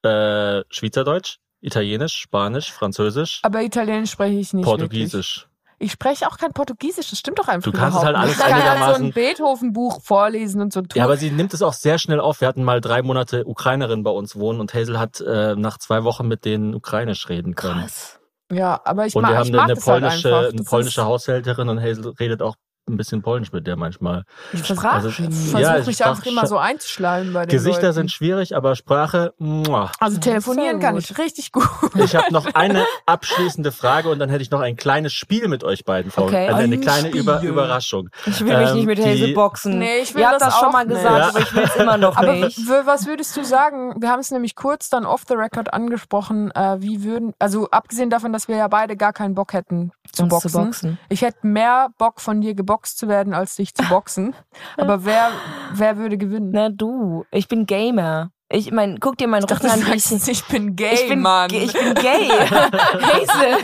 äh, 0.02 0.62
Schweizerdeutsch, 0.70 1.38
Italienisch, 1.60 2.14
Spanisch, 2.14 2.72
Französisch, 2.72 3.40
Aber 3.42 3.62
Italienisch 3.62 4.10
spreche 4.10 4.34
ich 4.34 4.52
nicht 4.52 4.66
wirklich. 4.66 4.80
Portugiesisch. 4.88 5.46
Ich 5.82 5.92
spreche 5.92 6.26
auch 6.28 6.36
kein 6.36 6.52
Portugiesisch, 6.52 7.08
das 7.08 7.18
stimmt 7.18 7.38
doch 7.38 7.48
einfach 7.48 7.70
Du 7.70 7.76
kannst 7.76 7.96
es 7.96 8.04
halt 8.04 8.14
alles 8.14 8.32
Ich 8.32 8.38
kann 8.38 8.52
halt 8.52 8.64
so 8.64 8.84
einigermaßen- 8.84 9.06
ein 9.06 9.12
Beethoven-Buch 9.12 10.02
vorlesen 10.02 10.60
und 10.60 10.74
so 10.74 10.82
tun. 10.82 10.90
Ja, 10.94 11.04
aber 11.04 11.16
sie 11.16 11.30
nimmt 11.30 11.54
es 11.54 11.62
auch 11.62 11.72
sehr 11.72 11.98
schnell 11.98 12.20
auf. 12.20 12.42
Wir 12.42 12.48
hatten 12.48 12.64
mal 12.64 12.82
drei 12.82 13.00
Monate 13.00 13.46
Ukrainerin 13.46 14.02
bei 14.02 14.10
uns 14.10 14.36
wohnen 14.36 14.60
und 14.60 14.74
Hazel 14.74 14.98
hat 14.98 15.20
äh, 15.22 15.54
nach 15.56 15.78
zwei 15.78 16.04
Wochen 16.04 16.28
mit 16.28 16.44
denen 16.44 16.74
Ukrainisch 16.74 17.30
reden 17.30 17.54
können. 17.54 17.80
Krass. 17.80 18.20
Ja, 18.52 18.80
aber 18.84 19.06
ich 19.06 19.14
und 19.14 19.22
mag, 19.22 19.30
wir 19.30 19.38
haben 19.38 19.46
ich 19.46 19.48
eine, 19.48 19.56
mag 19.56 19.64
eine 19.70 19.74
halt 19.76 19.84
polnische, 19.84 20.36
einfach. 20.36 20.52
eine 20.52 20.62
polnische 20.64 21.04
Haushälterin 21.06 21.68
und 21.70 21.80
Hazel 21.80 22.08
redet 22.20 22.42
auch 22.42 22.56
ein 22.90 22.96
bisschen 22.96 23.22
Polnisch 23.22 23.52
mit 23.52 23.66
der 23.66 23.76
manchmal. 23.76 24.24
Ich 24.52 24.62
versuche 24.62 24.90
Also, 24.90 25.10
versuch 25.10 25.58
ja, 25.58 25.78
mich 25.78 25.96
Sprach- 25.96 26.06
einfach 26.10 26.26
immer 26.26 26.46
so 26.46 26.58
einzuschleimen 26.58 27.32
bei 27.32 27.46
den 27.46 27.50
Gesichter 27.50 27.82
Leuten. 27.82 27.94
sind 27.94 28.10
schwierig, 28.12 28.56
aber 28.56 28.76
Sprache, 28.76 29.32
muah. 29.38 29.90
Also 30.00 30.18
telefonieren 30.18 30.80
kann 30.80 30.96
ich 30.96 31.16
richtig 31.18 31.52
gut. 31.52 31.68
Ich 31.96 32.14
habe 32.16 32.32
noch 32.32 32.46
eine 32.54 32.84
abschließende 33.06 33.72
Frage 33.72 34.08
und 34.10 34.18
dann 34.18 34.28
hätte 34.30 34.42
ich 34.42 34.50
noch 34.50 34.60
ein 34.60 34.76
kleines 34.76 35.12
Spiel 35.12 35.48
mit 35.48 35.64
euch 35.64 35.84
beiden 35.84 36.10
vor. 36.10 36.24
Okay. 36.24 36.48
Also 36.48 36.62
eine 36.62 36.74
Ein 36.76 36.80
kleine. 36.80 37.08
Über 37.10 37.42
Überraschung. 37.42 38.08
Ich 38.26 38.40
will 38.44 38.56
mich 38.56 38.68
Ähm, 38.70 38.74
nicht 38.76 38.86
mit 38.86 38.98
Hazel 38.98 39.34
boxen. 39.34 39.78
Nee, 39.78 39.98
ich 40.02 40.14
will 40.14 40.22
Ihr 40.22 40.30
das 40.30 40.38
das 40.42 40.58
schon 40.58 40.68
auch 40.68 40.72
mal 40.72 40.84
nicht. 40.86 40.96
gesagt, 40.96 41.18
Ja. 41.18 41.28
aber 41.28 41.38
ich 41.40 41.54
will 41.54 41.62
es 41.64 41.76
immer 41.76 41.96
noch 41.98 42.16
Aber 42.16 42.32
nicht. 42.32 42.58
was 42.84 43.06
würdest 43.06 43.36
du 43.36 43.44
sagen? 43.44 43.94
Wir 44.00 44.10
haben 44.10 44.20
es 44.20 44.30
nämlich 44.30 44.54
kurz 44.54 44.88
dann 44.90 45.04
off 45.06 45.22
the 45.28 45.34
record 45.34 45.72
angesprochen. 45.72 46.50
Äh, 46.52 46.76
wie 46.80 47.02
würden, 47.02 47.32
also 47.38 47.68
abgesehen 47.70 48.10
davon, 48.10 48.32
dass 48.32 48.48
wir 48.48 48.56
ja 48.56 48.68
beide 48.68 48.96
gar 48.96 49.12
keinen 49.12 49.34
Bock 49.34 49.52
hätten 49.52 49.92
zu 50.12 50.24
Uns 50.24 50.52
boxen. 50.52 50.98
Ich 51.08 51.22
hätte 51.22 51.38
mehr 51.46 51.88
Bock 51.98 52.20
von 52.20 52.40
dir 52.40 52.54
geboxt 52.54 52.79
zu 52.84 53.08
werden, 53.08 53.34
als 53.34 53.56
dich 53.56 53.74
zu 53.74 53.82
boxen. 53.88 54.34
Aber 54.76 55.04
wer, 55.04 55.30
wer 55.72 55.96
würde 55.96 56.18
gewinnen? 56.18 56.50
Na 56.52 56.68
du, 56.68 57.24
ich 57.30 57.48
bin 57.48 57.66
Gamer. 57.66 58.30
Ich 58.52 58.72
mein, 58.72 58.98
guck 58.98 59.16
dir 59.16 59.28
meinen 59.28 59.44
Rücken 59.44 59.70
an, 59.70 59.86
wie 59.86 59.94
ich, 59.94 60.28
ich 60.28 60.44
bin 60.46 60.74
gay, 60.74 60.94
ich 60.94 61.08
bin, 61.08 61.20
Mann. 61.20 61.48
ich 61.52 61.72
bin 61.72 61.94
gay. 61.94 62.28
Hazel. 62.50 63.58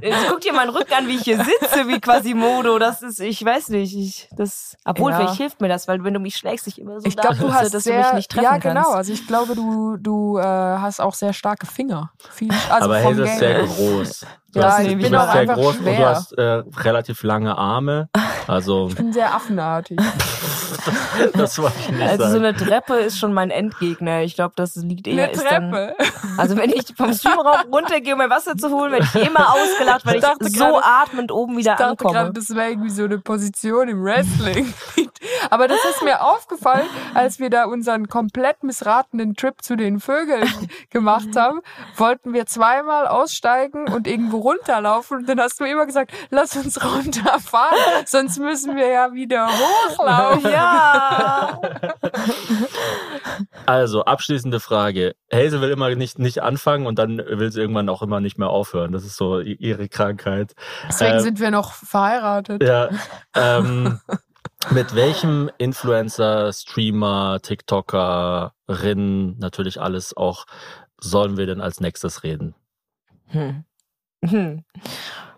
Jetzt 0.00 0.28
guck 0.28 0.40
dir 0.40 0.52
meinen 0.52 0.70
Rücken 0.70 0.92
an, 0.94 1.06
wie 1.06 1.14
ich 1.14 1.22
hier 1.22 1.36
sitze, 1.36 1.86
wie 1.86 2.00
Quasimodo. 2.00 2.80
Das 2.80 3.02
ist, 3.02 3.20
ich 3.20 3.44
weiß 3.44 3.68
nicht, 3.68 3.96
ich, 3.96 4.28
das, 4.36 4.76
obwohl 4.84 5.12
Ja. 5.12 5.18
vielleicht 5.18 5.36
hilft 5.36 5.60
mir 5.60 5.68
das, 5.68 5.86
weil 5.86 6.02
wenn 6.02 6.12
du 6.12 6.18
mich 6.18 6.34
schlägst, 6.36 6.66
ich 6.66 6.80
immer 6.80 7.00
so 7.00 7.06
ich 7.06 7.16
glaube, 7.16 7.36
da 7.36 7.40
du 7.40 7.46
sitze, 7.48 7.60
hast 7.60 7.74
dass 7.74 7.84
sehr, 7.84 8.00
du 8.00 8.06
mich 8.08 8.14
nicht 8.14 8.30
treffen 8.32 8.44
ja 8.44 8.58
genau. 8.58 8.82
kannst. 8.82 8.96
Also 8.96 9.12
ich 9.12 9.26
glaube, 9.28 9.54
du 9.54 9.96
du 9.96 10.38
äh, 10.38 10.42
hast 10.42 11.00
auch 11.00 11.14
sehr 11.14 11.32
starke 11.32 11.66
Finger. 11.66 12.10
Viel, 12.32 12.50
also 12.70 12.84
aber 12.84 13.00
Hazel 13.02 13.26
ist 13.26 13.38
sehr 13.38 13.62
groß. 13.62 14.26
Du 14.58 14.64
Ja, 14.64 14.70
hast, 14.72 14.80
ich 14.80 14.86
du 14.88 14.90
bin 14.96 14.98
bist 15.10 15.14
auch 15.14 15.32
sehr 15.32 15.46
groß 15.46 15.76
und 15.78 15.86
du 15.86 15.94
schwer. 15.94 16.08
hast 16.08 16.32
äh, 16.32 16.62
relativ 16.78 17.22
lange 17.22 17.56
Arme. 17.56 18.08
Also, 18.48 18.88
Ich 18.88 18.94
bin 18.94 19.12
sehr 19.12 19.34
affenartig. 19.34 19.98
das 21.34 21.58
wollte 21.58 21.76
ich 21.80 21.90
nicht 21.90 22.00
Also 22.02 22.24
so 22.24 22.30
sagen. 22.30 22.44
eine 22.46 22.56
Treppe 22.56 22.94
ist 22.94 23.18
schon 23.18 23.34
mein 23.34 23.50
Endgegner. 23.50 24.22
Ich 24.22 24.36
glaube, 24.36 24.54
das 24.56 24.74
liegt 24.76 25.06
eher 25.06 25.24
Eine 25.24 25.32
ist 25.32 25.44
dann, 25.44 25.70
Treppe. 25.70 25.94
Also 26.38 26.56
wenn 26.56 26.70
ich 26.70 26.84
vom 26.96 27.12
Streamraum 27.12 27.70
runtergehe, 27.72 28.12
um 28.14 28.18
mein 28.18 28.30
Wasser 28.30 28.56
zu 28.56 28.70
holen, 28.70 28.92
werde 28.92 29.06
ich 29.12 29.26
immer 29.28 29.52
ausgelacht, 29.52 30.06
weil 30.06 30.16
Ich 30.16 30.24
ich, 30.48 30.56
so 30.58 30.64
gerade- 30.64 30.82
atmend 30.84 31.32
oben 31.32 31.58
wieder 31.58 31.72
Ich 31.72 31.76
dachte 31.78 31.84
ankomme. 31.90 32.14
gerade, 32.14 32.32
das 32.32 32.48
wäre 32.54 32.70
irgendwie 32.70 32.90
so 32.90 33.04
eine 33.04 33.18
Position 33.18 33.88
im 33.88 34.02
Wrestling. 34.04 34.72
Aber 35.50 35.66
das 35.68 35.78
ist 35.90 36.02
mir 36.04 36.22
aufgefallen, 36.22 36.86
als 37.14 37.38
wir 37.40 37.50
da 37.50 37.64
unseren 37.64 38.08
komplett 38.08 38.62
missratenen 38.62 39.34
Trip 39.34 39.60
zu 39.62 39.76
den 39.76 39.98
Vögeln 40.00 40.48
gemacht 40.90 41.28
haben, 41.36 41.60
wollten 41.96 42.32
wir 42.32 42.46
zweimal 42.46 43.08
aussteigen 43.08 43.88
und 43.92 44.06
irgendwo 44.06 44.38
runterlaufen. 44.48 45.18
Und 45.18 45.28
dann 45.28 45.40
hast 45.40 45.60
du 45.60 45.64
immer 45.64 45.86
gesagt, 45.86 46.12
lass 46.30 46.56
uns 46.56 46.82
runterfahren, 46.84 47.76
sonst 48.06 48.38
müssen 48.38 48.76
wir 48.76 48.88
ja 48.88 49.12
wieder 49.12 49.48
hochlaufen. 49.48 50.50
ja. 50.50 51.60
Also, 53.66 54.04
abschließende 54.04 54.60
Frage. 54.60 55.14
Hazel 55.32 55.60
will 55.60 55.70
immer 55.70 55.94
nicht, 55.94 56.18
nicht 56.18 56.42
anfangen 56.42 56.86
und 56.86 56.98
dann 56.98 57.18
will 57.18 57.52
sie 57.52 57.60
irgendwann 57.60 57.88
auch 57.88 58.02
immer 58.02 58.20
nicht 58.20 58.38
mehr 58.38 58.48
aufhören. 58.48 58.92
Das 58.92 59.04
ist 59.04 59.16
so 59.16 59.40
ihre 59.40 59.88
Krankheit. 59.88 60.54
Deswegen 60.88 61.14
Ähm, 61.16 61.20
sind 61.20 61.40
wir 61.40 61.50
noch 61.50 61.72
verheiratet. 61.72 62.62
Ja. 62.62 62.88
Ähm, 63.34 64.00
mit 64.70 64.94
welchem 64.94 65.50
Influencer, 65.58 66.52
Streamer, 66.52 67.38
TikTokerin, 67.42 69.38
natürlich 69.38 69.80
alles 69.80 70.16
auch, 70.16 70.46
sollen 70.98 71.36
wir 71.36 71.46
denn 71.46 71.60
als 71.60 71.80
nächstes 71.80 72.22
reden? 72.24 72.54
Hm. 73.26 73.64
Hm. 74.24 74.64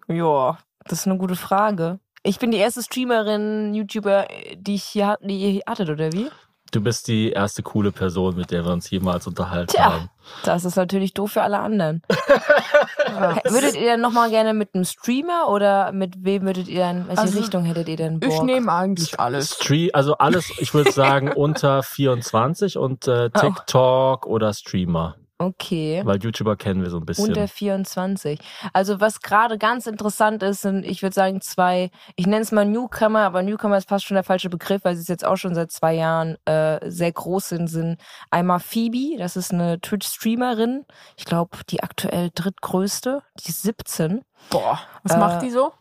Ja, 0.08 0.58
das 0.84 1.00
ist 1.00 1.06
eine 1.06 1.18
gute 1.18 1.36
Frage. 1.36 1.98
Ich 2.22 2.38
bin 2.38 2.50
die 2.50 2.58
erste 2.58 2.82
Streamerin, 2.82 3.72
YouTuber, 3.74 4.26
die 4.56 4.74
ich 4.74 4.84
hier, 4.84 5.06
hat- 5.08 5.20
die 5.22 5.38
ihr 5.40 5.50
hier 5.50 5.62
hattet, 5.66 5.88
oder 5.90 6.12
wie? 6.12 6.28
Du 6.72 6.80
bist 6.80 7.08
die 7.08 7.30
erste 7.32 7.62
coole 7.64 7.90
Person, 7.90 8.36
mit 8.36 8.52
der 8.52 8.64
wir 8.64 8.72
uns 8.72 8.88
jemals 8.90 9.26
unterhalten 9.26 9.72
Tja. 9.72 9.92
haben. 9.92 10.10
Das 10.44 10.64
ist 10.64 10.76
natürlich 10.76 11.14
doof 11.14 11.32
für 11.32 11.42
alle 11.42 11.58
anderen. 11.58 12.00
würdet 13.44 13.74
ihr 13.74 13.82
denn 13.92 14.00
nochmal 14.00 14.30
gerne 14.30 14.54
mit 14.54 14.74
einem 14.74 14.84
Streamer 14.84 15.48
oder 15.48 15.90
mit 15.90 16.22
wem 16.24 16.42
würdet 16.44 16.68
ihr 16.68 16.84
denn, 16.84 17.08
welche 17.08 17.22
Also, 17.22 17.38
Richtung 17.40 17.64
hättet 17.64 17.88
ihr 17.88 17.96
denn 17.96 18.20
Bock? 18.20 18.30
Ich 18.30 18.42
nehme 18.42 18.70
eigentlich 18.72 19.18
alles. 19.18 19.54
Stream, 19.56 19.90
also 19.94 20.14
alles, 20.18 20.48
ich 20.58 20.72
würde 20.72 20.92
sagen, 20.92 21.32
unter 21.36 21.82
24 21.82 22.76
und 22.78 23.08
äh, 23.08 23.30
Oh. 23.34 23.38
TikTok 23.40 24.26
oder 24.26 24.52
Streamer. 24.52 25.16
Okay. 25.40 26.02
Weil 26.04 26.18
YouTuber 26.22 26.54
kennen 26.56 26.82
wir 26.82 26.90
so 26.90 26.98
ein 26.98 27.06
bisschen. 27.06 27.28
Unter 27.28 27.48
24. 27.48 28.38
Also 28.74 29.00
was 29.00 29.22
gerade 29.22 29.56
ganz 29.56 29.86
interessant 29.86 30.42
ist, 30.42 30.60
sind, 30.60 30.84
ich 30.84 31.00
würde 31.00 31.14
sagen, 31.14 31.40
zwei, 31.40 31.90
ich 32.14 32.26
nenne 32.26 32.42
es 32.42 32.52
mal 32.52 32.66
Newcomer, 32.66 33.20
aber 33.20 33.42
Newcomer 33.42 33.78
ist 33.78 33.88
fast 33.88 34.04
schon 34.04 34.16
der 34.16 34.22
falsche 34.24 34.50
Begriff, 34.50 34.84
weil 34.84 34.96
sie 34.96 35.00
es 35.00 35.08
jetzt 35.08 35.24
auch 35.24 35.38
schon 35.38 35.54
seit 35.54 35.70
zwei 35.70 35.94
Jahren 35.94 36.36
äh, 36.44 36.78
sehr 36.90 37.10
groß 37.10 37.48
sind, 37.48 37.68
sind 37.68 37.96
einmal 38.30 38.60
Phoebe, 38.60 39.16
das 39.16 39.34
ist 39.38 39.50
eine 39.50 39.80
Twitch-Streamerin, 39.80 40.84
ich 41.16 41.24
glaube 41.24 41.56
die 41.70 41.82
aktuell 41.82 42.28
drittgrößte, 42.34 43.22
die 43.42 43.48
ist 43.48 43.62
17. 43.62 44.20
Boah, 44.50 44.78
was 45.04 45.14
Äh, 45.16 45.18
macht 45.18 45.40
die 45.40 45.50
so? 45.50 45.72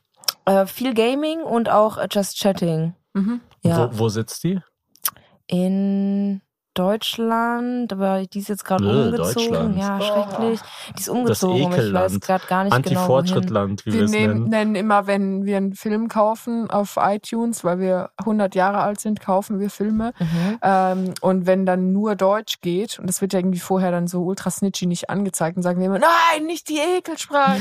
Äh, 0.45 0.67
viel 0.67 0.93
Gaming 0.93 1.41
und 1.41 1.67
auch 1.67 1.97
äh, 1.97 2.07
Just 2.09 2.39
Chatting. 2.39 2.95
Mhm. 3.13 3.41
Ja, 3.63 3.91
wo, 3.91 3.99
wo 3.99 4.09
sitzt 4.09 4.41
die? 4.45 4.61
in 5.47 6.41
Deutschland, 6.79 7.91
aber 7.91 8.25
die 8.25 8.39
ist 8.39 8.47
jetzt 8.49 8.63
gerade 8.63 8.83
umgezogen. 9.05 9.77
Ja, 9.77 9.99
schrecklich. 10.01 10.59
Die 10.95 10.99
ist 10.99 11.07
Das 11.07 11.09
umgezogen, 11.09 11.65
aber 11.65 11.75
ich 11.75 11.93
weiß 11.93 12.13
Ekelland. 12.13 12.21
gerade 12.23 12.47
gar 12.47 12.63
nicht 12.63 12.83
genau. 12.83 12.99
Anti-Fortschrittland, 13.01 13.85
wie 13.85 13.91
wir 13.91 13.99
Wir 13.99 14.05
es 14.05 14.11
nennen. 14.11 14.43
nennen 14.49 14.75
immer, 14.75 15.05
wenn 15.07 15.45
wir 15.45 15.57
einen 15.57 15.73
Film 15.73 16.07
kaufen 16.07 16.69
auf 16.69 16.97
iTunes, 17.01 17.63
weil 17.63 17.79
wir 17.79 18.11
100 18.17 18.55
Jahre 18.55 18.77
alt 18.79 18.99
sind, 19.01 19.19
kaufen 19.19 19.59
wir 19.59 19.69
Filme. 19.69 20.13
Mhm. 20.19 20.57
Ähm, 20.61 21.13
und 21.21 21.45
wenn 21.45 21.65
dann 21.65 21.91
nur 21.91 22.15
Deutsch 22.15 22.61
geht, 22.61 22.97
und 22.99 23.07
das 23.07 23.19
wird 23.21 23.33
ja 23.33 23.39
irgendwie 23.39 23.59
vorher 23.59 23.91
dann 23.91 24.07
so 24.07 24.23
ultra 24.23 24.49
snitchy 24.49 24.85
nicht 24.85 25.09
angezeigt, 25.09 25.57
dann 25.57 25.63
sagen 25.63 25.79
wir 25.79 25.87
immer, 25.87 25.99
nein, 25.99 26.45
nicht 26.45 26.69
die 26.69 26.77
Ekelsprache. 26.79 27.59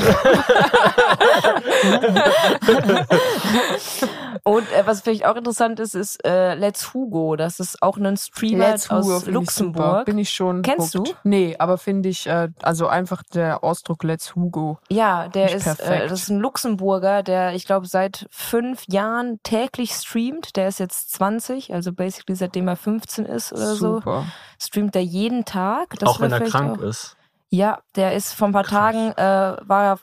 Und 4.45 4.70
äh, 4.72 4.86
was 4.86 5.01
vielleicht 5.03 5.24
auch 5.26 5.36
interessant 5.36 5.80
ist, 5.80 5.95
ist 5.95 6.24
äh, 6.26 6.55
Let's 6.55 6.93
Hugo. 6.95 7.36
Das 7.36 7.61
ist 7.61 7.82
auch 7.82 7.97
ein 7.97 8.16
Streamer 8.16 8.70
Let's 8.70 8.91
Hugo 8.91 8.99
aus 9.16 9.24
finde 9.24 9.28
ich. 9.30 9.34
Luxemburg. 9.34 10.05
Bin 10.07 10.18
ich 10.18 10.30
schon. 10.30 10.62
Kennst 10.62 10.95
hooked. 10.95 11.09
du? 11.09 11.14
Nee, 11.24 11.57
aber 11.59 11.78
finde 11.78 12.09
ich, 12.09 12.26
äh, 12.26 12.49
also 12.62 12.86
einfach 12.89 13.22
der 13.22 13.62
Ausdruck 13.64 14.03
Let's 14.05 14.34
Hugo. 14.34 14.78
Ja, 14.89 15.28
der 15.28 15.55
ist, 15.55 15.66
äh, 15.66 15.74
perfekt. 15.74 16.11
das 16.11 16.22
ist 16.22 16.28
ein 16.30 16.41
Luxemburger, 16.41 17.22
der, 17.22 17.55
ich 17.55 17.66
glaube, 17.66 17.86
seit 17.86 18.26
fünf 18.30 18.84
Jahren 18.89 19.41
täglich 19.43 19.93
streamt. 19.93 20.57
Der 20.57 20.68
ist 20.68 20.78
jetzt 20.80 21.12
20, 21.12 21.72
also 21.74 21.93
basically 21.93 22.36
seitdem 22.36 22.68
er 22.68 22.76
15 22.76 23.26
ist 23.26 23.53
oder 23.53 23.74
so, 23.74 23.95
Super. 23.97 24.24
streamt 24.61 24.97
er 24.97 25.03
jeden 25.03 25.45
Tag. 25.45 25.95
Das 25.99 26.09
auch 26.09 26.20
wenn 26.20 26.32
er 26.32 26.41
krank 26.41 26.78
auch- 26.78 26.82
ist. 26.84 27.16
Ja, 27.51 27.78
der 27.96 28.12
ist 28.12 28.34
vor 28.34 28.49
ein 28.49 28.53
paar 28.53 28.62
Krass. 28.64 28.92
Tagen, 28.92 29.12
äh, 29.12 29.57
war, 29.66 29.99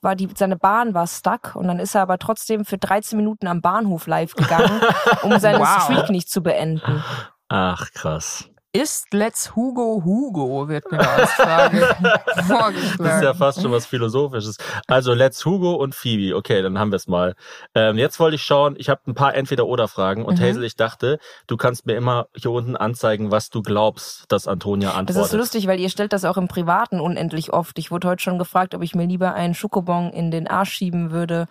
war 0.00 0.16
die, 0.16 0.28
seine 0.34 0.56
Bahn 0.56 0.94
war 0.94 1.06
stuck 1.06 1.54
und 1.54 1.68
dann 1.68 1.78
ist 1.78 1.94
er 1.94 2.02
aber 2.02 2.18
trotzdem 2.18 2.64
für 2.64 2.78
13 2.78 3.18
Minuten 3.18 3.46
am 3.48 3.60
Bahnhof 3.60 4.06
live 4.06 4.34
gegangen, 4.34 4.80
um 5.22 5.38
seine 5.38 5.58
Wow. 5.60 5.82
Streak 5.84 6.08
nicht 6.10 6.30
zu 6.30 6.42
beenden. 6.42 7.04
Ach, 7.48 7.90
krass. 7.92 8.48
Ist 8.76 9.14
Let's 9.14 9.56
Hugo 9.56 10.02
Hugo, 10.04 10.68
wird 10.68 10.90
mir 10.92 10.98
als 11.00 11.30
Frage 11.32 11.80
Das 12.02 12.36
ist 12.36 12.48
ja 12.50 12.56
vorgeschlagen. 12.56 13.38
fast 13.38 13.62
schon 13.62 13.72
was 13.72 13.86
Philosophisches. 13.86 14.58
Also 14.86 15.14
Let's 15.14 15.44
Hugo 15.46 15.74
und 15.76 15.94
Phoebe. 15.94 16.36
Okay, 16.36 16.60
dann 16.62 16.78
haben 16.78 16.90
wir 16.92 16.96
es 16.96 17.06
mal. 17.08 17.34
Ähm, 17.74 17.96
jetzt 17.96 18.20
wollte 18.20 18.34
ich 18.36 18.42
schauen, 18.42 18.74
ich 18.78 18.88
habe 18.90 19.00
ein 19.06 19.14
paar 19.14 19.34
Entweder-Oder-Fragen 19.34 20.24
und 20.24 20.38
Mhm. 20.40 20.44
Hazel, 20.44 20.64
ich 20.64 20.76
dachte, 20.76 21.18
du 21.46 21.56
kannst 21.56 21.86
mir 21.86 21.94
immer 21.96 22.26
hier 22.36 22.50
unten 22.50 22.76
anzeigen, 22.76 23.30
was 23.30 23.48
du 23.48 23.62
glaubst, 23.62 24.24
dass 24.30 24.46
Antonia 24.46 24.88
Das 24.90 24.98
antwortet. 24.98 25.24
ist 25.32 25.38
lustig, 25.38 25.66
weil 25.66 25.80
ihr 25.80 25.88
stellt 25.88 26.12
das 26.12 26.24
auch 26.26 26.36
im 26.36 26.48
Privaten 26.48 27.00
unendlich 27.00 27.52
oft. 27.52 27.78
Ich 27.78 27.90
wurde 27.90 28.08
heute 28.08 28.22
schon 28.22 28.38
gefragt, 28.38 28.74
ob 28.74 28.82
ich 28.82 28.94
mir 28.94 29.06
lieber 29.06 29.32
einen 29.34 29.54
Schokobon 29.54 30.10
in 30.10 30.30
den 30.30 30.46
Arsch 30.48 30.72
schieben 30.72 31.10
würde 31.12 31.46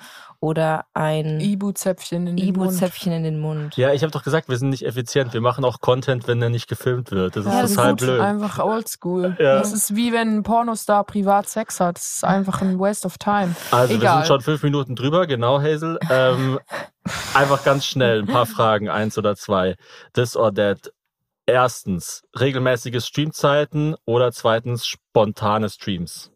oder 0.46 0.86
ein 0.94 1.40
Ibu-Zäpfchen 1.40 2.28
in 2.28 2.36
den 2.36 2.36
Mund. 2.36 2.50
Ibu-Zäpfchen 2.50 3.12
in 3.12 3.24
den 3.24 3.40
Mund. 3.40 3.76
Ja, 3.78 3.94
ich 3.94 4.04
habe 4.04 4.12
doch 4.12 4.22
gesagt, 4.22 4.48
wir 4.48 4.58
sind 4.58 4.70
nicht 4.70 4.86
effizient. 4.86 5.34
Wir 5.34 5.42
machen 5.42 5.66
auch 5.66 5.82
Content, 5.82 6.28
wenn 6.28 6.40
der 6.40 6.50
nicht 6.52 6.68
gefilmt 6.68 7.10
wird. 7.10 7.36
Das 7.36 7.48
ist 7.48 7.52
Ja, 7.52 7.62
das 7.64 7.72
ist 7.72 7.76
total 7.78 7.92
gut. 7.94 8.00
blöd. 8.02 8.20
Einfach 8.22 8.60
oldschool. 8.60 9.36
Ja. 9.40 9.58
Das 9.58 9.74
ist 9.74 9.96
wie 9.96 10.14
wenn 10.14 10.38
ein 10.38 10.44
Pornostar 10.44 11.04
privat 11.04 11.50
Sex 11.50 11.80
hat. 11.80 11.98
Das 11.98 12.18
ist 12.18 12.24
einfach 12.24 12.62
ein 12.62 12.78
Waste 12.80 13.08
of 13.08 13.18
time. 13.18 13.56
Also 13.72 13.90
wir 13.90 13.98
Egal. 13.98 14.18
sind 14.18 14.28
schon 14.28 14.42
fünf 14.42 14.62
Minuten 14.62 14.96
drüber, 14.96 15.26
genau, 15.26 15.60
Hazel. 15.60 15.98
Ähm, 16.12 16.60
einfach 17.34 17.64
ganz 17.64 17.88
schnell, 17.88 18.20
ein 18.20 18.28
paar 18.28 18.46
Fragen, 18.46 18.88
eins 18.88 19.18
oder 19.18 19.36
zwei. 19.36 19.76
This 20.14 20.38
or 20.38 20.54
that. 20.54 20.92
Erstens, 21.48 22.24
regelmäßige 22.40 23.04
Streamzeiten 23.04 23.96
oder 24.06 24.32
zweitens, 24.32 24.86
spontane 24.86 25.70
Streams. 25.70 26.32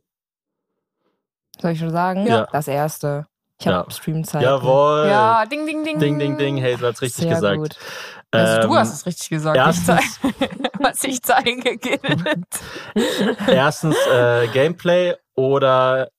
Soll 1.62 1.72
ich 1.72 1.80
schon 1.80 1.92
sagen? 1.92 2.26
Ja. 2.26 2.48
Das 2.52 2.68
erste. 2.68 3.28
Ich 3.60 3.66
Ja. 3.66 3.74
habe 3.74 3.92
Streamzeit. 3.92 4.42
Jawohl. 4.42 5.08
Ja, 5.10 5.46
ding, 5.46 5.66
ding, 5.66 5.84
ding. 5.84 6.00
Ding, 6.00 6.18
ding, 6.18 6.38
ding. 6.38 6.64
Hazel 6.64 6.88
hat's 6.88 7.02
richtig 7.02 7.26
Sehr 7.26 7.36
gesagt. 7.36 7.58
gut. 7.58 7.76
Also 8.32 8.62
Ähm, 8.62 8.62
du 8.70 8.76
hast 8.76 8.94
es 8.94 9.06
richtig 9.06 9.30
gesagt. 9.30 9.58
Ich 9.58 9.64
erstens- 9.64 10.20
zeig, 10.22 10.72
was 10.80 11.04
ich 11.04 11.22
zeige 11.22 11.78
gilt. 11.78 12.02
Erstens 13.48 13.96
äh, 14.12 14.48
Gameplay 14.48 15.16
oder 15.36 16.10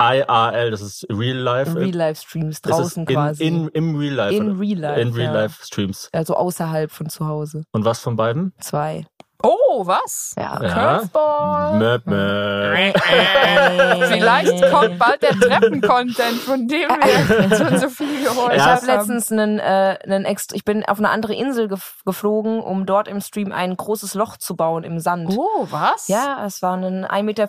IRL, 0.00 0.70
das 0.72 0.80
ist 0.80 1.06
Real 1.10 1.36
Life. 1.36 1.76
Real-Life-Streams 1.78 2.60
Das 2.62 2.78
ist 2.78 2.78
draußen 2.96 3.02
in, 3.06 3.14
quasi. 3.14 3.44
In, 3.44 3.68
Im 3.68 3.94
Real 3.96 4.14
Life. 4.14 4.34
In? 4.34 4.58
Real 4.58 4.78
Life. 4.78 5.00
in 5.00 5.12
Real 5.12 5.34
ja. 5.34 5.40
Life 5.42 5.64
Streams. 5.64 6.08
Also 6.12 6.34
außerhalb 6.34 6.90
von 6.90 7.08
zu 7.08 7.26
Hause. 7.26 7.62
Und 7.72 7.84
was 7.84 8.00
von 8.00 8.16
beiden? 8.16 8.52
Zwei. 8.58 9.04
Oh, 9.42 9.86
was? 9.86 10.34
Ja. 10.36 10.58
Ja. 10.62 10.68
Curveball. 10.98 11.78
Möp, 11.78 12.06
möp. 12.06 12.94
Vielleicht 14.08 14.70
kommt 14.70 14.98
bald 14.98 15.22
der 15.22 15.32
Treppen-Content, 15.38 16.38
von 16.40 16.68
dem 16.68 16.88
wir 16.88 17.56
schon 17.56 17.78
so 17.78 17.88
viel 17.88 18.22
gehört 18.22 18.52
Ich 18.52 18.58
Ja, 18.58 18.66
habe 18.66 18.80
haben. 18.80 18.86
letztens 18.86 19.32
einen, 19.32 19.58
äh, 19.58 19.98
einen 20.04 20.24
extra, 20.24 20.54
ich 20.56 20.64
bin 20.64 20.84
auf 20.84 20.98
eine 20.98 21.10
andere 21.10 21.34
Insel 21.34 21.68
gef 21.68 22.00
geflogen, 22.04 22.60
um 22.60 22.86
dort 22.86 23.08
im 23.08 23.20
Stream 23.20 23.52
ein 23.52 23.76
großes 23.76 24.14
Loch 24.14 24.36
zu 24.36 24.56
bauen 24.56 24.84
im 24.84 24.98
Sand. 25.00 25.34
Oh, 25.36 25.66
was? 25.70 26.08
Ja, 26.08 26.44
es 26.44 26.62
war 26.62 26.76
ein 26.76 27.04
1,50 27.06 27.22
Meter 27.22 27.48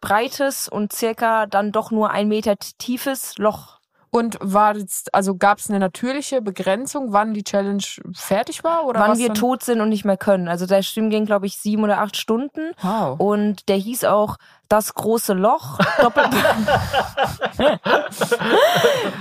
breites 0.00 0.68
und 0.68 0.92
circa 0.92 1.46
dann 1.46 1.72
doch 1.72 1.90
nur 1.90 2.10
ein 2.10 2.28
Meter 2.28 2.56
tiefes 2.78 3.36
Loch. 3.38 3.78
Und 4.14 4.36
war 4.42 4.76
jetzt, 4.76 5.14
also 5.14 5.36
gab 5.36 5.56
es 5.56 5.70
eine 5.70 5.78
natürliche 5.78 6.42
Begrenzung, 6.42 7.14
wann 7.14 7.32
die 7.32 7.44
Challenge 7.44 7.82
fertig 8.14 8.62
war? 8.62 8.84
Oder 8.84 9.00
wann 9.00 9.16
wir 9.16 9.28
dann? 9.28 9.36
tot 9.36 9.62
sind 9.62 9.80
und 9.80 9.88
nicht 9.88 10.04
mehr 10.04 10.18
können. 10.18 10.48
Also 10.48 10.66
der 10.66 10.82
Stream 10.82 11.08
ging, 11.08 11.24
glaube 11.24 11.46
ich, 11.46 11.56
sieben 11.56 11.82
oder 11.82 11.98
acht 11.98 12.18
Stunden. 12.18 12.72
Wow. 12.82 13.18
Und 13.18 13.70
der 13.70 13.76
hieß 13.76 14.04
auch 14.04 14.36
Das 14.72 14.94
große 14.94 15.34
Loch, 15.34 15.78
Doppel 16.00 16.24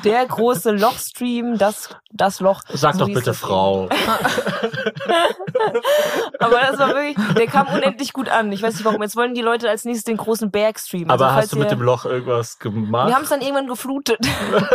Der 0.06 0.26
große 0.26 0.72
Loch-Stream, 0.72 1.58
das, 1.58 1.90
das 2.10 2.40
Loch. 2.40 2.62
Sag 2.70 2.94
so 2.96 3.00
doch 3.02 3.14
bitte 3.14 3.34
Frau. 3.34 3.90
Aber 6.40 6.60
das 6.60 6.80
war 6.80 6.88
wirklich, 6.96 7.18
der 7.36 7.48
kam 7.48 7.68
unendlich 7.68 8.14
gut 8.14 8.30
an. 8.30 8.50
Ich 8.54 8.62
weiß 8.64 8.76
nicht 8.76 8.86
warum. 8.86 9.02
Jetzt 9.02 9.18
wollen 9.18 9.34
die 9.34 9.42
Leute 9.42 9.70
als 9.70 9.84
nächstes 9.84 10.06
den 10.06 10.16
großen 10.16 10.52
Berg 10.52 10.80
streamen. 10.80 11.12
Aber 11.12 11.26
Also, 11.26 11.36
hast 11.36 11.52
du 11.52 11.58
mit 11.58 11.68
ihr- 11.68 11.76
dem 11.76 11.82
Loch 11.82 12.06
irgendwas 12.06 12.58
gemacht? 12.58 13.10
Wir 13.10 13.16
haben 13.16 13.24
es 13.24 13.30
dann 13.30 13.42
irgendwann 13.42 13.68
geflutet. 13.68 14.20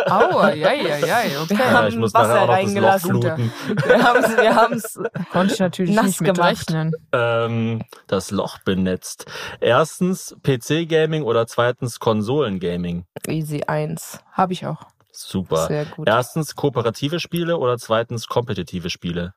Aua, 0.06 0.52
ja, 0.52 0.72
ja, 0.72 0.98
ja, 0.98 1.40
okay. 1.42 1.56
Wir 1.56 1.64
ja, 1.64 1.70
haben 1.70 1.98
muss 1.98 2.12
Wasser 2.12 2.28
nachher 2.28 2.42
auch 2.42 2.48
noch 2.48 2.92
das 2.92 3.04
Loch 3.04 3.24
reingelassen. 3.24 3.86
Wir 3.86 4.02
haben 4.02 4.24
es 4.24 4.36
wir 4.36 4.54
haben's 4.54 4.98
Konnte 5.32 5.54
ich 5.54 5.60
natürlich 5.60 5.94
Nass 5.94 6.04
nicht 6.06 6.18
gemacht. 6.18 6.40
rechnen. 6.68 6.92
Ähm, 7.12 7.82
das 8.06 8.30
Loch 8.30 8.58
benetzt. 8.58 9.24
Erstens 9.60 10.36
PC-Gaming 10.66 11.22
oder 11.22 11.46
zweitens 11.46 11.98
Konsolen-Gaming? 12.00 13.04
easy 13.28 13.62
1. 13.66 14.20
Habe 14.32 14.52
ich 14.52 14.66
auch. 14.66 14.82
Super. 15.12 15.66
Sehr 15.66 15.84
gut. 15.86 16.08
Erstens 16.08 16.54
kooperative 16.54 17.20
Spiele 17.20 17.56
oder 17.58 17.78
zweitens 17.78 18.26
kompetitive 18.26 18.90
Spiele? 18.90 19.34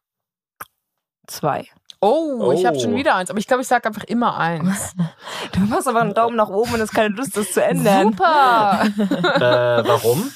Zwei. 1.27 1.67
Oh, 2.01 2.51
ich 2.53 2.65
habe 2.65 2.77
Oh. 2.77 2.79
schon 2.81 2.95
wieder 2.95 3.15
eins, 3.15 3.29
aber 3.29 3.39
ich 3.39 3.47
glaube, 3.47 3.61
ich 3.61 3.67
sage 3.67 3.87
einfach 3.87 4.03
immer 4.05 4.37
eins. 4.37 4.93
Du 5.53 5.61
machst 5.61 5.87
aber 5.87 6.01
einen 6.01 6.13
Daumen 6.13 6.35
nach 6.35 6.49
oben 6.49 6.73
und 6.75 6.79
hast 6.81 6.91
keine 6.93 7.15
Lust, 7.15 7.35
das 7.35 7.51
zu 7.53 7.63
ändern. 7.63 8.09
Super! 8.11 8.83
äh, 8.85 9.87
warum? 9.87 10.31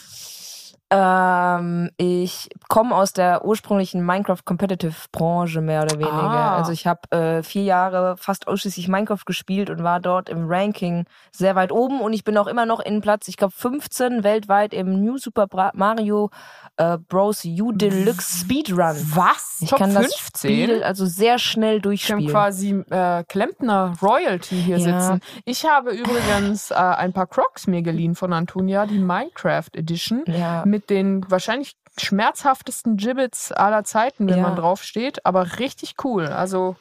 Ähm, 0.95 1.89
ich 1.97 2.49
komme 2.69 2.95
aus 2.95 3.13
der 3.13 3.45
ursprünglichen 3.45 4.05
Minecraft 4.05 4.37
Competitive 4.45 4.93
Branche 5.11 5.59
mehr 5.61 5.81
oder 5.83 5.93
weniger. 5.97 6.11
Ah. 6.13 6.57
Also 6.57 6.71
ich 6.71 6.85
habe 6.85 7.11
äh, 7.11 7.41
vier 7.43 7.63
Jahre 7.63 8.15
fast 8.17 8.47
ausschließlich 8.47 8.87
Minecraft 8.87 9.25
gespielt 9.25 9.69
und 9.71 9.83
war 9.83 9.99
dort 9.99 10.29
im 10.29 10.45
Ranking 10.47 11.05
sehr 11.31 11.55
weit 11.55 11.71
oben 11.71 11.99
und 12.01 12.13
ich 12.13 12.23
bin 12.23 12.37
auch 12.37 12.47
immer 12.47 12.65
noch 12.67 12.79
in 12.79 13.01
Platz, 13.01 13.27
ich 13.27 13.37
glaube 13.37 13.53
15 13.57 14.23
weltweit 14.23 14.73
im 14.73 15.03
New 15.03 15.17
Super 15.17 15.47
Bra 15.47 15.71
Mario 15.73 16.29
äh, 16.77 16.97
Bros. 16.97 17.43
U 17.45 17.71
Deluxe 17.71 18.41
Speedrun. 18.41 18.95
Was? 19.15 19.59
Ich 19.61 19.69
Top 19.69 19.79
kann 19.79 19.91
15? 19.91 20.01
das 20.01 20.39
Spiel 20.39 20.83
also 20.83 21.05
sehr 21.05 21.39
schnell 21.39 21.73
Ich 21.77 21.81
habe 22.11 22.21
durchspielen. 22.21 22.27
quasi 22.27 22.83
äh, 22.89 23.23
Klempner 23.27 23.93
Royalty 24.01 24.61
hier 24.61 24.77
Ja. 24.77 24.99
sitzen. 25.01 25.21
Ich 25.45 25.65
habe 25.65 25.91
übrigens 25.91 26.71
äh, 26.71 26.75
ein 26.75 27.13
paar 27.13 27.27
Crocs 27.27 27.67
mir 27.67 27.81
geliehen 27.81 28.15
von 28.15 28.33
Antonia, 28.33 28.85
die 28.85 28.99
Minecraft 28.99 29.69
Edition, 29.73 30.23
Ja. 30.27 30.63
mit 30.65 30.82
den 30.89 31.29
wahrscheinlich 31.29 31.75
schmerzhaftesten 31.99 32.97
Gibbets 32.97 33.51
aller 33.51 33.83
Zeiten, 33.83 34.27
wenn 34.27 34.37
Ja. 34.37 34.43
man 34.43 34.55
draufsteht, 34.55 35.25
aber 35.25 35.59
richtig 35.59 35.95
cool. 36.03 36.27
Also 36.27 36.75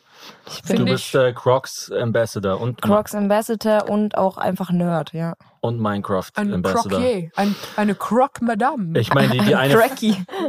Ich 0.47 0.63
Du 0.63 0.85
bist 0.85 1.15
äh, 1.17 1.33
Crocs 1.33 1.91
Ambassador 1.91 2.61
und, 2.61 2.81
Crocs 2.81 3.15
Ambassador 3.15 3.89
und 3.89 4.17
auch 4.17 4.39
einfach 4.39 4.71
Nerd, 4.71 5.13
ja. 5.13 5.35
und 5.61 5.81
Minecraft 5.81 6.31
ein 6.37 6.55
Ambassador. 6.55 7.01
Croquier, 7.01 7.31
ein, 7.35 7.57
eine 7.77 7.95
Croc 7.97 8.41
Madame. 8.41 8.99
Ich 8.99 9.13
meine, 9.13 9.33
die, 9.33 9.41
die, 9.41 9.55
eine, 9.57 9.77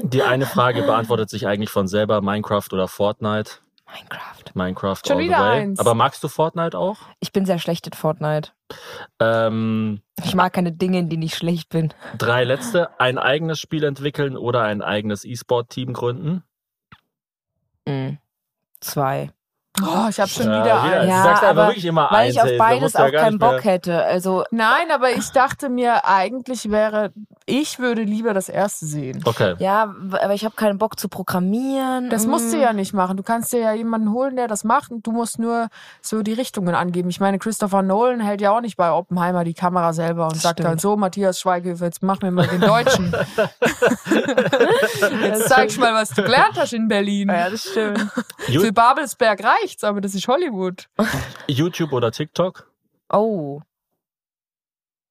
die 0.04 0.22
eine 0.22 0.45
Frage 0.45 0.84
beantwortet 0.84 1.30
sich 1.32 1.47
eigentlich 1.47 1.72
von 1.72 1.88
selber, 1.88 2.22
Minecraft 2.22 2.68
oder 2.72 2.88
Fortnite. 2.88 3.62
Minecraft. 3.94 4.56
Minecraft 4.56 5.02
Schon 5.08 5.18
all 5.18 5.24
the 5.24 5.30
wieder 5.30 5.39
way. 5.39 5.62
eins. 5.62 5.80
Aber 5.80 5.94
magst 5.94 6.24
du 6.24 6.28
Fortnite 6.28 6.78
auch? 6.78 6.98
Ich 7.20 7.32
bin 7.32 7.46
sehr 7.46 7.60
schlecht 7.60 7.86
in 7.88 7.94
Fortnite. 7.94 8.52
Ähm, 9.20 10.02
Ich 10.24 10.36
mag 10.36 10.54
keine 10.54 10.72
Dinge, 10.72 11.00
in 11.00 11.10
denen 11.10 11.24
ich 11.24 11.36
schlecht 11.36 11.70
bin. 11.70 11.94
drei 12.18 12.44
letzte. 12.44 13.00
Ein 13.00 13.18
eigenes 13.18 13.60
Spiel 13.60 13.84
entwickeln 13.84 14.36
oder 14.38 14.64
ein 14.64 14.82
eigenes 14.82 15.26
E-Sport-Team 15.26 15.94
gründen? 15.94 16.44
Mhm. 17.88 18.18
Zwei. 18.80 19.32
Oh, 19.82 20.07
ich 20.09 20.19
habe 20.19 20.30
schon 20.30 20.45
Ja, 20.45 20.63
wieder 20.63 20.65
wieder. 20.65 20.82
eins. 20.84 21.03
Du 21.03 21.09
Ja, 21.09 21.24
sagst 21.24 21.43
einfach 21.43 21.49
aber 21.49 21.67
wirklich 21.67 21.86
immer 21.86 22.07
Weil 22.11 22.26
eins. 22.28 22.36
ich 22.36 22.41
auf 22.41 22.49
ey, 22.49 22.57
beides 22.57 22.93
du 22.93 22.99
ja 22.99 23.05
auch 23.07 23.11
keinen 23.11 23.39
Bock 23.39 23.63
hätte. 23.63 24.03
Also 24.03 24.43
Nein, 24.51 24.91
aber 24.93 25.11
ich 25.11 25.32
dachte 25.32 25.69
mir, 25.69 26.05
eigentlich 26.05 26.69
wäre, 26.69 27.11
ich 27.45 27.80
würde 27.80 28.03
lieber 28.03 28.34
das 28.34 28.49
erste 28.49 28.86
sehen. 28.86 29.21
Okay. 29.26 29.55
ja, 29.59 29.93
aber 30.21 30.34
ich 30.34 30.45
habe 30.45 30.55
keinen 30.55 30.78
Bock 30.78 30.99
zu 30.99 31.09
programmieren. 31.09 32.09
Das 32.09 32.26
Mm. 32.26 32.30
musst 32.30 32.53
du 32.53 32.57
ja 32.57 32.74
nicht 32.74 32.93
machen. 32.93 33.17
Du 33.17 33.24
kannst 33.24 33.51
dir 33.51 33.59
ja 33.59 33.74
jemanden 33.74 34.11
holen, 34.11 34.36
der 34.36 34.47
das 34.47 34.63
macht 34.63 34.91
und 34.91 35.05
du 35.07 35.11
musst 35.11 35.39
nur 35.39 35.67
so 36.01 36.21
die 36.21 36.34
Richtungen 36.34 36.76
angeben. 36.76 37.09
Ich 37.09 37.19
meine, 37.19 37.39
Christopher 37.39 37.82
Nolan 37.82 38.19
hält 38.19 38.41
ja 38.41 38.55
auch 38.55 38.61
nicht 38.61 38.78
bei 38.78 38.91
Oppenheimer 38.91 39.43
die 39.43 39.53
Kamera 39.55 39.93
selber 39.93 40.26
und 40.28 40.36
sagt 40.38 40.59
Stimmt. 40.59 40.69
dann 40.69 40.80
so, 40.80 40.95
Matthias 40.97 41.39
Schweighöfer, 41.39 41.86
jetzt 41.86 42.03
mach 42.03 42.21
mir 42.21 42.32
mal 42.32 42.47
den 42.47 42.61
Deutschen. 42.61 43.11
jetzt 45.24 45.49
zeig 45.49 45.69
ich 45.69 45.78
mal, 45.78 45.93
was 45.93 46.09
du 46.09 46.24
gelernt 46.24 46.53
hast 46.57 46.74
in 46.74 46.88
Berlin. 46.88 47.30
Ja, 47.30 47.49
das 47.49 47.63
stimmt. 47.63 47.99
Für 48.39 48.71
Babelsberg 48.71 49.43
reicht's, 49.64 49.84
aber 49.84 50.01
das 50.01 50.14
ist 50.16 50.28
Hollywood. 50.28 50.89
YouTube 51.47 51.93
oder 51.93 52.11
TikTok? 52.11 52.70
Oh. 53.11 53.61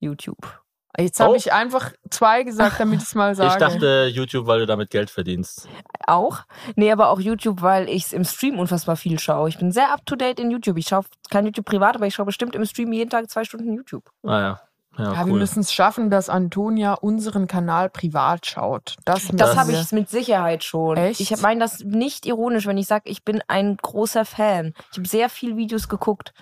YouTube. 0.01 0.61
Jetzt 0.99 1.21
habe 1.21 1.33
Oh. 1.33 1.35
ich 1.35 1.53
einfach 1.55 1.93
zwei 2.11 2.43
gesagt, 2.43 2.79
damit 2.79 3.01
ich's 3.01 3.15
mal 3.15 3.35
sage. 3.35 3.51
Ich 3.53 3.57
dachte 3.57 4.11
YouTube, 4.13 4.47
weil 4.47 4.59
du 4.61 4.67
damit 4.67 4.91
Geld 4.91 5.09
verdienst. 5.09 5.67
Auch? 6.07 6.41
Nee, 6.77 6.93
aber 6.93 7.09
auch 7.09 7.19
YouTube, 7.21 7.63
weil 7.63 7.89
ich 7.89 8.05
es 8.05 8.13
im 8.13 8.25
Stream 8.25 8.59
unfassbar 8.59 8.97
viel 8.97 9.19
schaue. 9.19 9.49
Ich 9.49 9.59
bin 9.59 9.73
sehr 9.73 9.91
up 9.93 10.05
to 10.05 10.17
date 10.17 10.39
in 10.39 10.51
YouTube. 10.51 10.77
Ich 10.77 10.89
schaue 10.89 11.05
kein 11.31 11.47
YouTube 11.47 11.65
privat, 11.65 11.97
aber 11.97 12.07
ich 12.07 12.15
schaue 12.15 12.27
bestimmt 12.27 12.55
im 12.55 12.65
Stream 12.67 12.93
jeden 12.93 13.09
Tag 13.09 13.31
zwei 13.31 13.45
Stunden 13.45 13.73
YouTube. 13.73 14.11
Ah 14.23 14.41
ja. 14.41 14.61
Ja, 14.99 15.13
ja, 15.13 15.27
wir 15.27 15.33
cool. 15.33 15.39
müssen 15.39 15.61
es 15.61 15.73
schaffen, 15.73 16.11
dass 16.11 16.29
Antonia 16.29 16.95
unseren 16.95 17.47
Kanal 17.47 17.89
privat 17.89 18.47
schaut. 18.47 18.97
Das, 19.05 19.29
Das, 19.33 19.57
habe 19.57 19.73
wir. 19.73 19.81
ich 19.81 19.91
mit 19.93 20.11
Sicherheit 20.11 20.65
schon. 20.65 20.99
Echt? 20.99 21.21
Ich 21.21 21.41
meine 21.41 21.61
das 21.61 21.81
nicht 21.81 22.27
ironisch, 22.27 22.67
wenn 22.67 22.77
ich 22.77 22.87
sage, 22.87 23.09
ich 23.09 23.25
bin 23.25 23.43
ein 23.49 23.79
großer 23.79 24.25
Fan. 24.25 24.75
Ich 24.91 24.99
habe 24.99 25.09
sehr 25.09 25.31
viel 25.31 25.57
Videos 25.57 25.89
geguckt. 25.89 26.35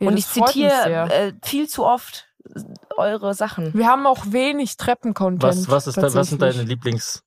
Ja, 0.00 0.08
und 0.08 0.18
ich 0.18 0.26
zitiere 0.26 1.10
äh, 1.10 1.32
viel 1.42 1.68
zu 1.68 1.84
oft 1.84 2.28
eure 2.96 3.34
Sachen. 3.34 3.72
Wir 3.74 3.86
haben 3.86 4.06
auch 4.06 4.24
wenig 4.28 4.76
Treppen-Content. 4.76 5.42
Was, 5.42 5.68
was, 5.70 5.86
ist 5.86 5.96
da, 5.98 6.12
was 6.14 6.28
sind 6.28 6.42
deine. 6.42 6.62
Lieblings 6.62 7.22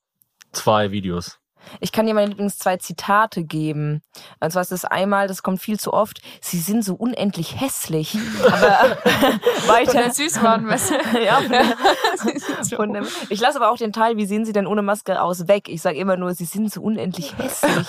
zwei 0.52 0.92
Videos? 0.92 1.41
Ich 1.80 1.92
kann 1.92 2.06
dir 2.06 2.14
meine 2.14 2.28
Lieblings 2.28 2.58
zwei 2.58 2.78
Zitate 2.78 3.44
geben. 3.44 4.02
Und 4.40 4.52
zwar 4.52 4.62
ist 4.62 4.72
das 4.72 4.86
einmal, 4.86 5.28
das 5.28 5.44
kommt 5.44 5.62
viel 5.62 5.80
zu 5.80 5.94
oft, 5.94 6.22
sie 6.42 6.60
sind 6.60 6.84
so 6.84 6.96
unendlich 6.96 7.60
hässlich. 7.60 8.18
Aber 8.46 8.98
Von 9.62 9.76
weiter. 9.76 9.94
der 9.94 10.14
Süßwarenmesse. 10.14 10.96
Ja, 11.22 11.42
von 11.42 11.52
der, 11.52 12.78
von 12.78 12.94
dem, 12.94 13.06
ich 13.30 13.40
lasse 13.40 13.58
aber 13.58 13.72
auch 13.72 13.78
den 13.78 13.94
Teil, 13.94 14.18
wie 14.18 14.26
sehen 14.26 14.46
sie 14.46 14.54
denn 14.54 14.66
ohne 14.66 14.82
Maske 14.82 15.22
aus, 15.22 15.48
weg. 15.48 15.70
Ich 15.70 15.82
sage 15.82 15.98
immer 15.98 16.18
nur, 16.18 16.34
sie 16.34 16.46
sind 16.46 16.72
so 16.72 16.82
unendlich 16.82 17.38
hässlich. 17.38 17.88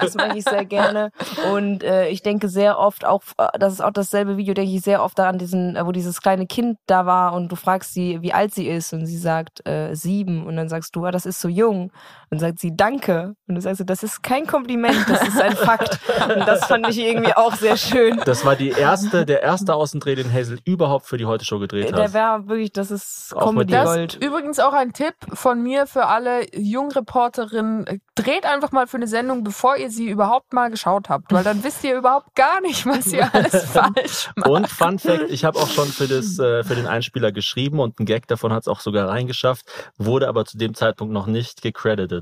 Das 0.00 0.14
mag 0.14 0.36
ich 0.36 0.44
sehr 0.44 0.64
gerne. 0.64 1.10
Und 1.52 1.82
äh, 1.82 2.08
ich 2.08 2.22
denke 2.22 2.48
sehr 2.48 2.78
oft 2.78 3.04
auch, 3.04 3.22
äh, 3.38 3.58
das 3.58 3.72
ist 3.72 3.80
auch 3.80 3.92
dasselbe 3.92 4.36
Video, 4.36 4.54
denke 4.54 4.72
ich 4.72 4.82
sehr 4.82 5.02
oft 5.02 5.18
daran, 5.18 5.38
diesen, 5.38 5.76
äh, 5.76 5.86
wo 5.86 5.92
dieses 5.92 6.20
kleine 6.20 6.46
Kind 6.46 6.78
da 6.86 7.06
war 7.06 7.32
und 7.32 7.50
du 7.50 7.56
fragst 7.56 7.94
sie, 7.94 8.20
wie 8.22 8.32
alt 8.32 8.54
sie 8.54 8.66
ist 8.68 8.92
und 8.92 9.06
sie 9.06 9.18
sagt 9.18 9.66
äh, 9.66 9.94
sieben 9.94 10.46
und 10.46 10.56
dann 10.56 10.68
sagst 10.68 10.94
du, 10.96 11.04
ah, 11.04 11.10
das 11.10 11.26
ist 11.26 11.40
so 11.40 11.48
jung. 11.48 11.90
Und 12.30 12.40
sagt 12.40 12.58
sie, 12.58 12.76
danke. 12.76 13.34
Und 13.46 13.54
du 13.54 13.60
sagst, 13.60 13.82
das 13.86 14.02
ist 14.02 14.22
kein 14.22 14.46
Kompliment, 14.46 14.96
das 15.08 15.26
ist 15.26 15.40
ein 15.40 15.56
Fakt. 15.56 15.98
Und 16.28 16.46
das 16.46 16.66
fand 16.66 16.86
ich 16.88 16.98
irgendwie 16.98 17.34
auch 17.34 17.54
sehr 17.54 17.76
schön. 17.76 18.20
Das 18.26 18.44
war 18.44 18.54
die 18.54 18.68
erste, 18.68 19.24
der 19.24 19.42
erste 19.42 19.74
Außendreh, 19.74 20.14
den 20.14 20.30
Hazel 20.32 20.58
überhaupt 20.64 21.06
für 21.06 21.16
die 21.16 21.24
Heute 21.24 21.44
Show 21.44 21.58
gedreht 21.58 21.90
Der 21.90 22.04
hat. 22.04 22.12
wäre 22.12 22.48
wirklich, 22.48 22.72
das 22.72 22.90
ist 22.90 23.34
Comedy 23.38 23.72
Gold. 23.72 24.14
ist 24.14 24.24
übrigens 24.24 24.58
auch 24.58 24.74
ein 24.74 24.92
Tipp 24.92 25.14
von 25.32 25.62
mir 25.62 25.86
für 25.86 26.06
alle 26.06 26.44
Jungreporterinnen. 26.54 28.00
Dreht 28.14 28.44
einfach 28.44 28.72
mal 28.72 28.86
für 28.86 28.96
eine 28.98 29.06
Sendung, 29.06 29.44
bevor 29.44 29.76
ihr 29.76 29.90
sie 29.90 30.08
überhaupt 30.08 30.52
mal 30.52 30.68
geschaut 30.70 31.08
habt. 31.08 31.32
Weil 31.32 31.44
dann 31.44 31.62
wisst 31.64 31.82
ihr 31.84 31.96
überhaupt 31.96 32.34
gar 32.34 32.60
nicht, 32.60 32.84
was 32.84 33.12
ihr 33.12 33.32
alles 33.32 33.64
falsch 33.72 34.30
macht. 34.36 34.50
Und 34.50 34.68
Fun 34.68 34.98
Fact, 34.98 35.30
ich 35.30 35.44
habe 35.44 35.58
auch 35.58 35.68
schon 35.68 35.86
für, 35.88 36.06
das, 36.08 36.38
äh, 36.38 36.62
für 36.64 36.74
den 36.74 36.86
Einspieler 36.86 37.32
geschrieben 37.32 37.80
und 37.80 37.98
ein 38.00 38.06
Gag 38.06 38.26
davon 38.26 38.52
hat 38.52 38.62
es 38.62 38.68
auch 38.68 38.80
sogar 38.80 39.08
reingeschafft, 39.08 39.64
wurde 39.96 40.28
aber 40.28 40.44
zu 40.44 40.58
dem 40.58 40.74
Zeitpunkt 40.74 41.14
noch 41.14 41.26
nicht 41.26 41.62
gecredited. 41.62 42.17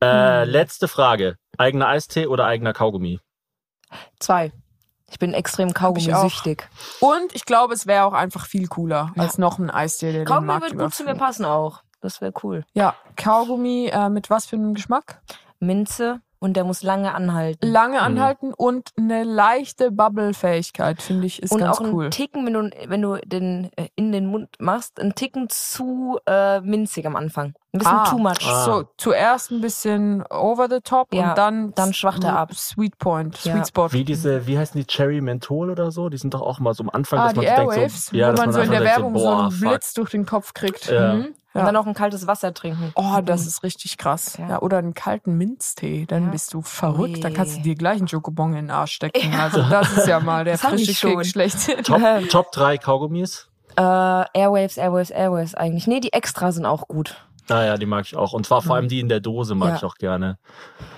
Äh, 0.00 0.42
Hm. 0.44 0.50
Letzte 0.50 0.88
Frage. 0.88 1.36
Eigener 1.58 1.88
Eistee 1.88 2.26
oder 2.26 2.46
eigener 2.46 2.72
Kaugummi? 2.72 3.20
Zwei. 4.18 4.52
Ich 5.10 5.18
bin 5.18 5.34
extrem. 5.34 5.74
Kaugummi-süchtig. 5.74 6.68
Und 7.00 7.34
ich 7.34 7.44
glaube, 7.44 7.74
es 7.74 7.86
wäre 7.86 8.04
auch 8.04 8.12
einfach 8.12 8.46
viel 8.46 8.68
cooler 8.68 9.12
als 9.16 9.38
noch 9.38 9.58
ein 9.58 9.68
Eistee, 9.70 10.12
der 10.12 10.20
den 10.22 10.26
Kaugummi 10.26 10.46
Markt 10.46 10.64
wird 10.70 10.78
gut 10.78 10.94
zu 10.94 11.04
mir 11.04 11.14
passen 11.16 11.44
auch. 11.44 11.82
Das 12.00 12.20
wäre 12.20 12.32
cool. 12.44 12.64
Ja, 12.72 12.94
Kaugummi 13.16 13.88
äh, 13.92 14.08
mit 14.08 14.30
was 14.30 14.46
für 14.46 14.56
einem 14.56 14.74
Geschmack? 14.74 15.20
Minze 15.58 16.20
und 16.40 16.56
der 16.56 16.64
muss 16.64 16.82
lange 16.82 17.14
anhalten. 17.14 17.66
Lange 17.70 18.00
anhalten 18.02 18.52
und 18.52 18.90
eine 18.96 19.22
leichte 19.24 19.90
Bubble-Fähigkeit, 19.92 21.00
finde 21.02 21.26
ich, 21.26 21.42
ist 21.42 21.52
und 21.52 21.60
ganz 21.60 21.76
auch 21.76 21.80
einen 21.84 21.94
cool. 21.94 22.10
Ticken, 22.10 22.44
wenn 22.46 22.52
du, 22.54 22.70
wenn 22.88 23.02
du 23.02 23.16
den 23.24 23.70
äh, 23.76 23.88
in 23.94 24.10
den 24.10 24.26
Mund 24.26 24.48
machst, 24.58 24.98
einen 25.00 25.14
Ticken 25.14 25.48
zu 25.48 26.18
äh, 26.26 26.60
minzig 26.60 27.06
am 27.06 27.14
Anfang. 27.16 27.54
Ein 27.72 27.78
bisschen 27.78 27.96
Ah. 27.96 28.04
too 28.10 28.18
much. 28.18 28.44
Ah. 28.48 28.64
So, 28.64 28.84
zuerst 28.96 29.52
ein 29.52 29.60
bisschen 29.60 30.24
over 30.28 30.66
the 30.68 30.80
top 30.82 31.14
Ja, 31.14 31.28
und 31.30 31.38
dann, 31.38 31.72
dann 31.74 31.92
schwacht 31.94 32.24
er 32.24 32.36
ab. 32.36 32.52
Sweet 32.54 32.98
Point, 32.98 33.44
Ja. 33.44 33.52
Sweet 33.52 33.68
Spot. 33.68 33.92
Wie 33.92 34.02
diese, 34.04 34.46
wie 34.48 34.58
heißen 34.58 34.80
die 34.80 34.86
Cherry 34.86 35.20
Menthol 35.20 35.70
oder 35.70 35.92
so? 35.92 36.08
Die 36.08 36.16
sind 36.16 36.34
doch 36.34 36.40
auch 36.40 36.58
mal 36.58 36.74
so 36.74 36.82
am 36.82 36.90
Anfang, 36.90 37.20
ah, 37.20 37.26
dass 37.28 37.36
man 37.36 37.44
die 37.44 37.50
so 37.50 37.54
denkt, 37.56 37.72
Airwaves, 37.76 38.06
so, 38.06 38.16
ja, 38.16 38.28
wo 38.28 38.32
dass 38.32 38.40
man 38.46 38.52
so 38.54 38.60
in 38.60 38.70
der 38.72 38.82
Werbung 38.82 39.16
so, 39.16 39.24
boah, 39.24 39.42
einen 39.42 39.50
fuck. 39.52 39.68
Blitz 39.68 39.94
durch 39.94 40.10
den 40.10 40.26
Kopf 40.26 40.52
kriegt. 40.52 40.90
Ja. 40.90 41.14
Mhm. 41.14 41.34
Ja. 41.54 41.60
Und 41.60 41.66
dann 41.66 41.76
auch 41.76 41.86
ein 41.86 41.94
kaltes 41.94 42.26
Wasser 42.28 42.54
trinken. 42.54 42.92
Oh, 42.94 43.18
das 43.24 43.46
ist 43.46 43.62
richtig 43.64 43.98
krass. 43.98 44.36
Ja. 44.38 44.48
Ja. 44.48 44.62
oder 44.62 44.78
einen 44.78 44.94
kalten 44.94 45.36
Minztee, 45.36 46.06
dann 46.06 46.26
Ja. 46.26 46.30
bist 46.30 46.54
du 46.54 46.62
verrückt. 46.62 47.24
Dann 47.24 47.34
kannst 47.34 47.56
du 47.58 47.62
dir 47.62 47.74
gleich 47.74 47.98
einen 47.98 48.06
Schokobon 48.08 48.50
in 48.50 48.66
den 48.66 48.70
Arsch 48.70 48.92
stecken. 48.92 49.34
Also 49.34 49.62
das 49.68 49.90
ist 49.96 50.06
ja 50.06 50.20
mal 50.20 50.44
der 50.44 50.56
Das 50.58 50.72
ich 50.74 50.86
frische. 51.00 51.16
Kick 51.16 51.26
schlechthin. 51.26 51.78
Top, 51.84 52.00
Top 52.28 52.52
3 52.52 52.78
Kaugummis? 52.78 53.48
Äh, 53.76 53.82
Airwaves, 53.82 54.76
Airwaves, 54.76 55.10
Airwaves 55.10 55.54
eigentlich. 55.54 55.86
Nee, 55.86 56.00
die 56.00 56.12
extra 56.12 56.52
sind 56.52 56.66
auch 56.66 56.86
gut. 56.88 57.16
Naja, 57.48 57.76
die 57.76 57.86
mag 57.86 58.04
ich 58.06 58.14
auch. 58.16 58.32
Und 58.32 58.46
zwar 58.46 58.62
vor 58.62 58.76
allem 58.76 58.86
die 58.86 59.00
in 59.00 59.08
der 59.08 59.18
Dose 59.18 59.56
mag 59.56 59.70
Ja. 59.70 59.76
ich 59.76 59.84
auch 59.84 59.96
gerne. 59.96 60.38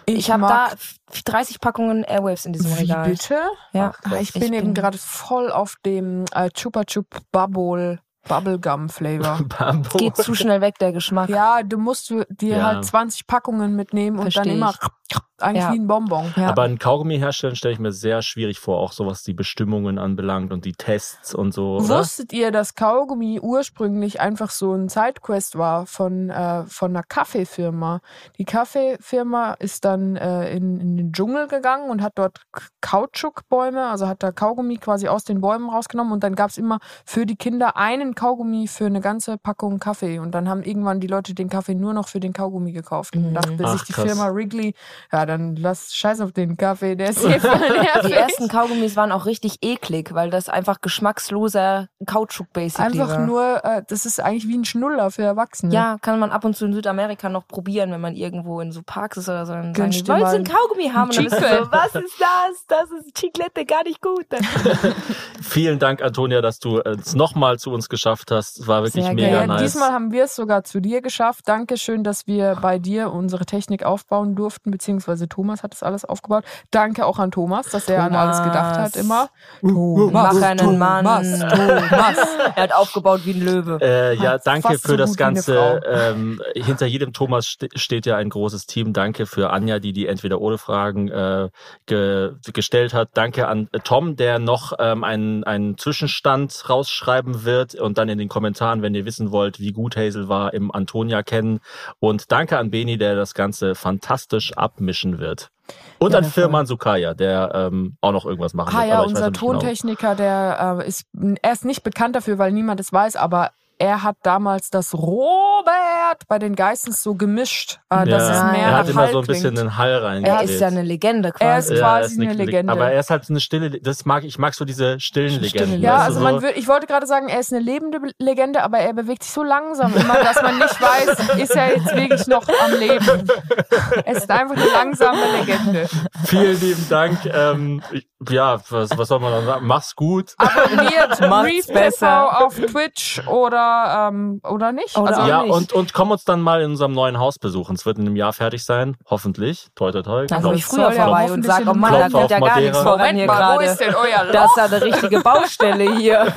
Ich, 0.05 0.31
habe 0.31 0.43
da 0.43 0.49
mag- 0.49 0.73
f- 0.75 0.97
30 1.25 1.61
Packungen 1.61 2.03
Airwaves 2.05 2.45
in 2.45 2.53
diesem 2.53 2.73
Wie 2.77 2.81
Regal. 2.81 3.09
bitte? 3.09 3.37
Ja, 3.73 3.93
Ah, 4.05 4.17
ich 4.21 4.35
bin 4.35 4.53
eben 4.53 4.75
gerade 4.75 4.99
voll 4.99 5.51
auf 5.51 5.77
dem 5.87 6.27
äh, 6.35 6.51
Chupa 6.51 6.85
Chup 6.85 7.07
Bubble 7.31 8.01
Bubblegum 8.29 8.89
Flavor. 8.89 9.41
Bambo. 9.59 9.99
Geht 9.99 10.16
zu 10.16 10.35
schnell 10.35 10.61
weg, 10.61 10.79
der 10.79 10.93
Geschmack. 10.93 11.29
ja, 11.29 11.62
du 11.62 11.79
musst 11.79 12.11
dir 12.11 12.27
Ja. 12.57 12.62
halt 12.66 12.85
20 12.85 13.27
Packungen 13.27 13.75
mitnehmen 13.77 14.18
und 14.18 14.33
Versteh 14.33 14.43
dann 14.51 14.57
immer 14.57 14.75
ich. 15.11 15.18
Eigentlich 15.43 15.64
Ja. 15.64 15.72
wie 15.72 15.78
ein 15.78 15.86
Bonbon. 15.86 16.32
Ja. 16.36 16.49
Aber 16.49 16.62
ein 16.62 16.78
Kaugummi 16.78 17.18
herstellen 17.18 17.57
stelle 17.57 17.74
ich 17.74 17.80
mir 17.80 17.93
sehr 17.93 18.22
schwierig 18.22 18.59
vor, 18.61 18.78
auch 18.78 18.93
so 18.93 19.07
was 19.07 19.22
die 19.22 19.34
Bestimmungen 19.34 19.99
anbelangt 19.99 20.53
und 20.53 20.64
die 20.64 20.72
Tests 20.72 21.34
und 21.34 21.53
so. 21.53 21.76
Oder? 21.76 21.88
Wusstet 21.99 22.32
ihr, 22.32 22.51
dass 22.51 22.74
Kaugummi 22.74 23.40
ursprünglich 23.40 24.20
einfach 24.20 24.51
so 24.51 24.72
ein 24.72 24.88
Sidequest 24.88 25.57
war 25.59 25.86
von, 25.86 26.30
äh, 26.30 26.64
von 26.66 26.90
einer 26.93 27.03
Kaffeefirma? 27.03 28.01
Die 28.38 28.45
Kaffeefirma 28.45 29.55
ist 29.55 29.84
dann 29.84 30.16
äh, 30.16 30.51
in, 30.55 30.80
in 30.80 30.97
den 30.97 31.12
Dschungel 31.12 31.49
gegangen 31.49 31.90
und 31.90 32.03
hat 32.03 32.12
dort 32.16 32.40
Kautschukbäume, 32.80 33.86
also 33.88 34.07
hat 34.07 34.22
da 34.22 34.30
Kaugummi 34.32 34.76
quasi 34.76 35.09
aus 35.09 35.24
den 35.24 35.40
Bäumen 35.40 35.68
rausgenommen 35.68 36.12
und 36.12 36.22
dann 36.22 36.34
gab 36.34 36.51
es 36.51 36.59
immer 36.59 36.78
für 37.05 37.26
die 37.26 37.36
Kinder 37.36 37.76
einen 37.76 38.14
Kaugummi 38.14 38.68
für 38.68 38.86
eine 38.86 39.01
ganze 39.01 39.38
Packung 39.38 39.78
Kaffee. 39.80 40.18
Und 40.18 40.32
dann 40.32 40.49
haben 40.49 40.62
irgendwann 40.62 41.01
die 41.01 41.07
Leute 41.07 41.34
den 41.34 41.49
Kaffee 41.49 41.74
nur 41.74 41.95
noch 41.95 42.09
für 42.09 42.20
den 42.20 42.32
Kaugummi 42.32 42.72
gekauft. 42.72 43.16
Und 43.16 43.30
Mhm. 43.30 43.34
dachte 43.34 43.57
Ach, 43.64 43.72
sich 43.72 43.82
die 43.84 43.93
krass. 43.93 44.05
Firma 44.05 44.32
Wrigley, 44.34 44.74
ja, 45.12 45.26
dann 45.33 45.57
lass 45.57 45.95
scheiß 45.95 46.20
auf 46.20 46.33
den 46.33 46.57
Kaffee, 46.57 46.95
der 46.97 47.11
ist 47.11 47.20
hier 47.26 47.41
voll 47.41 47.59
nervig. 47.59 48.07
Die 48.07 48.12
ersten 48.12 48.49
Kaugummis 48.49 48.97
waren 48.97 49.12
auch 49.12 49.26
richtig 49.26 49.59
eklig, 49.62 50.14
weil 50.14 50.30
das 50.30 50.49
einfach 50.49 50.80
geschmacksloser 50.80 51.89
Kautschuk 52.07 52.53
basically 52.53 53.01
Einfach 53.01 53.16
war. 53.18 53.26
nur, 53.26 53.64
äh, 53.64 53.83
das 53.89 54.07
ist 54.07 54.20
eigentlich 54.20 54.49
wie 54.49 54.57
ein 54.57 54.64
Schnuller 54.64 55.11
für 55.11 55.22
Erwachsene. 55.22 55.72
Ja, 55.74 55.97
kann 56.01 56.18
man 56.18 56.30
ab 56.30 56.45
und 56.45 56.57
zu 56.57 56.66
in 56.66 56.72
Südamerika 56.72 57.28
noch 57.28 57.47
probieren, 57.49 57.91
wenn 57.93 58.01
man 58.01 58.14
irgendwo 58.14 58.61
in 58.61 58.72
so 58.72 58.83
Parks 58.85 59.16
ist 59.16 59.28
oder 59.28 59.47
so. 59.47 59.53
Dann 59.53 59.74
sagen 59.74 59.91
die, 59.91 60.03
du 60.03 60.12
ein 60.12 60.45
Kaugummi 60.45 60.89
haben? 60.91 61.11
Und 61.11 61.16
dann 61.16 61.24
bist 61.24 61.37
du 61.37 61.41
so, 61.41 61.72
was 61.72 61.95
ist 61.95 62.20
das? 62.20 62.66
Das 62.68 62.91
ist 62.91 63.14
Chiclette, 63.14 63.64
gar 63.64 63.83
nicht 63.85 64.01
gut. 64.01 64.26
Vielen 65.43 65.78
Dank, 65.78 66.03
Antonia, 66.03 66.41
dass 66.41 66.59
du 66.59 66.80
es 66.80 67.14
nochmal 67.14 67.59
zu 67.59 67.70
uns 67.70 67.89
geschafft 67.89 68.30
hast. 68.30 68.61
Es 68.61 68.66
war 68.66 68.83
wirklich 68.83 69.05
Sehr 69.05 69.14
mega 69.14 69.28
Ja, 69.28 69.39
gerne. 69.41 69.55
nice. 69.55 69.62
Diesmal 69.62 69.93
haben 69.93 70.12
wir 70.12 70.24
es 70.24 70.37
sogar 70.37 70.64
zu 70.64 70.80
dir 70.80 71.01
geschafft. 71.03 71.47
Dankeschön, 71.49 72.05
dass 72.05 72.26
wir 72.26 72.57
bei 72.61 72.78
dir 72.78 73.12
unsere 73.12 73.45
Technik 73.47 73.85
aufbauen 73.85 74.35
durften, 74.35 74.70
beziehungsweise 74.70 75.22
Thomas 75.29 75.62
hat 75.62 75.73
das 75.73 75.83
alles 75.83 76.05
aufgebaut. 76.05 76.45
Danke 76.70 77.07
auch 77.07 77.18
an 77.18 77.31
Thomas, 77.31 77.68
dass 77.68 77.89
er 77.89 78.03
an 78.05 78.14
alles 78.14 78.43
gedacht 78.43 78.79
hat 78.79 78.97
immer. 78.97 79.29
Mach 79.62 80.41
einen 80.43 80.79
Mann. 80.79 81.05
Thomas, 81.05 81.39
Thomas. 81.39 82.16
Er 82.55 82.64
hat 82.64 82.75
aufgebaut 82.75 83.23
wie 83.25 83.33
ein 83.33 83.41
Löwe. 83.41 83.79
Äh, 83.81 84.14
ja, 84.14 84.39
danke 84.39 84.79
für 84.79 84.89
so 84.89 84.97
das 84.97 85.16
Ganze. 85.16 85.81
Ähm, 85.87 86.43
hinter 86.55 86.87
jedem 86.87 87.12
Thomas 87.12 87.47
ste 87.47 87.68
steht 87.75 88.07
ja 88.07 88.16
ein 88.16 88.29
großes 88.29 88.66
Team. 88.66 88.93
Danke 88.93 89.27
für 89.27 89.51
Anja, 89.51 89.79
die 89.79 89.93
die 89.93 90.07
entweder 90.07 90.41
ohne 90.41 90.59
Fragen 90.59 91.09
äh, 91.09 91.49
ge 91.87 92.33
gestellt 92.53 92.95
hat. 92.95 93.11
Danke 93.14 93.49
an 93.49 93.68
äh, 93.73 93.79
Tom, 93.81 94.16
der 94.16 94.39
noch 94.39 94.73
ähm, 94.79 95.05
einen, 95.05 95.45
einen 95.45 95.79
Zwischenstand 95.79 96.68
rausschreiben 96.68 97.45
wird 97.45 97.75
und 97.75 97.99
dann 97.99 98.09
in 98.09 98.18
den 98.18 98.29
Kommentaren, 98.29 98.83
wenn 98.83 98.95
ihr 98.95 99.05
wissen 99.05 99.33
wollt, 99.33 99.61
wie 99.61 99.73
gut 99.73 99.97
Hazel 99.97 100.29
war, 100.29 100.53
im 100.55 100.70
Antonia 100.73 101.23
kennen. 101.23 101.61
Und 102.01 102.33
danke 102.33 102.59
an 102.59 102.70
Beni, 102.70 102.99
der 102.99 103.16
das 103.16 103.35
Ganze 103.35 103.75
fantastisch 103.75 104.57
abmischen 105.03 105.19
wird. 105.19 105.51
Und 105.99 106.13
Ja, 106.13 106.19
an 106.19 106.25
Firman 106.25 106.67
Sukaya, 106.67 107.15
der 107.15 107.53
ähm, 107.55 107.97
auch 108.01 108.13
noch 108.13 108.27
irgendwas 108.27 108.55
machen 108.55 108.75
Ah 108.75 108.81
wird. 108.81 108.89
ja, 108.89 108.95
ich 108.95 109.01
weiß 109.01 109.07
unser 109.09 109.31
genau. 109.31 109.39
Tontechniker, 109.39 110.15
der 110.15 110.79
äh, 110.81 110.89
ist, 110.89 111.07
er 111.43 111.53
ist 111.53 111.65
nicht 111.65 111.83
bekannt 111.83 112.17
dafür, 112.17 112.39
weil 112.39 112.53
niemand 112.53 112.81
es 112.81 112.93
weiß, 112.93 113.17
aber 113.17 113.51
er 113.83 114.03
hat 114.05 114.16
damals 114.22 114.70
das 114.70 114.95
Robert 114.95 116.26
bei 116.28 116.39
den 116.39 116.55
Geistens 116.55 117.03
so 117.03 117.14
gemischt, 117.14 117.80
äh, 117.91 118.07
dass 118.07 118.28
Ja, 118.28 118.35
es 118.49 118.53
mehr 118.53 118.62
er 118.66 118.70
nach 118.70 118.78
hat 118.78 118.89
immer 118.89 119.03
Hall 119.03 119.12
so 119.12 119.18
ein 119.20 119.26
bisschen 119.26 119.43
klingt. 119.55 119.59
einen 119.59 119.76
Hall 119.76 119.95
reingelegt. 119.97 120.39
Er 120.41 120.45
ist 120.45 120.61
ja 120.61 120.66
eine 120.68 120.83
Legende 120.83 121.28
Er 121.30 121.33
quasi. 121.33 121.74
ist 121.74 121.80
Ja, 121.80 121.85
quasi 121.87 122.01
er 122.01 122.07
ist 122.07 122.20
eine 122.20 122.33
Leg- 122.35 122.47
Legende. 122.47 122.72
Aber 122.72 122.93
er 122.93 123.01
ist 123.01 123.11
halt 123.11 123.28
eine 123.28 123.41
stille, 123.41 123.70
das 123.80 124.05
mag 124.05 124.22
ich, 124.24 124.39
mag 124.39 124.55
so 124.55 124.64
diese 124.64 125.01
stillen 125.01 125.41
Legenden. 125.41 125.80
Ja, 125.80 125.95
weißt 125.97 126.05
also 126.07 126.18
du, 126.20 126.24
man 126.24 126.35
so, 126.37 126.43
will, 126.43 126.53
ich 126.55 126.68
wollte 126.68 126.87
gerade 126.87 127.07
sagen, 127.07 127.28
er 127.28 127.41
ist 127.41 127.53
eine 127.53 127.61
lebende 127.62 127.99
Legende, 128.18 128.62
aber 128.62 128.78
er 128.78 128.93
bewegt 128.93 129.24
sich 129.24 129.33
so 129.33 129.43
langsam 129.43 129.93
immer, 129.97 130.14
dass 130.14 130.41
man 130.43 130.59
nicht 130.59 130.80
weiß, 130.80 131.39
ist 131.41 131.57
er 131.57 131.74
jetzt 131.76 131.95
wirklich 131.97 132.26
noch 132.28 132.47
am 132.64 132.72
Leben. 132.78 133.28
Er 134.05 134.16
ist 134.16 134.30
einfach 134.30 134.57
eine 134.57 134.66
langsame 134.70 135.18
Legende. 135.39 135.89
vielen 136.26 136.61
lieben 136.61 136.87
Dank. 136.89 137.18
Ähm, 137.26 137.83
ich, 137.93 138.07
ja, 138.31 138.61
was, 138.70 138.97
was 138.97 139.09
soll 139.09 139.20
man 139.20 139.33
dann 139.33 139.47
sagen? 139.47 139.66
Mach's 139.66 139.95
gut. 139.97 140.35
Abonniert 140.39 141.20
Macht's 141.29 141.47
Reef 141.49 141.66
TV 141.66 141.73
besser. 141.79 142.45
auf 142.45 142.55
Twitch 142.55 143.23
oder, 143.27 144.09
ähm, 144.11 144.41
oder 144.49 144.73
nicht. 144.73 144.97
Oder 144.97 145.16
also, 145.16 145.29
ja, 145.29 145.43
nicht. 145.43 145.53
und, 145.53 145.73
und 145.73 145.93
komm 145.95 146.11
uns 146.11 146.25
dann 146.25 146.41
mal 146.41 146.62
in 146.62 146.70
unserem 146.73 146.93
neuen 146.93 147.18
Haus 147.18 147.39
besuchen. 147.39 147.75
Es 147.77 147.87
wird 147.87 147.99
in 147.99 148.07
einem 148.07 148.16
Jahr 148.16 148.33
fertig 148.33 148.64
sein, 148.64 148.97
hoffentlich. 149.09 149.68
Toi, 149.75 149.91
toi, 149.93 150.03
toi. 150.03 150.27
Dann 150.27 150.43
komme 150.43 150.55
ich 150.57 150.64
früher 150.64 150.93
vorbei 150.93 151.25
und 151.25 151.47
hoffentlich 151.47 151.47
sag, 151.47 151.66
oh 151.68 151.75
Mann, 151.75 151.93
da 151.93 152.09
geht 152.09 152.31
ja 152.31 152.41
gar 152.41 152.61
nichts 152.61 152.79
voran 152.79 153.16
hier 153.16 153.27
gerade. 153.27 153.64
ist 153.64 153.81
denn 153.81 153.95
euer 153.95 154.25
Loch? 154.25 154.33
Das 154.33 154.51
ist 154.51 154.57
ja 154.57 154.64
eine 154.64 154.83
richtige 154.83 155.20
Baustelle 155.20 155.97
hier. 155.97 156.27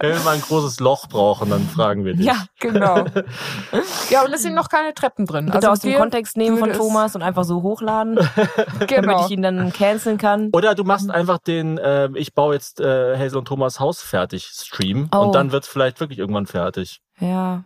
Wenn 0.00 0.12
wir 0.14 0.20
mal 0.24 0.34
ein 0.34 0.40
großes 0.42 0.80
Loch 0.80 1.06
brauchen, 1.08 1.50
dann 1.50 1.66
fragen 1.68 2.04
wir 2.04 2.14
dich. 2.14 2.26
Ja, 2.26 2.36
Genau. 2.60 3.04
Ja, 4.10 4.22
und 4.24 4.32
es 4.32 4.42
sind 4.42 4.54
noch 4.54 4.68
keine 4.68 4.94
Treppen 4.94 5.26
drin. 5.26 5.46
bitte 5.46 5.56
also 5.58 5.68
aus 5.70 5.80
dem 5.80 5.96
Kontext 5.98 6.36
nehmen 6.36 6.58
von 6.58 6.72
Thomas 6.72 7.14
und 7.14 7.22
einfach 7.22 7.44
so 7.44 7.62
hochladen, 7.62 8.14
damit 8.14 8.88
Genau. 8.88 9.24
ich 9.24 9.30
ihn 9.30 9.42
dann 9.42 9.72
canceln 9.72 10.16
kann. 10.18 10.50
Oder 10.56 10.74
du 10.74 10.84
machst 10.84 11.10
einfach 11.10 11.36
den, 11.38 11.76
äh, 11.76 12.08
ich 12.14 12.32
baue 12.32 12.54
jetzt 12.54 12.80
äh, 12.80 13.18
Hazel 13.18 13.36
und 13.38 13.44
Thomas 13.46 13.78
Haus 13.78 14.00
fertig 14.00 14.46
Stream 14.46 15.08
Oh. 15.14 15.18
und 15.18 15.34
dann 15.34 15.52
wird 15.52 15.64
es 15.64 15.68
vielleicht 15.68 16.00
wirklich 16.00 16.18
irgendwann 16.18 16.46
fertig. 16.46 17.00
Ja, 17.20 17.62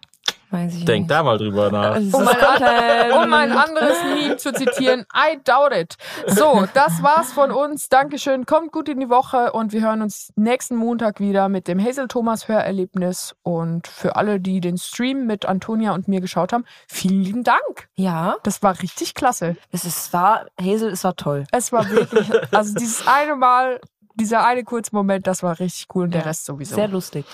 weiß 0.52 0.74
ich 0.74 0.84
Denk 0.84 1.02
nicht. 1.02 1.10
da 1.10 1.22
mal 1.22 1.38
drüber 1.38 1.70
nach. 1.70 1.94
Das 1.94 2.04
ist 2.04 2.14
Um 2.14 2.26
ein, 2.28 3.12
um 3.12 3.32
ein 3.32 3.52
anderes 3.52 3.96
Meme 4.04 4.36
zu 4.36 4.52
zitieren, 4.52 5.06
I 5.14 5.38
doubt 5.44 5.72
it. 5.74 5.96
So, 6.26 6.66
das 6.74 7.02
war's 7.02 7.32
von 7.32 7.50
uns. 7.50 7.88
Dankeschön. 7.88 8.46
Kommt 8.46 8.72
gut 8.72 8.88
in 8.88 9.00
die 9.00 9.08
Woche 9.08 9.52
und 9.52 9.72
wir 9.72 9.80
hören 9.82 10.02
uns 10.02 10.32
nächsten 10.36 10.76
Montag 10.76 11.20
wieder 11.20 11.48
mit 11.48 11.68
dem 11.68 11.78
Hazel 11.84 12.08
Thomas 12.08 12.48
Hörerlebnis. 12.48 13.34
Und 13.42 13.86
für 13.86 14.16
alle, 14.16 14.40
die 14.40 14.60
den 14.60 14.78
Stream 14.78 15.26
mit 15.26 15.46
Antonia 15.46 15.92
und 15.94 16.08
mir 16.08 16.20
geschaut 16.20 16.52
haben, 16.52 16.64
vielen 16.88 17.22
lieben 17.22 17.44
Dank. 17.44 17.88
Ja, 17.94 18.36
Das 18.42 18.62
war 18.62 18.80
richtig 18.82 19.14
klasse. 19.14 19.56
es 19.72 19.84
ist, 19.84 20.12
war, 20.12 20.46
Hazel, 20.60 20.90
es 20.90 21.04
war 21.04 21.16
toll. 21.16 21.44
Es 21.52 21.72
war 21.72 21.88
wirklich, 21.90 22.30
also 22.54 22.74
dieses 22.74 23.06
eine 23.06 23.36
Mal, 23.36 23.80
dieser 24.14 24.44
eine 24.44 24.64
kurze 24.64 24.90
Moment, 24.94 25.26
das 25.26 25.42
war 25.42 25.58
richtig 25.60 25.86
cool 25.94 26.04
und 26.04 26.14
der 26.14 26.22
Ja. 26.22 26.26
Rest 26.28 26.44
sowieso. 26.46 26.74
Sehr 26.74 26.88
lustig. 26.88 27.24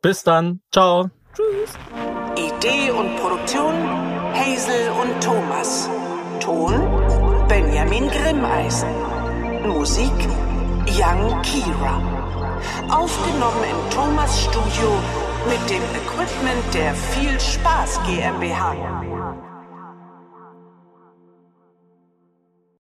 Bis 0.00 0.24
dann. 0.24 0.60
Ciao. 0.72 1.10
Idee 1.34 2.90
und 2.90 3.16
Produktion 3.16 3.72
Hazel 4.34 4.90
und 5.00 5.24
Thomas. 5.24 5.88
Ton 6.40 6.74
Benjamin 7.48 8.06
Grimmeisen. 8.08 8.90
Musik 9.66 10.12
Young 10.88 11.40
Kira. 11.40 12.02
Aufgenommen 12.90 13.64
im 13.64 13.90
Thomas 13.94 14.42
Studio 14.42 14.92
mit 15.48 15.70
dem 15.70 15.82
Equipment 16.02 16.74
der 16.74 16.94
Viel 16.94 17.40
Spaß 17.40 18.00
GmbH. 18.04 19.51